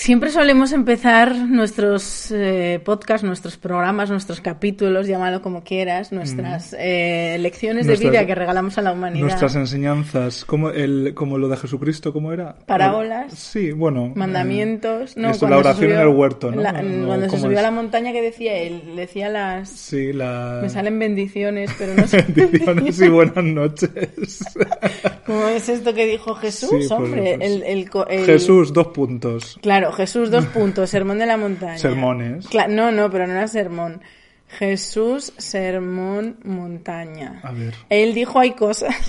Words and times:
Siempre 0.00 0.30
solemos 0.30 0.70
empezar 0.70 1.34
nuestros 1.34 2.30
eh, 2.30 2.80
podcasts, 2.84 3.26
nuestros 3.26 3.56
programas, 3.56 4.08
nuestros 4.10 4.40
capítulos, 4.40 5.08
llámalo 5.08 5.42
como 5.42 5.64
quieras, 5.64 6.12
nuestras 6.12 6.72
eh, 6.78 7.36
lecciones 7.40 7.84
de 7.88 7.96
vida 7.96 8.24
que 8.24 8.36
regalamos 8.36 8.78
a 8.78 8.82
la 8.82 8.92
humanidad. 8.92 9.22
Nuestras 9.26 9.56
enseñanzas, 9.56 10.44
como, 10.44 10.70
el, 10.70 11.14
como 11.16 11.36
lo 11.36 11.48
de 11.48 11.56
Jesucristo, 11.56 12.12
¿cómo 12.12 12.32
era? 12.32 12.54
Parábolas. 12.64 13.34
Sí, 13.34 13.72
bueno. 13.72 14.12
Mandamientos. 14.14 15.16
eh, 15.16 15.20
No, 15.20 15.28
la 15.30 15.34
se 15.34 15.44
oración 15.46 15.74
subió- 15.90 15.94
en 15.96 16.00
el 16.00 16.08
huerto, 16.14 16.50
¿no? 16.52 16.62
la- 16.62 16.80
No, 16.80 17.06
cuando 17.08 17.24
se 17.26 17.30
¿cómo 17.32 17.42
subió 17.42 17.58
es? 17.58 17.58
a 17.58 17.62
la 17.62 17.70
montaña 17.72 18.12
que 18.12 18.22
decía 18.22 18.56
él, 18.56 18.82
decía 18.94 19.28
las... 19.28 19.68
Sí, 19.68 20.12
la... 20.12 20.60
Me 20.62 20.68
salen 20.68 20.96
bendiciones, 21.00 21.72
pero 21.76 21.94
no 21.94 22.06
sé 22.06 22.24
Bendiciones 22.28 23.00
y 23.00 23.08
buenas 23.08 23.42
noches. 23.44 24.44
cómo 25.26 25.48
es 25.48 25.68
esto 25.68 25.92
que 25.92 26.06
dijo 26.06 26.36
Jesús, 26.36 26.68
Sí, 26.70 26.76
pues, 26.76 26.90
hombre. 26.92 27.34
pues, 27.36 27.50
el, 27.50 27.62
el- 27.64 28.24
Jesús, 28.26 28.72
dos 28.72 28.86
puntos. 28.88 29.58
Claro, 29.60 29.87
Jesús, 29.92 30.30
dos 30.30 30.46
puntos, 30.46 30.90
sermón 30.90 31.18
de 31.18 31.26
la 31.26 31.36
montaña. 31.36 31.78
Sermones. 31.78 32.48
Cla- 32.50 32.68
no, 32.68 32.90
no, 32.90 33.10
pero 33.10 33.26
no 33.26 33.34
era 33.34 33.48
sermón. 33.48 34.00
Jesús, 34.48 35.32
sermón, 35.36 36.38
montaña. 36.44 37.40
A 37.42 37.52
ver. 37.52 37.74
Él 37.90 38.14
dijo 38.14 38.38
hay 38.40 38.52
cosas. 38.52 38.94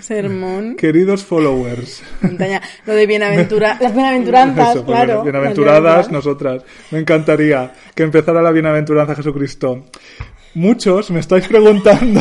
sermón, 0.00 0.76
Queridos 0.76 1.24
followers. 1.24 2.02
montaña. 2.22 2.60
Lo 2.86 2.94
de 2.94 3.06
bienaventura, 3.06 3.78
las 3.80 3.94
bienaventuranzas, 3.94 4.76
Eso, 4.76 4.84
pues, 4.84 4.96
claro. 4.96 5.22
Bienaventuradas 5.22 6.10
nosotras. 6.10 6.62
Me 6.90 6.98
encantaría 6.98 7.72
que 7.94 8.02
empezara 8.02 8.42
la 8.42 8.50
bienaventuranza 8.50 9.14
Jesucristo. 9.14 9.84
Muchos 10.54 11.10
me 11.10 11.20
estáis 11.20 11.48
preguntando 11.48 12.20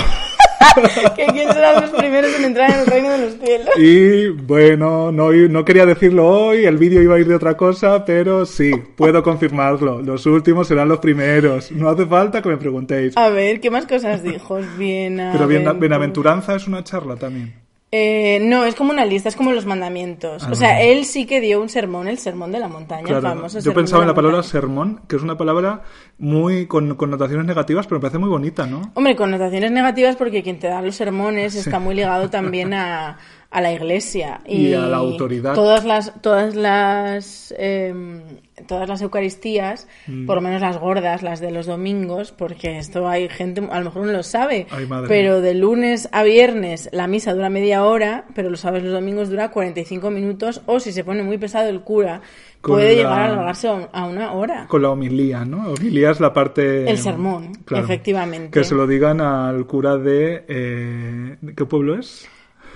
Que 1.16 1.26
quién 1.28 1.52
serán 1.54 1.82
los 1.82 1.92
primeros 1.92 2.34
en 2.38 2.46
entrar 2.46 2.72
en 2.72 2.80
el 2.82 2.86
reino 2.86 3.10
de 3.12 3.18
los 3.20 3.34
cielos. 3.40 3.70
y 3.78 4.28
bueno, 4.30 5.12
no, 5.12 5.32
no 5.32 5.66
quería 5.66 5.86
decirlo 5.86 6.28
hoy, 6.28 6.66
el 6.66 6.78
vídeo 6.78 7.02
iba 7.02 7.16
a 7.16 7.20
ir 7.20 7.28
de 7.28 7.36
otra 7.36 7.56
cosa, 7.58 8.04
pero 8.06 8.46
sí, 8.46 8.72
puedo 8.96 9.22
confirmarlo. 9.24 10.02
Los 10.02 10.26
últimos 10.26 10.68
serán 10.68 10.90
los 10.90 11.00
primeros. 11.00 11.72
No 11.72 11.90
hace 11.90 12.06
falta 12.06 12.42
que 12.42 12.50
me 12.50 12.58
preguntéis. 12.58 13.16
A 13.18 13.30
ver, 13.30 13.60
¿qué 13.60 13.70
más 13.72 13.86
cosas 13.86 14.24
dijo? 14.24 14.60
Bien, 14.78 15.18
Pero 15.32 15.48
bien- 15.48 15.80
bienaventuranza 15.80 16.56
es 16.56 16.68
una 16.68 16.84
charla 16.84 17.16
también. 17.16 17.63
Eh, 17.96 18.40
no, 18.42 18.66
es 18.66 18.74
como 18.74 18.90
una 18.90 19.06
lista, 19.06 19.30
es 19.30 19.36
como 19.36 19.52
los 19.52 19.68
mandamientos. 19.68 20.48
O 20.50 20.56
sea, 20.56 20.82
él 20.82 21.06
sí 21.06 21.28
que 21.28 21.40
dio 21.40 21.62
un 21.62 21.70
sermón, 21.70 22.08
el 22.08 22.18
sermón 22.18 22.52
de 22.52 22.58
la 22.58 22.68
montaña, 22.68 23.02
el 23.08 23.18
Ah. 23.18 23.20
Claro, 23.20 23.36
famoso 23.36 23.60
yo 23.60 23.72
pensaba 23.72 24.02
en 24.02 24.08
la 24.08 24.16
palabra 24.16 24.42
sermón, 24.42 25.02
que 25.08 25.16
es 25.16 25.22
una 25.22 25.38
palabra 25.38 25.84
muy 26.18 26.66
con 26.66 26.96
connotaciones 26.96 27.46
negativas, 27.46 27.86
pero 27.86 28.00
me 28.00 28.02
parece 28.02 28.18
muy 28.18 28.30
bonita, 28.30 28.66
¿no? 28.66 28.82
Hombre, 28.96 29.16
connotaciones 29.16 29.70
negativas 29.70 30.16
porque 30.16 30.42
quien 30.42 30.58
te 30.58 30.70
da 30.70 30.82
los 30.82 30.96
sermones 30.96 31.54
está 31.54 31.78
muy 31.78 31.94
ligado 31.94 32.32
también 32.32 32.74
a, 32.74 33.20
a 33.54 33.62
la 33.62 33.72
iglesia 33.72 34.42
Y 34.48 34.74
a 34.74 34.82
la 34.88 34.98
autoridad. 34.98 35.54
Todas 35.54 35.86
las 35.86 36.20
todas 36.22 36.56
las 36.56 37.54
em, 37.58 38.22
todas 38.68 38.88
las 38.88 39.02
Eucaristías, 39.02 39.88
Mm. 40.08 40.26
por 40.26 40.36
lo 40.36 40.42
menos 40.42 40.62
las 40.62 40.78
gordas, 40.80 41.22
las 41.24 41.40
de 41.40 41.52
los 41.52 41.66
domingos, 41.66 42.32
porque 42.32 42.78
esto 42.78 43.08
hay 43.10 43.28
gente 43.30 43.62
a 43.72 43.80
lo 43.80 43.86
mejor 43.86 44.06
no 44.06 44.12
lo 44.12 44.24
sabe, 44.24 44.68
Ay, 44.72 44.88
pero 45.08 45.42
de 45.42 45.54
lunes 45.56 46.08
a 46.12 46.24
viernes 46.24 46.88
la 46.94 47.08
misa 47.08 47.34
dura 47.34 47.50
media 47.50 47.84
hora, 47.84 48.26
pero 48.36 48.50
lo 48.50 48.58
sabes 48.58 48.84
los 48.84 48.94
domingos 48.94 49.30
dura 49.30 49.50
45 49.52 50.12
minutos 50.12 50.62
o 50.68 50.80
si 50.80 50.92
se 50.92 51.04
pone 51.04 51.24
muy 51.24 51.38
pesado 51.38 51.68
el 51.70 51.82
cura 51.82 52.22
Con 52.62 52.76
puede 52.76 52.90
la- 52.92 52.96
llegar 52.96 53.20
a 53.22 53.26
alargarse 53.26 53.68
a 53.68 53.74
un- 53.74 53.88
a 53.92 54.06
una 54.06 54.32
hora. 54.34 54.68
Con 54.68 54.82
la 54.84 54.90
homilía, 54.92 55.46
¿no? 55.46 55.70
Homilía 55.74 56.12
es 56.12 56.20
la 56.20 56.32
parte... 56.32 56.90
El 56.90 56.98
sermón, 57.00 57.52
efectivamente. 57.76 58.52
Que 58.52 58.64
se 58.64 58.76
lo 58.76 58.88
digan 58.88 59.20
al 59.20 59.66
cura 59.66 59.98
de... 59.98 60.46
eh, 60.48 61.38
¿de 61.42 61.54
¿Qué 61.56 61.66
pueblo 61.66 62.00
es? 62.00 62.28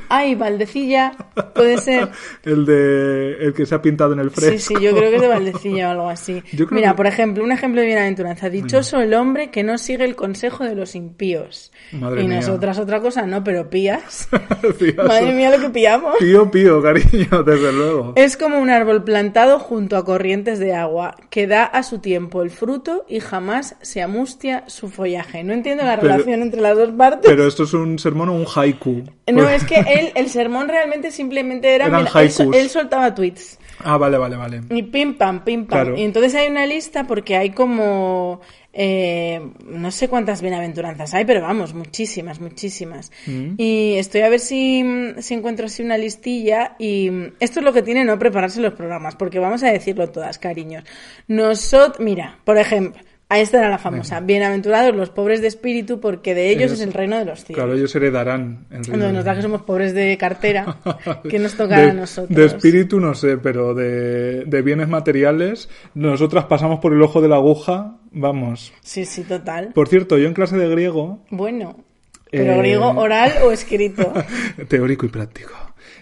Ay, 0.10 0.36
Valdecilla, 0.36 1.12
puede 1.54 1.78
ser. 1.78 2.10
El 2.44 2.66
de... 2.66 3.34
El 3.46 3.54
que 3.54 3.66
se 3.66 3.76
ha 3.76 3.82
pintado 3.82 4.14
en 4.14 4.20
el 4.20 4.32
fresco. 4.32 4.58
Sí, 4.58 4.76
sí, 4.76 4.84
yo 4.84 4.96
creo 4.96 5.10
que 5.10 5.16
es 5.18 5.22
de 5.22 5.28
Valdecilla 5.28 5.88
o 5.90 5.92
algo 5.92 6.10
así. 6.10 6.42
Mira, 6.72 6.92
que- 6.92 6.96
por 6.98 7.08
ejemplo, 7.08 7.44
un 7.44 7.52
ejemplo 7.52 7.82
de 7.82 7.88
bienaventuranza. 7.88 8.50
Dichoso 8.50 9.00
el 9.02 9.14
hombre 9.14 9.52
que 9.52 9.64
no 9.64 9.78
sigue 9.78 10.06
el 10.06 10.16
consejo 10.16 10.64
de 10.64 10.76
los 10.76 10.96
impíos. 10.96 11.72
Madre 11.92 12.24
y 12.24 12.28
mía. 12.28 12.38
nosotras 12.38 12.80
otra 12.80 13.00
cosa, 13.02 13.24
no, 13.28 13.44
pero 13.44 13.70
pías. 13.70 14.30
Madre 14.98 15.34
mía, 15.34 15.50
lo 15.56 15.62
que 15.62 15.70
pillamos. 15.70 16.16
Pío, 16.20 16.50
pío, 16.52 16.82
cariño, 16.82 17.44
desde 17.44 17.72
luego. 17.74 18.14
Es 18.16 18.38
como 18.38 18.60
un 18.60 18.70
árbol 18.70 19.04
plantado 19.04 19.60
junto 19.60 19.98
a 19.98 20.06
corrientes 20.06 20.60
de 20.60 20.74
agua, 20.74 21.16
que 21.30 21.48
da 21.48 21.64
a 21.66 21.84
su 21.84 22.00
tiempo 22.00 22.42
el 22.42 22.50
fruto 22.50 23.06
y 23.08 23.20
jamás 23.20 23.76
se 23.82 24.02
amustia 24.02 24.64
su 24.68 24.90
follaje. 24.90 25.44
No 25.44 25.54
entiendo 25.54 25.84
la 25.84 25.98
Pero- 26.00 26.14
relación 26.14 26.42
entre 26.42 26.62
las 26.62 26.78
dos 26.78 26.92
partes. 26.92 27.30
Pero 27.30 27.48
esto 27.48 27.64
es 27.64 27.74
un 27.74 28.00
sermón 28.00 28.30
o 28.30 28.34
un 28.34 28.46
haiku. 28.54 29.04
No, 29.32 29.48
es 29.50 29.64
que 29.66 29.76
él, 30.00 30.12
el 30.16 30.30
sermón 30.30 30.68
realmente 30.68 31.12
simplemente 31.12 31.74
era... 31.76 31.88
Eran 31.88 32.04
mira, 32.04 32.22
él, 32.22 32.54
él 32.54 32.70
soltaba 32.70 33.14
tweets. 33.14 33.60
Ah, 33.80 33.98
vale, 33.98 34.18
vale, 34.18 34.36
vale. 34.36 34.62
Y 34.72 34.84
pim 34.84 35.18
pam, 35.18 35.44
pim 35.44 35.68
pam. 35.68 35.84
Claro. 35.84 35.98
Y 35.98 36.04
entonces 36.04 36.34
hay 36.34 36.50
una 36.50 36.66
lista 36.66 37.06
porque 37.06 37.36
hay 37.36 37.52
como. 37.52 38.42
eh, 38.74 39.40
no 39.66 39.92
sé 39.92 40.08
cuántas 40.08 40.42
bienaventuranzas 40.42 41.14
hay, 41.14 41.26
pero 41.26 41.42
vamos, 41.42 41.74
muchísimas, 41.74 42.40
muchísimas. 42.40 43.12
Mm. 43.26 43.54
Y 43.58 43.96
estoy 43.98 44.22
a 44.22 44.30
ver 44.30 44.40
si, 44.40 44.84
si 45.20 45.34
encuentro 45.36 45.68
así 45.68 45.84
una 45.84 45.98
listilla. 45.98 46.76
Y 46.80 47.12
esto 47.40 47.60
es 47.60 47.66
lo 47.66 47.74
que 47.74 47.84
tiene 47.84 48.04
no 48.04 48.18
prepararse 48.18 48.62
los 48.62 48.74
programas, 48.74 49.16
porque 49.16 49.40
vamos 49.40 49.62
a 49.64 49.72
decirlo 49.72 50.10
todas, 50.10 50.40
cariños. 50.40 50.84
Nosotros, 51.28 52.00
mira, 52.00 52.40
por 52.46 52.58
ejemplo, 52.58 53.02
a 53.30 53.40
esta 53.40 53.60
era 53.60 53.70
la 53.70 53.78
famosa. 53.78 54.22
Bienaventurados 54.22 54.96
los 54.96 55.10
pobres 55.10 55.42
de 55.42 55.48
espíritu, 55.48 56.00
porque 56.00 56.34
de 56.34 56.50
ellos 56.50 56.72
es 56.72 56.80
el 56.82 56.94
reino 56.94 57.18
de 57.18 57.26
los 57.26 57.44
cielos. 57.44 57.62
Claro, 57.62 57.78
ellos 57.78 57.94
heredarán 57.96 58.66
el 58.72 58.86
reino 58.86 59.06
No, 59.08 59.12
nos 59.12 59.26
da 59.26 59.36
que 59.36 59.42
somos 59.42 59.64
pobres 59.64 59.94
de 59.94 60.18
cartera, 60.18 60.78
que 61.30 61.38
nos 61.38 61.56
tocará 61.56 61.84
de, 61.84 61.90
a 61.92 61.94
nosotros. 61.94 62.36
De 62.38 62.46
espíritu 62.46 63.00
no 63.02 63.14
sé, 63.16 63.38
pero 63.38 63.74
de, 63.74 64.46
de 64.46 64.62
bienes 64.62 64.88
materiales, 64.88 65.70
nosotras 65.94 66.46
pasamos 66.46 66.80
por 66.80 66.94
el 66.94 67.02
ojo 67.02 67.20
de 67.22 67.28
la 67.28 67.36
aguja, 67.36 67.98
vamos. 68.12 68.72
Sí, 68.82 69.04
sí, 69.04 69.24
total. 69.24 69.72
Por 69.74 69.90
cierto, 69.90 70.18
yo 70.18 70.28
en 70.28 70.34
clase 70.34 70.56
de 70.58 70.70
griego, 70.70 71.20
Bueno, 71.30 71.84
pero 72.32 72.54
Eh, 72.54 72.58
griego 72.60 72.92
oral 72.92 73.34
o 73.44 73.52
escrito. 73.52 74.14
teórico 74.70 75.06
y 75.06 75.10
práctico, 75.10 75.54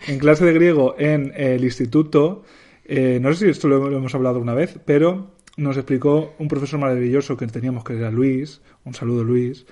en 0.07 0.19
clase 0.19 0.45
de 0.45 0.53
griego 0.53 0.95
en 0.99 1.33
el 1.35 1.63
instituto, 1.63 2.43
eh, 2.85 3.17
no 3.19 3.33
sé 3.33 3.45
si 3.45 3.49
esto 3.49 3.67
lo, 3.67 3.89
lo 3.89 3.97
hemos 3.97 4.13
hablado 4.13 4.39
una 4.39 4.53
vez, 4.53 4.77
pero 4.85 5.34
nos 5.57 5.77
explicó 5.77 6.33
un 6.39 6.47
profesor 6.47 6.79
maravilloso 6.79 7.37
que 7.37 7.47
teníamos, 7.47 7.83
que 7.83 7.97
era 7.97 8.11
Luis, 8.11 8.61
un 8.83 8.93
saludo 8.93 9.23
Luis, 9.23 9.65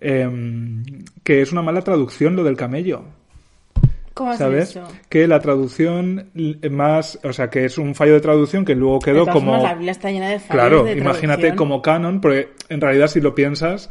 em, 0.00 0.82
que 1.24 1.42
es 1.42 1.52
una 1.52 1.62
mala 1.62 1.82
traducción 1.82 2.36
lo 2.36 2.44
del 2.44 2.56
camello. 2.56 3.04
¿Cómo 4.12 4.36
¿Sabes? 4.36 4.70
eso? 4.70 4.86
Que 5.08 5.26
la 5.26 5.40
traducción 5.40 6.30
más, 6.70 7.18
o 7.22 7.32
sea, 7.32 7.48
que 7.48 7.64
es 7.64 7.78
un 7.78 7.94
fallo 7.94 8.14
de 8.14 8.20
traducción 8.20 8.64
que 8.64 8.74
luego 8.74 8.98
quedó 8.98 9.24
como... 9.26 9.52
formas, 9.52 9.62
la 9.62 9.74
Biblia 9.74 9.92
está 9.92 10.10
llena 10.10 10.28
de 10.28 10.40
fallos 10.40 10.52
Claro, 10.52 10.84
de 10.84 10.92
imagínate 10.92 11.54
como 11.54 11.80
canon, 11.80 12.20
porque 12.20 12.50
en 12.68 12.80
realidad 12.80 13.06
si 13.06 13.20
lo 13.20 13.34
piensas, 13.34 13.88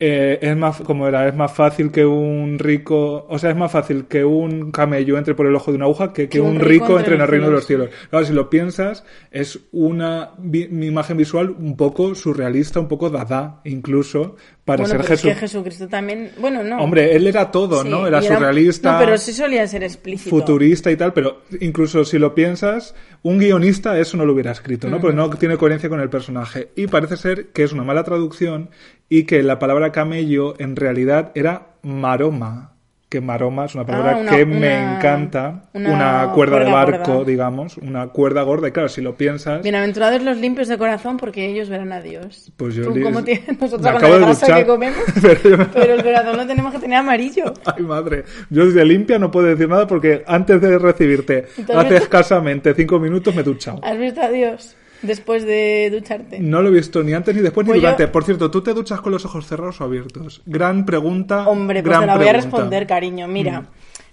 eh, 0.00 0.38
es 0.40 0.56
más, 0.56 0.80
como 0.80 1.06
era, 1.06 1.28
es 1.28 1.34
más 1.36 1.52
fácil 1.52 1.92
que 1.92 2.06
un 2.06 2.58
rico, 2.58 3.26
o 3.28 3.38
sea, 3.38 3.50
es 3.50 3.56
más 3.56 3.70
fácil 3.70 4.06
que 4.06 4.24
un 4.24 4.72
camello 4.72 5.18
entre 5.18 5.34
por 5.34 5.46
el 5.46 5.54
ojo 5.54 5.70
de 5.70 5.76
una 5.76 5.84
aguja 5.84 6.12
que, 6.12 6.28
que 6.28 6.40
un, 6.40 6.58
rico 6.58 6.98
entre 6.98 7.16
en 7.16 7.20
el 7.20 7.28
reino 7.28 7.46
de 7.46 7.52
los 7.52 7.66
cielos. 7.66 7.90
Claro, 8.08 8.24
si 8.24 8.32
lo 8.32 8.48
piensas, 8.50 9.04
es 9.30 9.60
una 9.72 10.30
vi- 10.38 10.68
mi 10.68 10.86
imagen 10.86 11.16
visual 11.18 11.50
un 11.50 11.76
poco 11.76 12.14
surrealista, 12.14 12.80
un 12.80 12.88
poco 12.88 13.10
dada, 13.10 13.60
incluso, 13.64 14.36
para 14.76 14.82
Bueno, 14.82 14.88
ser 14.88 15.00
pero 15.02 15.14
es 15.14 15.20
Jesús. 15.20 15.34
que 15.34 15.40
Jesucristo 15.40 15.88
también... 15.88 16.30
Bueno, 16.38 16.62
no. 16.62 16.78
Hombre, 16.78 17.14
él 17.16 17.26
era 17.26 17.50
todo, 17.50 17.82
Sí, 17.82 17.88
¿no? 17.88 18.06
Era 18.06 18.22
surrealista. 18.22 18.92
No, 18.92 18.98
pero 18.98 19.18
sí 19.18 19.32
solía 19.32 19.66
ser 19.66 19.82
explícito. 19.82 20.30
futurista 20.30 20.90
y 20.90 20.96
tal, 20.96 21.12
pero 21.12 21.42
incluso 21.60 22.04
si 22.04 22.18
lo 22.18 22.34
piensas, 22.34 22.94
un 23.22 23.38
guionista 23.38 23.98
eso 23.98 24.16
no 24.16 24.24
lo 24.24 24.32
hubiera 24.32 24.52
escrito, 24.52 24.88
¿no? 24.88 25.00
Porque 25.00 25.16
no 25.16 25.30
tiene 25.30 25.56
coherencia 25.56 25.88
con 25.88 26.00
el 26.00 26.08
personaje. 26.10 26.70
Y 26.76 26.86
parece 26.86 27.16
ser 27.16 27.48
que 27.48 27.62
es 27.64 27.72
una 27.72 27.84
mala 27.84 28.04
traducción 28.04 28.70
y 29.08 29.24
que 29.24 29.42
la 29.42 29.58
palabra 29.58 29.92
camello 29.92 30.54
en 30.58 30.76
realidad 30.76 31.32
era 31.34 31.74
maroma. 31.82 32.74
Que 33.10 33.20
maroma 33.20 33.64
es 33.64 33.74
una 33.74 33.84
palabra 33.84 34.12
Ah, 34.12 34.20
una- 34.20 34.30
que 34.30 34.46
me 34.46 34.72
encanta. 34.94 35.64
una 35.74 35.90
Una, 35.92 36.32
cuerda, 36.32 36.60
de 36.60 36.70
barco, 36.70 37.12
gorda. 37.14 37.24
digamos. 37.28 37.76
Una 37.78 38.06
cuerda 38.06 38.42
gorda. 38.42 38.68
Y 38.68 38.70
claro, 38.70 38.88
si 38.88 39.00
lo 39.00 39.16
piensas. 39.16 39.62
Bienaventurados 39.64 40.22
los 40.22 40.36
limpios 40.36 40.68
de 40.68 40.78
corazón 40.78 41.16
porque 41.16 41.44
ellos 41.50 41.68
verán 41.68 41.90
a 41.90 42.00
Dios. 42.00 42.52
Pues 42.56 42.76
yo 42.76 42.84
Tú, 42.84 43.00
¿cómo 43.02 43.24
tienes? 43.24 43.48
me 43.48 43.54
Nosotros 43.54 43.80
con 43.80 43.96
acabo 43.96 44.12
la 44.12 44.18
de 44.20 44.24
grasa 44.26 44.46
duchar. 44.46 44.60
que 44.60 44.66
comemos. 44.68 44.98
Pero 45.20 45.42
yo 45.42 45.58
me- 45.58 45.64
Pero 45.64 45.94
el 45.94 46.02
corazón 46.04 46.36
lo 46.36 46.46
tenemos 46.46 46.72
que 46.72 46.78
tener 46.78 46.98
amarillo. 46.98 47.52
Ay, 47.64 47.82
madre. 47.82 48.24
Yo 48.48 48.66
de 48.70 48.84
limpia 48.84 49.18
no 49.18 49.28
puedo 49.32 49.48
decir 49.48 49.68
nada 49.68 49.88
porque 49.88 50.22
antes 50.28 50.60
de 50.60 50.78
recibirte, 50.78 51.46
hace 51.76 51.96
escasamente 51.96 52.74
cinco 52.74 53.00
minutos 53.00 53.34
me 53.34 53.40
he 53.40 53.44
duchado. 53.44 53.80
¿Has 53.82 53.98
visto 53.98 54.20
a 54.22 54.28
Dios 54.28 54.76
después 55.02 55.44
de 55.44 55.90
ducharte? 55.92 56.38
No 56.40 56.62
lo 56.62 56.68
he 56.68 56.72
visto 56.72 57.02
ni 57.02 57.12
antes 57.12 57.34
ni 57.34 57.40
después 57.42 57.64
Pues 57.66 57.76
ni 57.76 57.82
yo- 57.82 57.88
durante. 57.88 58.08
Por 58.08 58.24
cierto, 58.24 58.50
¿tú 58.50 58.62
te 58.62 58.72
duchas 58.74 59.00
con 59.00 59.12
los 59.12 59.24
ojos 59.24 59.46
cerrados 59.46 59.80
o 59.80 59.84
abiertos? 59.84 60.42
Gran 60.46 60.84
pregunta. 60.86 61.48
Hombre, 61.48 61.82
pues 61.82 61.90
gran 61.90 62.00
te 62.02 62.06
la 62.06 62.16
voy 62.16 62.28
a 62.28 62.32
responder, 62.32 62.86
cariño. 62.86 63.26
Mira, 63.28 63.66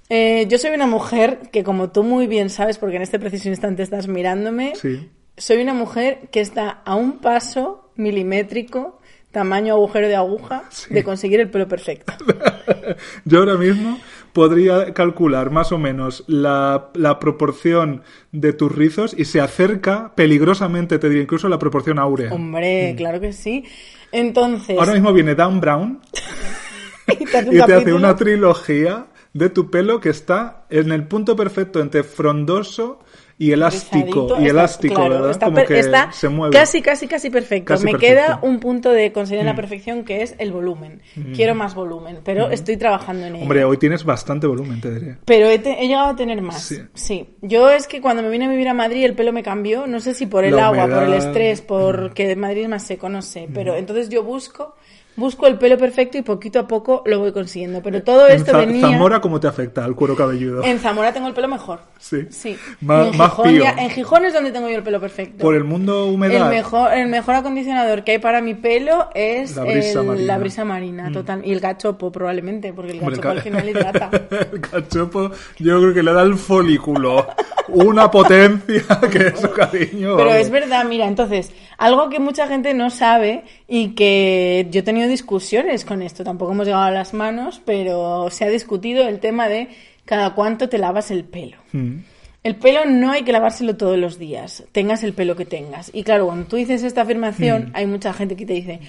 Eh, 0.09 0.45
yo 0.47 0.57
soy 0.57 0.71
una 0.71 0.87
mujer 0.87 1.49
que, 1.51 1.65
como 1.65 1.89
tú 1.91 2.01
muy 2.01 2.27
bien 2.27 2.49
sabes, 2.49 2.77
porque 2.77 2.95
en 2.95 3.01
este 3.01 3.19
preciso 3.19 3.49
instante 3.49 3.83
estás 3.83 4.07
mirándome, 4.07 4.71
Sí. 4.81 5.09
soy 5.35 5.61
una 5.61 5.73
mujer 5.73 6.29
que 6.31 6.39
está 6.39 6.81
a 6.85 6.95
un 6.95 7.19
paso 7.19 7.91
milimétrico, 7.97 9.01
tamaño 9.31 9.73
agujero 9.73 10.07
de 10.07 10.15
aguja, 10.15 10.63
Sí. 10.69 10.93
de 10.93 11.03
conseguir 11.03 11.41
el 11.41 11.49
pelo 11.49 11.67
perfecto. 11.67 12.13
Yo 13.25 13.39
ahora 13.39 13.55
mismo 13.57 13.99
podría 14.37 14.93
calcular 14.93 15.49
más 15.49 15.71
o 15.71 15.79
menos 15.79 16.23
la, 16.27 16.91
la 16.93 17.17
proporción 17.17 18.03
de 18.31 18.53
tus 18.53 18.71
rizos 18.71 19.15
y 19.17 19.25
se 19.25 19.41
acerca 19.41 20.13
peligrosamente, 20.13 20.99
te 20.99 21.09
diría, 21.09 21.23
incluso 21.23 21.49
la 21.49 21.57
proporción 21.57 21.97
áurea. 21.97 22.31
Hombre, 22.31 22.93
claro 22.95 23.19
que 23.19 23.33
sí. 23.33 23.63
Entonces, 24.11 24.77
Ahora 24.77 24.93
mismo 24.93 25.11
viene 25.11 25.33
Dan 25.33 25.59
Brown 25.59 26.01
y 27.19 27.25
te 27.25 27.37
hace 27.39 27.49
un 27.49 27.55
y 27.55 27.61
te 27.63 27.73
hace 27.73 27.93
una 27.93 28.15
trilogía 28.15 29.07
de 29.33 29.49
tu 29.49 29.71
pelo 29.71 29.99
que 29.99 30.09
está 30.09 30.67
en 30.69 30.91
el 30.91 31.07
punto 31.07 31.35
perfecto 31.35 31.79
entre 31.79 32.03
frondoso 32.03 32.99
y 33.39 33.51
elástico. 33.51 34.27
Y 34.29 34.31
está- 34.33 34.45
elástico, 34.49 34.95
claro, 34.95 35.09
¿verdad? 35.13 35.31
Está, 35.31 35.45
Como 35.45 35.63
que 35.65 35.79
está 35.79 36.11
se 36.11 36.27
mueve. 36.29 36.53
casi, 36.57 36.81
casi, 36.81 37.07
casi 37.07 37.29
perfecto. 37.29 37.65
Casi 37.73 37.85
Me 37.85 37.91
perfecto. 37.91 38.15
Mm. 38.15 38.25
queda 38.25 38.39
un 38.41 38.59
punto 38.59 38.89
de 38.91 39.11
conseguir 39.11 39.45
la 39.45 39.55
perfección 39.55 40.03
que 40.05 40.23
es 40.23 40.35
el 40.39 40.51
volumen. 40.51 41.01
Quiero 41.35 41.53
más 41.53 41.75
volumen, 41.75 42.19
pero 42.23 42.49
estoy 42.49 42.77
trabajando 42.77 43.25
en 43.27 43.35
ello. 43.35 43.43
Hombre, 43.43 43.63
hoy 43.63 43.77
tienes 43.77 44.03
bastante 44.03 44.47
volumen, 44.47 44.81
te 44.81 44.91
diría. 44.91 45.19
Pero 45.25 45.47
he, 45.49 45.59
te- 45.59 45.83
he 45.83 45.87
llegado 45.87 46.07
a 46.07 46.15
tener 46.15 46.41
más. 46.41 46.61
Sí. 46.63 46.77
Sí. 46.95 47.29
Yo 47.41 47.69
es 47.69 47.85
que 47.87 48.01
cuando 48.01 48.23
me 48.23 48.29
vine 48.29 48.45
a 48.45 48.49
vivir 48.49 48.69
a 48.69 48.73
Madrid 48.73 49.05
el 49.05 49.13
pelo 49.13 49.31
me 49.33 49.43
cambió. 49.43 49.85
No 49.87 49.99
sé 49.99 50.13
si 50.15 50.25
por 50.25 50.43
el 50.43 50.55
La 50.55 50.67
agua, 50.67 50.87
por 50.87 51.03
el 51.03 51.13
estrés, 51.13 51.61
porque 51.61 52.35
Madrid 52.35 52.63
es 52.63 52.69
más 52.69 52.83
seco, 52.83 53.07
no 53.09 53.21
sé. 53.21 53.47
Pero 53.53 53.75
entonces 53.75 54.09
yo 54.09 54.23
busco, 54.23 54.75
busco 55.17 55.47
el 55.47 55.57
pelo 55.57 55.77
perfecto 55.77 56.17
y 56.17 56.21
poquito 56.21 56.59
a 56.59 56.67
poco 56.67 57.03
lo 57.05 57.19
voy 57.19 57.33
consiguiendo. 57.33 57.81
Pero 57.81 58.01
todo 58.03 58.27
En 58.29 58.37
esto 58.37 58.51
Za- 58.53 58.59
venía... 58.59 58.81
Zamora, 58.81 59.19
¿cómo 59.19 59.39
te 59.39 59.47
afecta 59.47 59.83
al 59.83 59.93
cuero 59.95 60.15
cabelludo? 60.15 60.63
En 60.63 60.79
Zamora 60.79 61.11
tengo 61.11 61.27
el 61.27 61.33
pelo 61.33 61.49
mejor. 61.49 61.79
Sí. 61.99 62.27
Sí. 62.29 62.55
Más- 62.81 63.07
en, 63.11 63.17
más 63.17 63.31
Gijón 63.31 63.49
pío. 63.49 63.63
ya- 63.63 63.75
en 63.77 63.89
Gijón 63.89 64.23
es 64.25 64.33
donde 64.33 64.51
tengo 64.51 64.69
yo 64.69 64.77
el 64.77 64.83
pelo 64.83 64.99
perfecto. 65.01 65.43
Por 65.43 65.55
el 65.55 65.65
mundo 65.65 66.05
El 66.09 66.17
mejor, 66.49 66.93
el 66.93 67.07
mejor 67.09 67.35
acondicionador 67.35 68.03
que 68.05 68.13
hay 68.13 68.19
para 68.19 68.41
mi 68.41 68.53
pelo 68.53 69.09
es 69.13 69.55
La 69.55 69.63
brisa 69.63 69.99
el- 69.99 70.05
marina. 70.07 70.23
Mm. 70.23 70.27
la 70.27 70.37
brisa 70.37 70.65
marina, 70.65 71.11
total. 71.11 71.41
Y 71.45 71.51
el 71.51 71.59
gachopo, 71.59 72.11
probablemente, 72.11 72.71
porque 72.71 72.91
el 72.93 72.99
Hombre, 72.99 73.15
gachopo 73.17 73.29
al 73.31 73.41
final 73.41 73.67
hidrata. 73.69 74.09
el 74.53 74.61
cachopo, 74.61 75.31
yo 75.57 75.79
creo 75.81 75.93
que 75.93 76.03
le 76.03 76.13
da 76.13 76.21
el 76.21 76.35
folículo 76.35 77.27
una 77.69 78.09
potencia 78.11 78.83
que 79.11 79.27
es 79.27 79.39
su 79.41 79.49
cariño. 79.51 80.15
Pero 80.15 80.29
vamos. 80.29 80.35
es 80.35 80.49
verdad, 80.51 80.85
mira, 80.85 81.07
entonces, 81.07 81.51
algo 81.77 82.09
que 82.09 82.19
mucha 82.19 82.47
gente 82.47 82.73
no 82.73 82.89
sabe 82.89 83.43
y 83.67 83.89
que 83.89 84.67
yo 84.71 84.79
he 84.79 84.83
tenido 84.83 85.07
discusiones 85.07 85.85
con 85.85 86.01
esto, 86.01 86.23
tampoco 86.23 86.51
hemos 86.51 86.65
llegado 86.65 86.85
a 86.85 86.91
las 86.91 87.13
manos, 87.13 87.61
pero 87.65 88.29
se 88.31 88.45
ha 88.45 88.49
discutido 88.49 89.07
el 89.07 89.19
tema 89.19 89.47
de 89.47 89.69
cada 90.05 90.33
cuánto 90.33 90.69
te 90.69 90.77
lavas 90.77 91.11
el 91.11 91.23
pelo. 91.23 91.57
Mm. 91.73 91.97
El 92.43 92.55
pelo 92.55 92.85
no 92.85 93.11
hay 93.11 93.23
que 93.23 93.31
lavárselo 93.31 93.75
todos 93.75 93.97
los 93.97 94.17
días, 94.17 94.63
tengas 94.71 95.03
el 95.03 95.13
pelo 95.13 95.35
que 95.35 95.45
tengas. 95.45 95.91
Y 95.93 96.03
claro, 96.03 96.27
cuando 96.27 96.47
tú 96.47 96.55
dices 96.55 96.81
esta 96.83 97.01
afirmación, 97.01 97.71
hay 97.73 97.85
mucha 97.87 98.13
gente 98.13 98.35
que 98.35 98.45
te 98.45 98.53
dice, 98.53 98.79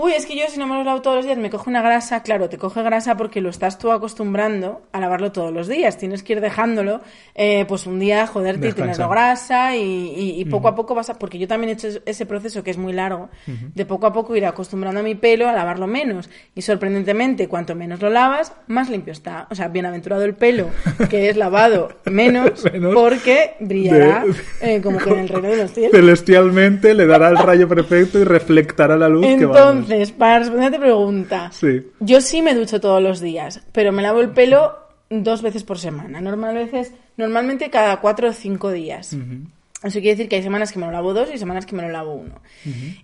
uy, 0.00 0.12
es 0.12 0.26
que 0.26 0.36
yo 0.36 0.44
si 0.48 0.60
no 0.60 0.66
me 0.68 0.76
lo 0.76 0.84
lavo 0.84 1.02
todos 1.02 1.16
los 1.16 1.24
días 1.24 1.38
me 1.38 1.50
coge 1.50 1.68
una 1.70 1.82
grasa. 1.82 2.22
Claro, 2.22 2.48
te 2.48 2.56
coge 2.56 2.82
grasa 2.84 3.16
porque 3.16 3.40
lo 3.40 3.50
estás 3.50 3.78
tú 3.78 3.90
acostumbrando 3.90 4.82
a 4.92 5.00
lavarlo 5.00 5.32
todos 5.32 5.52
los 5.52 5.66
días. 5.66 5.98
Tienes 5.98 6.22
que 6.22 6.34
ir 6.34 6.40
dejándolo, 6.40 7.00
eh, 7.34 7.64
pues 7.66 7.84
un 7.86 7.98
día 7.98 8.26
joderte 8.28 8.60
y 8.60 8.70
Descansar. 8.70 8.94
tenerlo 8.94 9.10
grasa 9.10 9.76
y, 9.76 9.80
y- 9.82 10.40
y 10.40 10.44
poco 10.44 10.68
a 10.68 10.74
poco 10.76 10.94
vas 10.94 11.10
a... 11.10 11.18
Porque 11.18 11.38
yo 11.38 11.48
también 11.48 11.70
he 11.70 11.72
hecho 11.72 11.88
ese 12.06 12.26
proceso 12.26 12.62
que 12.62 12.70
es 12.70 12.78
muy 12.78 12.92
largo, 12.92 13.28
de 13.74 13.84
poco 13.86 14.06
a 14.06 14.12
poco 14.12 14.36
ir 14.36 14.46
acostumbrando 14.46 15.00
a 15.00 15.02
mi 15.02 15.14
pelo 15.16 15.48
a 15.48 15.52
lavarlo 15.52 15.86
menos. 15.88 16.30
Y 16.54 16.62
sorprendentemente, 16.62 17.48
cuanto 17.48 17.74
menos 17.74 18.00
lo 18.00 18.10
lavas, 18.10 18.52
más 18.68 18.88
limpio 18.90 19.12
está. 19.12 19.46
O 19.50 19.54
sea, 19.56 19.66
bienaventurado 19.68 20.22
el 20.24 20.34
pelo 20.34 20.68
que 21.10 21.28
es 21.28 21.36
lavado 21.36 21.88
menos, 22.04 22.64
Menos 22.72 22.94
porque 22.94 23.54
brillará 23.60 24.24
de- 24.60 24.76
eh, 24.76 24.80
como 24.80 24.98
que 24.98 25.10
en 25.10 25.18
el 25.18 25.28
reino 25.28 25.48
de 25.48 25.56
los 25.56 25.72
cielos. 25.72 25.92
Celestialmente 25.98 26.94
le 26.94 27.06
dará 27.06 27.28
el 27.30 27.38
rayo 27.38 27.66
perfecto 27.68 28.18
y 28.18 28.24
reflectará 28.24 28.96
la 28.96 29.08
luz 29.08 29.26
que 29.26 29.46
va. 29.46 29.54
Entonces, 29.90 30.12
para 30.12 30.38
responder 30.40 30.68
a 30.68 30.76
tu 30.76 30.80
pregunta, 30.80 31.50
Sí. 31.52 31.82
yo 32.00 32.20
sí 32.20 32.42
me 32.42 32.54
ducho 32.54 32.80
todos 32.80 33.02
los 33.02 33.20
días, 33.20 33.62
pero 33.72 33.92
me 33.92 34.02
lavo 34.02 34.20
el 34.20 34.30
pelo 34.30 34.76
dos 35.10 35.42
veces 35.42 35.64
por 35.64 35.78
semana. 35.78 36.20
Normal 36.20 36.54
veces, 36.54 36.92
normalmente 37.16 37.70
cada 37.70 38.00
cuatro 38.00 38.28
o 38.28 38.32
cinco 38.32 38.70
días. 38.70 39.14
Eso 39.14 40.00
quiere 40.00 40.10
decir 40.16 40.28
que 40.28 40.36
hay 40.36 40.42
semanas 40.42 40.72
que 40.72 40.78
me 40.80 40.86
lo 40.86 40.92
lavo 40.92 41.14
dos 41.14 41.28
y 41.32 41.38
semanas 41.38 41.64
que 41.64 41.76
me 41.76 41.82
lo 41.82 41.88
lavo 41.90 42.14
uno. 42.14 42.40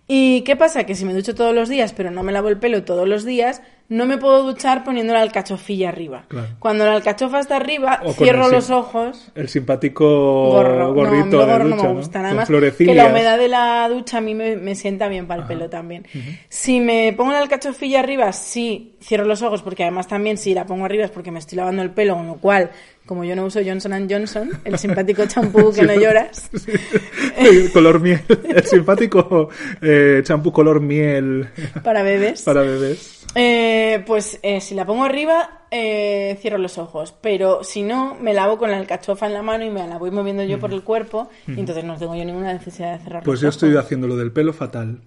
¿Y 0.08 0.42
qué 0.42 0.56
pasa? 0.56 0.84
Que 0.84 0.94
si 0.96 1.04
me 1.04 1.14
ducho 1.14 1.34
todos 1.34 1.54
los 1.54 1.68
días, 1.68 1.92
pero 1.92 2.10
no 2.10 2.22
me 2.22 2.32
lavo 2.32 2.48
el 2.48 2.58
pelo 2.58 2.82
todos 2.84 3.06
los 3.08 3.24
días, 3.24 3.62
no 3.88 4.06
me 4.06 4.16
puedo 4.16 4.42
duchar 4.42 4.82
poniendo 4.82 5.12
la 5.12 5.20
alcachofilla 5.20 5.90
arriba. 5.90 6.24
Claro. 6.28 6.48
Cuando 6.58 6.84
la 6.84 6.94
alcachofa 6.94 7.40
está 7.40 7.56
arriba, 7.56 8.00
O 8.04 8.12
cierro 8.12 8.48
los 8.48 8.70
ojos 8.70 9.30
El 9.34 9.48
simpático 9.48 10.04
gorro. 10.50 10.94
gorrito 10.94 11.36
no, 11.36 11.46
de 11.46 11.52
gorro 11.52 11.64
ducha, 11.64 11.76
no 11.76 11.82
me 11.82 11.94
gusta. 11.94 12.20
Además, 12.20 12.48
que 12.78 12.94
la 12.94 13.06
humedad 13.06 13.38
de 13.38 13.48
la 13.48 13.88
ducha 13.88 14.18
a 14.18 14.20
mí 14.20 14.34
me, 14.34 14.56
me 14.56 14.74
sienta 14.74 15.08
bien 15.08 15.26
para 15.26 15.42
el 15.42 15.48
pelo 15.48 15.68
también. 15.68 16.06
Si 16.48 16.80
me 16.80 17.12
pongo 17.12 17.32
la 17.32 17.40
alcachofilla 17.40 18.00
arriba, 18.00 18.32
sí, 18.32 18.96
cierro 19.02 19.26
los 19.26 19.42
ojos, 19.42 19.62
porque 19.62 19.82
además 19.82 20.08
también 20.08 20.38
si 20.38 20.54
la 20.54 20.64
pongo 20.64 20.86
arriba 20.86 21.04
es 21.04 21.10
porque 21.10 21.30
me 21.30 21.38
estoy 21.38 21.56
lavando 21.56 21.82
el 21.82 21.90
pelo, 21.90 22.16
con 22.16 22.26
lo 22.26 22.36
cual, 22.36 22.70
como 23.06 23.24
yo 23.24 23.36
no 23.36 23.44
uso 23.44 23.60
Johnson 23.64 24.08
Johnson, 24.10 24.50
el 24.64 24.78
simpático 24.78 25.26
champú 25.26 25.72
que 25.72 25.82
no 25.82 25.94
lloras, 25.94 26.50
color 27.72 28.00
miel. 28.00 28.20
El 28.48 28.64
simpático 28.64 29.48
eh, 29.82 30.20
champú 30.24 30.52
color 30.52 30.80
miel 30.80 31.48
para 31.82 32.02
bebés, 32.02 32.42
para 32.42 32.62
bebés. 32.62 33.24
eh, 33.34 34.02
pues 34.06 34.38
eh, 34.42 34.60
si 34.60 34.74
la 34.74 34.86
pongo 34.86 35.04
arriba, 35.04 35.66
eh, 35.70 36.38
cierro 36.40 36.58
los 36.58 36.78
ojos. 36.78 37.14
Pero 37.20 37.62
si 37.64 37.82
no, 37.82 38.16
me 38.20 38.32
lavo 38.32 38.58
con 38.58 38.70
la 38.70 38.78
alcachofa 38.78 39.26
en 39.26 39.34
la 39.34 39.42
mano 39.42 39.64
y 39.64 39.70
me 39.70 39.86
la 39.86 39.98
voy 39.98 40.10
moviendo 40.10 40.42
yo 40.44 40.58
por 40.58 40.72
el 40.72 40.82
cuerpo, 40.82 41.28
y 41.46 41.60
entonces 41.60 41.84
no 41.84 41.96
tengo 41.98 42.14
yo 42.14 42.24
ninguna 42.24 42.52
necesidad 42.52 42.96
de 42.98 43.04
cerrar 43.04 43.22
Pues 43.22 43.34
los 43.36 43.40
yo 43.42 43.48
ojos. 43.48 43.56
estoy 43.56 43.76
haciendo 43.76 44.06
lo 44.06 44.16
del 44.16 44.32
pelo 44.32 44.52
fatal. 44.52 45.00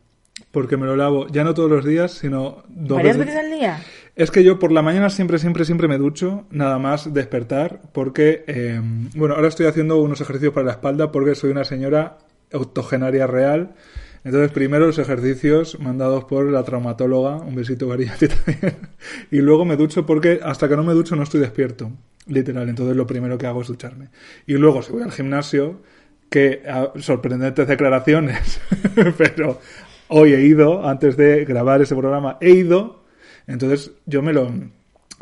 Porque 0.52 0.78
me 0.78 0.86
lo 0.86 0.96
lavo 0.96 1.26
ya 1.30 1.44
no 1.44 1.56
todos 1.56 1.70
los 1.70 1.84
días, 1.84 2.12
sino 2.12 2.64
dos 2.70 2.98
¿Varias 2.98 3.18
veces 3.18 3.36
al 3.38 3.50
día? 3.50 3.80
Es 4.18 4.32
que 4.32 4.44
yo 4.44 4.58
por 4.58 4.72
la 4.72 4.82
mañana 4.82 5.12
siempre, 5.12 5.38
siempre, 5.38 5.64
siempre 5.64 5.88
me 5.88 6.00
ducho, 6.00 6.48
nada 6.50 6.80
más 6.80 7.14
despertar, 7.14 7.82
porque, 7.94 8.44
eh, 8.48 8.82
bueno, 9.16 9.36
ahora 9.36 9.48
estoy 9.48 9.68
haciendo 9.68 10.02
unos 10.02 10.20
ejercicios 10.22 10.54
para 10.54 10.66
la 10.66 10.72
espalda 10.72 11.12
porque 11.12 11.36
soy 11.36 11.52
una 11.52 11.64
señora 11.64 12.18
octogenaria 12.52 13.28
real. 13.28 13.76
Entonces, 14.24 14.52
primero 14.52 14.88
los 14.88 14.98
ejercicios 14.98 15.80
mandados 15.80 16.26
por 16.26 16.52
la 16.52 16.64
traumatóloga, 16.64 17.36
un 17.36 17.54
besito 17.54 17.96
ti 17.96 18.28
también. 18.28 18.78
Y 19.32 19.38
luego 19.38 19.66
me 19.66 19.76
ducho 19.76 20.08
porque 20.08 20.40
hasta 20.44 20.68
que 20.68 20.76
no 20.76 20.84
me 20.84 20.94
ducho 20.94 21.16
no 21.16 21.22
estoy 21.22 21.40
despierto, 21.40 21.92
literal. 22.26 22.68
Entonces, 22.70 22.96
lo 22.96 23.06
primero 23.06 23.38
que 23.38 23.46
hago 23.46 23.62
es 23.62 23.68
ducharme. 23.68 24.10
Y 24.48 24.54
luego, 24.54 24.82
si 24.82 24.94
voy 24.94 25.04
al 25.04 25.12
gimnasio, 25.12 25.84
que 26.32 26.64
sorprendentes 26.96 27.68
declaraciones, 27.68 28.60
pero 29.20 29.60
hoy 30.08 30.34
he 30.34 30.42
ido, 30.42 30.88
antes 30.88 31.18
de 31.18 31.46
grabar 31.46 31.84
ese 31.84 31.96
programa, 31.96 32.40
he 32.42 32.50
ido, 32.50 33.04
entonces 33.48 33.92
yo 34.06 34.22
me 34.22 34.34
lo... 34.34 34.52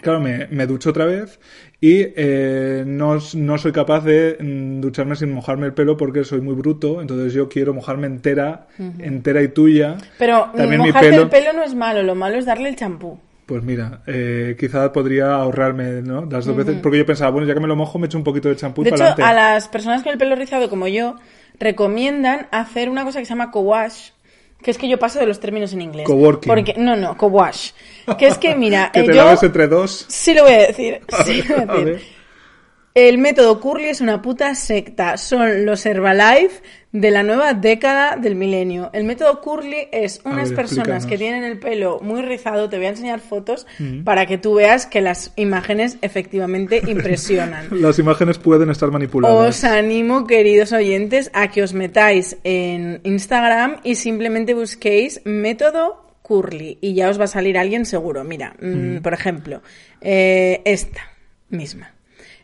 Claro, 0.01 0.19
me, 0.19 0.47
me 0.47 0.67
ducho 0.67 0.89
otra 0.89 1.05
vez 1.05 1.39
y 1.79 1.99
eh, 2.17 2.83
no, 2.85 3.17
no 3.35 3.57
soy 3.57 3.71
capaz 3.71 4.01
de 4.03 4.35
mm, 4.41 4.81
ducharme 4.81 5.15
sin 5.15 5.31
mojarme 5.31 5.67
el 5.67 5.73
pelo 5.73 5.95
porque 5.95 6.25
soy 6.25 6.41
muy 6.41 6.53
bruto, 6.53 7.01
entonces 7.01 7.31
yo 7.33 7.47
quiero 7.47 7.73
mojarme 7.73 8.05
entera, 8.07 8.67
entera 8.99 9.41
y 9.41 9.47
tuya. 9.47 9.95
Pero 10.19 10.49
También 10.55 10.81
mi 10.81 10.87
mojarte 10.87 11.11
pelo- 11.11 11.21
el 11.23 11.29
pelo 11.29 11.53
no 11.53 11.63
es 11.63 11.73
malo, 11.75 12.03
lo 12.03 12.13
malo 12.13 12.35
es 12.37 12.45
darle 12.45 12.67
el 12.67 12.75
champú. 12.75 13.17
Pues 13.45 13.63
mira, 13.63 14.01
eh, 14.05 14.57
quizá 14.59 14.91
podría 14.91 15.33
ahorrarme 15.35 16.01
¿no? 16.01 16.25
las 16.25 16.43
dos 16.45 16.57
veces, 16.57 16.75
porque 16.83 16.97
yo 16.97 17.05
pensaba, 17.05 17.31
bueno, 17.31 17.47
ya 17.47 17.53
que 17.53 17.59
me 17.61 17.67
lo 17.67 17.77
mojo, 17.77 17.97
me 17.97 18.07
echo 18.07 18.17
un 18.17 18.23
poquito 18.25 18.49
de 18.49 18.57
champú 18.57 18.81
y 18.81 18.85
De 18.85 18.89
hecho, 18.89 18.97
adelante. 19.03 19.23
a 19.23 19.33
las 19.33 19.69
personas 19.69 20.03
con 20.03 20.11
el 20.11 20.17
pelo 20.17 20.35
rizado 20.35 20.69
como 20.69 20.89
yo, 20.89 21.15
recomiendan 21.57 22.47
hacer 22.51 22.89
una 22.89 23.03
cosa 23.05 23.19
que 23.19 23.25
se 23.25 23.29
llama 23.29 23.51
co-wash, 23.51 24.09
que 24.65 24.71
es 24.71 24.79
que 24.79 24.89
yo 24.89 24.97
paso 24.97 25.19
de 25.19 25.27
los 25.27 25.39
términos 25.39 25.73
en 25.73 25.83
inglés. 25.83 26.07
Coworking. 26.07 26.49
Porque, 26.49 26.73
no, 26.75 26.95
no, 26.95 27.15
co-wash. 27.15 27.69
Que 28.17 28.25
es 28.25 28.39
que, 28.39 28.55
mira, 28.55 28.89
Que 28.93 29.01
eh, 29.01 29.03
te 29.03 29.13
yo... 29.13 29.23
laves 29.23 29.43
entre 29.43 29.67
dos. 29.67 30.05
Sí 30.07 30.33
lo 30.33 30.41
voy 30.41 30.53
a 30.53 30.57
decir. 30.57 31.01
A 31.11 31.23
sí 31.23 31.43
ver, 31.43 31.59
lo 31.59 31.65
voy 31.67 31.81
a 31.81 31.85
decir. 31.85 32.07
El 32.95 33.19
método 33.19 33.59
Curly 33.59 33.89
es 33.89 34.01
una 34.01 34.23
puta 34.23 34.55
secta. 34.55 35.17
Son 35.17 35.67
los 35.67 35.85
Herbalife 35.85 36.63
de 36.95 37.11
la 37.11 37.23
nueva 37.23 37.53
década 37.53 38.15
del 38.15 38.35
milenio. 38.35 38.89
El 38.93 39.03
método 39.03 39.41
Curly 39.41 39.89
es 39.91 40.21
unas 40.23 40.49
ver, 40.49 40.55
personas 40.55 41.05
que 41.05 41.17
tienen 41.17 41.43
el 41.43 41.59
pelo 41.59 41.99
muy 42.01 42.21
rizado. 42.21 42.69
Te 42.69 42.77
voy 42.77 42.85
a 42.85 42.89
enseñar 42.89 43.19
fotos 43.19 43.67
para 44.05 44.25
que 44.25 44.37
tú 44.37 44.53
veas 44.55 44.85
que 44.85 45.01
las 45.01 45.33
imágenes 45.35 45.97
efectivamente 46.01 46.81
impresionan. 46.87 47.67
Las 47.71 47.99
imágenes 47.99 48.37
pueden 48.37 48.69
estar 48.69 48.91
manipuladas. 48.91 49.57
Os 49.57 49.63
animo, 49.65 50.25
queridos 50.25 50.71
oyentes, 50.71 51.29
a 51.33 51.49
que 51.51 51.63
os 51.63 51.73
metáis 51.73 52.37
en 52.45 53.01
Instagram 53.03 53.81
y 53.83 53.95
simplemente 53.95 54.53
busquéis 54.53 55.19
método 55.25 56.01
curly 56.21 56.77
y 56.79 56.93
ya 56.93 57.09
os 57.09 57.19
va 57.19 57.25
a 57.25 57.27
salir 57.27 57.57
alguien 57.57 57.85
seguro. 57.85 58.23
Mira, 58.23 58.55
mm, 58.61 58.99
por 58.99 59.13
ejemplo, 59.13 59.61
eh, 59.99 60.61
esta 60.63 61.01
misma. 61.49 61.93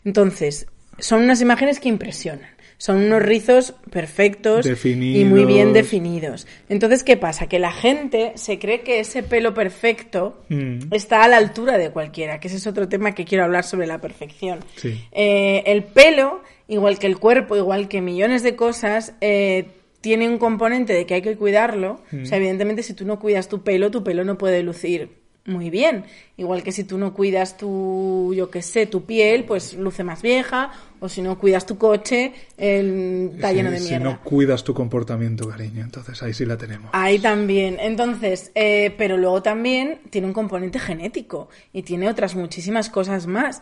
Entonces, 0.03 0.67
son 0.99 1.23
unas 1.23 1.39
imágenes 1.39 1.79
que 1.79 1.87
impresionan. 1.87 2.49
Son 2.81 2.97
unos 2.97 3.21
rizos 3.21 3.75
perfectos 3.91 4.65
y 4.65 5.23
muy 5.23 5.45
bien 5.45 5.71
definidos. 5.71 6.47
Entonces, 6.67 7.03
¿qué 7.03 7.15
pasa? 7.15 7.45
Que 7.45 7.59
la 7.59 7.71
gente 7.71 8.31
se 8.37 8.57
cree 8.57 8.81
que 8.81 8.99
ese 8.99 9.21
pelo 9.21 9.53
perfecto 9.53 10.41
Mm. 10.49 10.91
está 10.91 11.23
a 11.23 11.27
la 11.27 11.37
altura 11.37 11.77
de 11.77 11.91
cualquiera, 11.91 12.39
que 12.39 12.47
ese 12.47 12.57
es 12.57 12.65
otro 12.65 12.89
tema 12.89 13.13
que 13.13 13.23
quiero 13.23 13.43
hablar 13.43 13.65
sobre 13.65 13.85
la 13.85 14.01
perfección. 14.01 14.61
Sí. 14.77 14.99
Eh, 15.11 15.61
el 15.67 15.83
pelo, 15.83 16.41
igual 16.67 16.97
que 16.97 17.05
el 17.05 17.19
cuerpo, 17.19 17.55
igual 17.55 17.87
que 17.87 18.01
millones 18.01 18.41
de 18.41 18.55
cosas, 18.55 19.13
eh, 19.21 19.67
tiene 20.01 20.27
un 20.27 20.39
componente 20.39 20.93
de 20.93 21.05
que 21.05 21.13
hay 21.13 21.21
que 21.21 21.37
cuidarlo. 21.37 22.01
O 22.19 22.25
sea, 22.25 22.39
evidentemente, 22.39 22.81
si 22.81 22.95
tú 22.95 23.05
no 23.05 23.19
cuidas 23.19 23.47
tu 23.47 23.61
pelo, 23.61 23.91
tu 23.91 24.03
pelo 24.03 24.23
no 24.23 24.39
puede 24.39 24.63
lucir 24.63 25.20
muy 25.45 25.69
bien. 25.69 26.05
Igual 26.37 26.61
que 26.63 26.71
si 26.71 26.83
tú 26.83 26.97
no 26.97 27.13
cuidas 27.13 27.57
tu, 27.57 28.33
yo 28.35 28.49
qué 28.51 28.61
sé, 28.61 28.85
tu 28.85 29.05
piel, 29.05 29.43
pues 29.45 29.73
luce 29.73 30.03
más 30.03 30.21
vieja. 30.21 30.71
O 30.99 31.09
si 31.09 31.21
no 31.23 31.39
cuidas 31.39 31.65
tu 31.65 31.79
coche, 31.79 32.31
el- 32.57 33.31
está 33.35 33.49
Si- 33.49 33.55
lleno 33.55 33.71
de 33.71 33.79
si, 33.79 33.89
mierda. 33.89 34.03
no 34.05 34.21
cuidas 34.23 34.63
tu 34.63 34.73
comportamiento, 34.75 35.49
cariño, 35.49 35.81
entonces 35.83 36.21
ahí 36.21 36.31
sí 36.33 36.45
la 36.45 36.57
tenemos. 36.57 36.91
Ahí 36.93 37.17
también. 37.17 37.77
Entonces, 37.79 38.51
eh, 38.53 38.93
pero 38.99 39.17
luego 39.17 39.41
también 39.41 39.99
tiene 40.11 40.27
un 40.27 40.33
componente 40.33 40.77
genético 40.77 41.49
y 41.73 41.81
tiene 41.81 42.07
otras 42.07 42.35
muchísimas 42.35 42.89
cosas 42.89 43.25
más. 43.25 43.61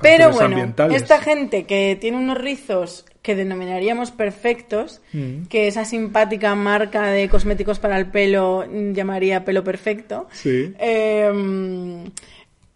Pero 0.00 0.30
bueno, 0.32 0.74
esta 0.92 1.20
gente 1.20 1.64
que 1.64 1.96
tiene 2.00 2.16
unos 2.16 2.38
rizos 2.38 3.04
que 3.22 3.36
denominaríamos 3.36 4.10
perfectos, 4.10 5.00
Mm. 5.12 5.44
que 5.48 5.68
esa 5.68 5.84
simpática 5.84 6.54
marca 6.56 7.06
de 7.08 7.28
cosméticos 7.28 7.78
para 7.78 7.96
el 7.98 8.06
pelo 8.06 8.64
mm, 8.68 8.92
llamaría 8.94 9.44
pelo 9.44 9.62
perfecto, 9.62 10.26
Sí. 10.32 10.74
eh, 10.78 11.30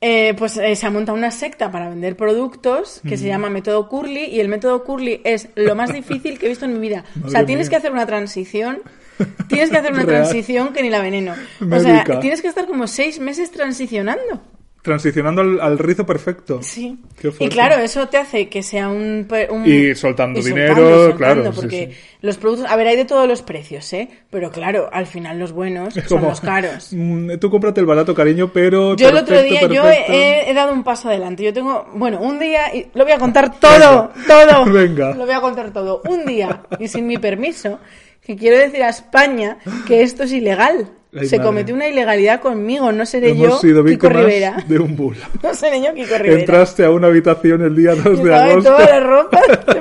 eh, 0.00 0.34
pues 0.38 0.56
eh, 0.58 0.76
se 0.76 0.86
ha 0.86 0.90
montado 0.90 1.16
una 1.16 1.30
secta 1.30 1.70
para 1.72 1.88
vender 1.88 2.16
productos 2.16 3.00
que 3.02 3.16
Mm. 3.16 3.18
se 3.18 3.26
llama 3.26 3.50
método 3.50 3.88
Curly 3.88 4.26
y 4.26 4.40
el 4.40 4.48
método 4.48 4.84
Curly 4.84 5.22
es 5.24 5.48
lo 5.56 5.74
más 5.74 5.92
difícil 5.92 6.38
que 6.38 6.46
he 6.46 6.48
visto 6.50 6.66
en 6.66 6.74
mi 6.74 6.78
vida. 6.78 7.04
o 7.24 7.28
sea, 7.28 7.44
tienes 7.46 7.66
mía. 7.66 7.70
que 7.70 7.76
hacer 7.76 7.92
una 7.92 8.06
transición. 8.06 8.82
Tienes 9.48 9.70
que 9.70 9.78
hacer 9.78 9.92
una 9.94 10.02
Real. 10.02 10.22
transición 10.24 10.74
que 10.74 10.82
ni 10.82 10.90
la 10.90 11.00
veneno. 11.00 11.32
O 11.72 11.80
sea, 11.80 12.04
tienes 12.20 12.42
que 12.42 12.48
estar 12.48 12.66
como 12.66 12.86
seis 12.86 13.18
meses 13.18 13.50
transicionando. 13.50 14.42
Transicionando 14.86 15.42
al, 15.42 15.60
al 15.60 15.78
rizo 15.78 16.06
perfecto. 16.06 16.60
Sí. 16.62 16.96
Y 17.40 17.48
claro, 17.48 17.74
eso 17.82 18.06
te 18.08 18.16
hace 18.18 18.48
que 18.48 18.62
sea 18.62 18.88
un... 18.88 19.26
un- 19.50 19.66
Y 19.66 19.94
soltando 19.96 20.40
dinero, 20.40 20.76
soltando, 21.10 21.16
claro, 21.16 21.52
Porque 21.52 21.90
sí. 21.92 22.16
los 22.20 22.36
productos... 22.36 22.70
A 22.70 22.76
ver, 22.76 22.86
hay 22.86 22.96
de 22.96 23.04
todos 23.04 23.26
los 23.26 23.42
precios, 23.42 23.92
¿eh? 23.92 24.08
Pero 24.30 24.52
claro, 24.52 24.88
al 24.92 25.06
final 25.06 25.40
los 25.40 25.50
buenos 25.50 25.92
son 25.94 26.04
como, 26.06 26.28
los 26.28 26.40
caros. 26.40 26.88
mm, 26.92 27.32
Tú 27.40 27.50
cómprate 27.50 27.80
el 27.80 27.86
barato, 27.86 28.14
cariño, 28.14 28.52
pero. 28.52 28.94
Yo 28.96 29.08
el 29.08 29.16
otro 29.16 29.34
perfecto, 29.34 29.68
día, 29.68 29.76
yo 29.76 29.82
perfecto. 29.82 30.12
he, 30.12 30.50
he 30.50 30.54
dado 30.54 30.72
un 30.72 30.84
paso 30.84 31.08
adelante. 31.08 31.42
Yo 31.42 31.52
tengo, 31.52 31.86
bueno, 31.94 32.20
un 32.20 32.38
día, 32.38 32.72
y 32.74 32.86
lo 32.94 33.02
voy 33.02 33.12
a 33.12 33.18
contar 33.18 33.58
todo, 33.60 34.12
todo. 34.28 34.64
Venga. 34.72 35.14
Lo 35.14 35.26
voy 35.26 35.34
a 35.34 35.40
contar 35.40 35.72
todo. 35.72 36.00
Un 36.08 36.24
día, 36.24 36.62
y 36.78 36.86
sin 36.86 37.08
mi 37.08 37.18
permiso, 37.18 37.80
que 38.24 38.36
quiero 38.36 38.56
decir 38.58 38.82
a 38.84 38.90
España 38.90 39.58
que 39.86 40.02
esto 40.02 40.22
es 40.22 40.32
ilegal. 40.32 40.90
Ay, 41.18 41.26
Se 41.28 41.36
madre. 41.38 41.46
cometió 41.48 41.74
una 41.74 41.88
ilegalidad 41.88 42.40
conmigo, 42.40 42.92
no 42.92 43.06
seré 43.06 43.30
Hemos 43.30 43.42
yo 43.48 43.58
sido 43.58 43.84
Kiko 43.84 44.08
Rivera. 44.08 44.56
de 44.68 44.78
un 44.78 44.94
bulo. 44.96 45.18
No 45.42 45.54
seré 45.54 45.82
yo 45.82 45.94
Kiko 45.94 46.18
Rivera. 46.18 46.40
Entraste 46.40 46.84
a 46.84 46.90
una 46.90 47.06
habitación 47.08 47.62
el 47.62 47.74
día 47.76 47.94
2 47.94 48.18
Y 48.20 48.22
de 48.22 48.34
agosto. 48.34 48.70
toda 48.72 48.86
la 48.86 49.00
ropa 49.00 49.40
de 49.74 49.80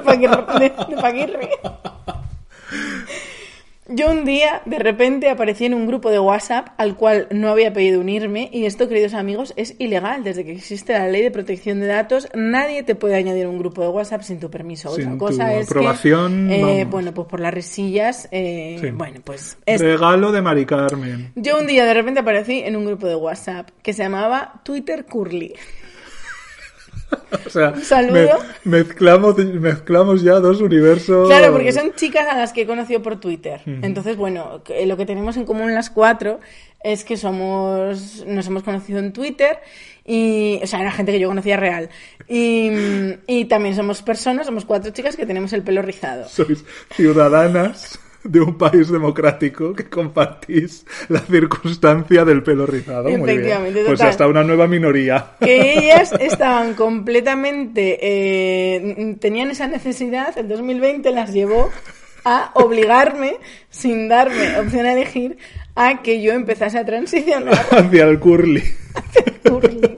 Paquirri. 0.96 1.50
Yo 3.88 4.10
un 4.10 4.26
día, 4.26 4.64
de 4.66 4.80
repente, 4.80 5.30
aparecí 5.30 5.66
en 5.66 5.76
un 5.76 5.86
grupo 5.86 6.10
de 6.10 6.18
WhatsApp 6.18 6.70
al 6.78 6.96
cual 6.96 7.28
no 7.30 7.50
había 7.50 7.72
pedido 7.72 8.02
unirme 8.02 8.50
y 8.52 8.66
esto, 8.66 8.88
queridos 8.90 9.14
amigos, 9.14 9.54
es 9.58 9.76
ilegal. 9.78 10.24
Desde 10.24 10.44
que 10.44 10.54
existe 10.54 10.94
la 10.94 11.08
ley 11.08 11.22
de 11.22 11.30
protección 11.30 11.80
de 11.80 11.86
datos, 11.86 12.28
nadie 12.34 12.82
te 12.82 12.96
puede 12.96 13.14
añadir 13.14 13.46
un 13.46 13.60
grupo 13.60 13.84
de 13.84 13.90
WhatsApp 13.90 14.24
sin 14.24 14.40
tu 14.40 14.50
permiso. 14.50 14.90
Sin 14.96 15.06
Otra 15.06 15.18
cosa 15.20 15.50
tu 15.52 15.60
es 15.60 15.70
aprobación, 15.70 16.48
que, 16.48 16.82
eh, 16.82 16.86
bueno, 16.86 17.14
pues 17.14 17.28
por 17.28 17.40
las 17.40 17.54
resillas, 17.54 18.28
eh, 18.32 18.80
Sí. 18.82 18.90
bueno, 18.90 19.20
pues 19.24 19.56
es 19.68 19.80
Regalo 19.82 20.32
de 20.32 20.42
Mari 20.42 20.66
Carmen. 20.66 21.32
yo 21.36 21.60
un 21.60 21.68
día 21.68 21.86
de 21.86 21.94
repente 21.94 22.22
aparecí 22.22 22.64
en 22.66 22.76
un 22.76 22.86
grupo 22.86 23.06
de 23.06 23.16
WhatsApp 23.16 23.70
que 23.84 23.94
se 23.94 24.02
llamaba 24.02 24.62
Twitter 24.64 25.06
Curly. 25.06 25.54
O 27.46 27.50
sea, 27.50 27.70
Un 27.70 27.84
saludo. 27.84 28.40
me- 28.64 28.78
mezclamos, 28.78 29.38
mezclamos 29.38 30.22
ya 30.24 30.40
dos 30.40 30.62
universos. 30.62 31.28
Claro, 31.28 31.52
porque 31.54 31.72
son 31.72 31.94
chicas 31.94 32.28
a 32.30 32.38
las 32.38 32.52
que 32.54 32.62
he 32.62 32.66
conocido 32.66 33.02
por 33.02 33.20
Twitter. 33.20 33.62
Entonces, 33.66 34.18
bueno, 34.18 34.62
lo 34.86 34.98
que 34.98 35.06
tenemos 35.06 35.38
en 35.38 35.46
común 35.46 35.74
las 35.74 35.90
cuatro 35.90 36.40
es 36.84 37.04
que 37.04 37.18
somos, 37.18 38.24
nos 38.28 38.48
hemos 38.48 38.64
conocido 38.64 39.00
en 39.00 39.12
Twitter 39.14 39.58
y, 40.06 40.60
o 40.64 40.68
sea, 40.68 40.82
era 40.82 40.92
gente 40.92 41.12
que 41.12 41.20
yo 41.20 41.28
conocía 41.28 41.58
real. 41.58 41.90
Y, 42.28 42.72
y 43.28 43.46
también 43.46 43.76
somos 43.76 44.02
personas, 44.02 44.46
somos 44.48 44.66
cuatro 44.66 44.92
chicas 44.92 45.16
que 45.16 45.26
tenemos 45.26 45.52
el 45.54 45.62
pelo 45.64 45.82
rizado. 45.82 46.28
Sois 46.30 46.64
ciudadanas 46.96 48.00
de 48.26 48.42
un 48.42 48.58
país 48.58 48.90
democrático 48.90 49.74
que 49.74 49.86
compartís 49.86 50.86
la 51.10 51.20
circunstancia 51.20 52.26
del 52.26 52.44
pelo 52.44 52.66
rizado. 52.66 53.10
Muy 53.10 53.38
bien. 53.38 53.60
Pues 53.86 54.02
hasta 54.02 54.28
una 54.28 54.44
nueva 54.44 54.68
minoría. 54.68 55.36
que 55.40 55.80
ellas 55.80 56.12
estaban 56.20 56.74
completamente 56.74 58.00
eh, 58.02 59.16
tenían 59.20 59.52
esa 59.52 59.68
necesidad 59.68 60.38
el 60.38 60.48
2020 60.48 61.12
las 61.12 61.32
llevó 61.34 61.70
a 62.24 62.52
obligarme 62.56 63.38
sin 63.70 64.10
darme 64.10 64.60
opción 64.60 64.86
a 64.88 64.94
elegir 64.94 65.38
a 65.76 66.02
que 66.02 66.22
yo 66.22 66.34
empezase 66.34 66.80
a 66.80 66.86
transicionar 66.86 67.54
Hacia 67.72 68.06
el 68.06 68.20
curly. 68.20 68.64
Curly. 69.44 69.98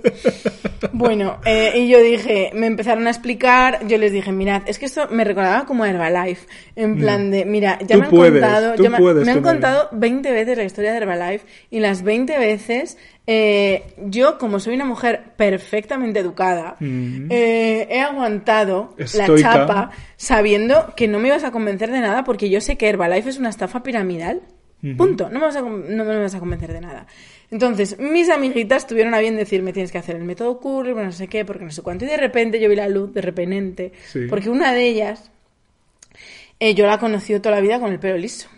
Bueno, 0.91 1.38
eh, 1.46 1.74
y 1.75 1.89
yo 1.89 2.01
dije, 2.01 2.51
me 2.53 2.67
empezaron 2.67 3.07
a 3.07 3.10
explicar, 3.10 3.86
yo 3.88 3.98
les 3.98 4.12
dije, 4.12 4.31
mirad, 4.31 4.63
es 4.65 4.79
que 4.79 4.86
esto 4.86 5.07
me 5.10 5.24
recordaba 5.24 5.65
como 5.65 5.84
a 5.84 5.89
Herbalife, 5.89 6.48
en 6.75 6.98
plan 6.98 7.31
de, 7.31 7.46
mira, 7.46 7.79
ya 7.81 7.96
Tú 7.96 8.00
me 8.00 8.05
han 8.05 8.12
contado, 8.12 8.75
ya 8.75 8.89
me, 8.89 8.98
puedes 8.98 9.25
me 9.25 9.31
han 9.31 9.41
contado 9.41 9.89
20 9.91 10.31
veces 10.31 10.57
la 10.57 10.63
historia 10.63 10.91
de 10.91 10.98
Herbalife 10.98 11.46
y 11.69 11.79
las 11.79 12.03
20 12.03 12.38
veces 12.38 12.98
eh, 13.29 13.84
yo, 14.05 14.38
como 14.38 14.60
soy 14.60 14.75
una 14.75 14.86
mujer 14.86 15.22
perfectamente 15.36 16.19
educada, 16.19 16.77
Mm. 16.79 17.27
eh, 17.29 17.88
he 17.89 18.00
aguantado 18.01 18.96
la 18.98 19.36
chapa 19.36 19.91
sabiendo 20.15 20.93
que 20.96 21.07
no 21.10 21.19
me 21.19 21.27
ibas 21.27 21.43
a 21.43 21.51
convencer 21.51 21.91
de 21.91 22.00
nada 22.00 22.24
porque 22.24 22.50
yo 22.50 22.62
sé 22.62 22.77
que 22.77 22.88
Herbalife 22.88 23.29
es 23.29 23.38
una 23.38 23.50
estafa 23.50 23.84
piramidal. 23.84 24.41
Punto. 24.96 25.29
No 25.29 25.39
me, 25.39 25.46
vas 25.48 25.55
a, 25.55 25.62
no 25.62 26.05
me 26.05 26.17
vas 26.19 26.36
a 26.36 26.39
convencer 26.39 26.72
de 26.72 26.81
nada. 26.81 27.07
Entonces, 27.50 27.98
mis 28.00 28.29
amiguitas 28.29 28.86
tuvieron 28.86 29.13
a 29.15 29.19
bien 29.19 29.36
decirme 29.36 29.74
tienes 29.74 29.91
que 29.91 29.98
hacer 29.98 30.15
el 30.15 30.24
método 30.24 30.60
Curry, 30.60 30.93
bueno, 30.93 31.07
no 31.07 31.12
sé 31.12 31.27
qué, 31.27 31.46
porque 31.46 31.65
no 31.65 31.72
sé 31.72 31.81
cuánto. 31.81 32.05
Y 32.05 32.07
de 32.07 32.17
repente 32.17 32.60
yo 32.60 32.69
vi 32.69 32.75
la 32.75 32.88
luz, 32.88 33.12
de 33.13 33.22
repente, 33.22 33.91
Sí. 34.07 34.27
porque 34.29 34.50
una 34.50 34.74
de 34.74 34.86
ellas, 34.88 35.31
eh, 36.60 36.75
yo 36.75 36.86
la 36.86 36.96
he 36.96 37.00
conocido 37.00 37.41
toda 37.41 37.55
la 37.55 37.62
vida 37.62 37.79
con 37.79 37.91
el 37.91 38.00
pelo 38.00 38.17
liso. 38.17 38.50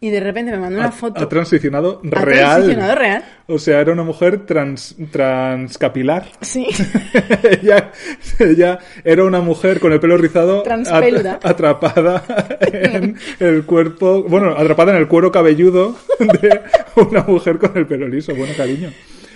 Y 0.00 0.10
de 0.10 0.20
repente 0.20 0.50
me 0.52 0.58
mandó 0.58 0.78
una 0.78 0.88
Ha, 0.88 0.92
foto. 0.92 1.22
ha 1.22 1.28
transicionado 1.28 2.02
Ha 2.12 2.20
real. 2.20 2.50
transicionado 2.56 2.94
real. 2.94 3.24
O 3.46 3.58
sea, 3.58 3.80
era 3.80 3.92
una 3.92 4.02
mujer 4.02 4.44
trans, 4.44 4.96
transcapilar. 5.10 6.26
Sí. 6.42 6.66
ella, 7.62 7.90
ella 8.38 8.78
era 9.04 9.24
una 9.24 9.40
mujer 9.40 9.80
con 9.80 9.92
el 9.92 10.00
pelo 10.00 10.16
rizado 10.18 10.62
Transpéluda. 10.62 11.34
at- 11.34 11.46
atrapada 11.46 12.22
en 12.60 13.16
el 13.40 13.64
cuerpo, 13.64 14.22
bueno, 14.24 14.50
atrapada 14.50 14.92
en 14.92 14.98
el 14.98 15.08
cuero 15.08 15.32
cabelludo 15.32 15.96
de 16.18 16.60
una 16.96 17.22
mujer 17.22 17.58
con 17.58 17.76
el 17.76 17.86
pelo 17.86 18.06
liso. 18.08 18.34
Bueno, 18.34 18.52
cariño. 18.56 18.90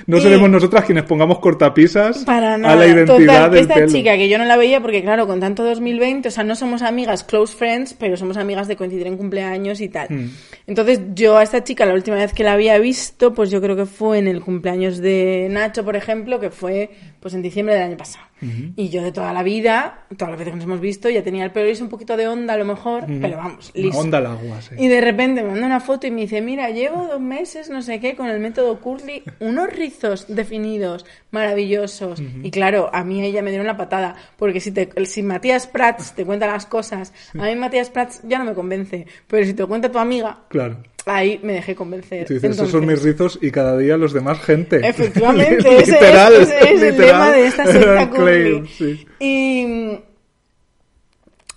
No 0.09 0.21
seremos 0.21 0.49
nosotras 0.49 0.87
quienes 0.87 1.05
pongamos 1.05 1.39
cortapisas 1.39 2.25
Para 2.25 2.57
nada. 2.57 2.73
a 2.73 2.77
la 2.77 2.87
identidad 2.87 3.19
Total, 3.19 3.51
del 3.51 3.61
esta 3.61 3.75
pelo. 3.75 3.89
chica 3.89 4.17
que 4.17 4.29
yo 4.31 4.39
no 4.39 4.47
la 4.47 4.57
veía 4.57 4.81
porque, 4.81 5.03
claro, 5.03 5.27
con 5.27 5.39
tanto 5.39 5.63
2020, 5.65 6.29
o 6.29 6.31
sea, 6.31 6.45
no 6.45 6.57
somos 6.57 6.81
amigas 6.81 7.25
close 7.25 7.55
friends, 7.55 7.93
pero 7.93 8.17
somos 8.17 8.39
amigas 8.39 8.69
de 8.69 8.77
coincidir 8.77 9.07
en 9.07 9.19
cumpleaños 9.19 9.83
y 9.83 9.91
tal. 9.91 10.09
Hmm. 10.09 10.31
Entonces, 10.67 11.01
yo 11.15 11.37
a 11.37 11.43
esta 11.43 11.63
chica, 11.63 11.85
la 11.85 11.93
última 11.93 12.17
vez 12.17 12.33
que 12.33 12.43
la 12.43 12.55
había 12.55 12.79
visto, 12.79 13.35
pues 13.35 13.51
yo 13.51 13.61
creo 13.61 13.77
que 13.77 13.85
fue 13.85 14.17
en 14.19 14.29
el 14.29 14.41
cumpleaños 14.41 14.97
de 14.97 15.47
Nacho, 15.51 15.85
por 15.85 15.95
ejemplo, 15.95 16.41
que 16.41 16.49
fue 16.49 16.89
pues 17.21 17.35
en 17.35 17.43
diciembre 17.43 17.75
del 17.75 17.85
año 17.85 17.97
pasado. 17.99 18.28
Y 18.41 18.89
yo 18.89 19.03
de 19.03 19.13
toda 19.13 19.33
la 19.33 19.43
vida, 19.43 20.07
todas 20.17 20.31
las 20.31 20.39
veces 20.39 20.53
que 20.53 20.57
nos 20.57 20.65
hemos 20.65 20.81
visto, 20.81 21.09
ya 21.11 21.23
tenía 21.23 21.45
el 21.45 21.51
pelo 21.51 21.67
liso 21.67 21.83
un 21.85 21.91
poquito 21.91 22.17
de 22.17 22.29
onda 22.29 22.55
a 22.55 22.57
lo 22.57 22.65
mejor, 22.65 23.05
pero 23.21 23.37
vamos, 23.37 23.71
liso. 23.75 23.99
onda 23.99 24.19
al 24.19 24.27
agua, 24.27 24.61
sí. 24.63 24.75
Y 24.79 24.89
de 24.89 25.01
repente 25.01 25.43
me 25.43 25.51
manda 25.51 25.67
una 25.67 25.81
foto 25.81 26.07
y 26.07 26.11
me 26.11 26.23
dice, 26.23 26.41
mira, 26.41 26.71
llevo 26.71 27.07
dos 27.07 27.21
meses, 27.21 27.71
no 27.71 27.83
sé 27.83 28.01
qué, 28.01 28.15
con 28.15 28.29
el 28.29 28.41
método 28.41 28.81
Curly, 28.81 29.23
unos 29.41 29.73
rizos 29.73 30.27
definidos, 30.29 31.05
maravillosos. 31.31 32.21
Y 32.43 32.51
claro, 32.51 32.91
a 32.93 33.05
mí 33.05 33.25
ella 33.25 33.43
me 33.43 33.51
dieron 33.51 33.67
la 33.67 33.77
patada, 33.77 34.17
porque 34.37 34.61
si, 34.61 34.73
te, 34.73 34.89
si 35.07 35.23
Matías 35.23 35.67
Prats 35.67 36.13
te 36.15 36.25
cuenta 36.25 36.47
las 36.47 36.67
cosas, 36.67 37.13
a 37.39 37.45
mí 37.45 37.55
Matías 37.57 37.91
Prats 37.91 38.21
ya 38.25 38.39
no 38.39 38.45
me 38.45 38.55
convence, 38.55 39.07
pero 39.27 39.45
si 39.45 39.55
te 39.55 39.63
lo 39.63 39.69
cuenta 39.69 39.91
tu 39.91 39.99
amiga, 39.99 40.39
Claro. 40.49 40.77
Ahí 41.09 41.41
me 41.43 41.55
dejé 41.55 41.75
convencer. 41.75 42.27
Tú 42.27 42.35
dices, 42.35 42.51
esos 42.53 42.71
son 42.71 42.87
mis 42.87 43.03
rizos 43.03 43.39
y 43.43 43.51
cada 43.51 43.77
día 43.77 43.97
los 43.97 44.13
demás 44.13 44.41
gente. 44.41 44.81
Efectivamente, 44.89 45.57
ese 45.59 45.79
es- 45.81 45.89
Literal, 45.89 46.35
ese 46.35 46.59
es, 46.75 46.83
el 46.83 46.99
lema 46.99 47.33
de 47.33 47.47
esta 47.47 47.67
secta 47.67 48.11
claim, 48.11 48.67
sí. 48.67 49.07
Y 49.21 49.99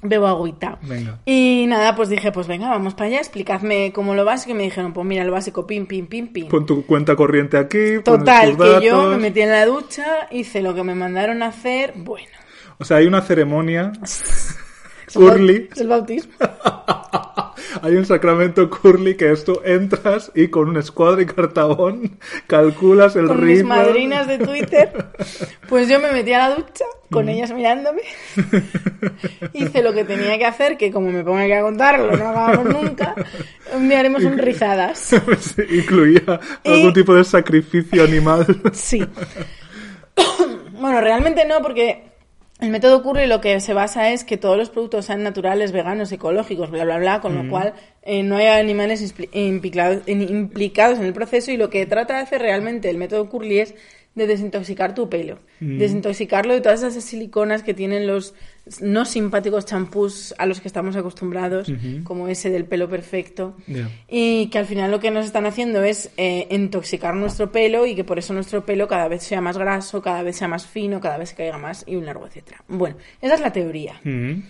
bebo 0.03 0.27
agüita. 0.27 0.79
Venga. 0.81 1.19
Y 1.25 1.65
nada, 1.67 1.95
pues 1.95 2.09
dije, 2.09 2.31
pues 2.31 2.47
venga, 2.47 2.69
vamos 2.69 2.93
para 2.95 3.07
allá, 3.07 3.17
explicadme 3.19 3.91
cómo 3.93 4.15
lo 4.15 4.25
básico. 4.25 4.51
Y 4.51 4.55
me 4.55 4.63
dijeron, 4.63 4.93
pues 4.93 5.05
mira, 5.05 5.23
lo 5.23 5.31
básico, 5.31 5.67
pim, 5.67 5.85
pim, 5.85 6.07
pim, 6.07 6.27
pim. 6.33 6.47
Pon 6.47 6.65
tu 6.65 6.85
cuenta 6.85 7.15
corriente 7.15 7.57
aquí. 7.57 7.99
Total, 8.03 8.57
que 8.57 8.85
yo 8.85 9.09
me 9.09 9.17
metí 9.17 9.41
en 9.41 9.51
la 9.51 9.65
ducha, 9.65 10.27
hice 10.31 10.61
lo 10.61 10.73
que 10.73 10.83
me 10.83 10.95
mandaron 10.95 11.43
a 11.43 11.47
hacer, 11.47 11.93
bueno. 11.97 12.27
O 12.79 12.83
sea, 12.83 12.97
hay 12.97 13.05
una 13.05 13.21
ceremonia 13.21 13.91
curly. 15.13 15.69
Es 15.71 15.81
el 15.81 15.87
bautismo. 15.87 16.33
Hay 17.83 17.95
un 17.95 18.05
sacramento 18.05 18.69
curly 18.69 19.15
que 19.15 19.31
esto 19.31 19.61
entras 19.63 20.31
y 20.35 20.49
con 20.49 20.67
un 20.69 20.77
escuadra 20.77 21.21
y 21.21 21.25
cartabón 21.25 22.19
calculas 22.47 23.15
el 23.15 23.27
Con 23.27 23.37
ritmo. 23.39 23.73
mis 23.75 23.85
madrinas 23.85 24.27
de 24.27 24.37
Twitter. 24.39 24.91
Pues 25.69 25.87
yo 25.87 26.01
me 26.01 26.11
metí 26.11 26.33
a 26.33 26.49
la 26.49 26.55
ducha, 26.55 26.83
con 27.09 27.25
Mm. 27.27 27.29
ellas 27.29 27.53
mirándome. 27.53 28.01
Hice 29.53 29.81
lo 29.81 29.93
que 29.93 30.03
tenía 30.03 30.37
que 30.37 30.45
hacer, 30.45 30.75
que 30.77 30.91
como 30.91 31.09
me 31.11 31.23
pongo 31.23 31.37
aquí 31.37 31.53
a 31.53 31.61
contarlo, 31.61 32.07
no 32.17 32.27
acabamos 32.29 32.65
nunca. 32.65 33.15
Un 33.73 33.87
día 33.87 33.99
haremos 34.01 34.21
un 34.25 34.37
rizadas. 34.37 35.13
Incluía 35.69 36.41
Y- 36.65 36.69
algún 36.73 36.91
tipo 36.93 37.15
de 37.15 37.23
sacrificio 37.23 38.03
animal. 38.03 38.45
Sí. 38.73 39.01
bueno, 40.73 40.99
realmente 40.99 41.45
no, 41.45 41.61
porque 41.61 42.10
el 42.61 42.69
método 42.69 43.01
Curry 43.03 43.27
lo 43.27 43.41
que 43.41 43.59
se 43.59 43.73
basa 43.73 44.11
es 44.11 44.23
que 44.23 44.37
todos 44.37 44.55
los 44.57 44.69
productos 44.69 45.05
sean 45.05 45.23
naturales, 45.23 45.71
veganos, 45.71 46.11
ecológicos, 46.11 46.69
bla, 46.71 46.83
bla, 46.85 46.97
bla, 46.99 47.19
con 47.19 47.35
lo 47.35 47.49
cual 47.49 47.73
eh, 48.03 48.23
no 48.23 48.37
hay 48.37 48.47
animales 48.47 49.01
in- 49.33 49.61
implicados 50.21 50.99
en 50.99 51.05
el 51.05 51.13
proceso 51.13 51.51
y 51.51 51.57
lo 51.57 51.69
que 51.69 51.85
trata 51.87 52.15
de 52.15 52.21
hacer 52.21 52.41
realmente 52.41 52.89
el 52.89 52.97
método 52.97 53.27
Curly 53.29 53.59
es 53.59 53.75
de 54.13 54.27
desintoxicar 54.27 54.93
tu 54.93 55.09
pelo, 55.09 55.39
desintoxicarlo 55.61 56.53
de 56.53 56.59
todas 56.59 56.83
esas 56.83 57.03
siliconas 57.03 57.63
que 57.63 57.73
tienen 57.73 58.07
los 58.07 58.33
no 58.81 59.05
simpáticos 59.05 59.65
champús 59.65 60.35
a 60.37 60.45
los 60.45 60.59
que 60.59 60.67
estamos 60.67 60.95
acostumbrados, 60.97 61.71
como 62.03 62.27
ese 62.27 62.49
del 62.49 62.65
pelo 62.65 62.89
perfecto, 62.89 63.55
y 64.09 64.47
que 64.47 64.57
al 64.57 64.65
final 64.65 64.91
lo 64.91 64.99
que 64.99 65.11
nos 65.11 65.25
están 65.25 65.45
haciendo 65.45 65.81
es 65.83 66.11
eh, 66.17 66.47
intoxicar 66.51 67.15
nuestro 67.15 67.51
pelo 67.51 67.85
y 67.85 67.95
que 67.95 68.03
por 68.03 68.19
eso 68.19 68.33
nuestro 68.33 68.65
pelo 68.65 68.87
cada 68.87 69.07
vez 69.07 69.23
sea 69.23 69.39
más 69.39 69.57
graso, 69.57 70.01
cada 70.01 70.23
vez 70.23 70.35
sea 70.35 70.49
más 70.49 70.67
fino, 70.67 70.99
cada 70.99 71.17
vez 71.17 71.29
se 71.29 71.35
caiga 71.35 71.57
más 71.57 71.85
y 71.87 71.95
un 71.95 72.05
largo 72.05 72.27
etcétera. 72.27 72.63
Bueno, 72.67 72.97
esa 73.21 73.35
es 73.35 73.41
la 73.41 73.53
teoría. 73.53 73.99
Mm. 74.03 74.41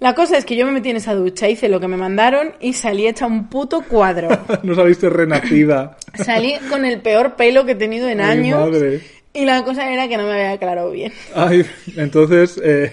La 0.00 0.14
cosa 0.14 0.36
es 0.38 0.44
que 0.44 0.54
yo 0.54 0.64
me 0.64 0.72
metí 0.72 0.90
en 0.90 0.96
esa 0.96 1.14
ducha, 1.14 1.48
hice 1.48 1.68
lo 1.68 1.80
que 1.80 1.88
me 1.88 1.96
mandaron 1.96 2.52
y 2.60 2.72
salí 2.74 3.06
hecha 3.08 3.26
un 3.26 3.48
puto 3.48 3.82
cuadro. 3.82 4.28
No 4.62 4.74
saliste 4.74 5.08
renacida. 5.10 5.96
Salí 6.14 6.54
con 6.70 6.84
el 6.84 7.00
peor 7.00 7.34
pelo 7.34 7.64
que 7.66 7.72
he 7.72 7.74
tenido 7.76 8.08
en 8.08 8.20
Ay, 8.20 8.38
años. 8.38 8.70
madre. 8.70 9.00
Y 9.34 9.44
la 9.44 9.62
cosa 9.62 9.92
era 9.92 10.08
que 10.08 10.16
no 10.16 10.24
me 10.24 10.32
había 10.32 10.52
aclarado 10.52 10.90
bien. 10.90 11.12
Ay, 11.34 11.64
entonces. 11.96 12.58
eh, 12.64 12.92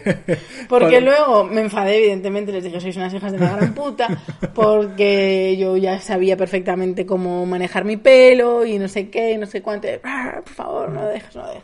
Porque 0.70 1.00
luego 1.02 1.44
me 1.46 1.62
enfadé, 1.62 1.98
evidentemente, 2.00 2.52
les 2.52 2.64
dije, 2.64 2.80
sois 2.82 2.96
unas 2.98 3.14
hijas 3.14 3.32
de 3.32 3.40
la 3.40 3.56
gran 3.56 3.74
puta, 3.74 4.08
porque 4.54 5.56
yo 5.58 5.78
ya 5.78 6.00
sabía 6.02 6.36
perfectamente 6.38 7.06
cómo 7.06 7.46
manejar 7.46 7.86
mi 7.86 7.98
pelo 7.98 8.66
y 8.66 8.78
no 8.80 8.88
sé 8.88 9.10
qué, 9.10 9.32
y 9.32 9.38
no 9.38 9.46
sé 9.46 9.62
cuánto. 9.62 9.88
"Ah, 10.04 10.42
Por 10.44 10.54
favor, 10.54 10.90
no 10.90 11.06
dejes, 11.08 11.36
no 11.36 11.48
dejes. 11.48 11.64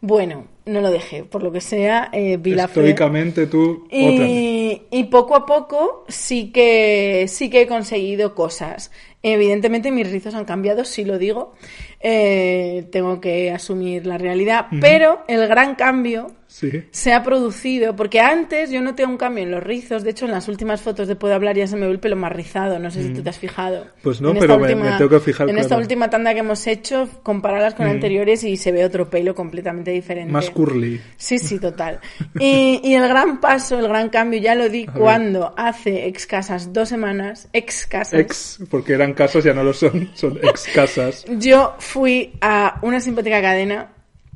Bueno, 0.00 0.46
no 0.64 0.80
lo 0.80 0.90
dejé, 0.90 1.24
por 1.24 1.42
lo 1.42 1.50
que 1.50 1.60
sea, 1.60 2.08
eh, 2.12 2.36
vi 2.36 2.54
la 2.54 2.68
fe. 2.68 2.80
Históricamente 2.80 3.46
tú. 3.46 3.84
Otra. 3.86 4.26
Y 4.28 5.04
poco 5.10 5.34
a 5.34 5.44
poco 5.44 6.04
sí 6.08 6.52
que 6.52 7.26
sí 7.28 7.50
que 7.50 7.62
he 7.62 7.66
conseguido 7.66 8.34
cosas. 8.34 8.92
Evidentemente 9.22 9.90
mis 9.90 10.08
rizos 10.10 10.34
han 10.34 10.44
cambiado, 10.44 10.84
sí 10.84 11.04
lo 11.04 11.18
digo. 11.18 11.54
Eh, 12.00 12.86
tengo 12.92 13.20
que 13.20 13.50
asumir 13.50 14.06
la 14.06 14.18
realidad. 14.18 14.66
Pero 14.80 15.24
el 15.26 15.48
gran 15.48 15.74
cambio 15.74 16.28
Sí. 16.50 16.84
se 16.90 17.12
ha 17.12 17.22
producido, 17.22 17.94
porque 17.94 18.20
antes 18.20 18.70
yo 18.70 18.80
noté 18.80 19.04
un 19.04 19.18
cambio 19.18 19.44
en 19.44 19.50
los 19.50 19.62
rizos, 19.62 20.02
de 20.02 20.10
hecho 20.10 20.24
en 20.24 20.30
las 20.30 20.48
últimas 20.48 20.80
fotos 20.80 21.06
de 21.06 21.14
Puedo 21.14 21.34
Hablar 21.34 21.54
ya 21.56 21.66
se 21.66 21.76
me 21.76 21.86
ve 21.86 21.92
el 21.92 22.00
pelo 22.00 22.16
más 22.16 22.32
rizado, 22.32 22.78
no 22.78 22.90
sé 22.90 23.02
si 23.02 23.10
tú 23.12 23.22
te 23.22 23.28
has 23.30 23.38
fijado. 23.38 23.86
Pues 24.02 24.20
no, 24.22 24.30
En 24.30 24.38
pero 24.38 24.54
esta 24.54 24.66
me- 24.76 24.90
me 24.90 24.96
tengo 24.96 25.10
que 25.10 25.20
fijar, 25.20 25.48
En 25.50 25.56
esta 25.58 25.68
claro. 25.68 25.82
última 25.82 26.08
tanda 26.10 26.32
que 26.32 26.40
hemos 26.40 26.66
hecho, 26.66 27.06
comparadas 27.22 27.74
con 27.74 27.86
anteriores 27.86 28.42
y 28.44 28.56
se 28.56 28.72
ve 28.72 28.84
otro 28.84 29.10
pelo 29.10 29.34
completamente 29.34 29.90
diferente. 29.90 30.32
Más 30.32 30.48
curly. 30.50 31.00
Sí, 31.18 31.38
sí, 31.38 31.58
total. 31.60 32.00
Y, 32.40 32.80
y 32.82 32.94
el 32.94 33.06
gran 33.08 33.40
paso, 33.40 33.78
el 33.78 33.86
gran 33.86 34.08
cambio, 34.08 34.40
ya 34.40 34.54
lo 34.54 34.68
di 34.70 34.86
cuando 34.86 35.52
hace 35.56 36.08
escasas 36.08 36.72
dos 36.72 36.88
semanas, 36.88 37.48
escasas, 37.52 38.18
Ex, 38.18 38.58
porque 38.70 38.94
eran 38.94 39.12
casas, 39.12 39.44
ya 39.44 39.52
no 39.52 39.62
lo 39.62 39.74
son, 39.74 40.10
son 40.14 40.38
ex 40.42 40.66
casas. 40.74 41.24
yo 41.38 41.74
fui 41.78 42.32
a 42.40 42.78
una 42.82 43.00
simpática 43.00 43.42
cadena, 43.42 43.88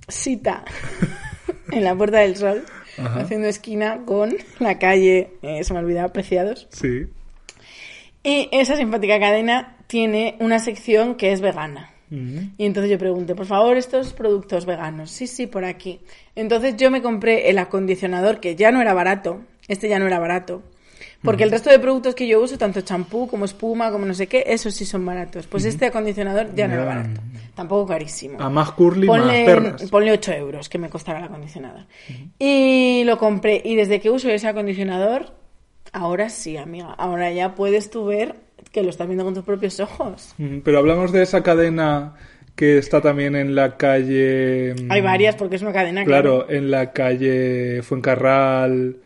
Sita, 0.09 0.65
en 1.73 1.85
la 1.85 1.95
Puerta 1.97 2.19
del 2.19 2.37
Sol, 2.37 2.65
Ajá. 2.99 3.21
haciendo 3.21 3.49
esquina 3.49 4.03
con 4.05 4.35
la 4.59 4.79
calle, 4.79 5.31
eh, 5.43 5.65
se 5.65 5.73
me 5.73 5.81
olvidaba, 5.81 6.13
Preciados. 6.13 6.69
Sí. 6.71 7.07
Y 8.23 8.49
esa 8.53 8.77
simpática 8.77 9.19
cadena 9.19 9.77
tiene 9.89 10.37
una 10.39 10.59
sección 10.59 11.17
que 11.17 11.33
es 11.33 11.41
vegana. 11.41 11.91
Mm. 12.11 12.53
Y 12.59 12.67
entonces 12.67 12.91
yo 12.91 12.99
pregunté, 12.99 13.35
por 13.35 13.47
favor, 13.47 13.77
estos 13.77 14.13
productos 14.13 14.67
veganos. 14.67 15.11
Sí, 15.11 15.27
sí, 15.27 15.47
por 15.47 15.65
aquí. 15.65 16.01
Entonces 16.37 16.77
yo 16.77 16.91
me 16.91 17.03
compré 17.03 17.49
el 17.51 17.59
acondicionador, 17.59 18.39
que 18.39 18.55
ya 18.55 18.71
no 18.71 18.81
era 18.81 18.95
barato. 18.95 19.41
Este 19.67 19.89
ya 19.89 19.99
no 19.99 20.07
era 20.07 20.19
barato. 20.19 20.63
Porque 21.23 21.45
el 21.45 21.51
resto 21.51 21.71
de 21.71 21.79
productos 21.79 22.15
que 22.15 22.27
yo 22.27 22.41
uso, 22.41 22.59
tanto 22.59 22.81
champú 22.81 23.29
como 23.29 23.45
espuma, 23.45 23.91
como 23.93 24.05
no 24.07 24.13
sé 24.15 24.27
qué, 24.27 24.43
esos 24.47 24.75
sí 24.75 24.85
son 24.85 25.07
baratos. 25.07 25.47
Pues 25.47 25.65
este 25.65 25.87
acondicionador 25.87 26.55
ya 26.55 26.67
no 26.67 26.75
era 26.75 26.85
barato. 26.85 27.21
Tampoco 27.55 27.87
carísimo. 27.87 28.41
A 28.41 28.51
más 28.51 28.73
curly, 28.73 29.07
Ponle, 29.07 29.45
más 29.45 29.55
perras. 29.55 29.91
ponle 29.91 30.13
8 30.13 30.33
euros 30.33 30.69
que 30.69 30.79
me 30.79 30.89
costará 30.89 31.19
el 31.21 31.25
acondicionador. 31.27 31.87
Y 32.39 33.03
lo 33.05 33.19
compré. 33.19 33.63
Y 33.65 33.77
desde 33.77 34.01
que 34.01 34.11
uso 34.11 34.29
ese 34.31 34.49
acondicionador, 34.49 35.27
ahora 35.93 36.29
sí, 36.29 36.57
amiga. 36.57 36.93
Ahora 36.99 37.31
ya 37.31 37.55
puedes 37.55 37.91
tú 37.91 38.07
ver 38.07 38.35
que 38.73 38.83
lo 38.83 38.91
estás 38.91 39.07
viendo 39.07 39.25
con 39.25 39.35
tus 39.35 39.45
propios 39.45 39.79
ojos. 39.81 40.35
Pero 40.65 40.79
hablamos 40.79 41.13
de 41.13 41.23
esa 41.23 41.43
cadena 41.43 42.15
que 42.57 42.79
está 42.79 43.01
también 43.01 43.37
en 43.37 43.55
la 43.55 43.77
calle. 43.77 44.75
mm, 44.75 44.91
Hay 44.91 45.01
varias 45.03 45.37
porque 45.37 45.57
es 45.57 45.63
una 45.63 45.73
cadena. 45.73 46.05
Claro, 46.05 46.51
en 46.51 46.71
la 46.71 46.91
calle 46.93 47.81
Fuencarral. 47.83 48.97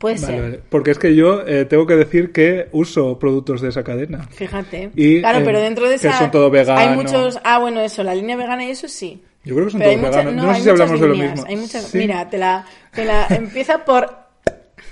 Puede 0.00 0.14
Vale, 0.14 0.26
ser. 0.26 0.42
vale. 0.42 0.60
Porque 0.70 0.92
es 0.92 0.98
que 0.98 1.14
yo 1.14 1.46
eh, 1.46 1.66
tengo 1.66 1.86
que 1.86 1.94
decir 1.94 2.32
que 2.32 2.68
uso 2.72 3.18
productos 3.18 3.60
de 3.60 3.68
esa 3.68 3.84
cadena. 3.84 4.26
Fíjate. 4.30 4.90
Y, 4.96 5.20
claro, 5.20 5.40
eh, 5.40 5.42
pero 5.44 5.60
dentro 5.60 5.84
de 5.90 5.98
que 5.98 6.08
esa. 6.08 6.18
son 6.18 6.30
todo 6.30 6.48
vegano. 6.50 6.80
Hay 6.80 6.96
muchos. 6.96 7.38
Ah, 7.44 7.58
bueno, 7.58 7.80
eso, 7.82 8.02
la 8.02 8.14
línea 8.14 8.34
vegana 8.34 8.64
y 8.64 8.70
eso 8.70 8.88
sí. 8.88 9.22
Yo 9.44 9.54
creo 9.54 9.66
que 9.66 9.72
son 9.72 9.80
Pero 9.80 10.00
todos 10.00 10.10
veganos. 10.10 10.34
No, 10.34 10.42
No, 10.46 10.54
sé 10.54 10.62
si 10.62 10.68
hablamos 10.70 10.98
de 11.02 11.06
lo 11.06 11.14
mismo. 11.14 11.44
Hay 11.46 11.56
muchas. 11.56 11.82
¿Sí? 11.84 11.98
Mira, 11.98 12.30
te 12.30 12.38
la, 12.38 12.64
te 12.94 13.04
la. 13.04 13.26
Empieza 13.30 13.84
por. 13.84 14.10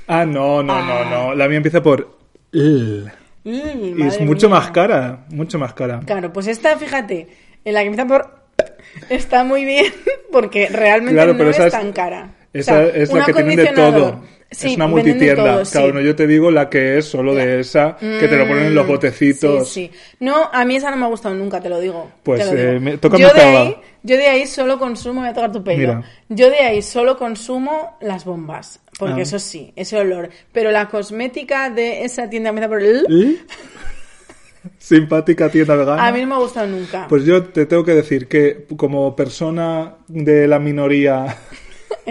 Ah, 0.07 0.27
no, 0.27 0.63
no, 0.63 0.85
no, 0.85 0.93
Ah. 0.93 1.09
no. 1.11 1.35
La 1.35 1.49
mía 1.49 1.57
empieza 1.57 1.83
por. 1.83 2.19
L. 2.53 3.11
Y 3.45 4.03
es 4.07 4.21
mucho 4.21 4.51
mía. 4.51 4.59
más 4.59 4.71
cara. 4.73 5.25
Mucho 5.31 5.59
más 5.59 5.73
cara. 5.73 6.01
Claro, 6.05 6.33
pues 6.35 6.49
esta, 6.49 6.77
fíjate, 6.77 7.29
en 7.65 7.73
la 7.73 7.81
que 7.81 7.87
empieza 7.87 8.07
por. 8.07 8.31
Está 9.09 9.43
muy 9.43 9.65
bien 9.65 9.87
porque 10.33 10.69
realmente 10.69 11.15
Claro, 11.15 11.33
no 11.33 11.49
es 11.49 11.73
tan 11.73 11.93
cara. 11.93 12.35
Esa 12.53 12.73
O 12.73 12.77
sea, 12.77 12.87
es 12.95 13.11
la 13.11 13.25
que 13.25 13.33
tienen 13.33 13.57
de 13.57 13.67
todo. 13.69 14.21
Sí, 14.51 14.69
es 14.69 14.77
una 14.77 14.87
multitienda. 14.87 15.45
todo, 15.55 15.65
sí. 15.67 15.73
Claro, 15.73 15.93
no, 15.93 16.01
yo 16.01 16.17
te 16.17 16.27
digo 16.27 16.51
la 16.51 16.71
que 16.71 16.97
es 16.97 17.05
solo 17.05 17.35
de 17.35 17.61
esa, 17.61 17.97
que 17.99 18.27
te 18.29 18.37
lo 18.37 18.49
ponen 18.49 18.65
en 18.67 18.75
los 18.75 18.87
Mm, 18.87 18.89
botecitos. 18.89 19.69
Sí, 19.69 19.91
sí. 19.93 19.99
No, 20.21 20.49
a 20.51 20.65
mí 20.65 20.77
esa 20.77 20.91
no 20.91 20.97
me 20.97 21.05
ha 21.05 21.09
gustado 21.09 21.35
nunca, 21.35 21.61
te 21.61 21.69
lo 21.69 21.79
digo. 21.81 22.11
Pues, 22.23 22.41
te 22.41 22.47
lo 22.55 22.59
digo. 22.59 22.73
eh, 22.73 22.81
me- 22.81 22.97
tócame 22.97 23.25
yo, 23.25 23.31
de 23.35 23.41
ahí, 23.43 23.77
yo 24.03 24.17
de 24.17 24.27
ahí 24.27 24.47
solo 24.47 24.79
consumo, 24.79 25.21
voy 25.21 25.29
a 25.29 25.35
tocar 25.35 25.53
tu 25.53 25.63
pelo. 25.63 25.79
Mira. 25.79 26.03
Yo 26.31 26.49
de 26.49 26.59
ahí 26.61 26.81
solo 26.81 27.19
consumo 27.19 27.99
las 28.01 28.25
bombas. 28.25 28.81
Porque 28.99 29.21
Ah. 29.21 29.25
eso 29.25 29.39
sí, 29.39 29.73
ese 29.77 29.97
olor. 29.99 30.31
Pero 30.53 30.71
la 30.73 30.89
cosmética 30.89 31.69
de 31.71 32.05
esa 32.05 32.29
tienda 32.31 32.49
empieza 32.49 32.69
por 32.69 32.83
el... 32.83 33.05
¿Y? 33.09 33.39
Simpática 34.79 35.49
tienda 35.51 35.77
vegana. 35.77 36.07
A 36.07 36.13
mí 36.13 36.21
no 36.23 36.27
me 36.29 36.35
ha 36.35 36.39
gustado 36.39 36.67
nunca. 36.67 37.07
Pues 37.09 37.25
yo 37.25 37.45
te 37.45 37.67
tengo 37.67 37.85
que 37.85 37.93
decir 37.95 38.27
que 38.29 38.67
como 38.77 39.15
persona 39.15 39.95
de 40.09 40.49
la 40.49 40.59
minoría 40.59 41.37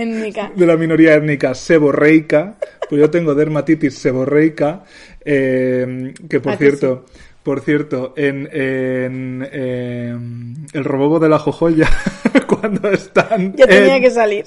Étnica. 0.02 0.52
de 0.56 0.66
la 0.66 0.78
minoría 0.78 1.16
étnica 1.16 1.54
seborreica, 1.56 2.56
pues 2.90 3.02
yo 3.02 3.10
tengo 3.10 3.34
dermatitis 3.36 3.96
seborreica, 3.98 4.84
eh, 5.26 6.14
que 6.30 6.40
por 6.40 6.54
¿A 6.54 6.58
que 6.58 6.66
cierto, 6.66 7.06
por 7.44 7.62
cierto, 7.62 8.14
en, 8.18 8.48
en, 8.52 9.48
em, 9.52 10.56
el 10.74 10.84
robobo 10.84 11.20
de 11.20 11.30
la 11.30 11.40
jojoya, 11.40 11.90
cuando 12.48 12.90
están 12.92 13.54
Ya 13.56 13.66
tenía 13.68 13.96
en- 13.98 14.02
que 14.04 14.12
salir. 14.12 14.46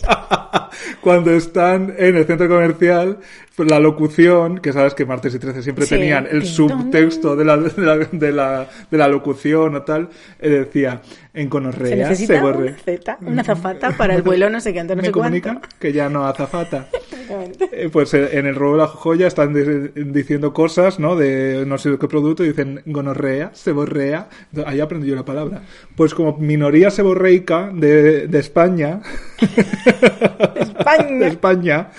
cuando 1.00 1.32
están 1.32 1.94
en 1.98 2.16
el 2.16 2.24
centro 2.26 2.48
comercial, 2.48 3.18
la 3.58 3.78
locución, 3.78 4.58
que 4.58 4.72
sabes 4.72 4.94
que 4.94 5.04
martes 5.04 5.34
y 5.34 5.38
13 5.38 5.62
siempre 5.62 5.84
Sí. 5.84 5.96
tenían 5.96 6.26
el 6.30 6.44
subtexto 6.46 7.36
de 7.36 7.44
la, 7.44 7.56
de 7.58 7.72
la, 7.82 7.96
de 7.98 8.32
la, 8.32 8.68
de 8.90 8.98
la 8.98 9.08
locución 9.08 9.74
o 9.76 9.82
tal, 9.82 10.08
eh, 10.38 10.48
decía, 10.48 11.02
en 11.34 11.44
Se 11.44 11.48
conorrea 11.50 12.08
necesita 12.08 12.34
se 12.34 12.40
borre. 12.40 12.68
una 12.68 12.78
zeta, 12.78 13.18
una 13.20 13.44
zafata 13.44 13.90
para 13.98 14.14
el 14.14 14.22
vuelo, 14.22 14.48
no 14.48 14.60
sé 14.60 14.72
qué, 14.72 14.82
no 14.82 14.96
Me 14.96 15.02
sé 15.04 15.12
cuánto. 15.12 15.42
comunican 15.42 15.60
que 15.78 15.92
ya 15.92 16.08
no 16.08 16.26
azafata. 16.26 16.86
Eh, 17.72 17.88
Pues 17.92 18.12
eh, 18.14 18.30
en 18.38 18.46
el 18.46 18.56
robo 18.56 18.72
de 18.72 18.78
la 18.78 18.86
joya 18.88 19.28
están 19.28 19.54
diciendo 20.12 20.52
cosas, 20.52 20.98
¿no? 20.98 21.14
De 21.14 21.62
no 21.64 21.78
sé 21.78 21.96
qué 22.00 22.08
producto 22.08 22.44
y 22.44 22.48
dicen 22.48 22.82
gonorrea, 22.86 23.50
seborrea. 23.54 24.28
Ahí 24.66 24.80
aprendí 24.80 25.06
yo 25.06 25.14
la 25.14 25.24
palabra. 25.24 25.62
Pues 25.94 26.12
como 26.12 26.36
minoría 26.38 26.90
seborreica 26.90 27.70
de, 27.72 28.26
de 28.26 28.38
España, 28.40 29.00
de 31.18 31.26
España. 31.28 31.90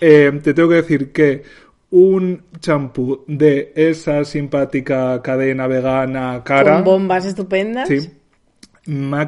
Eh, 0.00 0.40
te 0.42 0.54
tengo 0.54 0.68
que 0.68 0.76
decir 0.76 1.12
que 1.12 1.42
un 1.90 2.44
champú 2.60 3.24
de 3.26 3.72
esa 3.74 4.24
simpática 4.24 5.20
cadena 5.22 5.66
vegana 5.66 6.42
cara, 6.44 6.76
Con 6.76 6.84
bombas 6.84 7.24
estupendas. 7.24 7.88
sí, 7.88 8.10
me 8.86 9.18
ha, 9.18 9.26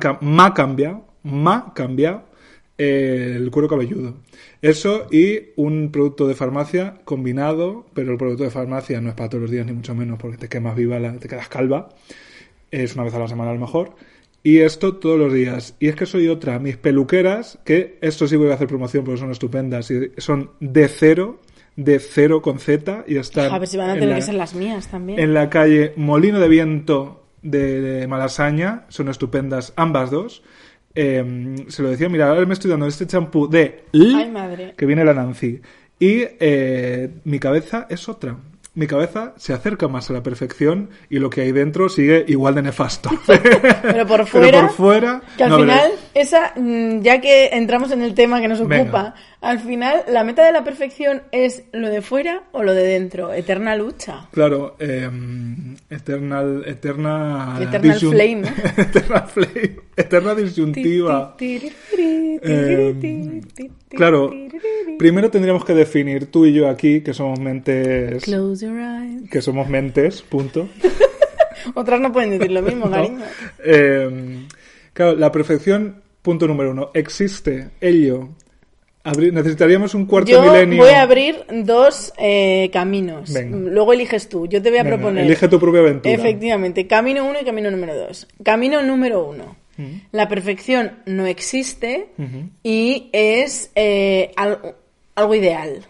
cambiado, 0.54 1.04
me 1.22 1.62
cambiado 1.74 2.24
eh, 2.78 3.34
el 3.36 3.50
cuero 3.50 3.68
cabelludo. 3.68 4.14
Eso 4.60 5.06
y 5.10 5.50
un 5.56 5.90
producto 5.90 6.28
de 6.28 6.34
farmacia 6.34 7.00
combinado, 7.04 7.86
pero 7.94 8.12
el 8.12 8.18
producto 8.18 8.44
de 8.44 8.50
farmacia 8.50 9.00
no 9.00 9.08
es 9.08 9.14
para 9.14 9.28
todos 9.28 9.42
los 9.42 9.50
días 9.50 9.66
ni 9.66 9.72
mucho 9.72 9.94
menos 9.94 10.18
porque 10.18 10.36
te 10.38 10.48
quemas 10.48 10.76
viva, 10.76 10.98
la, 10.98 11.12
te 11.18 11.28
quedas 11.28 11.48
calva. 11.48 11.88
Es 12.70 12.94
una 12.94 13.04
vez 13.04 13.14
a 13.14 13.18
la 13.18 13.28
semana 13.28 13.50
a 13.50 13.54
lo 13.54 13.60
mejor. 13.60 13.94
Y 14.44 14.58
esto 14.58 14.96
todos 14.96 15.18
los 15.18 15.32
días. 15.32 15.76
Y 15.78 15.88
es 15.88 15.94
que 15.94 16.04
soy 16.06 16.28
otra. 16.28 16.58
Mis 16.58 16.76
peluqueras, 16.76 17.58
que 17.64 17.98
esto 18.00 18.26
sí 18.26 18.36
voy 18.36 18.50
a 18.50 18.54
hacer 18.54 18.66
promoción 18.66 19.04
porque 19.04 19.20
son 19.20 19.30
estupendas, 19.30 19.90
y 19.90 20.10
son 20.18 20.50
de 20.58 20.88
cero, 20.88 21.40
de 21.76 21.98
cero 22.00 22.42
con 22.42 22.58
Z, 22.58 23.04
y 23.06 23.16
están. 23.16 23.52
A 23.52 23.58
ver 23.58 23.68
si 23.68 23.76
van 23.76 23.90
a 23.90 23.94
en 23.94 24.00
tener 24.00 24.08
la- 24.10 24.16
que 24.16 24.22
ser 24.22 24.34
las 24.34 24.54
mías 24.54 24.88
también. 24.88 25.18
en 25.20 25.32
la 25.32 25.48
calle 25.48 25.92
Molino 25.96 26.40
de 26.40 26.48
Viento 26.48 27.24
de, 27.42 27.80
de 27.80 28.06
Malasaña. 28.08 28.84
Son 28.88 29.08
estupendas 29.08 29.72
ambas 29.76 30.10
dos. 30.10 30.42
Eh, 30.94 31.54
se 31.68 31.82
lo 31.82 31.88
decía, 31.90 32.08
mira, 32.08 32.28
ahora 32.28 32.44
me 32.44 32.52
estoy 32.54 32.70
dando 32.70 32.86
este 32.86 33.06
champú 33.06 33.48
de 33.48 33.84
L, 33.92 34.14
Ay, 34.16 34.30
madre. 34.30 34.74
que 34.76 34.84
viene 34.86 35.04
la 35.04 35.14
Nancy. 35.14 35.60
Y 35.98 36.24
eh, 36.40 37.10
mi 37.24 37.38
cabeza 37.38 37.86
es 37.88 38.08
otra. 38.08 38.36
Mi 38.74 38.86
cabeza 38.86 39.34
se 39.36 39.52
acerca 39.52 39.86
más 39.86 40.08
a 40.08 40.14
la 40.14 40.22
perfección 40.22 40.88
y 41.10 41.18
lo 41.18 41.28
que 41.28 41.42
hay 41.42 41.52
dentro 41.52 41.90
sigue 41.90 42.24
igual 42.28 42.54
de 42.54 42.62
nefasto. 42.62 43.10
Pero 43.26 44.06
por 44.06 44.26
fuera, 44.26 44.46
Pero 44.50 44.60
por 44.68 44.70
fuera... 44.76 45.22
que 45.36 45.44
al 45.44 45.50
no, 45.50 45.58
final, 45.58 45.90
pero- 46.12 46.22
esa, 46.22 46.52
mm, 46.56 47.00
ya 47.02 47.20
que 47.20 47.48
entramos 47.52 47.90
en 47.90 48.00
el 48.02 48.14
tema 48.14 48.40
que 48.40 48.48
nos 48.48 48.66
Venga. 48.66 48.82
ocupa, 48.82 49.14
al 49.42 49.58
final 49.58 50.04
la 50.08 50.24
meta 50.24 50.46
de 50.46 50.52
la 50.52 50.64
perfección 50.64 51.22
es 51.32 51.64
lo 51.72 51.90
de 51.90 52.00
fuera 52.00 52.44
o 52.52 52.62
lo 52.62 52.74
de 52.74 52.84
dentro. 52.84 53.32
Eterna 53.32 53.76
lucha. 53.76 54.28
Claro, 54.30 54.76
eh, 54.78 55.10
Eternal, 55.90 56.62
eterna... 56.66 57.58
Eternal 57.60 57.98
flame. 57.98 58.42
Eternal 58.76 59.28
flame. 59.28 59.76
Eterna 59.96 60.34
disyuntiva. 60.34 61.36
Eh, 61.40 63.42
claro, 63.90 64.32
primero 64.98 65.30
tendríamos 65.30 65.64
que 65.64 65.74
definir 65.74 66.30
tú 66.30 66.46
y 66.46 66.52
yo 66.52 66.68
aquí 66.68 67.00
que 67.00 67.12
somos 67.12 67.40
mentes... 67.40 68.22
Close 68.22 68.64
your 68.64 68.78
eyes. 68.78 69.28
Que 69.28 69.42
somos 69.42 69.68
mentes, 69.68 70.22
punto. 70.22 70.68
Otras 71.74 72.00
no 72.00 72.12
pueden 72.12 72.30
decir 72.30 72.52
lo 72.52 72.62
mismo, 72.68 72.86
¿no? 72.86 72.92
cariño. 72.92 73.24
Eh, 73.64 74.46
claro, 74.92 75.16
la 75.16 75.32
perfección, 75.32 76.00
punto 76.22 76.46
número 76.46 76.70
uno, 76.70 76.90
existe, 76.94 77.70
ello. 77.80 78.28
Necesitaríamos 79.04 79.94
un 79.94 80.06
cuarto 80.06 80.30
Yo 80.30 80.42
milenio. 80.42 80.82
voy 80.82 80.92
a 80.92 81.02
abrir 81.02 81.44
dos 81.64 82.12
eh, 82.18 82.70
caminos. 82.72 83.32
Venga. 83.32 83.56
Luego 83.56 83.92
eliges 83.92 84.28
tú. 84.28 84.46
Yo 84.46 84.62
te 84.62 84.70
voy 84.70 84.78
a 84.78 84.82
Venga, 84.84 84.96
proponer. 84.96 85.24
Elige 85.24 85.48
tu 85.48 85.58
propia 85.58 85.80
aventura. 85.80 86.14
Efectivamente, 86.14 86.86
camino 86.86 87.24
uno 87.28 87.38
y 87.40 87.44
camino 87.44 87.70
número 87.70 87.96
dos. 87.96 88.28
Camino 88.44 88.82
número 88.82 89.26
uno. 89.26 89.56
Mm. 89.76 89.90
La 90.12 90.28
perfección 90.28 90.98
no 91.06 91.26
existe 91.26 92.10
y 92.62 93.08
es 93.12 93.70
eh, 93.74 94.30
al- 94.36 94.76
algo 95.16 95.34
ideal. 95.34 95.84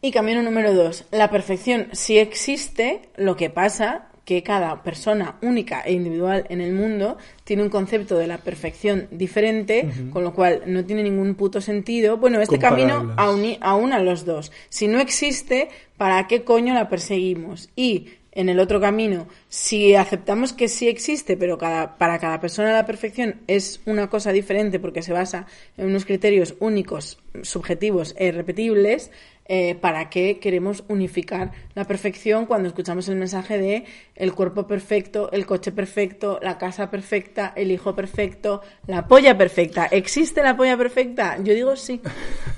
Y 0.00 0.10
camino 0.10 0.42
número 0.42 0.74
dos. 0.74 1.04
La 1.12 1.30
perfección 1.30 1.86
sí 1.92 2.18
existe, 2.18 3.02
lo 3.16 3.36
que 3.36 3.48
pasa 3.50 4.08
que 4.24 4.42
cada 4.42 4.82
persona 4.82 5.36
única 5.42 5.82
e 5.82 5.92
individual 5.92 6.46
en 6.48 6.60
el 6.60 6.72
mundo 6.72 7.18
tiene 7.44 7.62
un 7.62 7.68
concepto 7.68 8.16
de 8.16 8.26
la 8.26 8.38
perfección 8.38 9.06
diferente, 9.10 9.88
con 10.12 10.24
lo 10.24 10.32
cual 10.32 10.62
no 10.66 10.84
tiene 10.84 11.02
ningún 11.02 11.34
puto 11.34 11.60
sentido. 11.60 12.16
Bueno, 12.16 12.40
este 12.40 12.58
camino 12.58 13.14
aúna 13.16 13.98
los 13.98 14.24
dos. 14.24 14.50
Si 14.68 14.88
no 14.88 14.98
existe, 14.98 15.68
¿para 15.96 16.26
qué 16.26 16.42
coño 16.42 16.74
la 16.74 16.88
perseguimos? 16.88 17.68
Y 17.76 18.08
en 18.34 18.48
el 18.48 18.58
otro 18.58 18.80
camino, 18.80 19.28
si 19.48 19.94
aceptamos 19.94 20.52
que 20.52 20.68
sí 20.68 20.88
existe, 20.88 21.36
pero 21.36 21.56
cada, 21.56 21.96
para 21.96 22.18
cada 22.18 22.40
persona 22.40 22.72
la 22.72 22.84
perfección 22.84 23.36
es 23.46 23.80
una 23.86 24.10
cosa 24.10 24.32
diferente 24.32 24.80
porque 24.80 25.02
se 25.02 25.12
basa 25.12 25.46
en 25.76 25.86
unos 25.86 26.04
criterios 26.04 26.56
únicos, 26.58 27.18
subjetivos 27.42 28.14
e 28.18 28.26
irrepetibles, 28.26 29.12
eh, 29.46 29.74
¿para 29.74 30.08
qué 30.08 30.38
queremos 30.38 30.84
unificar 30.88 31.52
la 31.74 31.84
perfección 31.84 32.46
cuando 32.46 32.68
escuchamos 32.68 33.08
el 33.08 33.16
mensaje 33.16 33.58
de 33.58 33.84
el 34.14 34.32
cuerpo 34.32 34.66
perfecto, 34.66 35.30
el 35.32 35.44
coche 35.44 35.72
perfecto, 35.72 36.38
la 36.42 36.56
casa 36.56 36.90
perfecta, 36.90 37.52
el 37.54 37.70
hijo 37.70 37.94
perfecto, 37.94 38.62
la 38.86 39.06
polla 39.06 39.36
perfecta? 39.36 39.86
¿Existe 39.86 40.42
la 40.42 40.56
polla 40.56 40.76
perfecta? 40.76 41.36
Yo 41.42 41.54
digo 41.54 41.76
sí. 41.76 42.00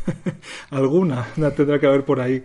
Alguna 0.70 1.28
la 1.36 1.50
tendrá 1.50 1.80
que 1.80 1.86
haber 1.86 2.04
por 2.04 2.20
ahí. 2.20 2.44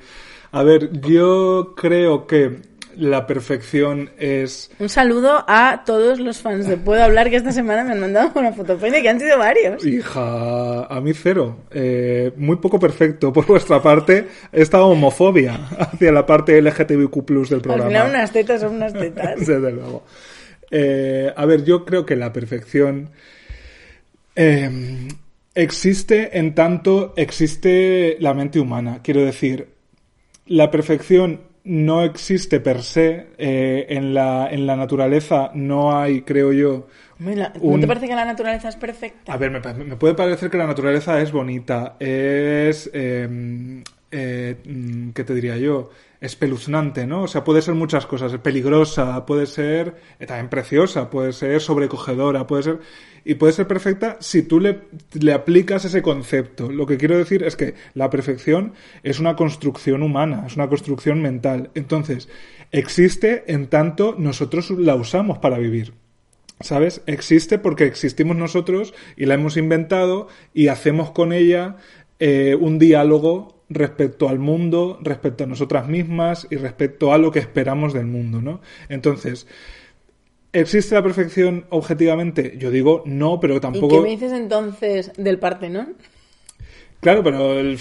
A 0.51 0.63
ver, 0.63 0.91
yo 1.01 1.73
creo 1.75 2.27
que 2.27 2.70
la 3.01 3.25
perfección 3.25 4.11
es... 4.19 4.69
Un 4.77 4.87
saludo 4.87 5.43
a 5.47 5.81
todos 5.87 6.19
los 6.19 6.37
fans 6.37 6.67
de 6.67 6.77
Puedo 6.77 7.03
Hablar 7.03 7.31
que 7.31 7.35
esta 7.35 7.51
semana 7.51 7.83
me 7.83 7.93
han 7.93 7.99
mandado 7.99 8.31
una 8.35 8.53
fotopenia 8.53 9.01
que 9.01 9.09
han 9.09 9.19
sido 9.19 9.39
varios. 9.39 9.83
Hija, 9.83 10.85
a 10.85 11.01
mí 11.01 11.11
cero. 11.15 11.57
Eh, 11.71 12.31
muy 12.37 12.57
poco 12.57 12.79
perfecto 12.79 13.33
por 13.33 13.47
vuestra 13.47 13.81
parte. 13.81 14.27
Esta 14.51 14.83
homofobia 14.83 15.55
hacia 15.79 16.11
la 16.11 16.27
parte 16.27 16.61
LGTBIQ 16.61 17.25
del 17.25 17.53
Al 17.55 17.61
programa. 17.61 17.87
final 17.87 18.09
unas 18.11 18.31
tetas 18.31 18.61
son 18.61 18.75
unas 18.75 18.93
tetas. 18.93 19.39
Desde 19.47 19.71
luego. 19.71 20.03
Eh, 20.69 21.33
a 21.35 21.45
ver, 21.47 21.63
yo 21.63 21.83
creo 21.85 22.05
que 22.05 22.15
la 22.15 22.31
perfección 22.31 23.09
eh, 24.35 25.07
existe 25.55 26.37
en 26.37 26.53
tanto 26.53 27.13
existe 27.17 28.15
la 28.19 28.35
mente 28.35 28.59
humana. 28.59 28.99
Quiero 29.01 29.25
decir, 29.25 29.69
la 30.45 30.69
perfección 30.69 31.49
no 31.63 32.04
existe 32.04 32.60
per 32.60 32.82
se. 32.84 33.28
eh, 33.38 33.86
en, 33.89 34.13
la, 34.13 34.50
en 34.52 34.65
la 34.67 34.76
naturaleza 34.76 35.52
no 35.54 35.97
hay, 35.97 36.21
creo 36.21 36.52
yo, 36.54 36.88
la- 37.19 37.54
¿No 37.56 37.62
Un- 37.62 37.82
te 37.82 37.88
parece 37.88 38.08
que 38.08 38.15
la 38.15 38.26
naturaleza 38.26 38.69
es 38.69 38.76
perfecta? 38.76 39.32
a 39.34 39.38
ver, 39.38 39.52
me, 39.52 39.60
me 39.86 39.95
puede 39.95 40.15
parecer 40.15 40.50
que 40.50 40.58
la 40.58 40.67
naturaleza 40.67 41.21
es 41.21 41.32
bonita, 41.32 41.95
es, 42.00 42.89
eh, 42.93 43.84
eh, 44.12 44.56
mm, 44.65 45.10
¿qué 45.12 45.24
te 45.24 45.34
diría 45.36 45.58
yo? 45.58 45.89
Espeluznante, 46.21 47.07
¿no? 47.07 47.23
O 47.23 47.27
sea, 47.27 47.43
puede 47.43 47.63
ser 47.63 47.73
muchas 47.73 48.05
cosas, 48.05 48.31
peligrosa, 48.38 49.25
puede 49.25 49.47
ser 49.47 49.95
eh, 50.19 50.27
también 50.27 50.49
preciosa, 50.49 51.10
puede 51.10 51.34
ser 51.34 51.60
sobrecogedora, 51.60 52.45
puede 52.47 52.63
ser... 52.63 52.79
Y 53.23 53.36
puede 53.36 53.53
ser 53.53 53.67
perfecta 53.67 54.17
si 54.19 54.41
tú 54.43 54.60
le, 54.60 54.81
le 55.13 55.34
aplicas 55.34 55.86
ese 55.86 56.01
concepto. 56.01 56.71
Lo 56.71 56.88
que 56.88 56.97
quiero 56.97 57.17
decir 57.17 57.43
es 57.43 57.55
que 57.55 57.75
la 57.93 58.10
perfección 58.10 58.73
es 59.03 59.19
una 59.19 59.36
construcción 59.36 60.01
humana, 60.01 60.43
es 60.47 60.55
una 60.55 60.69
construcción 60.69 61.21
mental. 61.21 61.69
Entonces, 61.75 62.29
existe 62.71 63.43
en 63.51 63.67
tanto 63.67 64.15
nosotros 64.17 64.71
la 64.71 64.95
usamos 64.95 65.38
para 65.38 65.60
vivir. 65.60 65.93
¿Sabes? 66.62 67.01
Existe 67.07 67.57
porque 67.57 67.86
existimos 67.86 68.38
nosotros 68.38 68.93
y 69.17 69.25
la 69.25 69.36
hemos 69.36 69.57
inventado 69.57 70.27
y 70.53 70.67
hacemos 70.67 71.12
con 71.12 71.34
ella 71.34 71.77
eh, 72.19 72.55
un 72.60 72.77
diálogo 72.77 73.61
respecto 73.71 74.29
al 74.29 74.39
mundo, 74.39 74.99
respecto 75.01 75.45
a 75.45 75.47
nosotras 75.47 75.88
mismas 75.88 76.47
y 76.49 76.57
respecto 76.57 77.13
a 77.13 77.17
lo 77.17 77.31
que 77.31 77.39
esperamos 77.39 77.93
del 77.93 78.05
mundo, 78.05 78.41
¿no? 78.41 78.62
Entonces, 78.89 79.47
¿existe 80.51 80.95
la 80.95 81.03
perfección 81.03 81.65
objetivamente? 81.69 82.55
Yo 82.57 82.69
digo 82.69 83.03
no, 83.05 83.39
pero 83.39 83.55
¿Y 83.55 83.60
tampoco... 83.60 83.95
qué 83.95 84.01
me 84.01 84.10
dices 84.10 84.34
entonces 84.34 85.12
del 85.17 85.39
Partenón? 85.39 85.95
Claro, 87.01 87.23
pero 87.23 87.53
el- 87.59 87.79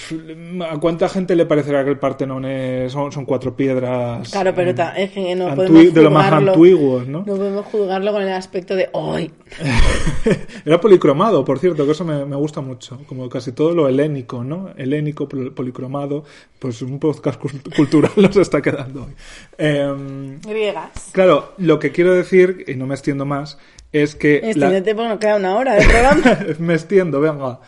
¿a 0.69 0.79
cuánta 0.81 1.07
gente 1.09 1.37
le 1.37 1.45
parecerá 1.45 1.85
que 1.85 1.91
el 1.91 1.99
Partenón 1.99 2.47
es- 2.47 2.91
son, 2.91 3.13
son 3.13 3.27
cuatro 3.27 3.55
piedras? 3.55 4.31
Claro, 4.31 4.55
pero 4.55 4.75
ta- 4.75 4.97
es 4.97 5.11
que 5.11 5.35
no 5.37 5.55
podemos 5.55 5.93
de 5.95 6.03
lo 6.03 6.11
más 6.11 6.25
juzgarlo. 6.25 6.53
antiguos, 6.55 7.07
¿no? 7.07 7.19
No 7.27 7.37
podemos 7.37 7.67
juzgarlo 7.67 8.13
con 8.13 8.23
el 8.23 8.33
aspecto 8.33 8.75
de 8.75 8.89
hoy. 8.93 9.31
Era 10.65 10.81
policromado, 10.81 11.45
por 11.45 11.59
cierto, 11.59 11.85
que 11.85 11.93
eso 11.93 12.05
me, 12.05 12.25
me 12.25 12.37
gusta 12.37 12.61
mucho. 12.63 12.99
Como 13.07 13.29
casi 13.29 13.53
todo 13.53 13.75
lo 13.75 13.89
helénico, 13.89 14.43
¿no? 14.43 14.71
Helénico, 14.77 15.29
pol- 15.29 15.53
policromado. 15.53 16.25
Pues 16.59 16.81
un 16.83 16.99
podcast 16.99 17.41
cult- 17.41 17.75
cultural 17.77 18.13
nos 18.17 18.37
está 18.37 18.63
quedando 18.63 19.03
hoy. 19.05 19.13
Em, 19.59 20.41
Griegas. 20.41 21.11
claro, 21.13 21.53
lo 21.59 21.79
que 21.79 21.93
quiero 21.93 22.15
decir, 22.15 22.65
y 22.69 22.75
no 22.75 22.87
me 22.87 22.95
extiendo 22.95 23.25
más, 23.27 23.59
es 23.93 24.15
que... 24.15 24.41
la- 24.41 24.49
Extiéndete 24.49 24.95
porque 24.95 25.09
nos 25.11 25.19
queda 25.19 25.37
una 25.37 25.57
hora 25.57 25.75
de 25.75 25.85
programa. 25.87 26.39
me 26.59 26.75
extiendo, 26.75 27.21
venga. 27.21 27.61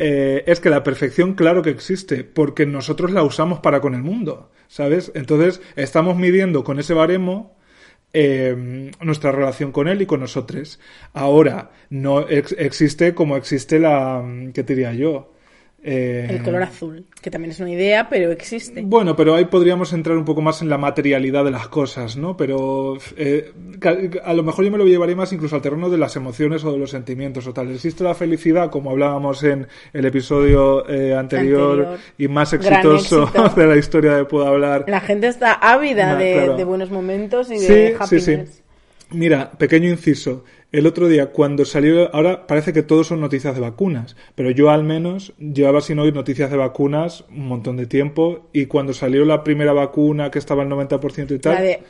Eh, 0.00 0.44
es 0.46 0.60
que 0.60 0.70
la 0.70 0.84
perfección, 0.84 1.34
claro 1.34 1.62
que 1.62 1.70
existe, 1.70 2.22
porque 2.24 2.66
nosotros 2.66 3.10
la 3.10 3.24
usamos 3.24 3.58
para 3.60 3.80
con 3.80 3.94
el 3.94 4.02
mundo, 4.02 4.50
¿sabes? 4.68 5.10
Entonces, 5.14 5.60
estamos 5.76 6.16
midiendo 6.16 6.62
con 6.64 6.78
ese 6.78 6.94
baremo 6.94 7.56
eh, 8.12 8.90
nuestra 9.00 9.32
relación 9.32 9.72
con 9.72 9.88
él 9.88 10.02
y 10.02 10.06
con 10.06 10.20
nosotros. 10.20 10.80
Ahora, 11.14 11.72
no 11.90 12.28
ex- 12.28 12.54
existe 12.58 13.14
como 13.14 13.36
existe 13.36 13.78
la. 13.80 14.24
¿Qué 14.54 14.62
te 14.64 14.74
diría 14.74 14.94
yo? 14.94 15.32
Eh, 15.90 16.26
El 16.28 16.42
color 16.42 16.62
azul, 16.64 17.06
que 17.22 17.30
también 17.30 17.50
es 17.52 17.60
una 17.60 17.70
idea, 17.70 18.08
pero 18.10 18.30
existe. 18.30 18.82
bueno, 18.84 19.16
pero 19.16 19.34
ahí 19.34 19.46
podríamos 19.46 19.94
entrar 19.94 20.18
un 20.18 20.24
poco 20.26 20.42
más 20.42 20.60
en 20.60 20.68
la 20.68 20.76
materialidad 20.76 21.44
de 21.46 21.50
las 21.50 21.68
cosas, 21.68 22.18
¿no? 22.18 22.36
Pero 22.36 22.98
eh, 23.16 23.52
a 24.22 24.34
lo 24.34 24.42
mejor 24.42 24.66
yo 24.66 24.70
me 24.70 24.76
lo 24.76 24.84
llevaría 24.86 25.16
más 25.16 25.32
incluso 25.32 25.56
al 25.56 25.62
terreno 25.62 25.88
de 25.88 25.96
las 25.96 26.14
emociones 26.16 26.62
o 26.64 26.72
de 26.72 26.78
los 26.78 26.90
sentimientos 26.90 27.46
o 27.46 27.54
tal. 27.54 27.70
Existe 27.70 28.04
la 28.04 28.14
felicidad, 28.14 28.68
como 28.70 28.90
hablábamos 28.90 29.42
en 29.44 29.66
el 29.94 30.04
episodio 30.04 30.86
eh, 30.90 31.14
anterior, 31.14 31.70
Anterior. 31.80 31.98
y 32.18 32.28
más 32.28 32.52
exitoso 32.52 33.30
de 33.56 33.66
la 33.66 33.76
historia 33.76 34.14
de 34.14 34.24
Puedo 34.26 34.46
Hablar. 34.46 34.84
La 34.88 35.00
gente 35.00 35.28
está 35.28 35.52
ávida 35.54 36.12
No, 36.12 36.18
de, 36.18 36.32
claro. 36.34 36.56
de 36.58 36.64
buenos 36.64 36.90
momentos 36.90 37.50
y 37.50 37.58
Sí, 37.58 37.66
de 37.72 37.88
sí, 37.88 37.94
happiness. 37.98 38.50
sí. 38.56 38.62
Mira, 39.10 39.50
pequeño 39.52 39.88
inciso. 39.88 40.44
El 40.70 40.86
otro 40.86 41.08
día, 41.08 41.30
cuando 41.32 41.64
salió, 41.64 42.14
ahora 42.14 42.46
parece 42.46 42.74
que 42.74 42.82
todos 42.82 43.06
son 43.06 43.22
noticias 43.22 43.54
de 43.54 43.60
vacunas, 43.62 44.16
pero 44.34 44.50
yo 44.50 44.68
al 44.68 44.84
menos 44.84 45.32
llevaba 45.38 45.80
sin 45.80 45.98
oír 45.98 46.14
noticias 46.14 46.50
de 46.50 46.58
vacunas 46.58 47.24
un 47.30 47.48
montón 47.48 47.78
de 47.78 47.86
tiempo 47.86 48.50
y 48.52 48.66
cuando 48.66 48.92
salió 48.92 49.24
la 49.24 49.42
primera 49.44 49.72
vacuna 49.72 50.30
que 50.30 50.38
estaba 50.38 50.62
al 50.64 50.68
90% 50.68 51.34
y 51.34 51.38
tal, 51.38 51.54
La 51.54 51.60
de 51.62 51.80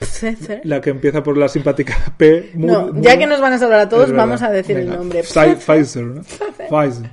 la 0.62 0.80
que 0.80 0.90
empieza 0.90 1.24
por 1.24 1.36
la 1.36 1.48
simpática 1.48 1.96
P, 2.16 2.50
No, 2.54 2.92
ya 3.00 3.18
que 3.18 3.26
nos 3.26 3.40
van 3.40 3.54
a 3.54 3.58
salvar 3.58 3.80
a 3.80 3.88
todos, 3.88 4.12
vamos 4.12 4.42
a 4.42 4.50
decir 4.52 4.76
el 4.76 4.88
nombre. 4.88 5.22
Pfi- 5.24 5.56
Pfizer, 5.56 6.04
¿no? 6.04 6.22
Pfizer. 6.22 7.10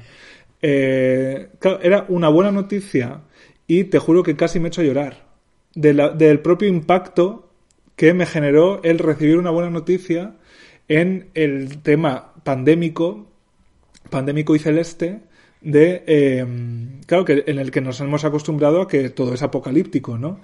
Eh, 0.62 1.50
claro, 1.60 1.80
era 1.82 2.06
una 2.10 2.30
buena 2.30 2.52
noticia 2.52 3.22
y 3.68 3.86
te 3.86 4.00
juro 4.00 4.22
que 4.24 4.36
casi 4.36 4.60
me 4.60 4.66
he 4.66 4.70
hecho 4.70 4.84
llorar 4.84 5.26
de 5.74 5.94
la- 5.96 6.10
del 6.10 6.40
propio 6.42 6.68
impacto 6.68 7.50
que 7.96 8.14
me 8.14 8.26
generó 8.26 8.82
el 8.84 9.00
recibir 9.00 9.38
una 9.38 9.50
buena 9.50 9.70
noticia 9.72 10.36
en 10.88 11.30
el 11.34 11.82
tema 11.82 12.34
pandémico, 12.44 13.28
pandémico 14.10 14.56
y 14.56 14.60
celeste, 14.60 15.20
de 15.62 16.04
eh, 16.06 16.46
claro 17.08 17.26
que 17.26 17.44
en 17.48 17.58
el 17.58 17.72
que 17.72 17.82
nos 17.82 18.00
hemos 18.00 18.24
acostumbrado 18.24 18.82
a 18.84 18.88
que 18.88 19.10
todo 19.10 19.34
es 19.34 19.42
apocalíptico, 19.42 20.16
¿no? 20.16 20.40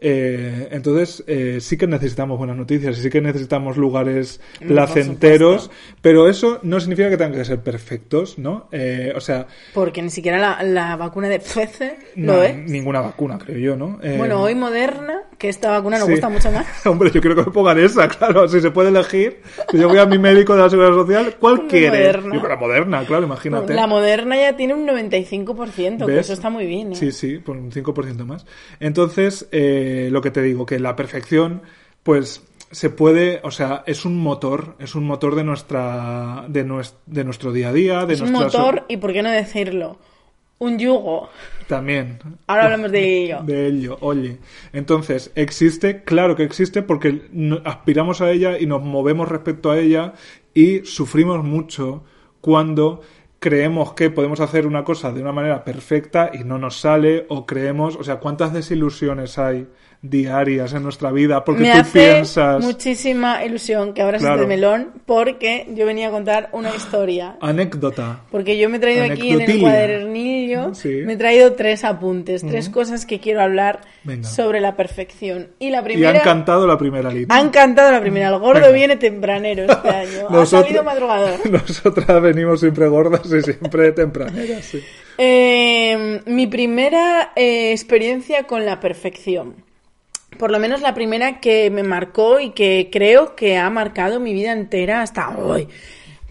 Eh, 0.00 0.66
entonces 0.72 1.22
eh, 1.28 1.58
sí 1.60 1.76
que 1.76 1.86
necesitamos 1.86 2.38
buenas 2.38 2.56
noticias 2.56 2.98
y 2.98 3.02
sí 3.02 3.08
que 3.08 3.20
necesitamos 3.20 3.76
lugares 3.76 4.40
placenteros, 4.66 5.70
pero 6.02 6.28
eso 6.28 6.58
no 6.64 6.80
significa 6.80 7.08
que 7.08 7.16
tengan 7.16 7.34
que 7.38 7.44
ser 7.44 7.60
perfectos, 7.60 8.36
¿no? 8.36 8.66
Eh, 8.72 9.12
o 9.14 9.20
sea, 9.20 9.46
Porque 9.72 10.02
ni 10.02 10.10
siquiera 10.10 10.38
la, 10.38 10.62
la 10.64 10.96
vacuna 10.96 11.28
de 11.28 11.38
Pfizer 11.38 11.96
no, 12.16 12.32
lo 12.34 12.42
es. 12.42 12.56
ninguna 12.68 13.00
vacuna, 13.00 13.38
creo 13.38 13.58
yo, 13.58 13.76
¿no? 13.76 14.00
Eh, 14.02 14.16
Bueno, 14.18 14.42
hoy 14.42 14.56
Moderna, 14.56 15.22
que 15.44 15.50
esta 15.50 15.70
vacuna 15.72 15.98
nos 15.98 16.06
sí. 16.06 16.12
gusta 16.12 16.30
mucho 16.30 16.50
más. 16.50 16.66
Hombre, 16.86 17.10
yo 17.10 17.20
quiero 17.20 17.36
que 17.36 17.42
me 17.42 17.50
pongan 17.52 17.78
esa, 17.78 18.08
claro, 18.16 18.48
si 18.48 18.62
se 18.62 18.70
puede 18.70 18.88
elegir. 18.88 19.42
Si 19.70 19.76
yo 19.76 19.88
voy 19.90 19.98
a 19.98 20.06
mi 20.06 20.16
médico 20.16 20.54
de 20.56 20.62
la 20.62 20.70
Seguridad 20.70 20.94
Social, 20.94 21.36
¿cuál 21.38 21.66
quiere? 21.66 21.98
Moderna. 21.98 22.34
Yo 22.34 22.40
con 22.40 22.48
la 22.48 22.56
moderna, 22.56 23.04
claro, 23.04 23.24
imagínate. 23.26 23.74
La 23.74 23.86
Moderna 23.86 24.36
ya 24.36 24.56
tiene 24.56 24.72
un 24.72 24.86
95%, 24.88 25.98
que 25.98 26.04
¿Ves? 26.06 26.20
eso 26.26 26.32
está 26.32 26.48
muy 26.48 26.64
bien. 26.64 26.92
¿eh? 26.92 26.96
Sí, 26.96 27.12
sí, 27.12 27.36
por 27.36 27.58
un 27.58 27.70
5% 27.70 28.24
más. 28.24 28.46
Entonces, 28.80 29.46
eh, 29.52 30.08
lo 30.10 30.22
que 30.22 30.30
te 30.30 30.40
digo, 30.40 30.64
que 30.64 30.78
la 30.80 30.96
perfección, 30.96 31.60
pues 32.02 32.42
se 32.70 32.88
puede, 32.88 33.40
o 33.44 33.50
sea, 33.50 33.82
es 33.86 34.06
un 34.06 34.16
motor, 34.16 34.76
es 34.78 34.94
un 34.94 35.04
motor 35.04 35.34
de 35.34 35.44
nuestra, 35.44 36.46
de, 36.48 36.64
nues- 36.66 36.94
de 37.04 37.22
nuestro 37.22 37.52
día 37.52 37.68
a 37.68 37.72
día, 37.74 38.06
de 38.06 38.14
es 38.14 38.20
un 38.22 38.32
nuestra 38.32 38.60
motor 38.62 38.84
y, 38.88 38.96
¿por 38.96 39.12
qué 39.12 39.22
no 39.22 39.30
decirlo? 39.30 39.98
Un 40.64 40.78
yugo. 40.78 41.28
también. 41.68 42.18
Ahora 42.46 42.64
hablamos 42.64 42.90
de 42.90 43.24
ello. 43.24 43.40
De 43.42 43.66
ello, 43.66 43.98
oye. 44.00 44.38
Entonces, 44.72 45.30
existe, 45.34 46.04
claro 46.04 46.36
que 46.36 46.44
existe 46.44 46.82
porque 46.82 47.28
aspiramos 47.64 48.22
a 48.22 48.30
ella 48.30 48.58
y 48.58 48.66
nos 48.66 48.82
movemos 48.82 49.28
respecto 49.28 49.70
a 49.70 49.78
ella 49.78 50.14
y 50.54 50.80
sufrimos 50.86 51.44
mucho 51.44 52.04
cuando 52.40 53.02
creemos 53.40 53.92
que 53.92 54.08
podemos 54.08 54.40
hacer 54.40 54.66
una 54.66 54.84
cosa 54.84 55.12
de 55.12 55.20
una 55.20 55.32
manera 55.32 55.64
perfecta 55.64 56.30
y 56.32 56.44
no 56.44 56.56
nos 56.58 56.80
sale 56.80 57.26
o 57.28 57.44
creemos, 57.44 57.94
o 57.96 58.02
sea, 58.02 58.16
cuántas 58.16 58.54
desilusiones 58.54 59.36
hay 59.38 59.66
diarias 60.06 60.74
en 60.74 60.82
nuestra 60.82 61.10
vida 61.10 61.44
porque 61.44 61.62
Me 61.62 61.72
tú 61.72 61.78
hace 61.78 61.98
piensas 62.12 62.62
muchísima 62.62 63.42
ilusión 63.44 63.94
que 63.94 64.02
abras 64.02 64.20
Claro. 64.20 64.36
este 64.42 64.46
melón 64.46 64.90
porque 65.06 65.66
yo 65.74 65.86
venía 65.86 66.08
a 66.08 66.10
contar 66.10 66.50
una 66.52 66.74
historia. 66.74 67.36
anécdota. 67.40 68.20
Porque 68.30 68.58
yo 68.58 68.68
me 68.68 68.76
he 68.76 68.80
traído 68.80 69.04
aquí 69.04 69.30
en 69.30 69.40
el 69.40 69.60
cuadernillo, 69.60 70.74
Sí. 70.74 70.88
me 71.06 71.14
he 71.14 71.16
traído 71.16 71.54
tres 71.54 71.84
apuntes, 71.84 72.42
tres 72.46 72.68
cosas 72.68 73.06
que 73.06 73.18
quiero 73.18 73.40
hablar 73.40 73.80
Venga. 74.02 74.28
sobre 74.28 74.60
la 74.60 74.76
perfección. 74.76 75.48
Y 75.58 75.70
la 75.70 75.80
Y 75.80 75.84
primera... 75.84 76.10
han 76.18 76.24
cantado 76.24 76.66
la 76.66 76.76
primera 76.76 77.08
línea. 77.10 77.26
Han 77.30 77.48
cantado 77.50 77.90
la 77.90 78.00
primera. 78.00 78.28
El 78.28 78.38
gordo 78.40 78.60
Venga. 78.60 78.72
viene 78.72 78.96
tempranero 78.96 79.64
este 79.64 79.88
año. 79.88 80.28
Ha 80.28 80.44
salido 80.46 80.84
madrugador. 80.84 81.40
Nosotras 81.50 82.20
venimos 82.20 82.60
siempre 82.60 82.88
gordas 82.88 83.22
y 83.32 83.40
siempre 83.40 83.92
tempraneras, 83.92 84.64
sí. 84.66 84.80
Eh, 85.16 86.20
mi 86.26 86.46
primera 86.46 87.32
eh, 87.36 87.72
experiencia 87.72 88.42
con 88.44 88.66
la 88.66 88.80
perfección. 88.80 89.54
Por 90.38 90.50
lo 90.50 90.58
menos 90.58 90.80
la 90.80 90.94
primera 90.94 91.40
que 91.40 91.70
me 91.70 91.82
marcó 91.82 92.40
y 92.40 92.50
que 92.50 92.88
creo 92.92 93.36
que 93.36 93.56
ha 93.56 93.70
marcado 93.70 94.20
mi 94.20 94.32
vida 94.32 94.52
entera 94.52 95.02
hasta 95.02 95.36
hoy. 95.38 95.68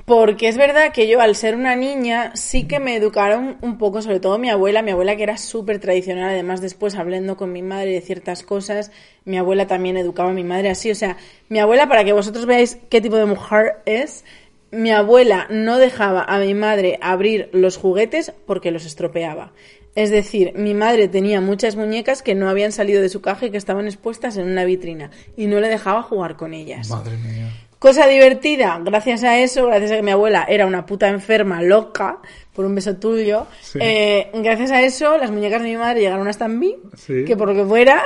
Porque 0.05 0.49
es 0.49 0.57
verdad 0.57 0.91
que 0.91 1.07
yo, 1.07 1.21
al 1.21 1.33
ser 1.33 1.55
una 1.55 1.77
niña, 1.77 2.35
sí 2.35 2.67
que 2.67 2.81
me 2.81 2.95
educaron 2.97 3.57
un 3.61 3.77
poco, 3.77 4.01
sobre 4.01 4.19
todo 4.19 4.37
mi 4.37 4.49
abuela, 4.49 4.81
mi 4.81 4.91
abuela 4.91 5.15
que 5.15 5.23
era 5.23 5.37
súper 5.37 5.79
tradicional, 5.79 6.31
además 6.31 6.59
después 6.59 6.95
hablando 6.95 7.37
con 7.37 7.53
mi 7.53 7.61
madre 7.61 7.91
de 7.91 8.01
ciertas 8.01 8.43
cosas, 8.43 8.91
mi 9.23 9.37
abuela 9.37 9.65
también 9.65 9.95
educaba 9.95 10.31
a 10.31 10.33
mi 10.33 10.43
madre 10.43 10.69
así, 10.69 10.91
o 10.91 10.95
sea, 10.95 11.15
mi 11.47 11.59
abuela, 11.59 11.87
para 11.87 12.03
que 12.03 12.11
vosotros 12.11 12.45
veáis 12.45 12.77
qué 12.89 12.99
tipo 12.99 13.15
de 13.15 13.25
mujer 13.25 13.77
es, 13.85 14.25
mi 14.71 14.91
abuela 14.91 15.47
no 15.49 15.77
dejaba 15.77 16.25
a 16.25 16.37
mi 16.39 16.53
madre 16.53 16.99
abrir 17.01 17.49
los 17.53 17.77
juguetes 17.77 18.33
porque 18.45 18.71
los 18.71 18.85
estropeaba. 18.85 19.53
Es 19.95 20.09
decir, 20.09 20.53
mi 20.55 20.73
madre 20.73 21.07
tenía 21.07 21.39
muchas 21.39 21.75
muñecas 21.75 22.23
que 22.23 22.33
no 22.35 22.49
habían 22.49 22.71
salido 22.71 23.01
de 23.01 23.09
su 23.09 23.21
caja 23.21 23.45
y 23.45 23.51
que 23.51 23.57
estaban 23.57 23.85
expuestas 23.85 24.37
en 24.37 24.47
una 24.49 24.65
vitrina 24.65 25.11
y 25.37 25.45
no 25.47 25.59
le 25.59 25.67
dejaba 25.69 26.01
jugar 26.01 26.35
con 26.35 26.53
ellas. 26.53 26.89
Madre 26.89 27.15
mía. 27.17 27.51
Cosa 27.77 28.07
divertida, 28.07 28.79
gracias 28.83 29.23
a 29.25 29.37
eso, 29.39 29.67
gracias 29.67 29.91
a 29.91 29.95
que 29.97 30.01
mi 30.03 30.11
abuela 30.11 30.45
era 30.47 30.65
una 30.65 30.85
puta 30.85 31.09
enferma 31.09 31.61
loca, 31.61 32.19
por 32.53 32.63
un 32.65 32.73
beso 32.75 32.95
tuyo, 32.95 33.45
Sí. 33.61 33.77
eh, 33.81 34.31
gracias 34.35 34.71
a 34.71 34.81
eso 34.81 35.17
las 35.17 35.31
muñecas 35.31 35.61
de 35.61 35.67
mi 35.69 35.75
madre 35.77 35.99
llegaron 35.99 36.27
hasta 36.29 36.47
mí, 36.47 36.77
Sí. 36.95 37.25
que 37.25 37.35
por 37.35 37.49
lo 37.49 37.53
que 37.53 37.65
fuera 37.67 38.01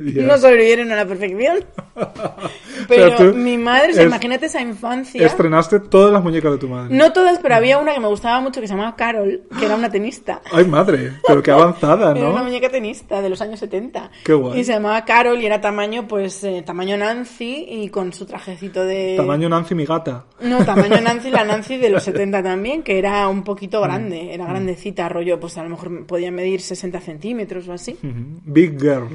No 0.00 0.38
sobrevivieron 0.38 0.90
a 0.92 0.96
la 0.96 1.06
perfección. 1.06 1.58
Pero 2.88 3.34
mi 3.34 3.58
madre, 3.58 3.90
o 3.90 3.94
sea, 3.94 4.02
es- 4.04 4.08
imagínate 4.08 4.46
esa 4.46 4.60
infancia. 4.62 5.24
Estrenaste 5.26 5.80
todas 5.80 6.12
las 6.12 6.22
muñecas 6.22 6.52
de 6.52 6.58
tu 6.58 6.68
madre. 6.68 6.94
No 6.96 7.12
todas, 7.12 7.38
pero 7.38 7.54
había 7.54 7.78
una 7.78 7.92
que 7.94 8.00
me 8.00 8.08
gustaba 8.08 8.40
mucho 8.40 8.60
que 8.60 8.66
se 8.66 8.72
llamaba 8.74 8.96
Carol, 8.96 9.42
que 9.58 9.66
era 9.66 9.76
una 9.76 9.90
tenista. 9.90 10.40
Ay, 10.50 10.64
madre, 10.64 11.12
pero 11.26 11.42
qué 11.42 11.50
avanzada, 11.50 12.10
Era 12.16 12.28
una 12.30 12.38
¿no? 12.38 12.44
muñeca 12.44 12.68
tenista 12.70 13.20
de 13.20 13.28
los 13.28 13.40
años 13.42 13.60
70. 13.60 14.10
Qué 14.24 14.32
guay. 14.32 14.60
Y 14.60 14.64
se 14.64 14.72
llamaba 14.72 15.04
Carol 15.04 15.38
y 15.40 15.46
era 15.46 15.60
tamaño, 15.60 16.08
pues, 16.08 16.42
eh, 16.44 16.62
tamaño 16.64 16.96
Nancy 16.96 17.66
y 17.68 17.88
con 17.90 18.12
su 18.12 18.24
trajecito 18.26 18.84
de... 18.84 19.14
Tamaño 19.16 19.48
Nancy, 19.48 19.74
mi 19.74 19.84
gata. 19.84 20.24
No, 20.40 20.64
tamaño 20.64 21.00
Nancy, 21.02 21.30
la 21.30 21.44
Nancy 21.44 21.76
de 21.76 21.90
los 21.90 22.02
70 22.02 22.42
también, 22.42 22.82
que 22.82 22.98
era 22.98 23.28
un 23.28 23.40
Mm. 23.40 23.44
poquito 23.44 23.80
grande, 23.80 24.34
era 24.34 24.44
grandecita, 24.46 25.08
rollo, 25.08 25.38
pues 25.40 25.56
a 25.58 25.62
lo 25.62 25.68
mejor 25.70 26.06
podía 26.06 26.30
medir 26.30 26.60
60 26.60 27.00
centímetros 27.00 27.68
o 27.68 27.72
así. 27.72 27.96
Big 28.02 28.78
Girl. 28.80 29.08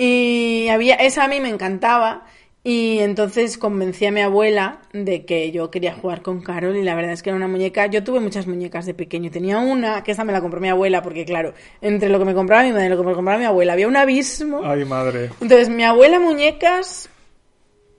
Y 0.00 0.68
había, 0.68 0.94
esa 0.94 1.24
a 1.24 1.28
mí 1.28 1.40
me 1.40 1.48
encantaba. 1.48 2.24
Y 2.62 2.98
entonces 3.00 3.58
convencí 3.58 4.06
a 4.06 4.12
mi 4.12 4.20
abuela 4.20 4.80
de 4.92 5.24
que 5.24 5.50
yo 5.50 5.70
quería 5.70 5.94
jugar 5.94 6.22
con 6.22 6.40
Carol 6.40 6.76
y 6.76 6.82
la 6.82 6.94
verdad 6.94 7.12
es 7.12 7.22
que 7.22 7.30
era 7.30 7.36
una 7.36 7.48
muñeca. 7.48 7.86
Yo 7.86 8.04
tuve 8.04 8.20
muchas 8.20 8.46
muñecas 8.46 8.86
de 8.86 8.94
pequeño. 8.94 9.30
Tenía 9.30 9.58
una, 9.58 10.04
que 10.04 10.12
esa 10.12 10.22
me 10.22 10.32
la 10.32 10.40
compró 10.40 10.60
mi 10.60 10.68
abuela, 10.68 11.02
porque 11.02 11.24
claro, 11.24 11.52
entre 11.80 12.10
lo 12.10 12.20
que 12.20 12.26
me 12.26 12.34
compraba 12.34 12.62
mi 12.62 12.70
madre 12.70 12.86
y 12.86 12.88
lo 12.90 12.98
que 12.98 13.08
me 13.08 13.14
compraba 13.14 13.38
mi 13.38 13.46
abuela 13.46 13.72
había 13.72 13.88
un 13.88 13.96
abismo. 13.96 14.60
Ay, 14.64 14.84
madre. 14.84 15.30
Entonces, 15.40 15.68
mi 15.68 15.82
abuela 15.82 16.20
muñecas, 16.20 17.08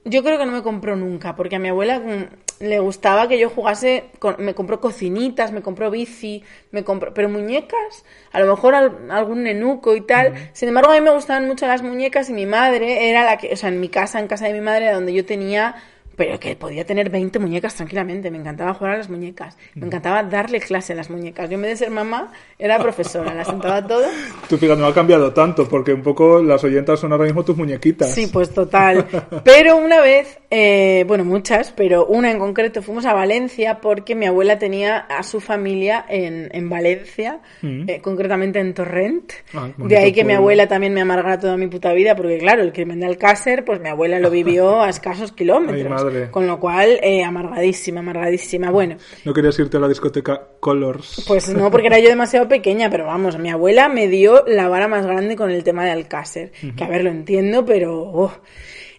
yo 0.05 0.23
creo 0.23 0.37
que 0.37 0.45
no 0.45 0.53
me 0.53 0.61
compró 0.61 0.95
nunca, 0.95 1.35
porque 1.35 1.57
a 1.57 1.59
mi 1.59 1.67
abuela 1.67 1.99
mm, 1.99 2.27
le 2.59 2.79
gustaba 2.79 3.27
que 3.27 3.39
yo 3.39 3.49
jugase, 3.49 4.05
con- 4.19 4.35
me 4.39 4.53
compró 4.53 4.79
cocinitas, 4.81 5.51
me 5.51 5.61
compró 5.61 5.89
bici, 5.89 6.43
me 6.71 6.83
compró, 6.83 7.13
pero 7.13 7.29
muñecas, 7.29 8.03
a 8.31 8.39
lo 8.41 8.47
mejor 8.47 8.75
al- 8.75 9.09
algún 9.11 9.43
nenuco 9.43 9.95
y 9.95 10.01
tal. 10.01 10.33
Sin 10.53 10.67
embargo, 10.69 10.91
a 10.91 10.95
mí 10.95 11.01
me 11.01 11.11
gustaban 11.11 11.47
mucho 11.47 11.67
las 11.67 11.81
muñecas 11.83 12.29
y 12.29 12.33
mi 12.33 12.45
madre 12.45 13.09
era 13.09 13.23
la 13.23 13.37
que, 13.37 13.53
o 13.53 13.55
sea, 13.55 13.69
en 13.69 13.79
mi 13.79 13.89
casa, 13.89 14.19
en 14.19 14.27
casa 14.27 14.45
de 14.47 14.53
mi 14.53 14.61
madre, 14.61 14.85
era 14.85 14.95
donde 14.95 15.13
yo 15.13 15.25
tenía 15.25 15.75
pero 16.19 16.37
que 16.37 16.53
podía 16.57 16.83
tener 16.85 17.09
20 17.09 17.39
muñecas 17.39 17.75
tranquilamente. 17.75 18.29
Me 18.29 18.37
encantaba 18.37 18.73
jugar 18.73 18.95
a 18.95 18.97
las 18.97 19.09
muñecas. 19.09 19.57
Me 19.73 19.85
encantaba 19.87 20.21
darle 20.21 20.59
clase 20.59 20.91
a 20.91 20.97
las 20.97 21.09
muñecas. 21.09 21.49
Yo 21.49 21.55
en 21.55 21.61
vez 21.61 21.71
de 21.71 21.85
ser 21.85 21.91
mamá, 21.91 22.33
era 22.57 22.77
profesora. 22.77 23.33
Las 23.33 23.47
sentaba 23.47 23.81
todas. 23.87 24.11
Tú 24.49 24.57
fíjate, 24.57 24.81
no 24.81 24.87
ha 24.87 24.93
cambiado 24.93 25.31
tanto, 25.31 25.69
porque 25.69 25.93
un 25.93 26.01
poco 26.03 26.43
las 26.43 26.61
oyentas 26.65 26.99
son 26.99 27.13
ahora 27.13 27.23
mismo 27.23 27.45
tus 27.45 27.55
muñequitas. 27.55 28.13
Sí, 28.13 28.27
pues 28.27 28.53
total. 28.53 29.05
Pero 29.45 29.77
una 29.77 30.01
vez, 30.01 30.39
eh, 30.51 31.05
bueno, 31.07 31.23
muchas, 31.23 31.71
pero 31.71 32.05
una 32.07 32.29
en 32.31 32.37
concreto, 32.39 32.81
fuimos 32.81 33.05
a 33.05 33.13
Valencia 33.13 33.79
porque 33.79 34.13
mi 34.13 34.25
abuela 34.25 34.59
tenía 34.59 34.97
a 34.97 35.23
su 35.23 35.39
familia 35.39 36.05
en, 36.09 36.49
en 36.51 36.69
Valencia, 36.69 37.39
Mm. 37.61 37.89
eh, 37.89 38.01
concretamente 38.01 38.59
en 38.59 38.73
Torrent. 38.73 39.31
Ah, 39.53 39.69
de 39.77 39.97
ahí 39.97 40.11
que 40.11 40.23
mi 40.25 40.33
abuela 40.33 40.67
también 40.67 40.93
me 40.93 40.99
amargara 41.01 41.39
toda 41.39 41.55
mi 41.55 41.67
puta 41.67 41.93
vida, 41.93 42.15
porque 42.15 42.37
claro, 42.39 42.61
el 42.61 42.73
crimen 42.73 42.99
de 42.99 43.05
Alcácer, 43.05 43.63
pues 43.63 43.79
mi 43.79 43.87
abuela 43.87 44.19
lo 44.19 44.29
vivió 44.39 44.81
a 44.81 44.89
escasos 44.89 45.31
kilómetros. 45.31 46.01
Ay, 46.03 46.08
madre. 46.11 46.31
Con 46.31 46.47
lo 46.47 46.59
cual, 46.59 46.99
eh, 47.01 47.23
amargadísima, 47.23 47.99
amargadísima. 48.01 48.69
Bueno, 48.71 48.97
¿No 49.25 49.33
querías 49.33 49.57
irte 49.59 49.77
a 49.77 49.79
la 49.79 49.87
discoteca 49.87 50.41
Colors? 50.59 51.23
pues 51.27 51.49
no, 51.49 51.69
porque 51.71 51.87
era 51.87 51.99
yo 51.99 52.09
demasiado 52.09 52.47
pequeña, 52.47 52.89
pero 52.89 53.05
vamos, 53.05 53.37
mi 53.39 53.49
abuela 53.49 53.89
me 53.89 54.07
dio 54.07 54.43
la 54.47 54.67
vara 54.67 54.87
más 54.87 55.05
grande 55.05 55.35
con 55.35 55.51
el 55.51 55.63
tema 55.63 55.85
de 55.85 55.91
Alcácer. 55.91 56.51
Que 56.75 56.83
a 56.83 56.87
ver, 56.87 57.03
lo 57.03 57.09
entiendo, 57.09 57.65
pero... 57.65 58.01
oh. 58.01 58.31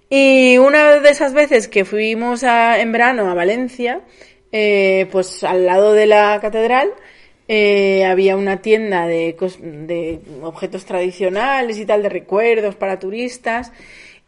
Y 0.09 0.59
una 0.59 0.97
de 1.01 1.09
esas 1.11 1.33
veces 1.35 1.69
que 1.69 1.85
fuimos 1.85 2.43
a- 2.43 2.81
en 2.81 2.91
verano 2.91 3.31
a 3.31 3.35
Valencia, 3.35 4.01
eh, 4.51 5.07
pues 5.13 5.45
al 5.45 5.67
lado 5.67 5.93
de 5.93 6.07
la 6.07 6.39
catedral, 6.41 6.91
eh, 7.47 8.05
había 8.05 8.37
una 8.37 8.61
tienda 8.61 9.07
de, 9.07 9.37
de 9.63 10.21
objetos 10.43 10.85
tradicionales 10.85 11.79
y 11.79 11.87
tal, 11.87 12.03
de 12.03 12.09
recuerdos 12.09 12.75
para 12.75 12.99
turistas. 12.99 13.73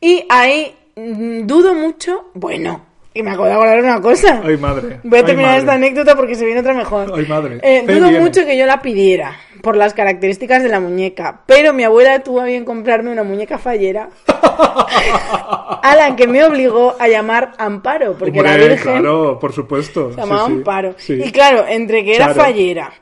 Y 0.01 0.25
ahí 0.29 0.73
mm, 0.73 0.82
dudo 0.97 1.75
mucho, 1.75 2.31
bueno, 2.35 2.87
Y 3.15 3.23
me 3.23 3.31
acabo 3.31 3.45
de 3.47 3.53
acordar 3.53 3.79
una 3.81 4.01
cosa. 4.01 4.41
Ay, 4.43 4.57
madre. 4.57 5.01
Voy 5.05 5.19
a 5.19 5.25
terminar 5.25 5.59
esta 5.59 5.75
anécdota 5.75 6.17
porque 6.17 6.35
se 6.35 6.45
viene 6.47 6.61
otra 6.61 6.73
mejor. 6.75 7.13
Ay, 7.15 7.27
madre. 7.27 7.61
Eh, 7.63 7.83
dudo 7.87 8.09
viene. 8.09 8.21
mucho 8.21 8.45
que 8.47 8.57
yo 8.57 8.65
la 8.67 8.81
pidiera 8.81 9.37
por 9.63 9.77
las 9.77 9.93
características 9.95 10.63
de 10.63 10.69
la 10.71 10.81
muñeca, 10.81 11.43
pero 11.47 11.73
mi 11.75 11.85
abuela 11.85 12.21
tuvo 12.21 12.41
a 12.41 12.45
bien 12.45 12.65
comprarme 12.65 13.13
una 13.13 13.23
muñeca 13.23 13.59
fallera 13.59 14.09
a 14.27 15.95
la 15.97 16.17
que 16.17 16.27
me 16.27 16.43
obligó 16.45 16.97
a 16.99 17.07
llamar 17.09 17.53
Amparo, 17.59 18.15
porque 18.19 18.41
Hombre, 18.41 18.51
la 18.51 18.57
Virgen 18.57 18.93
claro, 18.93 19.39
por 19.39 19.53
supuesto. 19.53 20.11
se 20.13 20.17
llamaba 20.21 20.47
Sí, 20.47 20.53
sí. 20.53 20.59
Amparo. 20.59 20.95
Sí. 20.97 21.23
Y 21.25 21.31
claro, 21.33 21.65
entre 21.69 22.05
que 22.05 22.17
era 22.17 22.35
fallera 22.35 22.93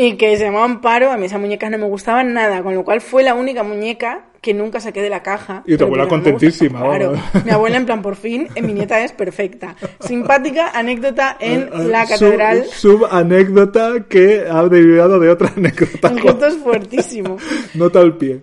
y 0.00 0.16
que 0.16 0.34
se 0.38 0.44
llamaba 0.44 0.64
Amparo, 0.64 1.10
a 1.10 1.18
mí 1.18 1.26
esas 1.26 1.38
muñecas 1.38 1.70
no 1.70 1.76
me 1.76 1.84
gustaban 1.84 2.32
nada, 2.32 2.62
con 2.62 2.74
lo 2.74 2.84
cual 2.84 3.02
fue 3.02 3.22
la 3.22 3.34
única 3.34 3.62
muñeca 3.62 4.24
que 4.40 4.54
nunca 4.54 4.80
saqué 4.80 5.02
de 5.02 5.10
la 5.10 5.22
caja. 5.22 5.62
Y 5.66 5.76
tu 5.76 5.84
abuela 5.84 6.04
no 6.04 6.08
contentísima. 6.08 6.80
Claro, 6.80 7.12
mi 7.44 7.50
abuela 7.50 7.76
en 7.76 7.84
plan, 7.84 8.00
por 8.00 8.16
fin, 8.16 8.48
eh, 8.54 8.62
mi 8.62 8.72
nieta 8.72 9.04
es 9.04 9.12
perfecta. 9.12 9.76
Simpática 10.00 10.70
anécdota 10.70 11.36
en 11.38 11.64
Ah, 11.64 11.70
ah, 11.74 11.82
la 11.82 12.06
catedral. 12.06 12.64
Sub, 12.64 13.04
anécdota 13.10 14.06
que 14.08 14.46
ha 14.50 14.62
derivado 14.68 15.18
de 15.20 15.28
otra 15.28 15.52
anécdota. 15.54 16.08
El 16.08 16.44
es 16.46 16.56
fuertísimo. 16.56 17.36
Nota 17.74 18.00
al 18.00 18.16
pie. 18.16 18.40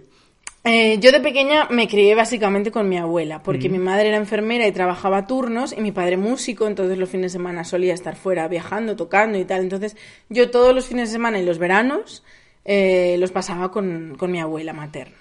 Eh, 0.70 0.98
yo 1.00 1.14
de 1.14 1.22
pequeña 1.22 1.66
me 1.70 1.88
crié 1.88 2.14
básicamente 2.14 2.72
con 2.72 2.90
mi 2.90 2.98
abuela, 2.98 3.42
porque 3.42 3.70
mi 3.70 3.80
madre 3.80 4.10
era 4.10 4.18
enfermera 4.18 4.68
y 4.68 4.74
trabajaba 4.74 5.26
turnos, 5.26 5.72
y 5.72 5.80
mi 5.80 5.94
padre 5.94 6.18
músico, 6.18 6.68
entonces 6.68 6.98
los 6.98 7.10
fines 7.10 7.32
de 7.32 7.40
semana 7.40 7.64
solía 7.64 7.94
estar 7.94 8.18
fuera 8.18 8.46
viajando, 8.50 8.98
tocando 8.98 9.38
y 9.38 9.46
tal. 9.46 9.62
Entonces 9.62 9.96
yo 10.28 10.52
todos 10.52 10.76
los 10.76 10.86
fines 10.86 11.08
de 11.08 11.14
semana 11.14 11.40
y 11.40 11.46
los 11.46 11.58
veranos 11.58 12.22
eh, 12.66 13.16
los 13.18 13.32
pasaba 13.32 13.72
con, 13.72 14.16
con 14.20 14.30
mi 14.30 14.42
abuela 14.42 14.74
materna. 14.74 15.16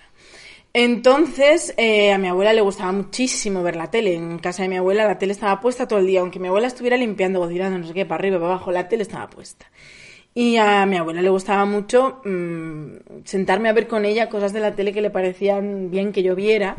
Entonces, 0.73 1.75
eh, 1.77 2.13
a 2.13 2.19
mi 2.19 2.27
abuela 2.27 2.53
le 2.53 2.61
gustaba 2.61 2.91
muchísimo 2.91 3.63
ver 3.63 3.77
la 3.77 3.89
tele. 3.89 4.15
En 4.17 4.41
casa 4.41 4.65
de 4.65 4.69
mi 4.69 4.77
abuela 4.79 5.07
la 5.07 5.17
tele 5.17 5.33
estaba 5.33 5.61
puesta 5.61 5.87
todo 5.87 6.01
el 6.01 6.09
día, 6.09 6.23
aunque 6.23 6.41
mi 6.41 6.49
abuela 6.49 6.67
estuviera 6.67 6.97
limpiando, 6.97 7.39
cocinando, 7.39 7.79
no 7.79 7.87
sé 7.87 7.95
qué, 7.95 8.05
para 8.05 8.19
arriba, 8.19 8.39
para 8.41 8.55
abajo, 8.55 8.73
la 8.73 8.89
tele 8.89 9.05
estaba 9.05 9.31
puesta. 9.31 9.71
Y 10.37 10.59
a 10.59 10.85
mi 10.85 10.99
abuela 10.99 11.23
le 11.23 11.31
gustaba 11.31 11.65
mucho 11.65 12.21
mm, 12.23 13.25
sentarme 13.25 13.71
a 13.71 13.73
ver 13.73 13.89
con 13.89 14.05
ella 14.05 14.29
cosas 14.29 14.53
de 14.53 14.61
la 14.61 14.75
tele 14.75 14.93
que 14.93 15.01
le 15.01 15.09
parecían 15.09 15.91
bien 15.91 16.13
que 16.13 16.23
yo 16.23 16.37
viera, 16.37 16.77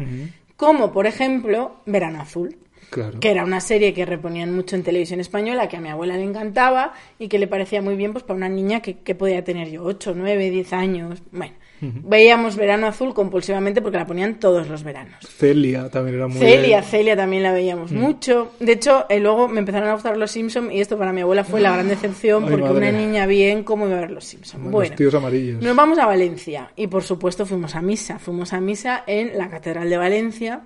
como 0.55 0.91
por 0.93 1.07
ejemplo 1.07 1.77
Verano 1.87 2.21
Azul, 2.21 2.55
Claro. 2.91 3.19
que 3.19 3.31
era 3.31 3.43
una 3.43 3.59
serie 3.59 3.93
que 3.95 4.05
reponían 4.05 4.55
mucho 4.55 4.75
en 4.75 4.83
televisión 4.83 5.19
española, 5.19 5.67
que 5.67 5.75
a 5.77 5.81
mi 5.81 5.89
abuela 5.89 6.15
le 6.17 6.23
encantaba 6.23 6.93
y 7.17 7.27
que 7.29 7.39
le 7.39 7.47
parecía 7.47 7.81
muy 7.81 7.95
bien 7.95 8.13
pues 8.13 8.23
para 8.23 8.37
una 8.37 8.47
niña 8.47 8.81
que, 8.81 8.99
que 8.99 9.15
podía 9.15 9.43
tener 9.43 9.69
yo, 9.71 9.83
8, 9.83 10.13
9, 10.15 10.51
10 10.51 10.73
años. 10.73 11.23
Bueno, 11.31 11.53
veíamos 11.81 12.55
Verano 12.55 12.87
Azul 12.87 13.13
compulsivamente 13.13 13.81
porque 13.81 13.97
la 13.97 14.05
ponían 14.05 14.35
todos 14.39 14.67
los 14.67 14.83
veranos. 14.83 15.15
Celia 15.27 15.89
también 15.89 16.15
era 16.15 16.27
muy... 16.27 16.37
Celia, 16.37 16.81
Celia 16.81 17.15
también 17.15 17.43
la 17.43 17.51
veíamos 17.51 17.91
mucho. 17.91 18.53
De 18.59 18.71
hecho, 18.73 19.05
eh, 19.09 19.19
luego 19.19 19.47
me 19.47 19.59
empezaron 19.59 19.89
a 19.89 19.93
gustar 19.93 20.17
los 20.17 20.31
Simpsons 20.31 20.71
y 20.73 20.81
esto 20.81 20.97
para 20.97 21.13
mi 21.13 21.21
abuela 21.21 21.43
fue 21.43 21.61
la 21.61 21.73
gran 21.73 21.87
decepción 21.87 22.43
Ay, 22.45 22.49
porque 22.51 22.65
madre. 22.69 22.89
una 22.89 22.91
niña 22.91 23.25
bien, 23.25 23.63
¿cómo 23.63 23.87
iba 23.87 23.97
a 23.97 24.01
ver 24.01 24.11
los 24.11 24.25
Simpsons? 24.25 24.71
Bueno, 24.71 24.95
tíos 24.95 25.13
amarillos. 25.13 25.61
nos 25.61 25.75
vamos 25.75 25.97
a 25.99 26.05
Valencia 26.05 26.71
y 26.75 26.87
por 26.87 27.03
supuesto 27.03 27.45
fuimos 27.45 27.75
a 27.75 27.81
misa. 27.81 28.17
Fuimos 28.19 28.53
a 28.53 28.59
misa 28.59 29.03
en 29.05 29.37
la 29.37 29.49
Catedral 29.49 29.89
de 29.89 29.97
Valencia. 29.97 30.61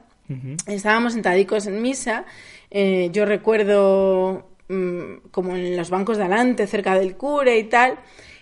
Estábamos 0.65 1.13
sentadicos 1.13 1.67
en 1.67 1.81
misa. 1.81 2.23
eh, 2.69 3.09
yo 3.11 3.25
recuerdo 3.25 4.47
mm, 4.69 5.27
como 5.31 5.55
en 5.55 5.75
los 5.75 5.89
bancos 5.89 6.17
de 6.17 6.23
adelante, 6.23 6.67
cerca 6.67 6.97
del 6.97 7.17
cura 7.17 7.55
y 7.55 7.65
tal. 7.65 7.97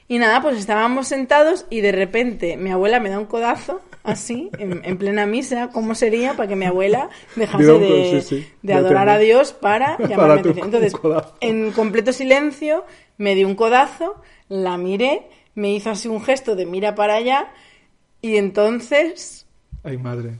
Y 0.09 0.17
nada, 0.17 0.41
pues 0.41 0.57
estábamos 0.57 1.07
sentados 1.07 1.67
y 1.69 1.81
de 1.81 1.91
repente 1.91 2.57
mi 2.57 2.71
abuela 2.71 2.99
me 2.99 3.09
da 3.09 3.19
un 3.19 3.27
codazo, 3.27 3.79
así, 4.03 4.49
en, 4.57 4.81
en 4.83 4.97
plena 4.97 5.27
misa. 5.27 5.69
¿Cómo 5.71 5.93
sería 5.93 6.33
para 6.33 6.49
que 6.49 6.55
mi 6.55 6.65
abuela 6.65 7.11
dejase 7.35 7.63
Dios, 7.63 7.79
de, 7.79 8.21
sí, 8.21 8.27
sí, 8.27 8.35
de 8.63 8.73
de 8.73 8.79
adorar 8.79 9.07
a. 9.07 9.19
Dios 9.19 9.53
para 9.53 9.97
llamarme 10.07 10.39
atención? 10.39 10.65
Entonces, 10.65 10.93
en 11.41 11.71
completo 11.73 12.11
silencio, 12.11 12.85
me 13.19 13.35
dio 13.35 13.47
un 13.47 13.53
codazo, 13.53 14.15
la 14.47 14.79
miré, 14.79 15.27
me 15.53 15.73
hizo 15.75 15.91
así 15.91 16.07
un 16.07 16.23
gesto 16.23 16.55
de 16.55 16.65
mira 16.65 16.95
para 16.95 17.13
allá 17.13 17.51
y 18.19 18.37
entonces 18.37 19.45
Ay, 19.83 19.99
madre. 19.99 20.31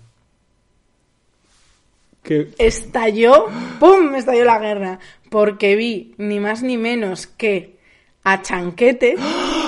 Que... 2.24 2.50
estalló, 2.58 3.46
¡pum! 3.80 4.16
estalló 4.16 4.46
la 4.46 4.58
guerra, 4.58 5.00
porque 5.30 5.76
vi 5.76 6.16
ni 6.18 6.40
más 6.40 6.64
ni 6.64 6.78
menos 6.78 7.28
que 7.28 7.78
a 8.24 8.42
Chanquete 8.42 9.16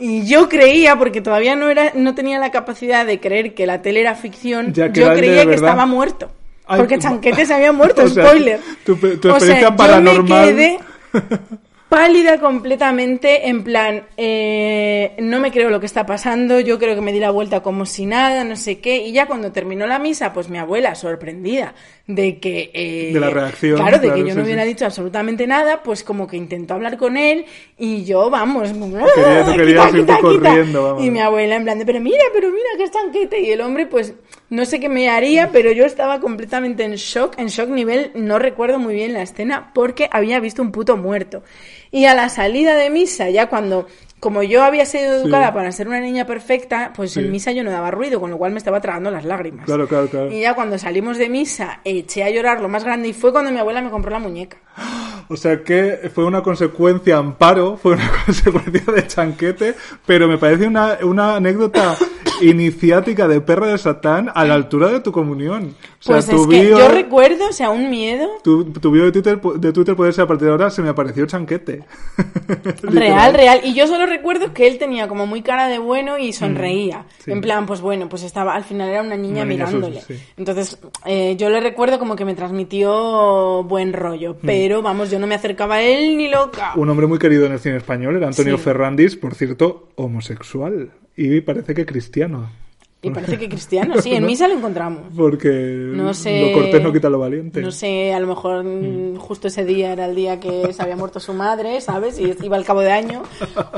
y 0.00 0.26
yo 0.26 0.48
creía, 0.48 0.96
porque 0.96 1.20
todavía 1.20 1.54
no 1.56 1.68
era, 1.70 1.92
no 1.94 2.14
tenía 2.14 2.38
la 2.38 2.50
capacidad 2.50 3.04
de 3.06 3.20
creer 3.20 3.54
que 3.54 3.66
la 3.66 3.82
tele 3.82 4.00
era 4.00 4.14
ficción, 4.14 4.72
yo 4.72 4.90
creía 5.14 5.46
que 5.46 5.54
estaba 5.54 5.86
muerto. 5.86 6.30
Ay, 6.66 6.78
Porque 6.78 6.98
Chanquete 6.98 7.46
se 7.46 7.54
había 7.54 7.72
muerto, 7.80 8.02
O 8.04 8.08
sea, 8.08 8.24
spoiler. 8.26 8.60
tu- 8.84 8.96
tu 8.96 9.06
O 9.06 9.10
sea, 9.10 9.32
experiencia 9.32 9.60
yo 9.62 9.70
me 9.72 9.76
paranormal. 9.76 10.48
quedé 10.48 10.78
pálida 11.90 12.38
completamente, 12.38 13.48
en 13.48 13.64
plan, 13.64 14.04
eh, 14.16 15.16
no 15.18 15.40
me 15.40 15.50
creo 15.50 15.70
lo 15.70 15.80
que 15.80 15.86
está 15.86 16.06
pasando, 16.06 16.60
yo 16.60 16.78
creo 16.78 16.94
que 16.94 17.00
me 17.00 17.12
di 17.12 17.18
la 17.18 17.32
vuelta 17.32 17.62
como 17.64 17.84
si 17.84 18.06
nada, 18.06 18.44
no 18.44 18.54
sé 18.54 18.78
qué, 18.78 18.98
y 18.98 19.10
ya 19.12 19.26
cuando 19.26 19.50
terminó 19.50 19.88
la 19.88 19.98
misa, 19.98 20.32
pues 20.32 20.48
mi 20.48 20.56
abuela, 20.58 20.94
sorprendida 20.94 21.74
de 22.06 22.38
que... 22.38 22.70
eh, 22.72 23.10
De 23.12 23.18
la 23.20 23.30
reacción, 23.30 23.76
Claro, 23.76 23.98
de 23.98 24.06
claro, 24.06 24.14
que 24.14 24.20
yo 24.28 24.34
sí, 24.34 24.38
no 24.38 24.44
hubiera 24.44 24.62
sí. 24.62 24.68
dicho 24.68 24.84
absolutamente 24.86 25.46
nada, 25.48 25.82
pues 25.82 26.04
como 26.04 26.28
que 26.28 26.36
intentó 26.36 26.74
hablar 26.74 26.96
con 26.96 27.16
él, 27.16 27.44
y 27.76 28.04
yo, 28.04 28.30
vamos... 28.30 28.70
Quería- 28.70 29.44
tú 29.44 29.50
quita, 29.50 29.56
querías 29.56 29.90
quita, 29.92 30.18
corriendo, 30.20 30.84
vamos. 30.84 31.04
Y 31.04 31.10
mi 31.10 31.18
abuela 31.18 31.56
en 31.56 31.64
plan 31.64 31.76
de, 31.78 31.84
pero 31.84 32.00
mira, 32.00 32.22
pero 32.32 32.48
mira, 32.50 32.68
que 32.76 32.84
es 32.84 32.92
tanquete, 32.92 33.40
y 33.40 33.50
el 33.50 33.60
hombre, 33.62 33.86
pues, 33.86 34.14
no 34.48 34.64
sé 34.64 34.78
qué 34.78 34.88
me 34.88 35.08
haría, 35.10 35.50
pero 35.50 35.72
yo 35.72 35.84
estaba 35.84 36.20
completamente 36.20 36.84
en 36.84 36.94
shock, 36.94 37.34
en 37.36 37.48
shock 37.48 37.68
nivel, 37.68 38.12
no 38.14 38.38
recuerdo 38.38 38.78
muy 38.78 38.94
bien 38.94 39.12
la 39.12 39.22
escena, 39.22 39.72
porque 39.74 40.08
había 40.12 40.38
visto 40.38 40.62
un 40.62 40.70
puto 40.70 40.96
muerto. 40.96 41.42
Y 41.90 42.04
a 42.06 42.14
la 42.14 42.28
salida 42.28 42.74
de 42.76 42.88
misa, 42.90 43.30
ya 43.30 43.48
cuando, 43.48 43.86
como 44.20 44.42
yo 44.42 44.62
había 44.62 44.86
sido 44.86 45.14
educada 45.16 45.48
Sí. 45.48 45.54
para 45.54 45.72
ser 45.72 45.88
una 45.88 46.00
niña 46.00 46.24
perfecta, 46.26 46.92
pues 46.94 47.12
Sí. 47.12 47.20
en 47.20 47.30
misa 47.32 47.50
yo 47.52 47.64
no 47.64 47.70
daba 47.70 47.90
ruido, 47.90 48.20
con 48.20 48.30
lo 48.30 48.38
cual 48.38 48.52
me 48.52 48.58
estaba 48.58 48.80
tragando 48.80 49.10
las 49.10 49.24
lágrimas. 49.24 49.64
Claro, 49.66 49.88
claro, 49.88 50.08
claro. 50.08 50.30
Y 50.30 50.40
ya 50.40 50.54
cuando 50.54 50.78
salimos 50.78 51.18
de 51.18 51.28
misa, 51.28 51.80
eché 51.84 52.22
a 52.22 52.30
llorar 52.30 52.60
lo 52.60 52.68
más 52.68 52.84
grande 52.84 53.08
y 53.08 53.12
fue 53.12 53.32
cuando 53.32 53.50
mi 53.50 53.58
abuela 53.58 53.82
me 53.82 53.90
compró 53.90 54.10
la 54.12 54.18
muñeca. 54.20 54.56
O 55.32 55.36
sea 55.36 55.62
que 55.62 56.10
fue 56.12 56.24
una 56.24 56.42
consecuencia 56.42 57.16
amparo, 57.16 57.76
fue 57.76 57.92
una 57.92 58.10
consecuencia 58.26 58.92
de 58.92 59.06
chanquete, 59.06 59.74
pero 60.04 60.26
me 60.26 60.38
parece 60.38 60.66
una, 60.66 60.98
una 61.02 61.36
anécdota 61.36 61.96
iniciática 62.40 63.28
de 63.28 63.40
perro 63.40 63.66
de 63.66 63.78
Satán 63.78 64.30
a 64.34 64.44
la 64.44 64.54
altura 64.54 64.88
de 64.88 65.00
tu 65.00 65.12
comunión. 65.12 65.74
O 66.00 66.02
sea, 66.02 66.14
Pues 66.16 66.26
tu 66.28 66.42
es 66.42 66.46
que 66.48 66.68
yo 66.70 66.88
recuerdo, 66.88 67.48
o 67.48 67.52
sea, 67.52 67.70
un 67.70 67.90
miedo 67.90 68.26
tu, 68.42 68.64
tu 68.64 68.90
bio 68.90 69.04
de 69.04 69.12
Twitter, 69.12 69.40
de 69.40 69.72
Twitter 69.72 69.94
puede 69.96 70.12
ser 70.12 70.24
a 70.24 70.26
partir 70.26 70.46
de 70.46 70.52
ahora, 70.52 70.70
se 70.70 70.82
me 70.82 70.88
apareció 70.88 71.26
chanquete. 71.26 71.84
Real, 72.82 73.34
real. 73.34 73.60
Y 73.64 73.74
yo 73.74 73.86
solo 73.86 74.06
recuerdo 74.06 74.52
que 74.54 74.66
él 74.66 74.78
tenía 74.78 75.08
como 75.08 75.26
muy 75.26 75.42
cara 75.42 75.68
de 75.68 75.78
bueno 75.78 76.18
y 76.18 76.32
sonreía. 76.32 77.00
Mm, 77.00 77.04
sí. 77.24 77.32
En 77.32 77.40
plan, 77.40 77.66
pues 77.66 77.80
bueno, 77.80 78.08
pues 78.08 78.22
estaba, 78.22 78.54
al 78.54 78.64
final 78.64 78.88
era 78.88 79.02
una 79.02 79.16
niña 79.16 79.42
Una 79.42 79.44
niña 79.46 79.66
mirándole. 79.66 80.00
sí. 80.00 80.14
Entonces, 80.36 80.78
eh, 81.04 81.36
yo 81.38 81.50
le 81.50 81.60
recuerdo 81.60 81.98
como 81.98 82.16
que 82.16 82.24
me 82.24 82.34
transmitió 82.34 83.62
buen 83.64 83.92
rollo. 83.92 84.34
Mm. 84.40 84.46
Pero 84.46 84.82
vamos, 84.82 85.10
yo 85.10 85.18
no 85.18 85.26
me 85.26 85.34
acercaba 85.34 85.76
a 85.76 85.82
él 85.82 86.16
ni 86.16 86.28
loca. 86.28 86.72
Un 86.76 86.88
hombre 86.88 87.06
muy 87.06 87.18
querido 87.18 87.46
en 87.46 87.52
el 87.52 87.58
cine 87.60 87.76
español 87.76 88.16
era 88.16 88.26
Antonio 88.28 88.56
Sí. 88.56 88.62
Ferrandis, 88.64 89.16
por 89.16 89.34
cierto, 89.34 89.88
homosexual. 89.96 90.90
Y 91.22 91.40
parece 91.42 91.74
que 91.74 91.84
cristiano. 91.84 92.48
Y 93.02 93.10
parece 93.10 93.38
que 93.38 93.48
cristiano, 93.48 94.00
sí, 94.00 94.12
en 94.14 94.26
misa 94.30 94.46
lo 94.46 94.54
encontramos. 94.54 95.04
Porque 95.16 95.48
No 95.50 96.12
sé. 96.12 96.50
lo 96.50 96.52
cortés 96.60 96.82
no 96.82 96.92
quita 96.92 97.08
lo 97.08 97.18
valiente. 97.18 97.60
No 97.62 97.70
sé, 97.70 98.12
a 98.12 98.20
lo 98.20 98.26
mejor 98.26 98.62
mm, 98.64 99.16
justo 99.16 99.48
ese 99.48 99.64
día 99.64 99.92
era 99.92 100.04
el 100.06 100.14
día 100.14 100.38
que 100.38 100.72
se 100.72 100.82
había 100.82 100.96
muerto 100.96 101.18
su 101.20 101.32
madre, 101.32 101.80
¿sabes? 101.80 102.18
Y 102.18 102.34
iba 102.42 102.56
al 102.56 102.64
cabo 102.64 102.80
de 102.80 102.92
año 102.92 103.22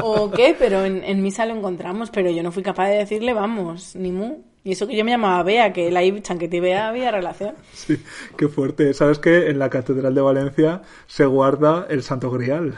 o 0.02 0.30
qué, 0.30 0.56
pero 0.58 0.84
en, 0.84 1.04
en 1.04 1.22
misa 1.22 1.46
lo 1.46 1.54
encontramos, 1.54 2.10
pero 2.10 2.30
yo 2.30 2.42
no 2.42 2.50
fui 2.52 2.62
capaz 2.62 2.88
de 2.88 2.96
decirle, 2.98 3.32
vamos, 3.32 3.94
ni 3.96 4.10
mu. 4.12 4.38
Y 4.64 4.72
eso 4.72 4.86
que 4.86 4.96
yo 4.96 5.04
me 5.04 5.10
llamaba 5.10 5.42
Bea, 5.42 5.72
que 5.72 5.90
la 5.90 6.02
chanquete 6.22 6.58
y 6.58 6.60
Bea 6.60 6.88
había 6.88 7.10
relación. 7.10 7.54
Sí, 7.74 8.00
qué 8.36 8.46
fuerte. 8.46 8.94
¿Sabes 8.94 9.18
que 9.18 9.50
en 9.50 9.58
la 9.58 9.68
Catedral 9.68 10.14
de 10.14 10.20
Valencia 10.20 10.82
se 11.08 11.24
guarda 11.26 11.86
el 11.90 12.04
Santo 12.04 12.30
Grial? 12.30 12.76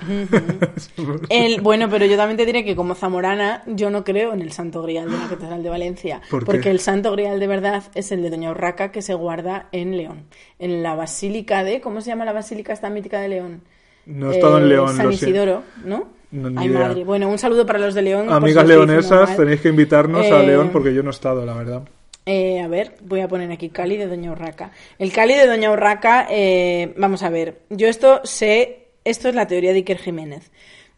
El, 1.28 1.60
bueno, 1.60 1.90
pero 1.90 2.06
yo 2.06 2.16
también 2.16 2.38
te 2.38 2.46
diré 2.46 2.64
que 2.64 2.74
como 2.74 2.94
zamorana, 2.94 3.62
yo 3.66 3.90
no 3.90 4.02
creo 4.02 4.32
en 4.32 4.40
el 4.40 4.52
Santo 4.52 4.82
Grial 4.82 5.10
de 5.10 5.18
la 5.18 5.28
Catedral 5.28 5.62
de 5.62 5.68
Valencia. 5.68 6.22
¿Por 6.30 6.40
qué? 6.40 6.46
Porque 6.46 6.70
el 6.70 6.80
Santo 6.80 7.12
Grial 7.12 7.38
de 7.38 7.46
verdad 7.46 7.82
es 7.94 8.12
el 8.12 8.22
de 8.22 8.30
Doña 8.30 8.50
Urraca 8.50 8.90
que 8.90 9.02
se 9.02 9.12
guarda 9.14 9.68
en 9.72 9.96
León. 9.96 10.24
En 10.58 10.82
la 10.82 10.94
Basílica 10.94 11.64
de... 11.64 11.80
¿Cómo 11.82 12.00
se 12.00 12.08
llama 12.08 12.24
la 12.24 12.32
Basílica 12.32 12.72
esta 12.72 12.88
mítica 12.88 13.20
de 13.20 13.28
León? 13.28 13.62
No 14.06 14.30
he 14.30 14.36
estado 14.36 14.58
en 14.58 14.64
Eh, 14.64 14.68
León, 14.68 14.96
San. 14.96 15.12
Isidoro, 15.12 15.62
¿no? 15.84 16.08
No, 16.34 16.50
ni 16.50 16.58
Ay, 16.62 16.68
idea. 16.68 16.88
madre. 16.88 17.04
Bueno, 17.04 17.28
un 17.28 17.38
saludo 17.38 17.64
para 17.64 17.78
los 17.78 17.94
de 17.94 18.02
León. 18.02 18.26
si 18.28 18.34
Amigas 18.34 18.66
leonesas, 18.66 19.36
tenéis 19.36 19.60
que 19.60 19.68
invitarnos 19.68 20.26
a 20.30 20.42
Eh, 20.42 20.46
León 20.46 20.70
porque 20.72 20.92
yo 20.92 21.02
no 21.02 21.10
he 21.10 21.12
estado, 21.12 21.46
la 21.46 21.54
verdad. 21.54 21.82
Eh, 22.26 22.60
a 22.60 22.68
ver, 22.68 22.94
voy 23.02 23.20
a 23.20 23.28
poner 23.28 23.52
aquí 23.52 23.68
Cali 23.68 23.96
de 23.96 24.06
Doña 24.06 24.32
Urraca. 24.32 24.70
El 24.98 25.12
Cali 25.12 25.34
de 25.34 25.46
Doña 25.46 25.70
Urraca, 25.70 26.26
eh, 26.30 26.94
vamos 26.96 27.22
a 27.22 27.28
ver, 27.30 27.60
yo 27.70 27.86
esto 27.86 28.20
sé, 28.24 28.88
esto 29.04 29.28
es 29.28 29.34
la 29.34 29.46
teoría 29.46 29.70
de 29.72 29.78
Iker 29.78 29.98
Jiménez. 29.98 30.50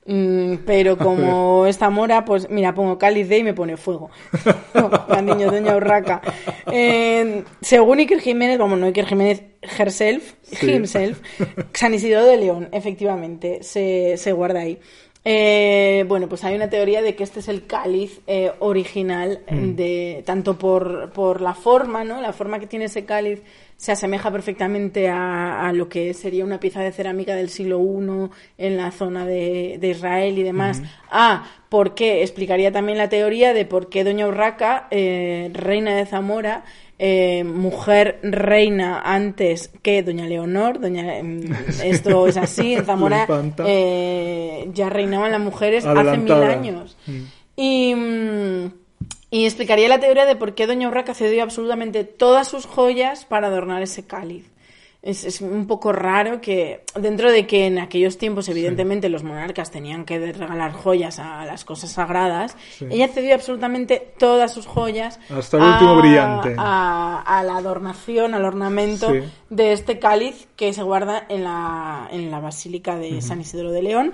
Mm, 0.06 0.58
pero 0.64 0.96
como 0.98 1.66
esta 1.66 1.90
mora, 1.90 2.24
pues 2.24 2.48
mira, 2.48 2.72
pongo 2.74 2.96
cáliz 2.96 3.28
de 3.28 3.38
y 3.38 3.42
me 3.42 3.54
pone 3.54 3.76
fuego. 3.76 4.08
la 5.08 5.20
niño 5.20 5.50
doña 5.50 5.76
Urraca. 5.76 6.22
Eh, 6.70 7.42
según 7.60 7.98
Iker 7.98 8.20
Jiménez, 8.20 8.56
vamos, 8.56 8.78
no 8.78 8.86
Iker 8.86 9.06
Jiménez 9.06 9.42
herself, 9.78 10.34
himself, 10.62 11.20
San 11.72 11.92
Isidro 11.92 12.24
de 12.24 12.36
León, 12.36 12.68
efectivamente, 12.70 13.64
se, 13.64 14.16
se 14.16 14.30
guarda 14.32 14.60
ahí. 14.60 14.78
Eh, 15.28 16.04
bueno, 16.06 16.28
pues 16.28 16.44
hay 16.44 16.54
una 16.54 16.70
teoría 16.70 17.02
de 17.02 17.16
que 17.16 17.24
este 17.24 17.40
es 17.40 17.48
el 17.48 17.66
cáliz 17.66 18.20
eh, 18.28 18.52
original, 18.60 19.40
Mm. 19.50 19.74
de 19.74 20.22
tanto 20.24 20.56
por, 20.56 21.10
por 21.10 21.40
la 21.40 21.52
forma, 21.54 22.04
¿no? 22.04 22.20
La 22.20 22.32
forma 22.32 22.60
que 22.60 22.68
tiene 22.68 22.84
ese 22.84 23.04
cáliz 23.04 23.42
se 23.76 23.90
asemeja 23.90 24.30
perfectamente 24.30 25.08
a, 25.08 25.66
a 25.66 25.72
lo 25.72 25.88
que 25.88 26.14
sería 26.14 26.44
una 26.44 26.60
pieza 26.60 26.80
de 26.80 26.92
cerámica 26.92 27.34
del 27.34 27.48
siglo 27.50 27.80
I 27.80 28.30
en 28.56 28.76
la 28.76 28.92
zona 28.92 29.26
de, 29.26 29.78
de 29.80 29.88
Israel 29.88 30.38
y 30.38 30.44
demás. 30.44 30.80
Ah, 31.10 31.44
¿por 31.76 31.94
qué? 31.94 32.22
Explicaría 32.22 32.72
también 32.72 32.96
la 32.96 33.10
teoría 33.10 33.52
de 33.52 33.66
por 33.66 33.90
qué 33.90 34.02
Doña 34.02 34.26
Urraca, 34.26 34.88
eh, 34.90 35.50
reina 35.52 35.94
de 35.94 36.06
Zamora, 36.06 36.64
eh, 36.98 37.44
mujer 37.44 38.18
reina 38.22 38.98
antes 39.04 39.70
que 39.82 40.02
Doña 40.02 40.24
Leonor, 40.26 40.80
Doña, 40.80 41.18
em, 41.18 41.42
esto 41.84 42.28
es 42.28 42.38
así, 42.38 42.72
en 42.72 42.86
Zamora 42.86 43.26
eh, 43.66 44.70
ya 44.72 44.88
reinaban 44.88 45.32
las 45.32 45.40
mujeres 45.42 45.84
hace 45.84 46.16
mil 46.16 46.32
años. 46.32 46.96
Y, 47.56 47.94
mm, 47.94 48.72
y 49.30 49.44
explicaría 49.44 49.90
la 49.90 50.00
teoría 50.00 50.24
de 50.24 50.34
por 50.34 50.54
qué 50.54 50.66
Doña 50.66 50.88
Urraca 50.88 51.12
cedió 51.12 51.42
absolutamente 51.42 52.04
todas 52.04 52.48
sus 52.48 52.64
joyas 52.64 53.26
para 53.26 53.48
adornar 53.48 53.82
ese 53.82 54.06
cáliz. 54.06 54.46
Es, 55.02 55.24
es 55.24 55.40
un 55.40 55.66
poco 55.68 55.92
raro 55.92 56.40
que, 56.40 56.82
dentro 56.96 57.30
de 57.30 57.46
que 57.46 57.66
en 57.66 57.78
aquellos 57.78 58.18
tiempos, 58.18 58.48
evidentemente, 58.48 59.08
los 59.08 59.22
monarcas 59.22 59.70
tenían 59.70 60.04
que 60.04 60.18
regalar 60.32 60.72
joyas 60.72 61.18
a 61.20 61.44
las 61.44 61.64
cosas 61.64 61.90
sagradas, 61.92 62.56
ella 62.90 63.06
cedió 63.08 63.34
absolutamente 63.34 64.14
todas 64.18 64.52
sus 64.52 64.66
joyas 64.66 65.20
Hasta 65.30 65.58
el 65.58 65.62
último 65.62 65.96
brillante. 65.96 66.56
a, 66.58 67.22
a 67.24 67.42
la 67.44 67.56
adornación, 67.58 68.34
al 68.34 68.44
ornamento 68.44 69.12
Sí. 69.12 69.20
de 69.50 69.72
este 69.72 69.98
cáliz 70.00 70.48
que 70.56 70.72
se 70.72 70.82
guarda 70.82 71.24
en 71.28 71.44
la, 71.44 72.08
en 72.10 72.30
la 72.32 72.40
Basílica 72.40 72.96
de 72.96 73.20
San 73.22 73.40
Isidro 73.40 73.70
de 73.70 73.82
León 73.82 74.12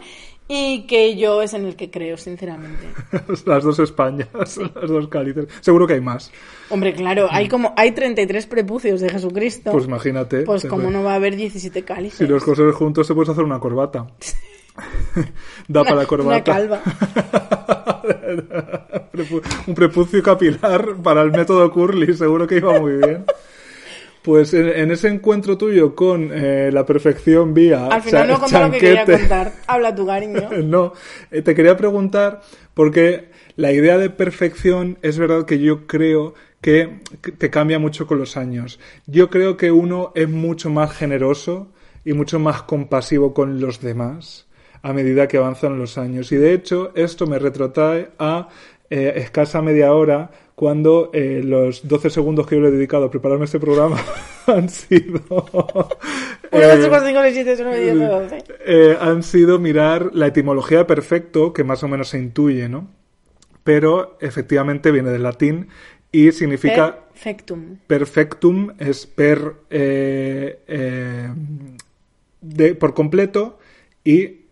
y 0.48 0.86
que 0.86 1.16
yo 1.16 1.42
es 1.42 1.54
en 1.54 1.64
el 1.64 1.76
que 1.76 1.90
creo, 1.90 2.16
sinceramente. 2.16 2.86
Las 3.46 3.64
dos 3.64 3.78
Españas, 3.78 4.28
las 4.32 4.54
dos 4.90 5.08
cálices. 5.08 5.46
Seguro 5.60 5.86
que 5.86 5.94
hay 5.94 6.00
más. 6.00 6.30
Hombre, 6.70 6.92
claro, 6.94 7.28
hay 7.30 7.48
como 7.48 7.72
hay 7.76 7.92
33 7.92 8.46
prepucios 8.46 9.00
de 9.00 9.08
Jesucristo. 9.08 9.72
Pues 9.72 9.86
imagínate. 9.86 10.42
Pues 10.42 10.66
como 10.66 10.90
no 10.90 11.02
va 11.02 11.12
a 11.12 11.16
haber 11.16 11.36
17 11.36 11.82
cálices. 11.84 12.18
Si 12.18 12.26
los 12.26 12.44
coses 12.44 12.74
juntos 12.74 13.06
te 13.06 13.14
puedes 13.14 13.30
hacer 13.30 13.44
una 13.44 13.58
corbata. 13.58 14.06
da 15.68 15.84
para 15.84 15.96
la 15.96 16.06
corbata. 16.06 16.28
Una 16.28 16.44
calva. 16.44 16.82
Un 19.66 19.74
prepucio 19.74 20.22
capilar 20.22 20.96
para 21.02 21.22
el 21.22 21.30
método 21.30 21.70
Curly, 21.70 22.14
seguro 22.14 22.46
que 22.46 22.56
iba 22.56 22.78
muy 22.80 22.96
bien. 22.96 23.24
Pues 24.22 24.54
en, 24.54 24.68
en 24.68 24.90
ese 24.90 25.08
encuentro 25.08 25.58
tuyo 25.58 25.94
con 25.94 26.30
eh, 26.32 26.70
la 26.72 26.86
perfección 26.86 27.54
vía 27.54 27.86
Al 27.86 28.02
final 28.02 28.28
no 28.28 28.38
conté 28.38 28.60
lo 28.60 28.70
que 28.70 28.78
quería 28.78 29.04
contar. 29.04 29.52
Habla 29.66 29.94
tu 29.94 30.06
cariño. 30.06 30.48
No, 30.62 30.92
eh, 31.30 31.42
te 31.42 31.54
quería 31.54 31.76
preguntar 31.76 32.40
porque 32.74 33.30
la 33.56 33.72
idea 33.72 33.98
de 33.98 34.10
perfección 34.10 34.98
es 35.02 35.18
verdad 35.18 35.44
que 35.44 35.58
yo 35.58 35.86
creo 35.86 36.34
que 36.34 36.52
que 36.62 37.00
te 37.36 37.50
cambia 37.50 37.80
mucho 37.80 38.06
con 38.06 38.18
los 38.18 38.36
años. 38.36 38.78
Yo 39.06 39.28
creo 39.30 39.56
que 39.56 39.72
uno 39.72 40.12
es 40.14 40.28
mucho 40.28 40.70
más 40.70 40.92
generoso 40.92 41.72
y 42.04 42.12
mucho 42.12 42.38
más 42.38 42.62
compasivo 42.62 43.34
con 43.34 43.60
los 43.60 43.80
demás 43.80 44.46
a 44.82 44.92
medida 44.92 45.28
que 45.28 45.38
avanzan 45.38 45.78
los 45.78 45.98
años. 45.98 46.30
Y 46.32 46.36
de 46.36 46.54
hecho, 46.54 46.92
esto 46.94 47.26
me 47.26 47.38
retrotrae 47.38 48.10
a 48.18 48.48
eh, 48.90 49.12
escasa 49.16 49.60
media 49.60 49.92
hora 49.92 50.30
cuando 50.54 51.10
eh, 51.12 51.42
los 51.44 51.86
12 51.88 52.10
segundos 52.10 52.46
que 52.46 52.56
yo 52.56 52.62
le 52.62 52.68
he 52.68 52.72
dedicado 52.72 53.06
a 53.06 53.10
prepararme 53.10 53.44
este 53.46 53.58
programa 53.60 54.02
han 54.46 54.68
sido... 54.68 55.20
1, 56.52 56.60
eh, 56.62 56.66
2, 56.66 56.74
3, 56.74 56.88
4, 56.88 57.06
5, 57.08 57.20
6, 57.22 57.34
7, 57.34 57.52
8, 57.52 57.62
9, 57.64 57.80
10, 57.80 58.10
11, 58.10 58.44
12. 58.66 58.96
han 59.00 59.22
sido 59.22 59.58
mirar 59.58 60.10
la 60.12 60.26
etimología 60.26 60.78
de 60.78 60.84
perfecto, 60.84 61.52
que 61.52 61.64
más 61.64 61.82
o 61.82 61.88
menos 61.88 62.08
se 62.08 62.18
intuye, 62.18 62.68
¿no? 62.68 62.88
Pero 63.64 64.18
efectivamente 64.20 64.90
viene 64.90 65.10
del 65.10 65.22
latín 65.22 65.68
y 66.12 66.30
significa 66.32 67.06
Perfectum. 67.12 67.78
perfectum, 67.86 68.74
es 68.78 69.06
per 69.06 69.54
eh, 69.70 70.60
eh, 70.66 71.28
de, 72.40 72.74
por 72.74 72.92
completo 72.92 73.58
y 74.04 74.42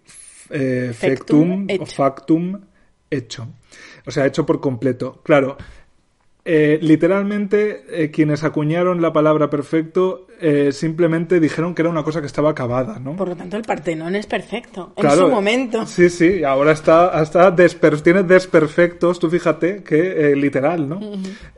eh, 0.51 0.93
Fectum, 0.95 1.67
fectum 1.67 1.71
hecho. 1.71 1.83
o 1.83 1.87
factum 1.87 2.61
hecho. 3.11 3.49
O 4.07 4.11
sea, 4.11 4.27
hecho 4.27 4.47
por 4.47 4.61
completo. 4.61 5.21
Claro, 5.23 5.59
eh, 6.45 6.79
literalmente 6.83 7.85
eh, 7.91 8.11
quienes 8.11 8.45
acuñaron 8.45 9.03
la 9.03 9.13
palabra 9.13 9.51
perfecto 9.51 10.27
eh, 10.41 10.73
simplemente 10.73 11.39
dijeron 11.39 11.75
que 11.75 11.83
era 11.83 11.91
una 11.91 12.03
cosa 12.03 12.21
que 12.21 12.27
estaba 12.27 12.51
acabada, 12.51 12.99
¿no? 12.99 13.15
Por 13.15 13.29
lo 13.29 13.37
tanto, 13.37 13.59
el 13.59 13.63
Partenón 13.63 14.17
es 14.17 14.27
perfecto. 14.27 14.95
En 14.97 15.03
Claro, 15.03 15.27
su 15.27 15.29
momento. 15.29 15.85
Sí, 15.85 16.09
sí, 16.09 16.43
ahora 16.45 16.73
está, 16.73 17.21
está 17.23 17.55
desper- 17.55 18.01
tiene 18.03 18.23
desperfectos, 18.23 19.19
tú 19.19 19.29
fíjate, 19.29 19.83
que 19.83 20.33
eh, 20.33 20.37
literal, 20.37 20.89
¿no? 20.89 20.99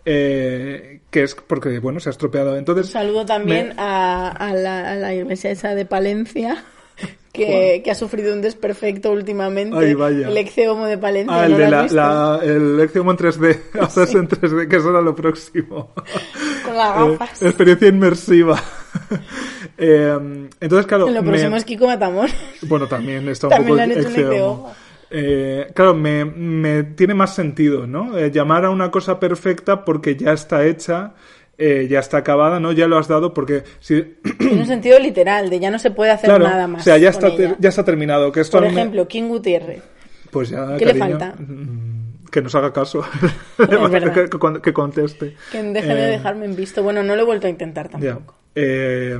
Eh, 0.04 1.00
que 1.10 1.22
es 1.22 1.34
porque, 1.34 1.78
bueno, 1.78 2.00
se 2.00 2.08
ha 2.08 2.12
estropeado. 2.12 2.56
Entonces, 2.56 2.86
Un 2.86 2.92
saludo 2.92 3.24
también 3.26 3.68
me- 3.68 3.74
a, 3.78 4.28
a 4.28 4.52
la, 4.54 4.90
a 4.92 4.94
la 4.96 5.14
iglesia 5.14 5.50
esa 5.50 5.74
de 5.74 5.84
Palencia, 5.84 6.64
que, 7.32 7.80
que 7.84 7.90
ha 7.90 7.94
sufrido 7.94 8.32
un 8.34 8.42
desperfecto 8.42 9.10
últimamente. 9.10 9.76
Ay, 9.76 9.94
vaya. 9.94 10.28
El 10.28 10.36
Exeomo 10.36 10.86
de 10.86 10.98
Palencia. 10.98 11.34
Ah, 11.34 11.46
el 11.46 11.52
¿no 11.52 11.58
de 11.58 11.70
la, 11.70 11.86
la- 11.88 12.40
el 12.44 12.78
Exium 12.80 13.08
en 13.10 13.16
3D, 13.16 13.58
ahora 13.74 14.04
es 14.04 14.14
en 14.14 14.28
3D, 14.28 14.68
que 14.68 14.76
eso 14.76 14.90
era 14.90 15.00
lo 15.00 15.14
próximo. 15.14 15.92
Con 16.64 16.76
las 16.76 16.96
Eh, 16.96 17.10
gafas. 17.18 17.42
experiencia 17.42 17.88
inmersiva. 17.88 18.62
Eh, 19.78 20.48
entonces, 20.60 20.86
claro. 20.86 21.08
Lo 21.08 21.22
me- 21.22 21.28
próximo 21.30 21.56
es 21.56 21.64
Kiko 21.64 21.86
Matamoros. 21.86 22.32
Bueno, 22.62 22.86
también 22.86 23.26
está 23.28 23.46
un 23.48 23.52
También 23.54 23.90
poco 23.90 24.08
exeomo. 24.08 24.74
Eh, 25.10 25.66
claro, 25.74 25.94
me, 25.94 26.24
me 26.24 26.82
tiene 26.84 27.14
más 27.14 27.34
sentido, 27.34 27.86
¿no? 27.86 28.16
Eh, 28.16 28.30
llamar 28.30 28.64
a 28.64 28.70
una 28.70 28.90
cosa 28.90 29.18
perfecta 29.18 29.84
porque 29.84 30.14
ya 30.16 30.32
está 30.32 30.64
hecha, 30.66 31.14
eh, 31.58 31.86
ya 31.88 32.00
está 32.00 32.18
acabada, 32.18 32.58
¿no? 32.60 32.72
Ya 32.72 32.86
lo 32.86 32.98
has 32.98 33.08
dado 33.08 33.32
porque 33.34 33.62
si... 33.80 34.16
En 34.40 34.58
un 34.58 34.66
sentido 34.66 34.98
literal, 34.98 35.50
de 35.50 35.60
ya 35.60 35.70
no 35.70 35.78
se 35.78 35.90
puede 35.90 36.10
hacer 36.10 36.28
claro, 36.28 36.44
nada 36.44 36.66
más. 36.66 36.82
o 36.82 36.84
sea, 36.84 36.98
ya 36.98 37.10
está, 37.10 37.28
ella. 37.28 37.56
ya 37.58 37.68
está 37.68 37.84
terminado. 37.84 38.32
Que 38.32 38.40
esto 38.40 38.58
Por 38.58 38.66
me- 38.66 38.72
ejemplo, 38.72 39.06
King 39.08 39.28
Gutiérrez. 39.28 39.82
pues 40.30 40.48
ya, 40.50 40.76
¿qué 40.78 40.86
le 40.86 40.94
falta? 40.94 41.34
mm, 41.38 42.24
Que 42.30 42.40
nos 42.42 42.54
haga 42.54 42.72
caso. 42.72 43.04
que, 43.58 44.28
que- 44.30 44.60
que 44.62 44.72
conteste. 44.72 45.36
Que 45.52 45.62
deje 45.62 45.94
de 45.94 46.04
Eh, 46.06 46.10
dejarme 46.10 46.46
en 46.46 46.56
visto. 46.56 46.82
Bueno, 46.82 47.02
no 47.02 47.14
lo 47.14 47.22
he 47.22 47.26
vuelto 47.26 47.46
a 47.46 47.50
intentar 47.50 47.88
tampoco. 47.90 48.34
Eh, 48.54 49.18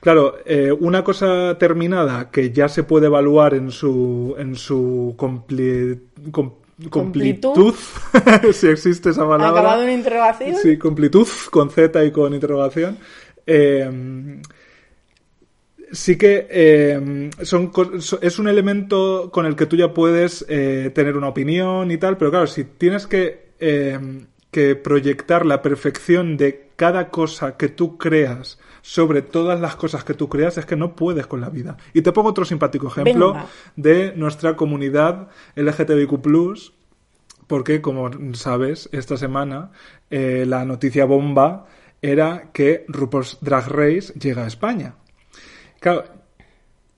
claro, 0.00 0.36
eh, 0.46 0.72
una 0.72 1.02
cosa 1.04 1.56
terminada 1.58 2.30
que 2.30 2.50
ya 2.52 2.68
se 2.68 2.84
puede 2.84 3.06
evaluar 3.06 3.54
en 3.54 3.70
su 3.70 4.34
en 4.38 4.54
su 4.56 5.14
com- 5.16 6.52
Complitud. 6.88 7.74
si 8.52 8.68
existe 8.68 9.10
esa 9.10 9.26
palabra. 9.26 9.60
¿Acabado 9.60 9.82
en 9.82 9.90
interrogación? 9.90 10.56
Sí, 10.62 10.78
completud, 10.78 11.26
con 11.50 11.70
Z 11.70 12.04
y 12.04 12.10
con 12.10 12.32
interrogación. 12.32 12.98
Eh, 13.46 14.40
sí 15.92 16.16
que 16.16 16.46
eh, 16.50 17.30
son, 17.42 17.72
es 18.22 18.38
un 18.38 18.48
elemento 18.48 19.30
con 19.32 19.46
el 19.46 19.56
que 19.56 19.66
tú 19.66 19.76
ya 19.76 19.92
puedes 19.92 20.44
eh, 20.48 20.90
tener 20.94 21.16
una 21.16 21.28
opinión 21.28 21.90
y 21.90 21.98
tal, 21.98 22.16
pero 22.16 22.30
claro, 22.30 22.46
si 22.46 22.64
tienes 22.64 23.06
que, 23.06 23.52
eh, 23.58 23.98
que 24.50 24.76
proyectar 24.76 25.46
la 25.46 25.62
perfección 25.62 26.36
de 26.36 26.70
cada 26.76 27.08
cosa 27.10 27.56
que 27.56 27.68
tú 27.68 27.98
creas 27.98 28.58
sobre 28.82 29.22
todas 29.22 29.60
las 29.60 29.76
cosas 29.76 30.04
que 30.04 30.14
tú 30.14 30.28
creas, 30.28 30.58
es 30.58 30.66
que 30.66 30.76
no 30.76 30.94
puedes 30.96 31.26
con 31.26 31.40
la 31.40 31.50
vida. 31.50 31.76
Y 31.92 32.02
te 32.02 32.12
pongo 32.12 32.30
otro 32.30 32.44
simpático 32.44 32.88
ejemplo 32.88 33.32
Venga. 33.32 33.46
de 33.76 34.12
nuestra 34.16 34.56
comunidad 34.56 35.28
LGTBIQ+, 35.56 36.20
porque, 37.46 37.80
como 37.80 38.10
sabes, 38.34 38.88
esta 38.92 39.16
semana 39.16 39.72
eh, 40.10 40.44
la 40.46 40.64
noticia 40.64 41.04
bomba 41.04 41.66
era 42.02 42.50
que 42.52 42.84
RuPaul's 42.88 43.38
Drag 43.40 43.68
Race 43.68 44.12
llega 44.18 44.44
a 44.44 44.46
España. 44.46 44.94
Claro, 45.80 46.04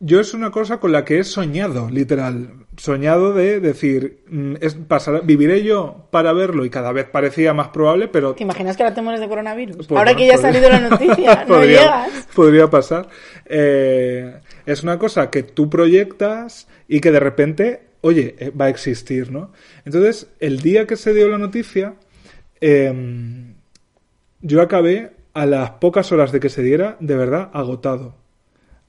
yo 0.04 0.18
es 0.18 0.34
una 0.34 0.50
cosa 0.50 0.78
con 0.80 0.90
la 0.90 1.04
que 1.04 1.20
he 1.20 1.24
soñado, 1.24 1.88
literal. 1.88 2.54
Soñado 2.76 3.32
de 3.34 3.60
decir, 3.60 4.24
mm, 4.28 4.54
es, 4.60 4.74
pasará- 4.74 5.20
viviré 5.20 5.62
yo 5.62 6.08
para 6.10 6.32
verlo 6.32 6.64
y 6.64 6.70
cada 6.70 6.90
vez 6.90 7.04
parecía 7.06 7.54
más 7.54 7.68
probable, 7.68 8.08
pero 8.08 8.34
¿Te 8.34 8.42
imaginas 8.42 8.76
que 8.76 8.82
ahora 8.82 8.94
te 8.94 9.00
mueres 9.02 9.20
de 9.20 9.28
coronavirus? 9.28 9.86
pues 9.86 9.98
ahora 9.98 10.12
no, 10.12 10.18
que 10.18 10.26
ya 10.26 10.34
ha 10.34 10.38
salido 10.38 10.68
la 10.68 10.80
noticia, 10.80 11.44
no 11.48 11.54
podría, 11.54 11.80
llegas. 11.80 12.28
podría 12.34 12.68
pasar. 12.68 13.08
Eh, 13.46 14.40
es 14.66 14.82
una 14.82 14.98
cosa 14.98 15.30
que 15.30 15.42
tú 15.44 15.70
proyectas 15.70 16.66
y 16.88 17.00
que 17.00 17.12
de 17.12 17.20
repente, 17.20 17.82
oye, 18.00 18.34
eh, 18.38 18.50
va 18.50 18.64
a 18.64 18.70
existir, 18.70 19.30
¿no? 19.30 19.52
Entonces, 19.84 20.28
el 20.40 20.60
día 20.62 20.86
que 20.86 20.96
se 20.96 21.14
dio 21.14 21.28
la 21.28 21.38
noticia, 21.38 21.94
eh, 22.60 23.52
yo 24.40 24.62
acabé 24.62 25.12
a 25.34 25.46
las 25.46 25.70
pocas 25.72 26.10
horas 26.12 26.32
de 26.32 26.40
que 26.40 26.48
se 26.48 26.62
diera, 26.62 26.96
de 27.00 27.16
verdad, 27.16 27.50
agotado. 27.52 28.16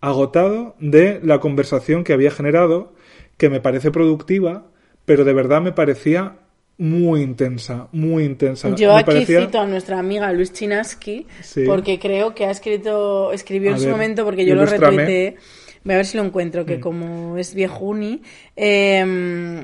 Agotado 0.06 0.76
de 0.80 1.22
la 1.24 1.40
conversación 1.40 2.04
que 2.04 2.12
había 2.12 2.30
generado, 2.30 2.92
que 3.38 3.50
me 3.50 3.62
parece 3.62 3.90
productiva, 3.90 4.66
pero 5.06 5.24
de 5.24 5.32
verdad 5.34 5.62
me 5.62 5.72
parecía 5.72 6.36
muy 6.78 7.22
intensa, 7.22 7.88
muy 7.94 8.26
intensa. 8.26 8.76
Yo 8.76 8.90
me 8.94 9.00
aquí 9.00 9.06
parecía... 9.06 9.46
cito 9.46 9.62
a 9.62 9.66
nuestra 9.66 10.00
amiga 10.00 10.34
Luis 10.34 10.52
Chinaski, 10.52 11.26
Sí. 11.42 11.64
porque 11.66 12.00
creo 12.00 12.36
que 12.36 12.46
ha 12.46 12.52
escrito, 12.52 13.32
escribió 13.32 13.72
A 13.72 13.76
en 13.76 13.80
su 13.80 13.88
momento, 13.88 14.26
porque 14.26 14.46
yo 14.46 14.56
lo 14.56 14.66
retuiteé. 14.66 15.38
Voy 15.86 15.94
a 15.94 15.98
ver 15.98 16.06
si 16.06 16.18
lo 16.18 16.24
encuentro, 16.26 16.64
Mm. 16.64 16.66
que 16.66 16.80
como 16.82 17.38
es 17.38 17.54
viejuni, 17.54 18.22
eh, 18.58 19.64